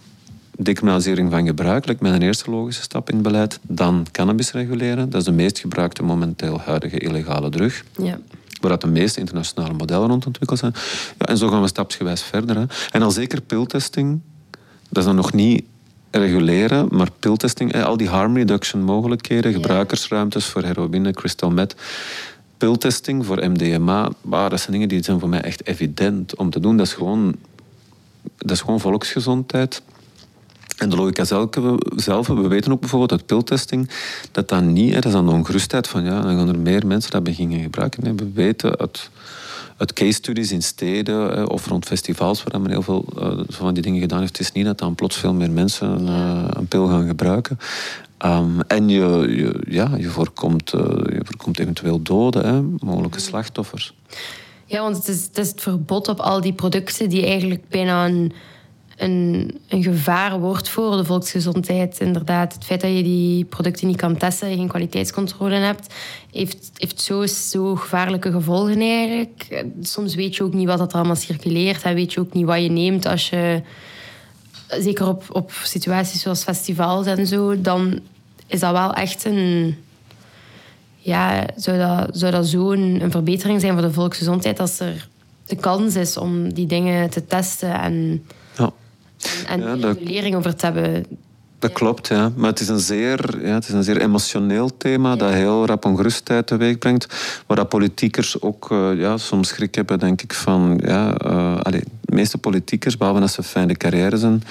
decriminalisering 0.59 1.31
van 1.31 1.47
gebruik 1.47 1.87
lijkt 1.87 2.01
mij 2.01 2.13
een 2.13 2.23
eerste 2.23 2.51
logische 2.51 2.83
stap 2.83 3.09
in 3.09 3.15
het 3.15 3.25
beleid. 3.25 3.59
Dan 3.63 4.07
cannabis 4.13 4.53
reguleren. 4.53 5.11
Dat 5.11 5.21
is 5.21 5.27
de 5.27 5.33
meest 5.33 5.59
gebruikte 5.59 6.03
momenteel 6.03 6.61
huidige 6.61 6.99
illegale 6.99 7.49
drug. 7.49 7.85
Ja. 7.99 8.19
Waar 8.61 8.79
de 8.79 8.87
meeste 8.87 9.21
internationale 9.21 9.75
modellen 9.75 10.09
rond 10.09 10.27
ontwikkeld 10.27 10.59
zijn. 10.59 10.75
Ja, 11.19 11.27
en 11.27 11.37
zo 11.37 11.49
gaan 11.49 11.61
we 11.61 11.69
stapsgewijs 11.69 12.23
verder. 12.23 12.57
Hè. 12.57 12.65
En 12.91 13.03
al 13.03 13.11
zeker 13.11 13.41
piltesting. 13.41 14.21
Dat 14.89 14.99
is 14.99 15.05
dan 15.05 15.17
nog 15.17 15.33
niet 15.33 15.65
reguleren, 16.11 16.89
maar 16.91 17.09
piltesting, 17.19 17.85
al 17.85 17.97
die 17.97 18.09
harm 18.09 18.37
reduction 18.37 18.83
mogelijkheden, 18.83 19.53
gebruikersruimtes 19.53 20.47
voor 20.47 20.63
heroïne, 20.63 21.13
crystal 21.13 21.51
meth, 21.51 21.75
piltesting 22.65 23.27
voor 23.27 23.51
MDMA, 23.51 24.11
dat 24.23 24.61
zijn 24.61 24.73
dingen 24.73 24.89
die 24.89 25.05
zijn 25.05 25.21
voor 25.21 25.29
mij 25.29 25.41
echt 25.41 25.67
evident 25.67 26.37
om 26.37 26.51
te 26.51 26.61
doen. 26.61 26.77
Dat 26.77 26.87
is 26.87 26.93
gewoon, 26.93 27.35
dat 28.39 28.51
is 28.51 28.61
gewoon 28.61 28.81
volksgezondheid. 28.81 29.83
En 30.77 30.89
de 30.89 30.97
logica 30.97 31.25
zelf, 31.97 32.27
we 32.27 32.49
weten 32.49 32.73
ook 32.73 32.81
bijvoorbeeld 32.81 33.13
uit 33.13 33.27
piltesting 33.27 33.91
dat 34.31 34.49
dat 34.49 34.63
niet, 34.63 34.95
dat 34.95 35.05
is 35.05 35.15
aan 35.15 35.27
de 35.27 35.33
ongerustheid 35.33 35.89
van 35.89 36.05
ja, 36.05 36.21
dan 36.21 36.37
gaan 36.37 36.49
er 36.49 36.59
meer 36.59 36.87
mensen 36.87 37.11
dat 37.11 37.23
beginnen 37.23 37.61
gebruiken. 37.61 38.17
We 38.17 38.31
weten 38.33 38.77
uit, 38.77 39.11
uit 39.77 39.93
case 39.93 40.13
studies 40.13 40.53
in 40.53 40.63
steden 40.63 41.51
of 41.51 41.67
rond 41.67 41.85
festivals 41.85 42.43
waar 42.43 42.61
men 42.61 42.71
heel 42.71 42.83
veel 42.83 43.05
uh, 43.19 43.41
van 43.49 43.75
die 43.75 43.83
dingen 43.83 44.01
gedaan 44.01 44.21
heeft, 44.21 44.37
het 44.37 44.47
is 44.47 44.53
niet 44.53 44.65
dat 44.65 44.79
dan 44.79 44.95
plots 44.95 45.17
veel 45.17 45.35
meer 45.35 45.51
mensen 45.51 46.03
uh, 46.03 46.45
een 46.49 46.67
pil 46.67 46.87
gaan 46.87 47.07
gebruiken. 47.07 47.59
Um, 48.25 48.61
en 48.61 48.89
je, 48.89 49.35
je, 49.37 49.63
ja, 49.69 49.91
je, 49.97 50.09
voorkomt, 50.09 50.71
je 50.71 51.21
voorkomt 51.25 51.59
eventueel 51.59 52.03
doden, 52.03 52.47
hè, 52.47 52.63
mogelijke 52.63 53.21
slachtoffers. 53.21 53.95
Ja, 54.67 54.83
want 54.83 54.97
het 54.97 55.09
is, 55.09 55.23
het 55.23 55.39
is 55.39 55.49
het 55.49 55.61
verbod 55.61 56.09
op 56.09 56.21
al 56.21 56.41
die 56.41 56.53
producten 56.53 57.09
die 57.09 57.27
eigenlijk 57.27 57.69
bijna 57.69 58.07
een 58.07 58.33
een, 58.97 59.51
een 59.69 59.83
gevaar 59.83 60.41
wordt 60.41 60.69
voor 60.69 60.97
de 60.97 61.05
volksgezondheid. 61.05 62.01
Inderdaad, 62.01 62.55
het 62.55 62.65
feit 62.65 62.81
dat 62.81 62.97
je 62.97 63.03
die 63.03 63.45
producten 63.45 63.87
niet 63.87 63.97
kan 63.97 64.17
testen, 64.17 64.51
je 64.51 64.57
geen 64.57 64.69
kwaliteitscontrole 64.69 65.55
hebt, 65.55 65.95
heeft, 66.33 66.71
heeft 66.75 67.01
zo, 67.01 67.75
gevaarlijke 67.77 68.33
gevolgen 68.33 68.81
eigenlijk. 68.81 69.65
Soms 69.83 70.15
weet 70.15 70.37
je 70.37 70.43
ook 70.43 70.55
niet 70.55 70.67
wat 70.67 70.81
er 70.81 70.99
allemaal 70.99 71.17
circuleert. 71.17 71.83
En 71.83 71.95
weet 71.95 72.13
je 72.13 72.21
ook 72.21 72.33
niet 72.33 72.47
wat 72.47 72.63
je 72.63 72.71
neemt 72.71 73.07
als 73.07 73.29
je... 73.29 73.63
Zeker 74.69 75.09
op, 75.09 75.25
op 75.33 75.53
situaties 75.63 76.21
zoals 76.21 76.43
festivals 76.43 77.07
en 77.07 77.27
zo, 77.27 77.61
dan 77.61 78.01
is 78.47 78.61
dat 78.61 78.73
wel 78.73 78.93
echt 78.93 79.25
een... 79.25 79.77
Ja, 80.97 81.47
zou 81.57 81.79
dat, 81.79 82.09
zou 82.13 82.33
dat 82.33 82.47
zo 82.47 82.73
een, 82.73 83.01
een 83.03 83.11
verbetering 83.11 83.61
zijn 83.61 83.73
voor 83.73 83.83
de 83.83 83.93
volksgezondheid 83.93 84.61
als 84.61 84.81
er 84.81 85.09
de 85.47 85.57
kans 85.57 85.97
is 85.97 86.17
om 86.17 86.53
die 86.53 86.67
dingen 86.67 87.11
te 87.11 87.27
testen 87.27 87.81
en 87.81 88.27
en 89.47 89.61
ja, 89.61 89.77
dat, 89.77 89.97
lering 90.01 90.37
over 90.37 90.57
te 90.57 90.65
hebben. 90.65 91.07
Dat 91.59 91.73
klopt, 91.73 92.09
ja. 92.09 92.33
Maar 92.37 92.51
het 92.51 92.61
is 92.61 92.69
een 92.69 92.81
zeer, 92.81 93.47
ja, 93.47 93.55
het 93.55 93.69
is 93.69 93.75
een 93.75 93.83
zeer 93.83 94.01
emotioneel 94.01 94.77
thema 94.77 95.17
dat 95.17 95.33
heel 95.33 95.67
rap 95.67 95.85
ongerustheid 95.85 96.47
teweeg 96.47 96.79
brengt. 96.79 97.07
Waar 97.47 97.57
dat 97.57 97.69
politiekers 97.69 98.41
ook 98.41 98.71
uh, 98.71 98.99
ja, 98.99 99.17
soms 99.17 99.49
schrik 99.49 99.75
hebben, 99.75 99.99
denk 99.99 100.23
ik, 100.23 100.33
van... 100.33 100.81
Ja, 100.85 101.15
uh, 101.27 101.61
allez, 101.61 101.83
de 102.01 102.15
meeste 102.15 102.39
politiekers, 102.39 102.97
behalve 102.97 103.21
als 103.21 103.33
ze 103.33 103.43
fijne 103.43 103.75
carrière 103.75 104.17
zijn, 104.17 104.43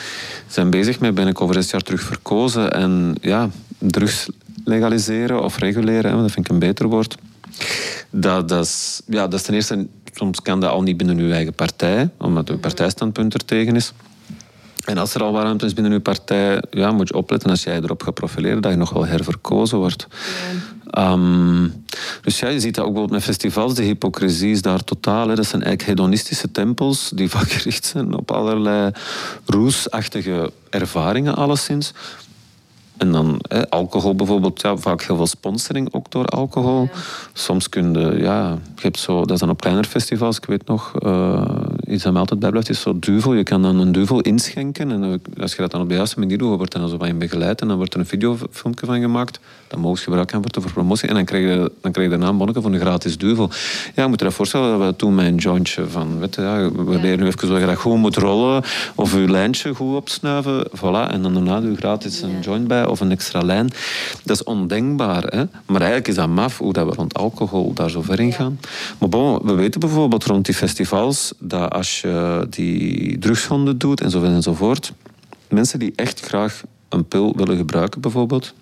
zijn 0.47 0.69
bezig 0.69 0.99
met, 0.99 1.13
ben 1.13 1.27
ik 1.27 1.41
over 1.41 1.55
zes 1.55 1.71
jaar 1.71 1.81
terug 1.81 2.01
verkozen. 2.01 2.71
En 2.71 3.15
ja, 3.21 3.49
drugs 3.77 4.29
legaliseren 4.65 5.43
of 5.43 5.57
reguleren, 5.57 6.17
dat 6.21 6.31
vind 6.31 6.45
ik 6.45 6.51
een 6.51 6.59
beter 6.59 6.87
woord. 6.87 7.17
Dat, 8.09 8.49
dat, 8.49 8.65
is, 8.65 9.01
ja, 9.07 9.27
dat 9.27 9.39
is 9.39 9.45
ten 9.45 9.53
eerste... 9.53 9.87
Soms 10.13 10.41
kan 10.41 10.59
dat 10.59 10.71
al 10.71 10.81
niet 10.81 10.97
binnen 10.97 11.17
uw 11.17 11.31
eigen 11.31 11.53
partij, 11.53 12.09
omdat 12.17 12.49
uw 12.49 12.57
partijstandpunt 12.57 13.33
er 13.33 13.45
tegen 13.45 13.75
is. 13.75 13.93
En 14.85 14.97
als 14.97 15.13
er 15.13 15.23
al 15.23 15.41
ruimte 15.41 15.65
is 15.65 15.73
binnen 15.73 15.91
uw 15.91 16.01
partij, 16.01 16.63
ja, 16.69 16.91
moet 16.91 17.07
je 17.07 17.13
opletten 17.13 17.49
als 17.49 17.63
jij 17.63 17.75
erop 17.75 18.03
gaat 18.03 18.13
profileren 18.13 18.61
dat 18.61 18.71
je 18.71 18.77
nog 18.77 18.89
wel 18.89 19.05
herverkozen 19.05 19.77
wordt. 19.77 20.07
Ehm, 20.89 21.67
dus 22.21 22.39
ja, 22.39 22.47
je 22.47 22.59
ziet 22.59 22.75
dat 22.75 22.85
ook 22.85 22.91
bijvoorbeeld 22.91 23.19
met 23.19 23.35
festivals. 23.35 23.75
De 23.75 23.83
hypocrisie 23.83 24.51
is 24.51 24.61
daar 24.61 24.83
totaal. 24.83 25.27
Hè. 25.27 25.35
Dat 25.35 25.45
zijn 25.45 25.63
eigenlijk 25.63 25.99
hedonistische 25.99 26.51
tempels 26.51 27.11
die 27.15 27.29
vaak 27.35 27.51
gericht 27.51 27.85
zijn 27.85 28.13
op 28.13 28.31
allerlei 28.31 28.91
roesachtige 29.45 30.51
ervaringen 30.69 31.35
alleszins. 31.35 31.93
En 32.97 33.11
dan 33.11 33.41
alcohol 33.69 34.15
bijvoorbeeld, 34.15 34.61
ja, 34.61 34.77
vaak 34.77 35.01
heel 35.01 35.15
veel 35.15 35.27
sponsoring 35.27 35.93
ook 35.93 36.11
door 36.11 36.25
alcohol. 36.25 36.89
Soms 37.33 37.69
kun 37.69 37.93
je, 37.93 38.17
ja, 38.17 38.49
je 38.75 38.81
hebt 38.81 38.99
zo, 38.99 39.19
dat 39.19 39.31
is 39.31 39.39
dan 39.39 39.49
op 39.49 39.61
kleiner 39.61 39.85
festivals, 39.85 40.37
ik 40.37 40.45
weet 40.45 40.65
nog, 40.65 40.93
uh, 41.05 41.41
iets 41.87 42.03
dat 42.03 42.11
mij 42.11 42.21
altijd 42.21 42.39
bijblijft, 42.39 42.69
is 42.69 42.81
zo 42.81 42.99
duvel. 42.99 43.33
Je 43.33 43.43
kan 43.43 43.61
dan 43.61 43.79
een 43.79 43.91
duvel 43.91 44.21
inschenken 44.21 44.91
en 44.91 45.21
als 45.41 45.51
je 45.51 45.61
dat 45.61 45.71
dan 45.71 45.81
op 45.81 45.89
de 45.89 45.95
juiste 45.95 46.19
manier 46.19 46.37
doet, 46.37 46.57
wordt 46.57 46.73
er 46.73 46.79
dan 46.79 46.89
zo 46.89 46.97
van 46.97 47.07
je 47.07 47.13
begeleid 47.13 47.61
en 47.61 47.67
dan 47.67 47.77
wordt 47.77 47.93
er 47.93 47.99
een 47.99 48.05
videofilmpje 48.05 48.85
van 48.85 48.99
gemaakt. 48.99 49.39
Dan 49.67 49.79
mogen 49.79 49.97
ze 49.97 50.03
gebruikt 50.03 50.31
worden 50.31 50.61
voor 50.61 50.71
promotie 50.71 51.07
en 51.09 51.15
dan 51.15 51.25
krijg 51.25 51.43
je, 51.43 51.71
dan 51.81 51.91
krijg 51.91 52.09
je 52.09 52.13
daarna 52.15 52.31
een 52.31 52.37
bonnetje 52.37 52.61
voor 52.61 52.73
een 52.73 52.79
gratis 52.79 53.17
duvel. 53.17 53.49
Ja, 53.95 54.03
je 54.03 54.09
moet 54.09 54.19
je 54.19 54.25
dat 54.25 54.33
voorstellen 54.33 54.79
dat 54.79 54.87
we 54.87 54.95
toen 54.95 55.17
een 55.17 55.35
jointje 55.35 55.87
van, 55.87 56.19
weet 56.19 56.35
je, 56.35 56.41
ja, 56.41 56.71
we 56.71 56.99
leren 56.99 57.19
nu 57.19 57.25
even 57.25 57.47
zo 57.47 57.57
je 57.57 57.65
dat 57.65 57.77
goed 57.77 57.97
moet 57.97 58.15
rollen 58.15 58.63
of 58.95 59.13
je 59.13 59.29
lijntje 59.29 59.73
goed 59.73 59.95
opsnuiven, 59.95 60.67
voilà, 60.77 61.11
en 61.11 61.21
dan 61.21 61.33
daarna 61.33 61.59
doe 61.59 61.71
je 61.71 61.77
gratis 61.77 62.21
een 62.21 62.39
joint 62.41 62.67
bij 62.67 62.82
of 62.89 62.99
een 62.99 63.11
extra 63.11 63.41
lijn. 63.41 63.69
Dat 64.23 64.35
is 64.35 64.43
ondenkbaar. 64.43 65.23
Hè? 65.23 65.43
Maar 65.65 65.81
eigenlijk 65.81 66.07
is 66.07 66.15
dat 66.15 66.27
maf 66.27 66.57
hoe 66.57 66.73
dat 66.73 66.87
we 66.87 66.93
rond 66.93 67.13
alcohol 67.13 67.73
daar 67.73 67.89
zo 67.89 68.01
ver 68.01 68.19
in 68.19 68.33
gaan. 68.33 68.59
Maar 68.97 69.09
bon, 69.09 69.39
we 69.43 69.53
weten 69.53 69.79
bijvoorbeeld 69.79 70.23
rond 70.23 70.45
die 70.45 70.55
festivals 70.55 71.33
dat 71.39 71.71
als 71.71 72.01
je 72.01 72.47
die 72.49 73.19
drugshonden 73.19 73.77
doet 73.77 74.01
en 74.01 74.09
zo 74.09 74.23
enzovoort, 74.23 74.93
mensen 75.49 75.79
die 75.79 75.93
echt 75.95 76.19
graag 76.19 76.63
een 76.89 77.05
pil 77.05 77.33
willen 77.35 77.57
gebruiken 77.57 78.01
bijvoorbeeld, 78.01 78.53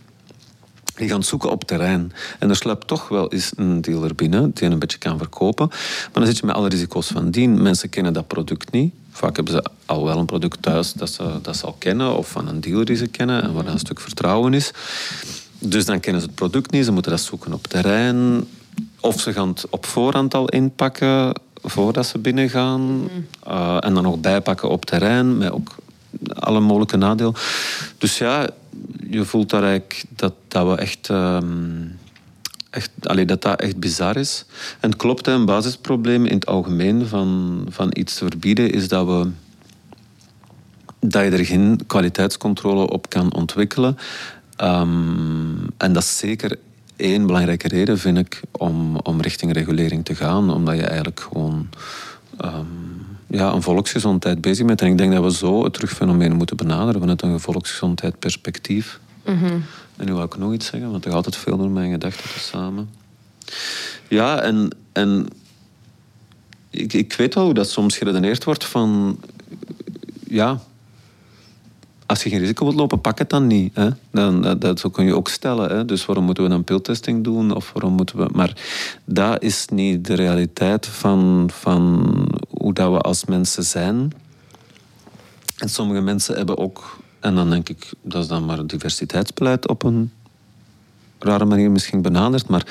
die 0.95 1.09
gaan 1.09 1.23
zoeken 1.23 1.51
op 1.51 1.63
terrein. 1.63 2.11
En 2.39 2.49
er 2.49 2.55
sluipt 2.55 2.87
toch 2.87 3.07
wel 3.07 3.31
eens 3.31 3.51
een 3.55 3.81
dealer 3.81 4.15
binnen 4.15 4.51
die 4.53 4.69
een 4.69 4.79
beetje 4.79 4.97
kan 4.97 5.17
verkopen. 5.17 5.67
Maar 5.67 6.09
dan 6.13 6.25
zit 6.25 6.37
je 6.37 6.45
met 6.45 6.55
alle 6.55 6.69
risico's 6.69 7.07
van 7.07 7.31
dien. 7.31 7.61
Mensen 7.61 7.89
kennen 7.89 8.13
dat 8.13 8.27
product 8.27 8.71
niet. 8.71 8.93
Vaak 9.11 9.35
hebben 9.35 9.53
ze 9.53 9.63
al 9.85 10.05
wel 10.05 10.17
een 10.17 10.25
product 10.25 10.61
thuis 10.61 10.93
dat 10.93 11.09
ze, 11.09 11.39
dat 11.41 11.57
ze 11.57 11.65
al 11.65 11.75
kennen, 11.77 12.17
of 12.17 12.29
van 12.29 12.47
een 12.47 12.61
dealer 12.61 12.85
die 12.85 12.95
ze 12.95 13.07
kennen 13.07 13.43
en 13.43 13.53
waar 13.53 13.65
een 13.65 13.79
stuk 13.79 13.99
vertrouwen 13.99 14.53
is. 14.53 14.71
Dus 15.59 15.85
dan 15.85 15.99
kennen 15.99 16.21
ze 16.21 16.27
het 16.27 16.35
product 16.35 16.71
niet, 16.71 16.85
ze 16.85 16.91
moeten 16.91 17.11
dat 17.11 17.21
zoeken 17.21 17.53
op 17.53 17.67
terrein. 17.67 18.47
Of 18.99 19.19
ze 19.19 19.33
gaan 19.33 19.47
het 19.47 19.65
op 19.69 19.85
voorhand 19.85 20.33
al 20.33 20.49
inpakken 20.49 21.33
voordat 21.61 22.05
ze 22.05 22.17
binnengaan. 22.17 22.81
Mm 22.81 23.09
en 23.79 23.93
dan 23.93 24.03
nog 24.03 24.19
bijpakken 24.19 24.69
op 24.69 24.85
terrein, 24.85 25.37
met 25.37 25.51
ook 25.51 25.75
alle 26.33 26.59
mogelijke 26.59 26.97
nadelen. 26.97 27.33
Dus 27.97 28.17
ja, 28.17 28.49
je 29.09 29.25
voelt 29.25 29.49
daar 29.49 29.63
eigenlijk 29.63 30.03
dat, 30.15 30.33
dat 30.47 30.67
we 30.67 30.75
echt. 30.75 31.09
Ehm, 31.09 31.45
echt, 32.71 32.91
dat 33.27 33.41
dat 33.41 33.61
echt 33.61 33.77
bizar 33.77 34.17
is. 34.17 34.45
En 34.79 34.89
het 34.89 34.99
klopt, 34.99 35.27
een 35.27 35.45
basisprobleem 35.45 36.25
in 36.25 36.35
het 36.35 36.45
algemeen 36.45 37.05
van, 37.05 37.61
van 37.69 37.89
iets 37.93 38.15
te 38.15 38.25
verbieden 38.25 38.71
is 38.71 38.87
dat, 38.87 39.05
we, 39.05 39.29
dat 40.99 41.23
je 41.23 41.29
er 41.29 41.45
geen 41.45 41.79
kwaliteitscontrole 41.87 42.89
op 42.89 43.09
kan 43.09 43.33
ontwikkelen. 43.33 43.97
Ehm, 44.55 45.55
en 45.77 45.93
dat 45.93 46.03
is 46.03 46.17
zeker 46.17 46.57
één 46.95 47.25
belangrijke 47.25 47.67
reden, 47.67 47.97
vind 47.97 48.17
ik, 48.17 48.41
om, 48.51 48.95
om 48.95 49.21
richting 49.21 49.53
regulering 49.53 50.05
te 50.05 50.15
gaan. 50.15 50.49
Omdat 50.49 50.75
je 50.75 50.85
eigenlijk 50.85 51.19
gewoon 51.19 51.69
um, 52.45 53.05
ja, 53.27 53.53
een 53.53 53.61
volksgezondheid 53.61 54.41
bezig 54.41 54.65
bent. 54.65 54.81
En 54.81 54.87
ik 54.87 54.97
denk 54.97 55.13
dat 55.13 55.23
we 55.23 55.33
zo 55.33 55.63
het 55.63 55.73
terugfenomeen 55.73 56.35
moeten 56.35 56.57
benaderen 56.57 56.99
vanuit 56.99 57.21
een 57.21 57.39
volksgezondheid 57.39 58.19
Mm 59.25 59.63
En 59.97 60.05
nu 60.05 60.13
wil 60.13 60.23
ik 60.23 60.37
nog 60.37 60.53
iets 60.53 60.65
zeggen, 60.65 60.91
want 60.91 61.03
er 61.05 61.11
gaat 61.11 61.25
altijd 61.25 61.43
veel 61.43 61.57
door 61.57 61.69
mijn 61.69 61.91
gedachten 61.91 62.29
te 62.29 62.39
samen. 62.39 62.89
Ja, 64.07 64.41
en, 64.41 64.69
en 64.91 65.27
ik, 66.69 66.93
ik 66.93 67.13
weet 67.13 67.33
wel 67.33 67.43
hoe 67.43 67.53
dat 67.53 67.69
soms 67.69 67.97
geredeneerd 67.97 68.43
wordt 68.43 68.65
van... 68.65 69.19
Ja, 70.27 70.59
als 72.11 72.23
je 72.23 72.29
geen 72.29 72.39
risico 72.39 72.65
wilt 72.65 72.77
lopen, 72.77 73.01
pak 73.01 73.17
het 73.17 73.29
dan 73.29 73.47
niet. 73.47 73.75
Hè? 73.75 73.89
Dan, 74.11 74.41
dat, 74.41 74.61
dat, 74.61 74.91
kun 74.91 75.05
je 75.05 75.15
ook 75.15 75.29
stellen. 75.29 75.69
Hè? 75.69 75.85
Dus 75.85 76.05
waarom 76.05 76.25
moeten 76.25 76.43
we 76.43 76.49
dan 76.49 76.63
piltesting 76.63 77.23
doen? 77.23 77.55
Of 77.55 77.71
waarom 77.73 77.93
moeten 77.93 78.17
we... 78.17 78.29
Maar 78.33 78.53
dat 79.05 79.43
is 79.43 79.67
niet 79.67 80.05
de 80.05 80.13
realiteit 80.13 80.87
van, 80.87 81.49
van 81.53 82.05
hoe 82.49 82.73
dat 82.73 82.91
we 82.91 82.99
als 82.99 83.25
mensen 83.25 83.63
zijn. 83.63 84.11
En 85.57 85.69
sommige 85.69 86.01
mensen 86.01 86.35
hebben 86.35 86.57
ook... 86.57 86.99
En 87.21 87.35
dan 87.35 87.49
denk 87.49 87.69
ik, 87.69 87.91
dat 88.01 88.21
is 88.21 88.27
dan 88.27 88.45
maar 88.45 88.67
diversiteitsbeleid 88.67 89.67
op 89.67 89.83
een 89.83 90.11
rare 91.19 91.45
manier 91.45 91.71
misschien 91.71 92.01
benaderd. 92.01 92.47
Maar 92.47 92.65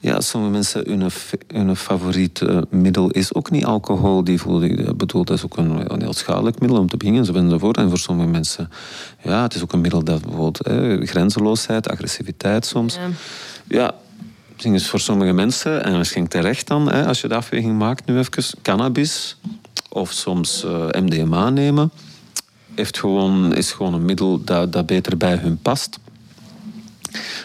ja, 0.00 0.20
sommige 0.20 0.52
mensen, 0.52 0.84
hun, 0.88 1.10
hun 1.46 1.76
favoriet 1.76 2.42
middel 2.70 3.10
is 3.10 3.34
ook 3.34 3.50
niet 3.50 3.64
alcohol. 3.64 4.24
Die 4.24 4.40
voelen, 4.40 4.96
bedoel, 4.96 5.24
dat 5.24 5.36
is 5.36 5.44
ook 5.44 5.56
een, 5.56 5.92
een, 5.92 6.02
heel 6.02 6.12
schadelijk 6.12 6.60
middel 6.60 6.78
om 6.78 6.88
te 6.88 6.96
beginnen. 6.96 7.24
Ze 7.24 7.32
vinden 7.32 7.52
ervoor. 7.52 7.74
En 7.74 7.88
voor 7.88 7.98
sommige 7.98 8.28
mensen, 8.28 8.70
ja, 9.22 9.42
het 9.42 9.54
is 9.54 9.62
ook 9.62 9.72
een 9.72 9.80
middel 9.80 10.04
dat 10.04 10.22
bijvoorbeeld 10.22 10.60
eh, 10.60 11.08
grenzeloosheid, 11.08 11.88
agressiviteit 11.88 12.66
soms. 12.66 12.94
Ja. 12.94 13.10
ja 13.68 13.94
is 14.70 14.88
voor 14.88 15.00
sommige 15.00 15.32
mensen, 15.32 15.84
en 15.84 15.98
misschien 15.98 16.28
terecht 16.28 16.66
dan, 16.66 16.90
hè, 16.90 17.06
als 17.06 17.20
je 17.20 17.28
de 17.28 17.34
afweging 17.34 17.78
maakt 17.78 18.06
nu 18.06 18.18
even, 18.18 18.58
cannabis 18.62 19.36
of 19.88 20.12
soms 20.12 20.64
uh, 20.64 20.86
MDMA 20.88 21.50
nemen, 21.50 21.90
heeft 22.74 22.98
gewoon, 22.98 23.54
is 23.54 23.72
gewoon 23.72 23.94
een 23.94 24.04
middel 24.04 24.44
dat, 24.44 24.72
dat 24.72 24.86
beter 24.86 25.16
bij 25.16 25.36
hun 25.36 25.58
past. 25.58 25.98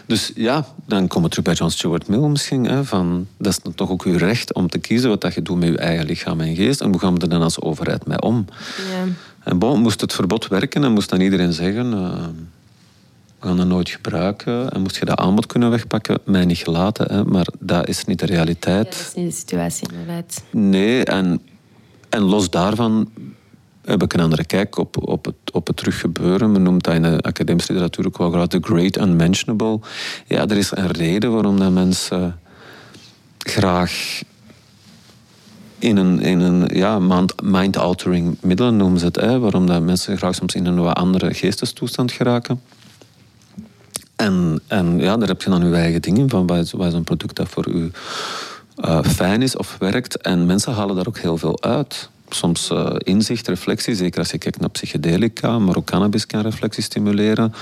Dus 0.05 0.31
ja, 0.35 0.65
dan 0.85 1.07
komen 1.07 1.23
we 1.23 1.29
terug 1.29 1.45
bij 1.45 1.53
John 1.53 1.71
Stuart 1.71 2.07
Mill 2.07 2.27
misschien. 2.27 2.63
Hè, 2.63 2.85
van, 2.85 3.27
dat 3.37 3.51
is 3.51 3.71
toch 3.75 3.89
ook 3.89 4.03
uw 4.03 4.17
recht 4.17 4.53
om 4.53 4.69
te 4.69 4.77
kiezen 4.77 5.09
wat 5.09 5.21
dat 5.21 5.33
je 5.33 5.41
doet 5.41 5.57
met 5.57 5.69
je 5.69 5.77
eigen 5.77 6.05
lichaam 6.05 6.41
en 6.41 6.55
geest. 6.55 6.81
En 6.81 6.89
hoe 6.89 6.99
gaan 6.99 7.15
we 7.15 7.21
er 7.21 7.29
dan 7.29 7.41
als 7.41 7.61
overheid 7.61 8.07
mee 8.07 8.21
om? 8.21 8.45
Ja. 8.91 9.05
En 9.43 9.59
bon, 9.59 9.81
moest 9.81 10.01
het 10.01 10.13
verbod 10.13 10.47
werken 10.47 10.83
en 10.83 10.91
moest 10.91 11.09
dan 11.09 11.21
iedereen 11.21 11.53
zeggen... 11.53 11.93
Uh, 11.93 12.23
we 13.39 13.47
gaan 13.47 13.57
dat 13.57 13.67
nooit 13.67 13.89
gebruiken. 13.89 14.69
En 14.69 14.81
moest 14.81 14.97
je 14.97 15.05
dat 15.05 15.17
aanbod 15.17 15.45
kunnen 15.45 15.69
wegpakken, 15.69 16.19
mij 16.23 16.45
niet 16.45 16.57
gelaten. 16.57 17.13
Hè, 17.13 17.23
maar 17.23 17.47
dat 17.59 17.87
is 17.87 18.05
niet 18.05 18.19
de 18.19 18.25
realiteit. 18.25 18.85
Ja, 18.85 18.99
dat 18.99 19.07
is 19.07 19.13
niet 19.13 19.29
de 19.29 19.37
situatie, 19.37 19.87
inderdaad. 19.91 20.43
Nee, 20.51 21.03
en, 21.03 21.41
en 22.09 22.21
los 22.21 22.49
daarvan 22.49 23.09
heb 23.87 24.03
ik 24.03 24.13
een 24.13 24.19
andere 24.19 24.45
kijk 24.45 24.77
op, 24.77 25.07
op, 25.07 25.25
het, 25.25 25.35
op 25.51 25.67
het 25.67 25.77
teruggebeuren. 25.77 26.51
Men 26.51 26.61
noemt 26.61 26.83
dat 26.83 26.93
in 26.93 27.01
de 27.01 27.21
academische 27.21 27.71
literatuur 27.71 28.05
ook 28.05 28.17
wel 28.17 28.31
graag 28.31 28.47
de 28.47 28.59
great 28.61 28.97
unmentionable. 28.97 29.79
Ja, 30.25 30.47
er 30.47 30.57
is 30.57 30.71
een 30.75 30.91
reden 30.91 31.31
waarom 31.31 31.59
dat 31.59 31.71
mensen 31.71 32.39
graag 33.37 34.21
in 35.79 35.97
een, 35.97 36.21
in 36.21 36.39
een 36.39 36.69
ja, 36.73 36.99
mind-altering 37.43 38.37
middelen 38.41 38.77
noemen 38.77 38.99
ze 38.99 39.05
het. 39.05 39.15
Waarom 39.15 39.65
dat 39.65 39.81
mensen 39.81 40.17
graag 40.17 40.35
soms 40.35 40.55
in 40.55 40.65
een 40.65 40.79
wat 40.79 40.95
andere 40.95 41.33
geestestoestand 41.33 42.11
geraken. 42.11 42.61
En, 44.15 44.61
en 44.67 44.99
ja, 44.99 45.17
daar 45.17 45.27
heb 45.27 45.41
je 45.41 45.49
dan 45.49 45.69
je 45.69 45.75
eigen 45.75 46.01
dingen 46.01 46.29
van. 46.29 46.47
Wat 46.47 46.57
is, 46.57 46.93
een 46.93 47.03
product 47.03 47.35
dat 47.35 47.49
voor 47.49 47.67
u 47.67 47.91
uh, 48.85 49.03
fijn 49.03 49.41
is 49.41 49.55
of 49.57 49.75
werkt. 49.79 50.17
En 50.17 50.45
mensen 50.45 50.73
halen 50.73 50.95
daar 50.95 51.07
ook 51.07 51.17
heel 51.17 51.37
veel 51.37 51.61
uit 51.61 52.09
soms 52.29 52.69
uh, 52.71 52.95
inzicht, 52.97 53.47
reflectie. 53.47 53.95
Zeker 53.95 54.19
als 54.19 54.31
je 54.31 54.37
kijkt 54.37 54.59
naar 54.59 54.69
psychedelica, 54.69 55.59
maar 55.59 55.75
ook 55.75 55.85
cannabis 55.85 56.25
kan 56.25 56.41
reflectie 56.41 56.83
stimuleren. 56.83 57.53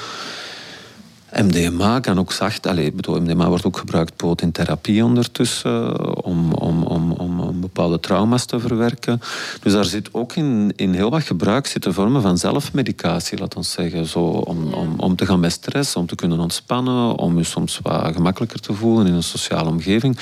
MDMA 1.43 1.99
kan 1.99 2.19
ook 2.19 2.31
zacht... 2.31 2.67
Allez, 2.67 2.91
bedoel, 2.93 3.21
MDMA 3.21 3.47
wordt 3.47 3.65
ook 3.65 3.77
gebruikt 3.77 4.09
bijvoorbeeld 4.09 4.41
in 4.41 4.51
therapie 4.51 5.03
ondertussen... 5.03 6.23
om, 6.23 6.53
om, 6.53 6.83
om, 6.83 7.11
om, 7.11 7.39
om 7.39 7.61
bepaalde 7.61 7.99
trauma's 7.99 8.45
te 8.45 8.59
verwerken. 8.59 9.21
Dus 9.61 9.73
daar 9.73 9.85
zit 9.85 10.09
ook 10.11 10.35
in, 10.35 10.73
in 10.75 10.93
heel 10.93 11.09
wat 11.09 11.23
gebruik 11.23 11.67
zitten 11.67 11.93
vormen 11.93 12.21
van 12.21 12.37
zelfmedicatie, 12.37 13.37
laat 13.37 13.55
ons 13.55 13.71
zeggen. 13.71 14.05
Zo, 14.05 14.19
om, 14.19 14.73
om, 14.73 14.99
om 14.99 15.15
te 15.15 15.25
gaan 15.25 15.39
met 15.39 15.51
stress, 15.51 15.95
om 15.95 16.05
te 16.05 16.15
kunnen 16.15 16.39
ontspannen... 16.39 17.15
om 17.15 17.37
je 17.37 17.43
soms 17.43 17.79
wat 17.81 18.13
gemakkelijker 18.13 18.59
te 18.59 18.73
voelen 18.73 19.07
in 19.07 19.13
een 19.13 19.23
sociale 19.23 19.69
omgeving. 19.69 20.17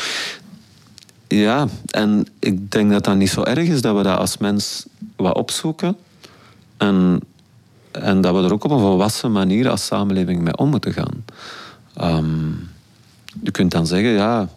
Ja, 1.27 1.67
en 1.89 2.27
ik 2.39 2.71
denk 2.71 2.91
dat 2.91 3.03
dat 3.03 3.15
niet 3.15 3.29
zo 3.29 3.43
erg 3.43 3.67
is 3.67 3.81
dat 3.81 3.95
we 3.95 4.03
dat 4.03 4.17
als 4.17 4.37
mens 4.37 4.85
wat 5.15 5.35
opzoeken. 5.35 5.95
En, 6.77 7.19
en 7.91 8.21
dat 8.21 8.35
we 8.35 8.43
er 8.43 8.53
ook 8.53 8.63
op 8.63 8.71
een 8.71 8.79
volwassen 8.79 9.31
manier 9.31 9.69
als 9.69 9.85
samenleving 9.85 10.41
mee 10.41 10.57
om 10.57 10.69
moeten 10.69 10.93
gaan. 10.93 11.25
Ehm, 11.95 12.49
je 13.43 13.51
kunt 13.51 13.71
dan 13.71 13.87
zeggen, 13.87 14.09
ja, 14.09 14.49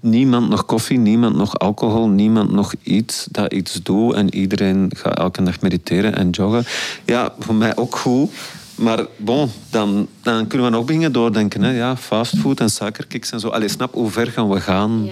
niemand 0.00 0.48
nog 0.48 0.66
koffie, 0.66 0.98
niemand 0.98 1.36
nog 1.36 1.58
alcohol, 1.58 2.08
niemand 2.08 2.50
nog 2.52 2.74
iets 2.82 3.26
dat 3.30 3.52
iets 3.52 3.82
doet 3.82 4.14
en 4.14 4.34
iedereen 4.34 4.90
gaat 4.96 5.18
elke 5.18 5.42
dag 5.42 5.60
mediteren 5.60 6.16
en 6.16 6.30
joggen. 6.30 6.64
Ja, 7.04 7.34
voor 7.38 7.54
mij 7.54 7.76
ook 7.76 7.96
goed. 7.96 8.30
Maar 8.74 9.06
bon, 9.16 9.50
dan, 9.70 10.08
dan 10.22 10.46
kunnen 10.46 10.66
we 10.66 10.76
nog 10.76 10.84
beginnen 10.84 11.12
doordenken. 11.12 11.62
Hè? 11.62 11.70
Ja, 11.70 11.96
fastfood 11.96 12.60
en 12.60 12.70
suikerkicks 12.70 13.30
en 13.30 13.40
zo. 13.40 13.48
Allee, 13.48 13.68
snap 13.68 13.94
hoe 13.94 14.10
ver 14.10 14.26
gaan 14.26 14.48
we 14.48 14.60
gaan 14.60 15.08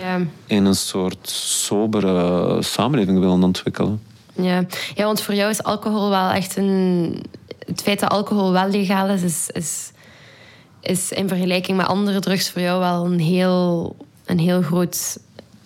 in 0.47 0.65
een 0.65 0.75
soort 0.75 1.29
sobere 1.31 2.63
samenleving 2.63 3.19
willen 3.19 3.43
ontwikkelen. 3.43 4.01
Ja. 4.33 4.65
ja, 4.95 5.05
want 5.05 5.23
voor 5.23 5.35
jou 5.35 5.51
is 5.51 5.63
alcohol 5.63 6.11
wel 6.11 6.31
echt 6.31 6.57
een... 6.57 7.23
Het 7.67 7.83
feit 7.83 8.01
dat 8.01 8.11
alcohol 8.11 8.53
wel 8.53 8.69
legaal 8.69 9.09
is, 9.09 9.23
is, 9.23 9.49
is, 9.53 9.91
is 10.81 11.13
in 11.13 11.29
vergelijking 11.29 11.77
met 11.77 11.87
andere 11.87 12.21
drugs 12.21 12.51
voor 12.51 12.63
jou 12.63 12.81
wel 12.81 13.05
een 13.05 13.21
heel, 13.21 13.97
een 14.25 14.39
heel 14.39 14.63
groot 14.63 15.19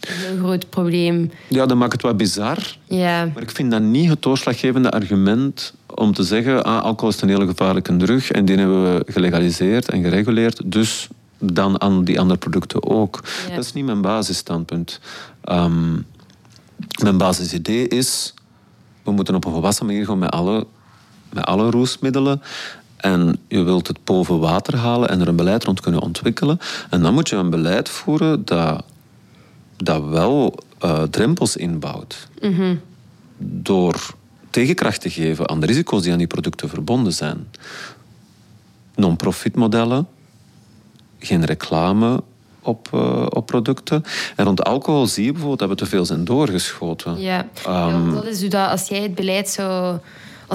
een 0.09 0.16
heel 0.16 0.37
groot 0.37 0.71
probleem. 0.71 1.31
Ja, 1.49 1.66
dat 1.66 1.77
maakt 1.77 1.93
het 1.93 2.03
wat 2.03 2.16
bizar. 2.16 2.59
Ja. 2.85 3.31
Maar 3.35 3.43
ik 3.43 3.51
vind 3.51 3.71
dat 3.71 3.83
niet 3.83 4.09
het 4.09 4.23
doorslaggevende 4.23 4.91
argument 4.91 5.75
om 5.95 6.12
te 6.12 6.23
zeggen, 6.23 6.65
ah, 6.65 6.83
alcohol 6.83 7.15
is 7.15 7.21
een 7.21 7.29
hele 7.29 7.47
gevaarlijke 7.47 7.97
drug 7.97 8.31
en 8.31 8.45
die 8.45 8.57
hebben 8.57 8.95
we 8.95 9.12
gelegaliseerd 9.12 9.91
en 9.91 10.03
gereguleerd, 10.03 10.61
dus 10.65 11.09
dan 11.39 11.81
aan 11.81 12.05
die 12.05 12.21
andere 12.21 12.39
producten 12.39 12.85
ook. 12.85 13.21
Dat 13.55 13.65
is 13.65 13.73
niet 13.73 13.85
mijn 13.85 14.01
basisstandpunt. 14.01 15.01
Um, 15.45 16.07
mijn 17.03 17.19
basisidee 17.19 17.89
is, 17.89 18.35
we 19.03 19.11
moeten 19.11 19.35
op 19.35 19.45
een 19.45 19.53
volwassen 19.53 19.87
manier 19.87 20.07
gaan 20.07 20.19
met 20.19 20.31
alle, 20.31 20.66
met 21.33 21.45
alle 21.45 21.71
roesmiddelen. 21.71 22.43
En 22.97 23.39
je 23.49 23.62
wilt 23.62 23.87
het 23.87 24.05
boven 24.05 24.39
water 24.39 24.77
halen 24.77 25.09
en 25.09 25.21
er 25.21 25.29
een 25.29 25.37
beleid 25.37 25.65
rond 25.65 25.81
kunnen 25.81 26.01
ontwikkelen. 26.01 26.59
En 26.91 27.03
dan 27.03 27.15
moet 27.15 27.29
je 27.29 27.37
een 27.37 27.51
beleid 27.51 27.89
voeren 27.89 28.45
dat, 28.45 28.85
dat 29.77 30.05
wel 30.05 30.55
uh, 30.85 31.03
drempels 31.03 31.57
inbouwt. 31.57 32.29
Mm 32.41 32.81
Door 33.39 34.15
tegenkracht 34.55 35.01
te 35.01 35.10
geven 35.10 35.48
aan 35.48 35.60
de 35.60 35.66
risico's 35.66 36.02
die 36.02 36.12
aan 36.12 36.18
die 36.18 36.26
producten 36.26 36.68
verbonden 36.68 37.12
zijn. 37.12 37.48
Non-profit 38.94 39.55
modellen, 39.55 40.09
geen 41.18 41.44
reclame 41.44 42.22
op, 42.62 42.89
uh, 42.94 43.26
op 43.28 43.47
producten. 43.47 44.05
En 44.36 44.44
rond 44.44 44.64
alcohol 44.64 45.06
zie 45.06 45.24
je 45.24 45.31
bijvoorbeeld 45.31 45.60
dat 45.60 45.68
we 45.68 45.74
te 45.74 45.86
veel 45.86 46.05
zijn 46.05 46.24
doorgeschoten. 46.24 47.20
Ja, 47.20 47.48
um, 47.66 48.09
ja 48.09 48.14
dat 48.14 48.26
is 48.26 48.40
hoe 48.40 48.48
dat 48.48 48.70
als 48.70 48.89
jij 48.89 49.02
het 49.02 49.14
beleid 49.14 49.48
zou 49.48 49.98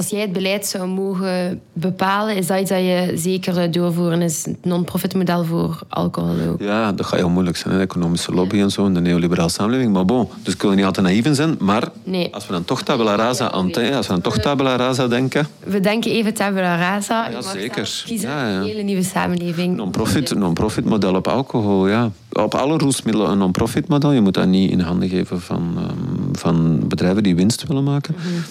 als 0.00 0.08
jij 0.08 0.20
het 0.20 0.32
beleid 0.32 0.66
zou 0.66 0.88
mogen 0.88 1.60
bepalen, 1.72 2.36
is 2.36 2.46
dat 2.46 2.60
iets 2.60 2.70
dat 2.70 2.78
je 2.78 3.12
zeker 3.14 3.70
doorvoeren 3.70 4.22
is. 4.22 4.44
Het 4.44 4.64
non-profit 4.64 5.14
model 5.14 5.44
voor 5.44 5.78
alcohol 5.88 6.36
ook. 6.48 6.60
Ja, 6.60 6.92
dat 6.92 7.06
gaat 7.06 7.18
heel 7.18 7.28
moeilijk 7.28 7.56
zijn. 7.56 7.74
De 7.74 7.80
economische 7.80 8.32
lobby 8.32 8.60
en 8.60 8.70
zo 8.70 8.86
in 8.86 8.94
de 8.94 9.00
neoliberale 9.00 9.48
samenleving. 9.48 9.92
Maar 9.92 10.04
bon, 10.04 10.28
dus 10.42 10.54
ik 10.54 10.62
wil 10.62 10.70
niet 10.70 10.84
altijd 10.84 11.06
naïef 11.06 11.26
zijn. 11.32 11.56
Maar 11.58 11.88
nee. 12.04 12.34
als 12.34 12.46
we 12.46 12.52
dan 12.52 12.64
toch 12.64 12.82
tabula 12.82 13.14
rasa 13.14 13.46
als 13.46 13.66
we 13.72 14.06
dan 14.06 14.20
toch 14.20 14.38
tabula 14.38 14.76
rasa 14.76 15.08
denken. 15.08 15.46
We 15.64 15.80
denken 15.80 16.10
even 16.10 16.34
tabula 16.34 16.76
rasa. 16.76 17.28
Ja, 17.28 17.42
zeker. 17.42 18.02
Kiezen 18.06 18.28
ja, 18.28 18.54
een 18.54 18.62
hele 18.62 18.82
nieuwe 18.82 19.02
samenleving. 19.02 19.76
Non-profit 19.76 20.34
non 20.34 20.56
model 20.84 21.14
op 21.14 21.28
alcohol, 21.28 21.88
ja. 21.88 22.10
Op 22.32 22.54
alle 22.54 22.78
roesmiddelen 22.78 23.30
een 23.30 23.38
non-profit 23.38 23.88
model. 23.88 24.12
Je 24.12 24.20
moet 24.20 24.34
dat 24.34 24.46
niet 24.46 24.70
in 24.70 24.80
handen 24.80 25.08
geven 25.08 25.40
van, 25.40 25.74
um, 25.78 26.36
van 26.36 26.88
bedrijven 26.88 27.22
die 27.22 27.34
winst 27.34 27.66
willen 27.66 27.84
maken. 27.84 28.16
Mm 28.18 28.44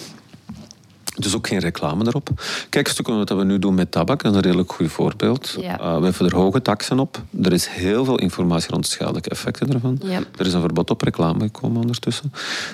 dus 1.22 1.36
ook 1.36 1.46
geen 1.46 1.58
reclame 1.58 2.06
erop. 2.06 2.28
Kijk, 2.68 2.92
wat 3.04 3.28
we 3.28 3.44
nu 3.44 3.58
doen 3.58 3.74
met 3.74 3.90
tabak, 3.90 4.22
dat 4.22 4.30
is 4.32 4.36
een 4.36 4.44
redelijk 4.44 4.72
goed 4.72 4.92
voorbeeld. 4.92 5.56
Ja. 5.60 5.80
Uh, 5.80 5.98
we 5.98 6.04
hebben 6.04 6.26
er 6.26 6.34
hoge 6.34 6.62
taxen 6.62 6.98
op. 6.98 7.22
Er 7.42 7.52
is 7.52 7.66
heel 7.66 8.04
veel 8.04 8.18
informatie 8.18 8.70
rond 8.70 8.84
de 8.84 8.90
schadelijke 8.90 9.30
effecten 9.30 9.72
ervan. 9.72 10.00
Ja. 10.04 10.20
Er 10.36 10.46
is 10.46 10.52
een 10.52 10.60
verbod 10.60 10.90
op 10.90 11.02
reclame 11.02 11.40
gekomen 11.40 11.80
ondertussen. 11.80 12.32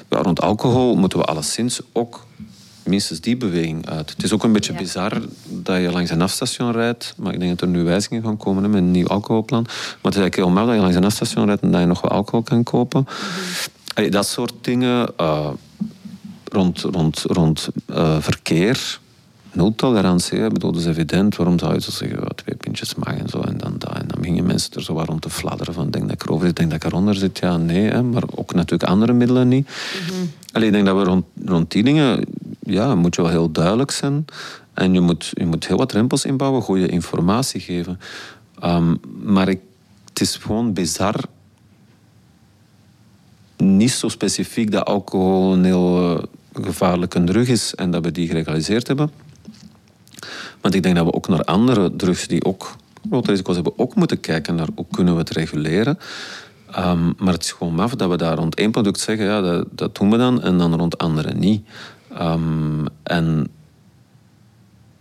Ja, 0.09 0.19
rond 0.19 0.41
alcohol 0.41 0.97
moeten 0.97 1.19
we 1.19 1.25
alleszins 1.25 1.81
ook 1.93 2.27
minstens 2.87 3.21
die 3.21 3.37
beweging 3.37 3.89
uit. 3.89 4.11
Het 4.11 4.23
is 4.23 4.33
ook 4.33 4.45
een 4.45 4.53
beetje 4.53 4.73
bizar 4.73 5.21
dat 5.49 5.81
je 5.81 5.91
langs 5.91 6.11
een 6.11 6.23
afstation 6.23 6.73
rijdt, 6.73 7.15
maar 7.17 7.33
ik 7.33 7.39
denk 7.39 7.51
dat 7.51 7.61
er 7.61 7.75
nu 7.75 7.85
wijzigingen 7.85 8.25
gaan 8.25 8.37
komen 8.37 8.71
met 8.71 8.81
een 8.81 8.91
nieuw 8.91 9.07
alcoholplan. 9.07 9.63
Maar 9.63 9.77
het 10.03 10.15
is 10.15 10.21
eigenlijk 10.21 10.37
heel 10.37 10.51
makkelijk 10.51 10.67
dat 10.69 10.77
je 10.77 10.83
langs 10.83 10.97
een 10.97 11.05
afstation 11.05 11.47
rijdt 11.47 11.63
en 11.63 11.71
dat 11.71 11.81
je 11.81 11.87
nog 11.87 12.01
wat 12.01 12.11
alcohol 12.11 12.43
kan 12.43 12.63
kopen. 12.63 13.07
Mhm. 13.95 14.11
dat 14.11 14.27
soort 14.27 14.53
dingen. 14.61 15.09
Uh, 15.21 15.49
rond, 16.53 16.81
rond, 16.81 17.23
rond 17.27 17.69
uh, 17.91 18.17
verkeer, 18.21 18.99
nul 19.53 19.75
tolerantie. 19.75 20.39
Ik 20.39 20.53
bedoel, 20.53 20.73
dat 20.73 20.81
is 20.81 20.87
evident. 20.87 21.37
Waarom 21.37 21.59
zou 21.59 21.75
je 21.75 21.81
zo 21.81 21.91
zeggen, 21.91 22.35
twee 22.35 22.57
pintjes 22.57 22.95
mag 22.95 23.17
en 23.17 23.29
zo 23.29 23.41
en 23.41 23.59
dan 23.59 23.75
dat 23.79 23.99
en 23.99 24.09
dan 24.09 24.25
gingen 24.25 24.47
mensen 24.47 24.73
er 24.73 24.83
zo 24.83 24.95
wat 24.95 25.07
rond 25.09 25.23
te 25.23 25.31
fladderen 25.31 25.75
van 25.75 25.91
denk 25.91 26.05
dat 26.05 26.15
ik 26.15 26.23
erover 26.23 26.47
zit, 26.47 26.57
denk 26.57 26.71
dat 26.71 26.85
ik 26.85 26.91
eronder 26.91 27.15
zit. 27.15 27.39
Ja, 27.39 27.57
nee, 27.57 27.89
hè, 27.89 28.03
maar 28.03 28.23
ook 28.35 28.55
natuurlijk 28.55 28.91
andere 28.91 29.13
middelen 29.13 29.49
niet. 29.49 29.69
Mm 30.11 30.31
Alleen 30.53 30.69
ik 30.69 30.75
denk 30.75 30.87
dat 30.87 30.97
we 30.97 31.05
rond, 31.05 31.25
rond 31.45 31.71
die 31.71 31.83
dingen, 31.83 32.25
ja, 32.63 32.95
moet 32.95 33.15
je 33.15 33.23
wel 33.23 33.31
heel 33.31 33.51
duidelijk 33.51 33.91
zijn. 33.91 34.25
En 34.75 34.95
je 34.95 35.01
moet, 35.01 35.31
je 35.35 35.47
moet 35.47 35.67
heel 35.67 35.77
wat 35.77 35.89
drempels 35.89 36.25
inbouwen, 36.25 36.63
goede 36.63 36.89
informatie 36.89 37.61
geven. 37.61 38.01
Ehm, 38.61 38.95
maar 39.23 39.49
ik, 39.49 39.61
het 40.09 40.21
is 40.21 40.37
gewoon 40.37 40.73
bizar 40.73 41.15
niet 43.57 43.91
zo 43.91 44.09
specifiek 44.09 44.71
dat 44.71 44.85
alcohol 44.85 45.53
een 45.53 45.65
heel 45.65 46.17
eh, 46.17 46.23
gevaarlijke 46.65 47.25
drug 47.25 47.49
is 47.49 47.75
en 47.75 47.91
dat 47.91 48.05
we 48.05 48.13
die 48.13 48.29
gelegaliseerd 48.29 48.87
hebben. 48.87 49.11
Want 50.61 50.75
ik 50.75 50.83
denk 50.83 50.97
dat 50.97 51.05
we 51.05 51.13
ook 51.13 51.29
naar 51.29 51.45
andere 51.45 51.97
drugs 51.97 52.27
die 52.27 52.45
ook 52.45 52.77
grote 53.09 53.31
risico's 53.31 53.55
hebben, 53.55 53.79
ook 53.79 53.95
moeten 53.95 54.21
kijken 54.21 54.55
naar 54.55 54.69
hoe 54.75 54.87
kunnen 54.91 55.13
we 55.13 55.21
het 55.21 55.31
reguleren. 55.31 55.99
Um, 56.79 57.15
maar 57.19 57.33
het 57.33 57.43
is 57.43 57.53
gewoon 57.53 57.75
maf 57.75 57.95
dat 57.95 58.11
we 58.11 58.17
daar 58.17 58.37
rond 58.37 58.55
één 58.55 58.71
product 58.71 59.01
zeggen, 59.01 59.27
ja, 59.27 59.41
dat, 59.41 59.67
dat 59.71 59.95
doen 59.95 60.11
we 60.11 60.17
dan, 60.17 60.43
en 60.43 60.59
dan 60.59 60.75
rond 60.75 60.99
andere 60.99 61.35
niet. 61.35 61.67
Um, 62.21 62.87
en 63.03 63.49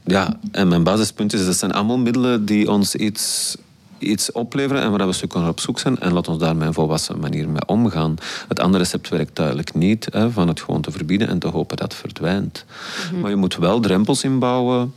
ja, 0.03 0.39
en 0.51 0.67
mijn 0.67 0.83
basispunt 0.83 1.33
is, 1.33 1.45
dat 1.45 1.55
zijn 1.55 1.71
allemaal 1.71 1.97
middelen 1.97 2.45
die 2.45 2.71
ons 2.71 2.95
iets 2.95 3.57
iets 4.05 4.31
opleveren 4.31 4.81
en 4.81 4.91
waar 4.91 5.07
we 5.07 5.13
stuk 5.13 5.35
op 5.35 5.59
zoek 5.59 5.79
zijn. 5.79 5.99
En 5.99 6.13
laat 6.13 6.27
ons 6.27 6.39
daar 6.39 6.55
met 6.55 6.67
een 6.67 6.73
volwassen 6.73 7.19
manier 7.19 7.49
mee 7.49 7.65
omgaan. 7.65 8.15
Het 8.47 8.59
andere 8.59 8.83
recept 8.83 9.09
werkt 9.09 9.35
duidelijk 9.35 9.73
niet, 9.73 10.07
hè, 10.11 10.31
van 10.31 10.47
het 10.47 10.61
gewoon 10.61 10.81
te 10.81 10.91
verbieden 10.91 11.27
en 11.27 11.39
te 11.39 11.47
hopen 11.47 11.77
dat 11.77 11.91
het 11.91 12.01
verdwijnt. 12.01 12.65
Mhm. 13.11 13.21
Maar 13.21 13.29
je 13.29 13.35
moet 13.35 13.55
wel 13.55 13.79
drempels 13.79 14.23
inbouwen. 14.23 14.93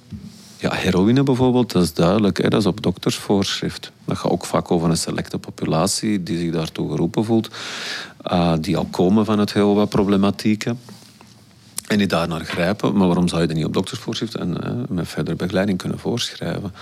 Ja, 0.60 0.72
heroïne 0.72 1.22
bijvoorbeeld, 1.22 1.72
dat 1.72 1.82
is 1.82 1.94
duidelijk. 1.94 2.42
Hè, 2.42 2.48
dat 2.48 2.60
is 2.60 2.66
op 2.66 2.82
doktersvoorschrift. 2.82 3.92
Dat 4.04 4.16
gaat 4.16 4.30
ook 4.30 4.44
vaak 4.44 4.70
over 4.70 4.90
een 4.90 4.96
selecte 4.96 5.38
populatie 5.38 6.22
die 6.22 6.38
zich 6.38 6.52
daartoe 6.52 6.90
geroepen 6.90 7.24
voelt. 7.24 7.48
Uh, 8.32 8.52
die 8.60 8.76
al 8.76 8.86
komen 8.90 9.24
van 9.24 9.38
het 9.38 9.52
heel 9.52 9.74
wat 9.74 9.88
problematieken. 9.88 10.78
En 11.88 11.98
die 11.98 12.06
daar 12.06 12.28
naar 12.28 12.44
grijpen. 12.44 12.96
Maar 12.96 13.06
waarom 13.06 13.28
zou 13.28 13.40
je 13.40 13.46
dat 13.46 13.56
niet 13.56 13.64
op 13.64 13.72
doktersvoorschrift 13.72 14.34
en 14.34 14.62
eh, 14.64 14.72
met 14.88 15.08
verdere 15.08 15.36
begeleiding 15.36 15.78
kunnen 15.78 15.98
voorschrijven? 15.98 16.74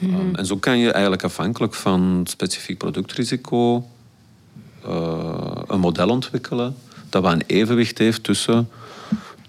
Mhm. 0.00 0.14
Um, 0.14 0.34
en 0.34 0.46
zo 0.46 0.56
kan 0.56 0.78
je 0.78 0.92
eigenlijk 0.92 1.24
afhankelijk 1.24 1.74
van 1.74 2.20
specifiek 2.28 2.78
productrisico 2.78 3.86
uh, 4.86 5.62
een 5.66 5.80
model 5.80 6.08
ontwikkelen 6.08 6.74
dat 7.08 7.22
wat 7.22 7.32
een 7.32 7.42
evenwicht 7.46 7.98
heeft 7.98 8.24
tussen 8.24 8.68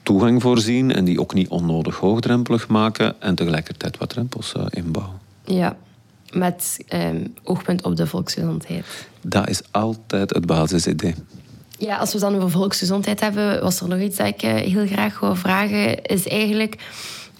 toegang 0.03 0.41
voorzien 0.41 0.91
en 0.91 1.05
die 1.05 1.19
ook 1.19 1.33
niet 1.33 1.47
onnodig 1.47 1.95
hoogdrempelig 1.95 2.67
maken 2.67 3.21
en 3.21 3.35
tegelijkertijd 3.35 3.97
wat 3.97 4.09
drempels 4.09 4.53
uh, 4.57 4.65
inbouwen. 4.69 5.19
Ja, 5.45 5.77
met 6.33 6.77
um, 6.93 7.33
oogpunt 7.43 7.83
op 7.83 7.95
de 7.95 8.07
volksgezondheid. 8.07 8.85
Dat 9.21 9.49
is 9.49 9.61
altijd 9.71 10.29
het 10.29 10.45
basisidee. 10.45 11.15
Ja, 11.77 11.97
als 11.97 12.13
we 12.13 12.17
het 12.17 12.29
dan 12.29 12.35
over 12.35 12.51
volksgezondheid 12.51 13.19
hebben, 13.19 13.61
was 13.61 13.81
er 13.81 13.87
nog 13.87 13.99
iets 13.99 14.17
dat 14.17 14.27
ik 14.27 14.41
eh, 14.41 14.53
heel 14.53 14.87
graag 14.87 15.19
wil 15.19 15.35
vragen. 15.35 16.01
Is 16.01 16.27
eigenlijk, 16.27 16.75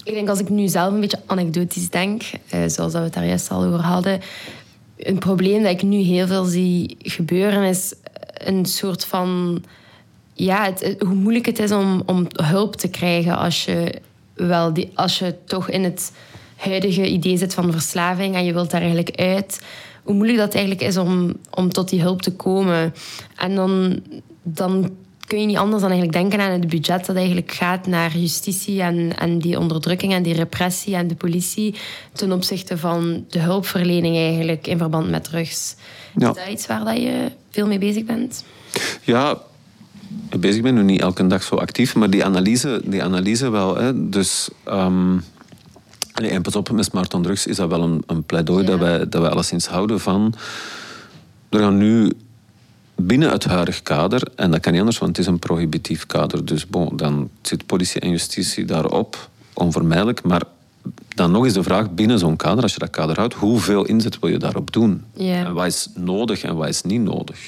ik 0.04 0.14
denk 0.14 0.28
als 0.28 0.40
ik 0.40 0.48
nu 0.48 0.68
zelf 0.68 0.92
een 0.92 1.00
beetje 1.00 1.20
anekdotisch 1.26 1.90
denk, 1.90 2.22
eh, 2.48 2.60
zoals 2.66 2.92
we 2.92 2.98
het 2.98 3.14
daar 3.14 3.26
juist 3.26 3.50
al 3.50 3.64
over 3.64 3.80
hadden, 3.80 4.20
een 4.96 5.18
probleem 5.18 5.62
dat 5.62 5.72
ik 5.72 5.82
nu 5.82 5.96
heel 5.96 6.26
veel 6.26 6.44
zie 6.44 6.96
gebeuren 6.98 7.62
is 7.62 7.94
een 8.34 8.66
soort 8.66 9.04
van 9.04 9.62
ja, 10.32 10.64
het, 10.64 10.96
hoe 10.98 11.14
moeilijk 11.14 11.46
het 11.46 11.58
is 11.58 11.72
om, 11.72 12.02
om 12.06 12.26
hulp 12.32 12.76
te 12.76 12.88
krijgen 12.88 13.36
als 13.36 13.64
je, 13.64 14.00
wel 14.34 14.72
die, 14.72 14.90
als 14.94 15.18
je 15.18 15.34
toch 15.44 15.68
in 15.68 15.84
het 15.84 16.12
huidige 16.56 17.08
idee 17.08 17.36
zit 17.36 17.54
van 17.54 17.72
verslaving 17.72 18.34
en 18.34 18.44
je 18.44 18.52
wilt 18.52 18.70
daar 18.70 18.80
eigenlijk 18.80 19.20
uit 19.20 19.60
hoe 20.02 20.14
moeilijk 20.14 20.38
dat 20.38 20.54
eigenlijk 20.54 20.84
is 20.88 20.96
om, 20.96 21.36
om 21.50 21.68
tot 21.68 21.88
die 21.88 22.00
hulp 22.00 22.22
te 22.22 22.32
komen. 22.32 22.94
En 23.36 23.54
dan, 23.54 24.00
dan 24.48 24.90
kun 25.26 25.40
je 25.40 25.46
niet 25.46 25.56
anders 25.56 25.82
dan 25.82 25.90
eigenlijk 25.90 26.20
denken 26.20 26.40
aan 26.40 26.60
het 26.60 26.68
budget 26.68 27.06
dat 27.06 27.16
eigenlijk 27.16 27.52
gaat 27.52 27.86
naar 27.86 28.16
justitie 28.16 28.82
en, 28.82 29.16
en 29.16 29.38
die 29.38 29.58
onderdrukking 29.58 30.12
en 30.12 30.22
die 30.22 30.34
repressie 30.34 30.94
en 30.94 31.08
de 31.08 31.14
politie 31.14 31.74
ten 32.12 32.32
opzichte 32.32 32.78
van 32.78 33.24
de 33.28 33.38
hulpverlening 33.38 34.16
eigenlijk 34.16 34.66
in 34.66 34.78
verband 34.78 35.10
met 35.10 35.24
drugs. 35.24 35.74
Ja. 36.16 36.28
Is 36.28 36.36
dat 36.36 36.48
iets 36.50 36.66
waar 36.66 36.84
dat 36.84 36.96
je 36.96 37.30
veel 37.50 37.66
mee 37.66 37.78
bezig 37.78 38.04
bent? 38.04 38.44
Ja, 39.02 39.38
bezig 40.38 40.62
ben 40.62 40.74
nu 40.74 40.82
niet 40.82 41.00
elke 41.00 41.26
dag 41.26 41.42
zo 41.42 41.54
actief, 41.54 41.94
maar 41.94 42.10
die 42.10 42.24
analyse, 42.24 42.80
die 42.84 43.02
analyse 43.02 43.50
wel. 43.50 43.76
Hè. 43.76 44.08
Dus 44.08 44.48
um, 44.68 45.24
en 46.14 46.42
pas 46.42 46.56
op, 46.56 46.70
met 46.70 46.84
smart 46.84 47.14
on 47.14 47.22
drugs 47.22 47.46
is 47.46 47.56
dat 47.56 47.68
wel 47.68 47.82
een, 47.82 48.02
een 48.06 48.24
pleidooi 48.24 48.64
dat, 48.64 48.78
wij, 48.78 49.08
dat 49.08 49.22
wij 49.22 49.30
alleszins 49.30 49.66
houden 49.66 50.00
van... 50.00 50.34
Er 51.48 51.58
gaan 51.58 51.76
nu 51.76 52.12
binnen 52.96 53.30
het 53.30 53.44
huidige 53.44 53.82
kader, 53.82 54.28
en 54.36 54.50
dat 54.50 54.60
kan 54.60 54.72
niet 54.72 54.80
anders, 54.80 54.98
want 54.98 55.16
het 55.16 55.26
is 55.26 55.32
een 55.32 55.38
prohibitief 55.38 56.06
kader, 56.06 56.44
dus 56.44 56.66
bon, 56.66 56.96
dan 56.96 57.30
zit 57.42 57.66
politie 57.66 58.00
en 58.00 58.10
justitie 58.10 58.64
daarop, 58.64 59.28
onvermijdelijk, 59.52 60.22
maar 60.22 60.42
dan 61.08 61.30
nog 61.30 61.44
eens 61.44 61.52
de 61.52 61.62
vraag 61.62 61.90
binnen 61.90 62.18
zo'n 62.18 62.36
kader, 62.36 62.62
als 62.62 62.72
je 62.72 62.78
dat 62.78 62.90
kader 62.90 63.16
houdt, 63.16 63.34
hoeveel 63.34 63.84
inzet 63.84 64.18
wil 64.18 64.30
je 64.30 64.38
daarop 64.38 64.72
doen? 64.72 65.04
En 65.46 65.54
wat 65.54 65.66
is 65.66 65.88
nodig 65.94 66.42
en 66.42 66.56
wat 66.56 66.68
is 66.68 66.82
niet 66.82 67.00
nodig? 67.00 67.38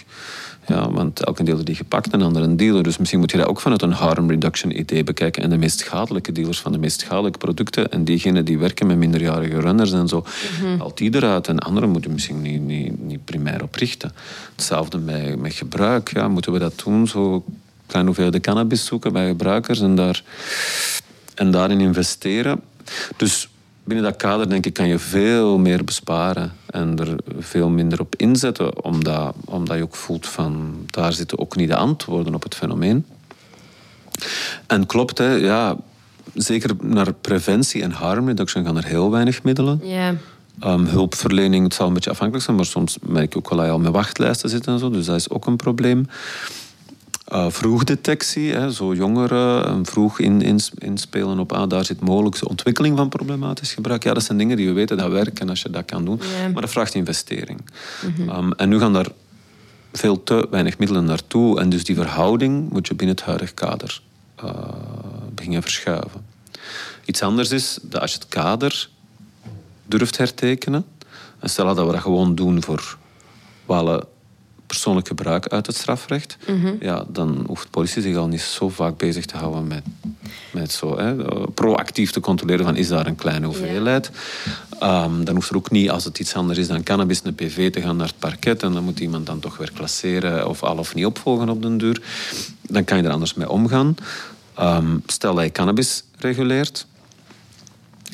Ja, 0.69 0.91
want 0.91 1.25
elke 1.25 1.43
dealer 1.43 1.65
die 1.65 1.75
gepakt, 1.75 2.13
een 2.13 2.23
andere 2.23 2.57
dealer. 2.57 2.83
Dus 2.83 2.99
misschien 2.99 3.19
moet 3.19 3.31
je 3.31 3.37
dat 3.37 3.47
ook 3.47 3.61
vanuit 3.61 3.83
een 3.83 3.93
harm 3.93 4.31
reduction 4.31 4.79
idee 4.79 5.05
bekijken. 5.05 5.43
En 5.43 5.51
de 5.51 5.57
meest 5.57 5.79
schadelijke 5.79 6.33
dealers 6.33 6.61
van 6.61 6.73
de 6.73 6.79
meest 6.79 7.01
schadelijke 7.01 7.39
producten 7.39 7.91
en 7.91 8.05
diegenen 8.05 8.45
die 8.45 8.59
werken 8.59 8.87
met 8.87 8.97
minderjarige 8.97 9.61
runners 9.61 9.93
en 9.93 10.09
zo, 10.09 10.25
mm 10.63 10.81
al 10.81 10.93
die 10.95 11.15
eruit. 11.15 11.49
En 11.49 11.59
anderen 11.59 11.91
moeten 11.91 12.13
misschien 12.13 12.43
niet, 12.43 12.61
niet, 12.61 13.03
niet 13.03 13.25
primair 13.25 13.63
op 13.63 13.75
richten. 13.75 14.13
Hetzelfde 14.55 14.99
met, 14.99 15.39
met 15.41 15.53
gebruik. 15.53 16.13
Ja, 16.13 16.29
moeten 16.29 16.53
we 16.53 16.59
dat 16.59 16.83
doen? 16.85 17.07
Zo 17.07 17.45
klein 17.87 18.07
hoeveelheid 18.07 18.43
cannabis 18.43 18.85
zoeken 18.85 19.13
bij 19.13 19.27
gebruikers 19.27 19.81
en, 19.81 19.95
daar, 19.95 20.23
en 21.35 21.51
daarin 21.51 21.81
investeren. 21.81 22.61
Dus 23.17 23.49
binnen 23.89 24.11
dat 24.11 24.17
kader 24.17 24.49
denk 24.49 24.67
ik 24.67 24.73
kan 24.73 24.89
je 24.89 24.99
veel 24.99 25.59
meer 25.59 25.85
besparen 25.85 26.53
en 26.67 26.99
er 26.99 27.17
veel 27.39 27.69
minder 27.69 28.01
op 28.01 28.15
inzetten, 28.17 28.85
omdat, 28.85 29.35
omdat 29.45 29.77
je 29.77 29.83
ook 29.83 29.97
voelt 29.97 30.27
van 30.27 30.85
daar 30.87 31.13
zitten 31.13 31.39
ook 31.39 31.57
niet 31.57 31.69
de 31.69 31.77
antwoorden 31.77 32.35
op 32.35 32.43
het 32.43 32.55
fenomeen. 32.55 33.07
En 34.67 34.87
klopt, 34.87 35.19
hè, 35.19 35.33
ja, 35.33 35.77
zeker 36.35 36.71
naar 36.83 37.13
preventie 37.13 37.83
en 37.83 37.91
harm 37.91 38.27
reduction 38.27 38.65
gaan 38.65 38.77
er 38.77 38.85
heel 38.85 39.11
weinig 39.11 39.43
middelen. 39.43 39.81
Um, 40.65 40.87
hulpverlening, 40.87 41.65
het 41.65 41.75
zal 41.75 41.87
een 41.87 41.93
beetje 41.93 42.11
afhankelijk 42.11 42.45
zijn, 42.45 42.57
maar 42.57 42.67
soms 42.67 42.99
merk 43.03 43.33
je 43.33 43.39
ook 43.39 43.49
wel 43.49 43.59
dat 43.59 43.67
je 43.67 43.73
al 43.73 43.79
met 43.79 43.93
wachtlijsten 43.93 44.51
zit 44.51 44.67
en 44.67 44.79
zo, 44.79 44.91
dus 44.91 45.07
dat 45.07 45.17
is 45.17 45.31
ook 45.31 45.47
een 45.47 45.57
probleem. 45.57 46.07
Uh, 47.33 47.47
vroegdetectie, 47.49 48.53
hè, 48.53 48.73
zo 48.73 48.95
jongeren 48.95 49.87
vroeg 49.87 50.19
in, 50.19 50.61
inspelen 50.79 51.39
op, 51.39 51.53
ah, 51.53 51.69
daar 51.69 51.85
zit 51.85 52.01
mogelijk 52.01 52.49
ontwikkeling 52.49 52.97
van 52.97 53.09
problematisch 53.09 53.73
gebruik. 53.73 54.03
Ja, 54.03 54.15
dat 54.15 54.23
zijn 54.23 54.39
dingen 54.39 54.57
die 54.57 54.67
we 54.67 54.73
weten 54.73 54.97
dat 54.97 55.11
werken 55.11 55.49
als 55.49 55.63
je 55.63 55.71
dat 55.71 55.85
kan 55.85 56.05
doen. 56.05 56.21
Maar 56.53 56.63
dat 56.63 56.71
vraagt 56.71 56.95
investering. 56.95 57.61
Mhm. 58.17 58.29
um, 58.29 58.53
en 58.53 58.69
nu 58.69 58.79
gaan 58.79 58.93
daar 58.93 59.09
veel 59.93 60.23
te 60.23 60.47
weinig 60.51 60.79
middelen 60.79 61.05
naartoe. 61.05 61.61
En 61.61 61.69
dus 61.69 61.85
die 61.85 61.95
verhouding 61.95 62.71
moet 62.71 62.87
je 62.87 62.95
binnen 62.95 63.17
het 63.17 63.25
huidige 63.25 63.55
kader 63.55 64.01
uh, 64.45 64.53
beginnen 65.35 65.63
verschuiven. 65.63 66.25
Iets 67.05 67.23
anders 67.23 67.51
is 67.51 67.79
dat 67.83 68.01
als 68.01 68.13
je 68.13 68.19
het 68.19 68.29
kader 68.29 68.89
durft 69.87 70.17
hertekenen, 70.17 70.85
en 71.39 71.51
stel 71.51 71.75
dat 71.75 71.87
we 71.87 71.93
dat 71.93 72.01
gewoon 72.01 72.35
doen 72.35 72.63
voor 72.63 72.97
alle 73.67 74.07
persoonlijk 74.69 75.09
gebruik 75.09 75.49
uit 75.49 75.67
het 75.67 75.77
strafrecht, 75.77 76.37
mhm. 76.47 76.75
ja, 76.81 77.05
dan 77.09 77.45
hoeft 77.47 77.71
politie 77.71 78.03
zich 78.03 78.17
al 78.17 78.29
niet 78.29 78.41
zo 78.41 78.69
vaak 78.69 78.97
bezig 78.97 79.25
te 79.25 79.37
houden 79.37 79.67
met, 79.67 79.83
met 80.51 80.73
zo, 80.73 80.99
hè, 80.99 81.15
proactief 81.55 82.11
te 82.11 82.21
controleren 82.21 82.65
van 82.65 82.77
is 82.77 82.89
daar 82.89 83.07
een 83.07 83.17
kleine 83.17 83.47
hoeveelheid. 83.47 84.11
Ehm, 84.79 85.25
dan 85.25 85.35
hoeft 85.35 85.51
er 85.51 85.57
ook 85.57 85.71
niet, 85.71 85.91
als 85.91 86.05
het 86.05 86.19
iets 86.19 86.35
anders 86.35 86.59
is 86.59 86.69
dan 86.69 86.83
cannabis, 86.83 87.21
een 87.25 87.35
PV 87.35 87.71
te 87.71 87.81
gaan 87.81 87.97
naar 87.97 88.07
het 88.07 88.19
parket 88.19 88.63
en 88.63 88.73
dan 88.73 88.85
moet 88.85 89.01
iemand 89.01 89.27
dan 89.27 89.41
toch 89.41 89.57
weer 89.57 89.73
klasseren 89.73 90.49
of 90.49 90.63
al 90.63 90.79
of 90.79 90.95
niet 90.95 91.07
opvolgen 91.07 91.49
op 91.49 91.63
den 91.63 91.79
duur. 91.79 92.03
Dan 92.63 92.85
kan 92.85 92.97
je 92.97 93.03
er 93.03 93.11
anders 93.11 93.35
mee 93.35 93.51
omgaan. 93.51 93.97
Ehm, 94.55 94.99
stel 95.07 95.35
dat 95.35 95.45
je 95.45 95.53
cannabis 95.53 96.03
reguleert, 96.19 96.87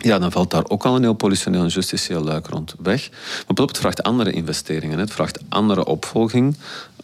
ja, 0.00 0.18
dan 0.18 0.32
valt 0.32 0.50
daar 0.50 0.68
ook 0.68 0.84
al 0.84 0.96
een 0.96 1.02
heel 1.02 1.14
politioneel 1.14 1.62
en 1.62 1.68
justitieel 1.68 2.24
luik 2.24 2.46
rond 2.46 2.74
weg. 2.82 3.10
Maar 3.46 3.66
het 3.66 3.78
vraagt 3.78 4.02
andere 4.02 4.32
investeringen. 4.32 4.98
Het 4.98 5.12
vraagt 5.12 5.38
andere 5.48 5.84
opvolging. 5.84 6.56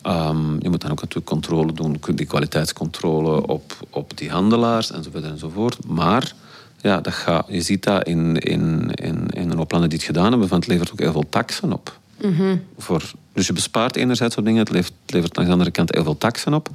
Um, 0.06 0.56
je 0.60 0.68
moet 0.68 0.80
dan 0.80 0.90
ook 0.90 1.00
natuurlijk 1.00 1.26
controle 1.26 1.72
doen, 1.72 2.00
die 2.14 2.26
kwaliteitscontrole 2.26 3.46
op, 3.46 3.76
op 3.90 4.16
die 4.16 4.30
handelaars 4.30 4.90
enzovoort 4.90 5.24
enzovoort. 5.24 5.86
Maar 5.86 6.32
ja, 6.80 7.00
dat 7.00 7.12
gaat, 7.12 7.46
je 7.48 7.60
ziet 7.60 7.82
dat 7.82 8.06
in, 8.06 8.36
in, 8.36 8.90
in, 8.94 9.26
in 9.28 9.50
een 9.50 9.56
hoop 9.56 9.70
landen 9.70 9.90
die 9.90 9.98
het 9.98 10.06
gedaan 10.06 10.30
hebben, 10.30 10.48
van 10.48 10.58
het 10.58 10.66
levert 10.66 10.92
ook 10.92 10.98
heel 10.98 11.12
veel 11.12 11.28
taxen 11.28 11.72
op. 11.72 11.98
Mm 12.22 12.62
Voor, 12.78 13.02
dus 13.32 13.46
je 13.46 13.52
bespaart 13.52 13.96
enerzijds 13.96 14.34
dingen, 14.36 14.56
het 14.56 14.70
levert, 14.70 14.92
levert 15.06 15.38
aan 15.38 15.44
de 15.44 15.50
andere 15.50 15.70
kant 15.70 15.94
heel 15.94 16.04
veel 16.04 16.18
taxen 16.18 16.54
op. 16.54 16.68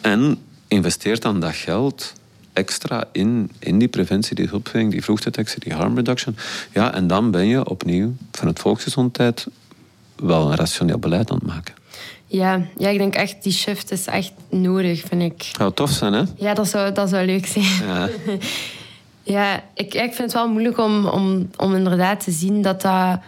En 0.00 0.38
investeert 0.68 1.22
dan 1.22 1.40
dat 1.40 1.54
geld 1.54 2.12
extra 2.52 3.04
in, 3.12 3.50
in 3.58 3.78
die 3.78 3.88
preventie, 3.88 4.34
die 4.34 4.48
hulpverlening, 4.48 4.92
die 4.92 5.04
vroegdetectie, 5.04 5.60
die 5.60 5.72
harm 5.72 5.96
reduction. 5.96 6.36
Ja, 6.72 6.94
en 6.94 7.06
dan 7.06 7.30
ben 7.30 7.46
je 7.46 7.68
opnieuw 7.68 8.12
van 8.32 8.46
het 8.46 8.58
volksgezondheid 8.58 9.46
wel 10.16 10.50
een 10.50 10.56
rationeel 10.56 10.98
beleid 10.98 11.30
aan 11.30 11.36
het 11.36 11.46
maken. 11.46 11.74
Ja, 12.26 12.66
ja, 12.78 12.88
ik 12.88 12.98
denk 12.98 13.14
echt, 13.14 13.42
die 13.42 13.52
shift 13.52 13.90
is 13.90 14.06
echt 14.06 14.32
nodig, 14.48 15.00
vind 15.00 15.22
ik. 15.22 15.42
Zou 15.56 15.72
tof 15.72 15.90
zijn, 15.90 16.12
hè? 16.12 16.22
Ja, 16.36 16.54
dat 16.54 16.68
zou, 16.68 16.92
dat 16.92 17.08
zou 17.08 17.26
leuk 17.26 17.46
zijn. 17.46 17.64
Ja. 17.64 18.08
ja, 19.36 19.64
ik, 19.74 19.94
ik 19.94 20.14
vind 20.14 20.18
het 20.18 20.32
wel 20.32 20.48
moeilijk 20.48 20.78
om, 20.78 21.06
om, 21.06 21.50
om 21.56 21.74
inderdaad 21.74 22.24
te 22.24 22.30
zien 22.30 22.62
dat 22.62 22.82
dat... 22.82 23.18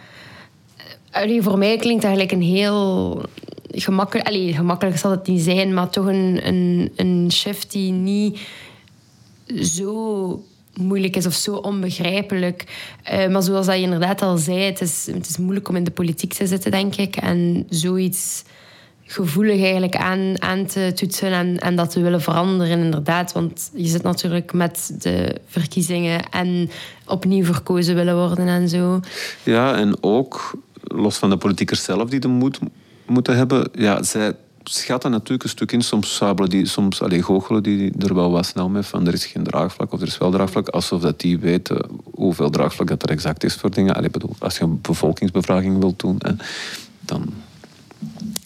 Allee, 1.10 1.42
voor 1.42 1.58
mij 1.58 1.76
klinkt 1.76 2.02
dat 2.02 2.10
eigenlijk 2.10 2.32
een 2.32 2.48
heel 2.48 3.22
gemakkelijk... 3.70 4.26
Allee, 4.26 4.52
gemakkelijk 4.52 4.98
zal 4.98 5.10
het 5.10 5.26
niet 5.26 5.42
zijn, 5.42 5.74
maar 5.74 5.90
toch 5.90 6.06
een, 6.06 6.40
een, 6.44 6.92
een 6.96 7.30
shift 7.32 7.72
die 7.72 7.92
niet 7.92 8.40
zo 9.47 10.44
moeilijk 10.74 11.16
is 11.16 11.27
of 11.27 11.35
zo 11.35 11.55
onbegrijpelijk. 11.55 12.64
Uh, 13.12 13.28
maar 13.28 13.43
zoals 13.43 13.66
dat 13.66 13.77
je 13.77 13.82
inderdaad 13.82 14.23
al 14.23 14.36
zei, 14.36 14.59
het 14.59 14.81
is, 14.81 15.09
het 15.14 15.28
is 15.28 15.36
moeilijk 15.36 15.69
om 15.69 15.77
in 15.77 15.85
de 15.85 15.90
politiek 15.90 16.32
te 16.32 16.47
zitten, 16.47 16.70
denk 16.70 16.97
ik. 16.97 17.16
En 17.16 17.66
zoiets 17.69 18.44
gevoelig 19.05 19.62
eigenlijk 19.62 19.97
aan, 19.97 20.43
aan 20.43 20.66
te 20.66 20.93
toetsen 20.94 21.32
en, 21.32 21.59
en 21.59 21.77
dat 21.77 21.90
te 21.90 22.01
willen 22.01 22.20
veranderen, 22.20 22.78
inderdaad. 22.78 23.32
Want 23.32 23.70
je 23.74 23.86
zit 23.86 24.02
natuurlijk 24.02 24.52
met 24.52 24.94
de 24.98 25.36
verkiezingen 25.47 26.31
en 26.31 26.70
opnieuw 27.06 27.44
verkozen 27.44 27.94
willen 27.94 28.16
worden 28.16 28.48
en 28.48 28.69
zo. 28.69 29.01
Ja, 29.43 29.74
en 29.74 29.97
ook 30.01 30.59
los 30.82 31.16
van 31.16 31.31
de 31.31 31.36
politiekers 31.36 31.85
zelf 31.85 32.10
die 32.10 32.20
de 32.20 32.28
moed 32.28 32.59
moeten 33.06 33.36
hebben. 33.36 33.70
Ja, 33.74 34.02
zij 34.02 34.35
schatten 34.64 35.10
natuurlijk 35.10 35.43
een 35.43 35.48
stuk 35.48 35.72
in. 35.72 35.82
Soms 35.82 36.14
sabelen 36.14 36.51
die, 36.51 36.66
soms 36.66 37.02
allee, 37.02 37.22
goochelen 37.22 37.62
die 37.62 37.93
er 37.98 38.14
wel 38.14 38.30
wat 38.30 38.47
snel 38.47 38.68
mee 38.68 38.82
van 38.82 39.06
er 39.06 39.12
is 39.12 39.26
geen 39.26 39.44
draagvlak 39.44 39.93
of 39.93 40.01
er 40.01 40.06
is 40.06 40.18
wel 40.18 40.30
draagvlak. 40.30 40.68
Alsof 40.68 41.01
dat 41.01 41.20
die 41.20 41.39
weten 41.39 41.86
hoeveel 42.14 42.51
draagvlak 42.51 42.89
dat 42.89 43.02
er 43.02 43.10
exact 43.10 43.44
is 43.44 43.55
voor 43.55 43.70
dingen. 43.70 43.94
Allee, 43.94 44.10
bedoel, 44.10 44.36
als 44.39 44.59
je 44.59 44.64
een 44.64 44.80
bevolkingsbevraging 44.80 45.78
wilt 45.78 45.98
doen, 45.98 46.16
hè, 46.18 46.32
dan 47.01 47.32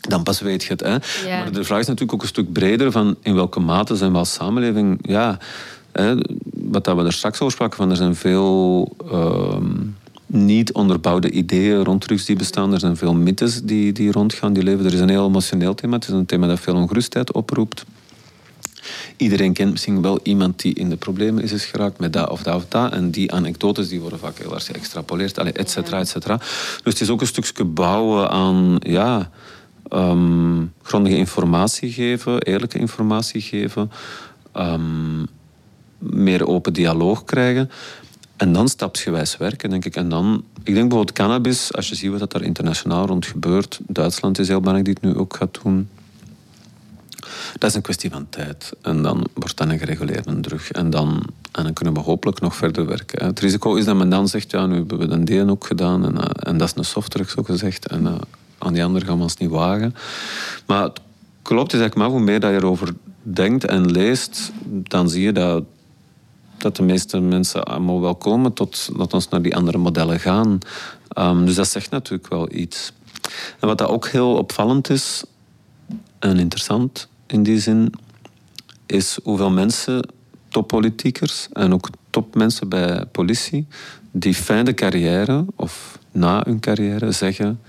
dan 0.00 0.22
pas 0.22 0.40
weet 0.40 0.62
je 0.62 0.68
het. 0.68 0.80
Hè? 0.80 0.96
Maar 1.28 1.52
de 1.52 1.64
vraag 1.64 1.80
is 1.80 1.86
natuurlijk 1.86 2.12
ook 2.12 2.22
een 2.22 2.28
stuk 2.28 2.52
breder 2.52 2.92
van 2.92 3.16
in 3.22 3.34
welke 3.34 3.60
mate 3.60 3.96
zijn 3.96 4.12
we 4.12 4.18
als 4.18 4.32
samenleving... 4.32 4.98
Ja, 5.02 5.38
hè, 5.92 6.14
wat 6.52 6.84
dat 6.84 6.96
we 6.96 7.04
er 7.04 7.12
straks 7.12 7.40
over 7.40 7.52
spraken, 7.52 7.76
van 7.76 7.90
er 7.90 7.96
zijn 7.96 8.14
veel 8.14 8.88
ehm, 9.10 9.72
niet 10.44 10.72
onderbouwde 10.72 11.30
ideeën 11.30 11.84
rond 11.84 12.00
drugs 12.00 12.24
die 12.24 12.36
bestaan. 12.36 12.72
Er 12.72 12.80
zijn 12.80 12.96
veel 12.96 13.14
mythes 13.14 13.62
die, 13.62 13.92
die 13.92 14.12
rondgaan, 14.12 14.52
die 14.52 14.62
leven. 14.62 14.84
Er 14.84 14.94
is 14.94 15.00
een 15.00 15.08
heel 15.08 15.26
emotioneel 15.26 15.74
thema. 15.74 15.94
Het 15.94 16.04
is 16.08 16.14
een 16.14 16.26
thema 16.26 16.46
dat 16.46 16.60
veel 16.60 16.74
ongerustheid 16.74 17.32
oproept. 17.32 17.84
Iedereen 19.16 19.52
kent 19.52 19.70
misschien 19.70 20.02
wel 20.02 20.20
iemand 20.22 20.60
die 20.60 20.74
in 20.74 20.88
de 20.88 20.96
problemen 20.96 21.42
is, 21.42 21.52
is 21.52 21.64
geraakt 21.64 21.98
met 21.98 22.12
dat 22.12 22.30
of 22.30 22.42
dat 22.42 22.54
of 22.54 22.66
dat. 22.68 22.92
En 22.92 23.10
die 23.10 23.32
anekdotes 23.32 23.88
die 23.88 24.00
worden 24.00 24.18
vaak 24.18 24.38
heel 24.38 24.54
erg 24.54 24.64
geëxtrapoleerd, 24.64 25.38
et 25.38 25.70
cetera, 25.70 25.98
et 25.98 26.08
cetera. 26.08 26.36
Dus 26.36 26.92
het 26.92 27.00
is 27.00 27.10
ook 27.10 27.20
een 27.20 27.26
stukje 27.26 27.64
bouwen 27.64 28.30
aan... 28.30 28.76
Ja, 28.78 29.30
um, 29.92 30.72
grondige 30.82 31.16
informatie 31.16 31.92
geven, 31.92 32.42
eerlijke 32.42 32.78
informatie 32.78 33.40
geven, 33.40 33.90
um, 34.54 35.26
meer 35.98 36.46
open 36.46 36.72
dialoog 36.72 37.24
krijgen. 37.24 37.70
En 38.36 38.52
dan 38.52 38.68
stapsgewijs 38.68 39.36
werken, 39.36 39.70
denk 39.70 39.84
ik. 39.84 39.96
En 39.96 40.08
dan, 40.08 40.44
ik 40.62 40.74
denk 40.74 40.88
bijvoorbeeld 40.88 41.12
cannabis, 41.12 41.72
als 41.72 41.88
je 41.88 41.94
ziet 41.94 42.18
wat 42.18 42.34
er 42.34 42.42
internationaal 42.42 43.06
rond 43.06 43.26
gebeurt. 43.26 43.80
Duitsland 43.86 44.38
is 44.38 44.48
heel 44.48 44.60
belangrijk 44.60 44.86
die 44.86 44.96
het 45.00 45.14
nu 45.14 45.20
ook 45.20 45.36
gaat 45.36 45.58
doen. 45.62 45.88
Dat 47.58 47.70
is 47.70 47.76
een 47.76 47.82
kwestie 47.82 48.10
van 48.10 48.26
tijd. 48.28 48.72
En 48.82 49.02
dan 49.02 49.26
wordt 49.34 49.56
dat 49.56 49.68
een 49.68 49.78
gereguleerde 49.78 50.40
drug. 50.40 50.70
En 50.70 50.90
dan, 50.90 51.22
en 51.52 51.62
dan 51.62 51.72
kunnen 51.72 51.94
we 51.94 52.00
hopelijk 52.00 52.40
nog 52.40 52.56
verder 52.56 52.86
werken. 52.86 53.26
Het 53.26 53.40
risico 53.40 53.74
is 53.74 53.84
dat 53.84 53.96
men 53.96 54.08
dan 54.08 54.28
zegt, 54.28 54.50
ja, 54.50 54.66
nu 54.66 54.74
hebben 54.74 54.98
we 54.98 55.08
een 55.08 55.24
DN 55.24 55.48
ook 55.50 55.66
gedaan. 55.66 56.04
En, 56.04 56.20
eh, 56.20 56.50
en 56.50 56.56
dat 56.56 56.68
is 56.68 56.74
een 56.76 56.84
softdrug, 56.84 57.30
zo 57.30 57.42
gezegd. 57.42 57.86
En, 57.86 58.02
uh, 58.02 58.14
aan 58.58 58.72
die 58.72 58.84
andere 58.84 59.04
gaan 59.04 59.16
we 59.16 59.22
ons 59.22 59.36
niet 59.36 59.50
wagen. 59.50 59.94
Maar 60.66 60.82
het 60.82 61.00
klopt, 61.42 61.72
is 61.72 61.80
eigenlijk 61.80 61.94
maar 61.94 62.18
hoe 62.18 62.26
meer 62.26 62.50
je 62.50 62.56
erover 62.56 62.94
denkt 63.22 63.64
en 63.64 63.90
leest, 63.90 64.52
dan 64.64 65.08
zie 65.08 65.22
je 65.22 65.32
dat, 65.32 65.64
dat 66.58 66.76
de 66.76 66.82
meeste 66.82 67.20
mensen 67.20 67.64
allemaal 67.64 68.00
wel 68.00 68.14
komen 68.14 68.52
tot 68.52 68.88
dat 68.96 69.14
ons 69.14 69.28
naar 69.28 69.42
die 69.42 69.56
andere 69.56 69.78
modellen 69.78 70.20
gaan. 70.20 70.58
Um, 71.18 71.46
dus 71.46 71.54
dat 71.54 71.68
zegt 71.68 71.90
natuurlijk 71.90 72.28
wel 72.28 72.52
iets. 72.52 72.92
En 73.60 73.68
wat 73.68 73.82
ook 73.82 74.08
heel 74.08 74.36
opvallend 74.36 74.90
is 74.90 75.24
en 76.18 76.38
interessant 76.38 77.08
in 77.26 77.42
die 77.42 77.60
zin, 77.60 77.92
is 78.86 79.18
hoeveel 79.22 79.50
mensen, 79.50 80.08
toppolitiekers 80.48 81.48
en 81.52 81.72
ook 81.72 81.88
topmensen 82.10 82.68
bij 82.68 83.06
politie, 83.06 83.66
die 84.10 84.34
fijne 84.34 84.74
carrière 84.74 85.44
of 85.56 85.98
na 86.12 86.42
hun 86.44 86.60
carrière 86.60 87.12
zeggen 87.12 87.60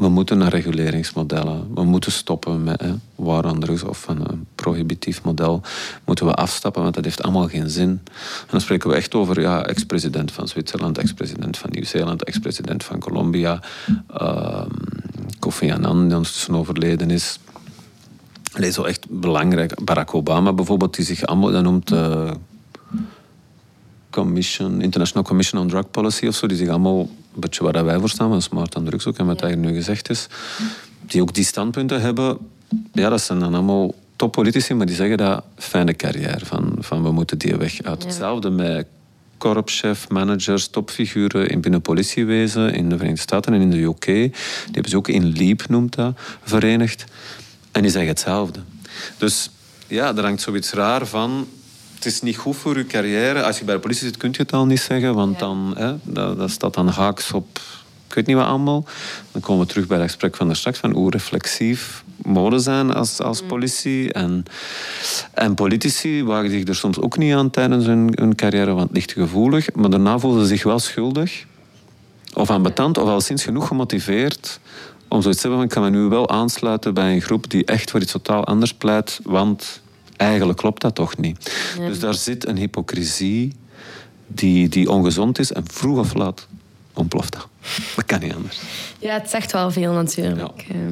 we 0.00 0.08
moeten 0.08 0.38
naar 0.38 0.50
reguleringsmodellen. 0.50 1.74
We 1.74 1.84
moeten 1.84 2.12
stoppen 2.12 2.64
met 2.64 2.80
hè, 2.80 2.92
war 3.14 3.44
of 3.86 4.08
een, 4.08 4.46
prohibitief 4.54 5.22
model. 5.22 5.62
Moeten 6.04 6.26
we 6.26 6.34
afstappen, 6.34 6.82
want 6.82 6.94
dat 6.94 7.04
heeft 7.04 7.22
allemaal 7.22 7.48
geen 7.48 7.70
zin. 7.70 7.88
En 7.88 8.46
dan 8.50 8.60
spreken 8.60 8.90
we 8.90 8.96
echt 8.96 9.14
over 9.14 9.40
ja, 9.40 9.66
ex-president 9.66 10.32
van 10.32 10.48
Zwitserland, 10.48 10.98
ex-president 10.98 11.58
van 11.58 11.70
Nieuw-Zeeland, 11.72 12.24
ex-president 12.24 12.84
van 12.84 12.98
Colombia, 12.98 13.60
uh, 14.20 14.64
Kofi 15.38 15.72
Annan, 15.72 16.06
die 16.06 16.16
ondertussen 16.16 16.54
overleden 16.54 17.10
is. 17.10 17.38
Allee, 18.52 18.72
zo 18.72 18.82
echt 18.82 19.06
belangrijk. 19.10 19.84
Barack 19.84 20.14
Obama 20.14 20.52
bijvoorbeeld, 20.52 20.96
die 20.96 21.04
zich 21.04 21.26
allemaal, 21.26 21.62
noemt... 21.62 21.92
Uh, 21.92 22.30
Commission, 24.10 24.80
International 24.80 25.24
Commission 25.24 25.60
on 25.60 25.68
Drug 25.68 25.90
Policy 25.90 26.26
of 26.26 26.34
zo, 26.34 26.46
die 26.46 26.56
zich 26.56 26.68
allemaal 26.68 27.00
een 27.00 27.40
beetje 27.40 27.64
waar 27.64 27.84
wij 27.84 27.98
voor 27.98 28.08
staan, 28.08 28.28
van 28.28 28.42
smart 28.42 28.76
aan 28.76 28.84
drugs 28.84 29.06
ook, 29.06 29.18
en 29.18 29.26
wat 29.26 29.38
daar 29.38 29.56
nu 29.56 29.74
gezegd 29.74 30.10
is, 30.10 30.26
die 31.00 31.22
ook 31.22 31.34
die 31.34 31.44
standpunten 31.44 32.00
hebben, 32.00 32.38
ja, 32.92 33.08
dat 33.08 33.20
zijn 33.20 33.38
dan 33.38 33.54
allemaal 33.54 33.94
toppolitici, 34.16 34.74
maar 34.74 34.86
die 34.86 34.94
zeggen 34.94 35.16
dat 35.16 35.44
fijne 35.56 35.94
carrière, 35.94 36.46
van, 36.46 36.76
van 36.78 37.02
we 37.02 37.12
moeten 37.12 37.38
die 37.38 37.56
weg 37.56 37.82
uit. 37.82 38.04
Hetzelfde 38.04 38.50
met 38.50 38.86
korpschef, 39.38 40.08
managers, 40.08 40.68
topfiguren 40.68 41.48
in 41.48 41.60
binnen 41.60 41.80
politiewezen 41.80 42.74
in 42.74 42.88
de 42.88 42.96
Verenigde 42.96 43.22
Staten 43.22 43.52
en 43.54 43.60
in 43.60 43.70
de 43.70 43.82
UK. 43.82 44.04
Die 44.04 44.32
hebben 44.64 44.90
ze 44.90 44.96
ook 44.96 45.08
in 45.08 45.32
LEAP, 45.32 45.68
noemt 45.68 45.94
dat, 45.94 46.18
verenigd. 46.44 47.04
En 47.72 47.82
die 47.82 47.90
zeggen 47.90 48.10
hetzelfde. 48.10 48.60
Dus 49.18 49.50
ja, 49.86 50.16
er 50.16 50.22
hangt 50.22 50.40
zoiets 50.40 50.72
raar 50.72 51.06
van 51.06 51.46
het 52.04 52.12
is 52.12 52.20
niet 52.22 52.36
goed 52.36 52.56
voor 52.56 52.76
je 52.76 52.86
carrière. 52.86 53.42
Als 53.42 53.58
je 53.58 53.64
bij 53.64 53.74
de 53.74 53.80
politie 53.80 54.06
zit, 54.06 54.16
kun 54.16 54.30
je 54.32 54.42
het 54.42 54.52
al 54.52 54.66
niet 54.66 54.80
zeggen, 54.80 55.14
want 55.14 55.38
dan 55.38 55.74
hè, 55.76 55.94
dat, 56.02 56.38
dat 56.38 56.50
staat 56.50 56.74
dan 56.74 56.88
haaks 56.88 57.32
op 57.32 57.60
ik 58.06 58.16
weet 58.16 58.26
niet 58.26 58.36
wat 58.36 58.46
allemaal. 58.46 58.84
Dan 59.32 59.40
komen 59.40 59.62
we 59.62 59.72
terug 59.72 59.86
bij 59.86 59.98
het 59.98 60.06
gesprek 60.06 60.36
van 60.36 60.56
straks, 60.56 60.78
van 60.78 60.92
hoe 60.92 61.10
reflexief 61.10 62.04
mogen 62.22 62.60
zijn 62.60 62.94
als, 62.94 63.20
als 63.20 63.42
mm. 63.42 63.48
politie. 63.48 64.12
En, 64.12 64.44
en 65.34 65.54
politici 65.54 66.24
wagen 66.24 66.50
zich 66.50 66.68
er 66.68 66.74
soms 66.74 66.98
ook 66.98 67.18
niet 67.18 67.34
aan 67.34 67.50
tijdens 67.50 67.86
hun, 67.86 68.12
hun 68.14 68.34
carrière, 68.34 68.72
want 68.72 68.88
het 68.88 68.92
ligt 68.92 69.12
gevoelig. 69.12 69.74
Maar 69.74 69.90
daarna 69.90 70.18
voelen 70.18 70.40
ze 70.40 70.46
zich 70.46 70.62
wel 70.62 70.78
schuldig. 70.78 71.44
Of 72.34 72.50
ambetant, 72.50 72.98
of 72.98 73.08
al 73.08 73.20
sinds 73.20 73.44
genoeg 73.44 73.66
gemotiveerd 73.66 74.60
om 75.08 75.22
zoiets 75.22 75.40
te 75.40 75.48
hebben 75.48 75.68
van 75.68 75.76
ik 75.76 75.82
kan 75.82 75.92
me 75.92 75.98
nu 75.98 76.08
wel 76.08 76.30
aansluiten 76.30 76.94
bij 76.94 77.12
een 77.12 77.22
groep 77.22 77.50
die 77.50 77.64
echt 77.64 77.90
voor 77.90 78.00
iets 78.00 78.12
totaal 78.12 78.44
anders 78.44 78.74
pleit, 78.74 79.20
want 79.22 79.80
eigenlijk 80.20 80.58
klopt 80.58 80.80
dat 80.80 80.94
toch 80.94 81.16
niet. 81.16 81.52
Dus 81.78 82.00
daar 82.00 82.14
zit 82.14 82.46
een 82.46 82.56
hypocrisie 82.56 83.56
die, 84.26 84.68
die 84.68 84.90
ongezond 84.90 85.38
is 85.38 85.52
en 85.52 85.64
vroeg 85.66 85.98
of 85.98 86.14
laat 86.14 86.46
ontploft 86.94 87.32
dat. 87.32 87.48
Dat 87.96 88.04
kan 88.04 88.20
niet 88.20 88.34
anders. 88.34 88.60
Ja, 88.98 89.12
het 89.12 89.30
zegt 89.30 89.52
wel 89.52 89.70
veel 89.70 89.92
natuurlijk. 89.92 90.64
Ja. 90.68 90.74
Eh. 90.74 90.90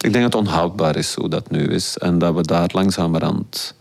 Ik 0.00 0.12
denk 0.12 0.24
dat 0.24 0.32
het 0.32 0.34
onhoudbaar 0.34 0.96
is 0.96 1.14
hoe 1.14 1.28
dat 1.28 1.50
nu 1.50 1.66
is 1.66 1.98
en 1.98 2.18
dat 2.18 2.34
we 2.34 2.42
daar 2.42 2.70
langzamerhand, 2.72 3.74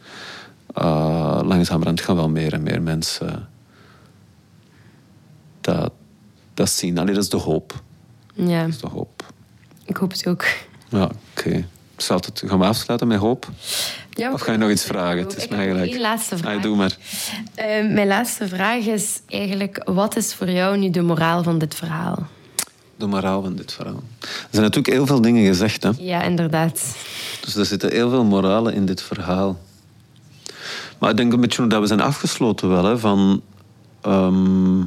uh, 0.78 1.40
langzamerhand 1.44 2.02
gaan 2.02 2.16
wel 2.16 2.30
meer 2.30 2.54
en 2.54 2.64
meer 2.64 2.82
mensen 2.82 3.50
dat, 5.62 5.91
dat 6.54 6.70
zien. 6.70 6.98
Allee, 6.98 7.14
dat 7.14 7.24
is 7.24 7.30
de 7.30 7.38
hoop. 7.38 7.82
Ja. 8.34 8.62
Dat 8.62 8.70
is 8.70 8.80
de 8.80 8.88
hoop. 8.88 9.34
Ik 9.86 9.98
hoop 9.98 10.12
het 10.12 10.28
ook. 10.28 10.45
Ja, 10.90 11.04
oké. 11.04 11.16
Okay. 11.38 11.66
Gaan 12.34 12.60
we 12.60 12.66
afsluiten 12.66 13.08
met 13.08 13.20
hoop? 13.20 13.50
Of 14.31 14.41
ga 14.41 14.52
je 14.52 14.57
nog 14.57 14.69
iets 14.69 14.84
vragen? 14.84 15.18
Het 15.18 15.38
is 15.38 15.48
mij 15.48 15.60
eigenlijk... 15.60 15.98
laatste 15.98 16.38
vraag. 16.38 16.56
Ah, 16.56 16.61
doe 16.61 16.76
maar. 16.76 16.98
Uh, 17.60 17.65
mijn 17.94 18.07
laatste 18.07 18.48
vraag 18.48 18.85
is 18.85 19.22
eigenlijk... 19.27 19.81
Wat 19.85 20.15
is 20.15 20.34
voor 20.34 20.49
jou 20.49 20.77
nu 20.77 20.90
de 20.90 21.02
moraal 21.02 21.44
van 21.44 21.57
dit 21.57 21.76
verhaal? 21.76 22.27
De 22.95 23.06
moraal 23.06 23.41
van 23.41 23.56
dit 23.56 23.73
verhaal? 23.73 24.03
Er 24.19 24.48
zijn 24.49 24.64
natuurlijk 24.64 24.94
heel 24.94 25.06
veel 25.06 25.22
dingen 25.22 25.45
gezegd. 25.45 25.84
Hè? 25.84 25.90
Ja, 25.98 26.22
inderdaad. 26.22 26.95
Dus 27.41 27.56
er 27.56 27.65
zitten 27.65 27.91
heel 27.91 28.10
veel 28.10 28.23
moralen 28.23 28.73
in 28.73 28.85
dit 28.85 29.02
verhaal. 29.02 29.60
Maar 30.99 31.10
ik 31.10 31.18
denk 31.18 31.34
een 31.34 31.41
beetje 31.41 31.68
dat 31.68 31.81
we 31.81 31.88
zijn 31.88 32.02
afgesloten 32.02 32.69
wel. 32.69 32.85
Hè, 32.85 32.98
van... 32.98 33.41
Um, 34.07 34.81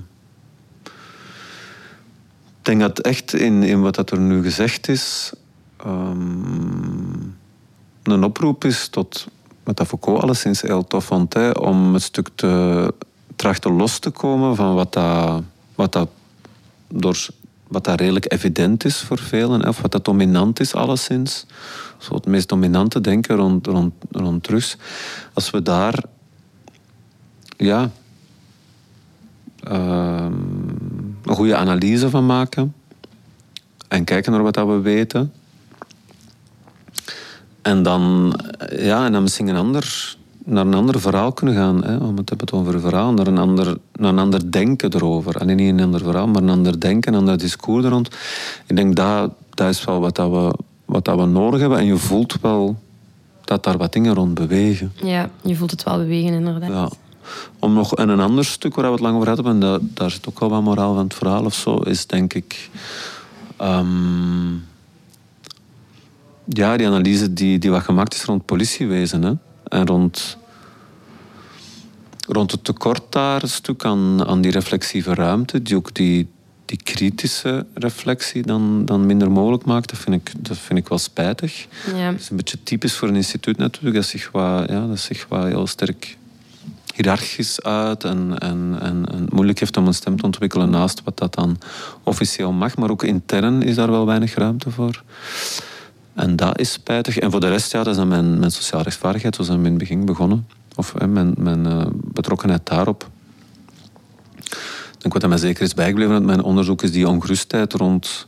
ik 2.59 2.73
denk 2.73 2.81
dat 2.81 2.99
echt 2.99 3.33
in, 3.33 3.63
in 3.63 3.81
wat 3.81 3.95
dat 3.95 4.11
er 4.11 4.19
nu 4.19 4.43
gezegd 4.43 4.89
is... 4.89 5.33
Um, 5.87 7.37
een 8.13 8.25
oproep 8.25 8.65
is 8.65 8.89
tot, 8.89 9.27
wat 9.63 9.77
dat 9.77 9.87
Foucault 9.87 10.23
alleszins 10.23 10.61
heel 10.61 10.87
tof 10.87 11.05
vond, 11.05 11.35
hè, 11.35 11.51
om 11.51 11.95
een 11.95 12.01
stuk 12.01 12.29
te 12.35 12.95
trachten 13.37 13.73
los 13.73 13.99
te 13.99 14.11
komen 14.11 14.57
van 14.57 14.75
wat 14.75 14.93
dat, 14.93 15.43
wat 15.75 15.93
dat 15.93 16.09
door 16.89 17.27
wat 17.67 17.85
dat 17.85 18.01
redelijk 18.01 18.33
evident 18.33 18.85
is 18.85 19.01
voor 19.01 19.19
velen, 19.19 19.69
of 19.69 19.81
wat 19.81 19.93
dat 19.93 20.05
dominant 20.05 20.61
is 20.61 20.75
alleszins. 20.75 21.47
Zo 21.99 22.15
het 22.15 22.27
meest 22.27 22.49
dominante 22.49 23.01
denken 23.01 23.37
rond, 23.37 23.67
rond, 23.67 23.95
rond 24.11 24.43
drugs. 24.43 24.77
Als 25.33 25.51
we 25.51 25.63
daar 25.63 26.03
ja, 27.57 27.91
ehm, 29.63 30.33
een 31.23 31.35
goede 31.35 31.57
analyse 31.57 32.11
van 32.11 32.27
maken 32.27 32.75
en 33.89 34.05
kijken 34.05 34.33
naar 34.33 34.43
wat 34.43 34.55
dat 34.55 34.67
we 34.67 34.81
weten. 34.81 35.33
En 37.67 37.83
dan, 37.83 38.35
ja, 38.77 39.05
en 39.05 39.13
dan 39.13 39.23
misschien 39.23 39.49
een 39.49 39.57
ander, 39.57 40.17
naar 40.45 40.67
een 40.67 40.75
ander 40.75 41.01
verhaal 41.01 41.33
kunnen 41.33 41.55
gaan. 41.55 41.85
Hè, 41.85 41.97
om 41.97 42.17
het 42.17 42.29
hebben 42.29 42.53
over 42.53 42.75
een 42.75 42.81
verhaal, 42.81 43.13
naar 43.13 43.27
een, 43.27 43.39
ander, 43.39 43.77
naar 43.93 44.13
een 44.13 44.19
ander 44.19 44.51
denken 44.53 44.95
erover. 44.95 45.39
Alleen 45.39 45.57
niet 45.57 45.69
een 45.73 45.81
ander 45.81 46.01
verhaal, 46.01 46.27
maar 46.27 46.43
een 46.43 46.49
ander 46.49 46.81
denken, 46.81 47.13
een 47.13 47.19
ander 47.19 47.39
discours 47.39 47.85
er 47.85 47.91
rond. 47.91 48.09
Ik 48.67 48.77
denk 48.77 48.97
dat 48.97 49.31
dat 49.55 49.69
is 49.69 49.85
wel 49.85 50.01
wat, 50.01 50.15
dat 50.15 50.31
we, 50.31 50.59
wat 50.85 51.05
dat 51.05 51.19
we 51.19 51.25
nodig 51.25 51.61
hebben. 51.61 51.79
En 51.79 51.87
je 51.87 51.97
voelt 51.97 52.37
wel 52.41 52.77
dat 53.45 53.65
daar 53.65 53.77
wat 53.77 53.93
dingen 53.93 54.15
rond 54.15 54.35
bewegen. 54.35 54.93
Ja, 55.03 55.31
je 55.43 55.57
voelt 55.57 55.71
het 55.71 55.83
wel 55.83 55.97
bewegen 55.97 56.33
inderdaad. 56.33 56.71
Ja. 56.71 56.89
Om 57.59 57.73
nog 57.73 57.95
en 57.95 58.09
een 58.09 58.21
ander 58.21 58.45
stuk 58.45 58.75
waar 58.75 58.85
we 58.85 58.91
het 58.91 59.01
lang 59.01 59.15
over 59.15 59.29
hadden, 59.29 59.47
en 59.47 59.61
daar, 59.61 59.79
daar 59.81 60.11
zit 60.11 60.29
ook 60.29 60.39
al 60.39 60.49
wat 60.49 60.63
moraal 60.63 60.95
van 60.95 61.05
het 61.05 61.15
verhaal 61.15 61.45
of 61.45 61.55
zo, 61.55 61.77
is 61.77 62.07
denk 62.07 62.35
ik. 62.35 62.71
ehm, 63.57 64.55
ja, 66.49 66.77
die 66.77 66.87
analyse 66.87 67.33
die, 67.33 67.59
die 67.59 67.71
wat 67.71 67.83
gemaakt 67.83 68.15
is 68.15 68.25
rond 68.25 68.45
politiewezen. 68.45 69.23
Hè? 69.23 69.33
En 69.69 69.87
rond, 69.87 70.37
rond 72.27 72.51
het 72.51 72.65
tekort 72.65 73.03
daar 73.13 73.43
een 73.43 73.49
stuk 73.49 73.85
aan, 73.85 74.27
aan 74.27 74.41
die 74.41 74.51
reflexieve 74.51 75.15
ruimte, 75.15 75.63
die 75.63 75.77
ook 75.77 75.95
die, 75.95 76.29
die 76.65 76.81
kritische 76.83 77.67
reflectie 77.75 78.43
dan, 78.43 78.85
dan 78.85 79.07
minder 79.07 79.31
mogelijk 79.31 79.65
maakt. 79.65 79.91
Dat 79.91 79.99
vind 79.99 80.17
ik, 80.17 80.33
dat 80.39 80.59
vind 80.59 80.79
ik 80.79 80.89
wel 80.89 80.99
spijtig. 80.99 81.67
Ja. 81.97 82.11
Dat 82.11 82.21
is 82.21 82.31
een 82.31 82.37
beetje 82.37 82.63
typisch 82.63 82.95
voor 82.95 83.09
een 83.09 83.17
instituut 83.17 83.57
natuurlijk. 83.57 83.95
Dat 83.95 84.05
zich 84.05 84.31
wat, 84.31 84.69
ja, 84.69 84.87
dat 84.87 84.99
zich 84.99 85.27
wat 85.29 85.45
heel 85.45 85.67
sterk 85.67 86.17
hiërarchisch 86.95 87.63
uit 87.63 88.05
en, 88.05 88.39
en, 88.39 88.79
en, 88.81 89.07
en 89.13 89.27
moeilijk 89.31 89.59
heeft 89.59 89.77
om 89.77 89.87
een 89.87 89.95
stem 89.95 90.17
te 90.17 90.25
ontwikkelen 90.25 90.71
naast 90.71 91.03
wat 91.05 91.19
dat 91.19 91.35
dan 91.35 91.59
officieel 92.03 92.53
mag. 92.53 92.77
Maar 92.77 92.91
ook 92.91 93.03
intern 93.03 93.63
is 93.63 93.75
daar 93.75 93.91
wel 93.91 94.07
weinig 94.07 94.35
ruimte 94.35 94.71
voor. 94.71 95.03
En 96.17 96.37
dat 96.37 96.59
is 96.59 96.73
spijtig. 96.73 97.19
En 97.19 97.31
voor 97.31 97.41
de 97.41 97.49
rest, 97.49 97.73
ja, 97.73 97.79
dat 97.79 97.87
is 97.93 97.97
dan 97.97 98.09
mijn, 98.09 98.39
mijn 98.39 98.51
sociaal 98.51 98.83
rechtvaardigheid, 98.83 99.51
aan 99.51 99.57
in 99.57 99.65
het 99.65 99.79
begin 99.79 100.05
begonnen. 100.05 100.47
Of 100.75 100.95
mijn, 101.09 101.35
mijn 101.39 101.67
eh, 101.67 101.87
betrokkenheid 101.93 102.67
daarop. 102.67 103.09
Ik 104.95 104.99
denk 104.99 105.13
wat 105.13 105.29
mij 105.29 105.39
zeker 105.39 105.63
is 105.63 105.75
bijgebleven 105.75 106.15
uit 106.15 106.25
mijn 106.25 106.43
onderzoek 106.43 106.83
is 106.83 106.93
die 106.93 107.09
ongerustheid 107.09 107.73
rond 107.73 108.27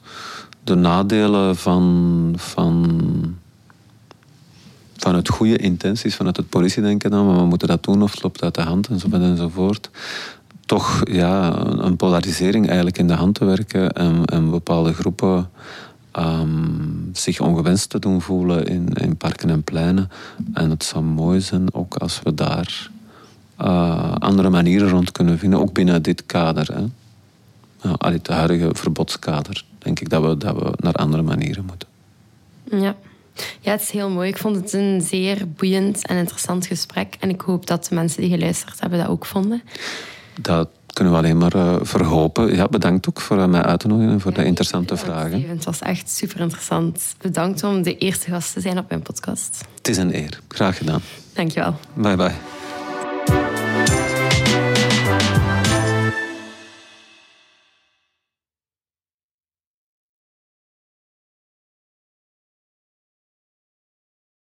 de 0.64 0.74
nadelen 0.74 1.56
van, 1.56 2.34
van, 2.36 3.36
vanuit 4.96 5.28
goede 5.28 5.56
intenties, 5.56 6.16
vanuit 6.16 6.36
het 6.36 6.48
politiedenken 6.48 7.10
dan, 7.10 7.26
maar 7.26 7.36
we 7.36 7.44
moeten 7.44 7.68
dat 7.68 7.84
doen 7.84 8.02
of 8.02 8.10
het 8.10 8.22
loopt 8.22 8.42
uit 8.42 8.54
de 8.54 8.62
hand 8.62 8.88
enzovoort 8.88 9.22
enzovoort. 9.22 9.90
Toch 10.66 11.00
ja, 11.10 11.56
een 11.66 11.96
polarisering 11.96 12.66
eigenlijk 12.66 12.98
in 12.98 13.06
de 13.06 13.14
hand 13.14 13.34
te 13.34 13.44
werken 13.44 13.92
en, 13.92 14.24
en 14.24 14.50
bepaalde 14.50 14.92
groepen 14.92 15.50
ehm, 16.18 17.12
zich 17.12 17.40
ongewenst 17.40 17.90
te 17.90 17.98
doen 17.98 18.22
voelen 18.22 18.66
in, 18.66 18.88
in 18.92 19.16
parken 19.16 19.50
en 19.50 19.62
pleinen. 19.62 20.10
En 20.52 20.70
het 20.70 20.84
zou 20.84 21.04
mooi 21.04 21.40
zijn 21.40 21.74
ook 21.74 21.96
als 21.96 22.20
we 22.22 22.34
daar 22.34 22.90
eh, 23.56 24.14
andere 24.14 24.50
manieren 24.50 24.88
rond 24.88 25.12
kunnen 25.12 25.38
vinden, 25.38 25.60
ook 25.60 25.72
binnen 25.72 26.02
dit 26.02 26.26
kader. 26.26 26.74
Hè. 26.74 26.80
Ja, 27.88 27.94
allee, 27.98 28.18
het 28.18 28.26
huidige 28.26 28.70
verbodskader, 28.72 29.64
denk 29.78 30.00
ik 30.00 30.08
dat 30.08 30.22
we, 30.22 30.36
dat 30.36 30.54
we 30.54 30.72
naar 30.76 30.94
andere 30.94 31.22
manieren 31.22 31.64
moeten. 31.64 31.88
Ja. 32.70 32.96
ja, 33.60 33.70
het 33.70 33.80
is 33.80 33.90
heel 33.90 34.10
mooi. 34.10 34.28
Ik 34.28 34.38
vond 34.38 34.56
het 34.56 34.72
een 34.72 35.00
zeer 35.00 35.48
boeiend 35.48 36.06
en 36.06 36.16
interessant 36.16 36.66
gesprek. 36.66 37.16
En 37.20 37.28
ik 37.28 37.40
hoop 37.40 37.66
dat 37.66 37.84
de 37.84 37.94
mensen 37.94 38.20
die 38.20 38.30
geluisterd 38.30 38.80
hebben 38.80 38.98
dat 38.98 39.08
ook 39.08 39.26
vonden. 39.26 39.62
Dat 40.40 40.68
kunnen 40.98 41.16
we 41.16 41.20
alleen 41.26 41.38
maar 41.38 41.54
eh, 41.54 41.74
verhopen. 41.82 42.54
Ja, 42.54 42.66
bedankt 42.68 43.08
ook 43.08 43.20
voor 43.20 43.38
eh, 43.38 43.46
mij 43.46 43.62
uit 43.62 43.80
te 43.80 43.88
nodigen 43.88 44.12
en 44.12 44.20
voor 44.20 44.32
de 44.32 44.44
interessante 44.44 44.94
Ja, 44.94 45.00
vragen. 45.00 45.48
Het 45.48 45.64
was 45.64 45.80
echt 45.80 46.10
super 46.10 46.40
interessant. 46.40 47.14
Bedankt 47.20 47.64
om 47.64 47.82
de 47.82 47.98
eerste 47.98 48.30
gast 48.30 48.52
te 48.52 48.60
zijn 48.60 48.78
op 48.78 48.88
mijn 48.88 49.02
podcast. 49.02 49.64
Het 49.76 49.88
is 49.88 49.96
een 49.96 50.14
eer. 50.14 50.40
Graag 50.48 50.76
gedaan. 50.76 51.00
Dankjewel. 51.32 51.74
Bye 51.94 52.16
bye. 52.16 52.57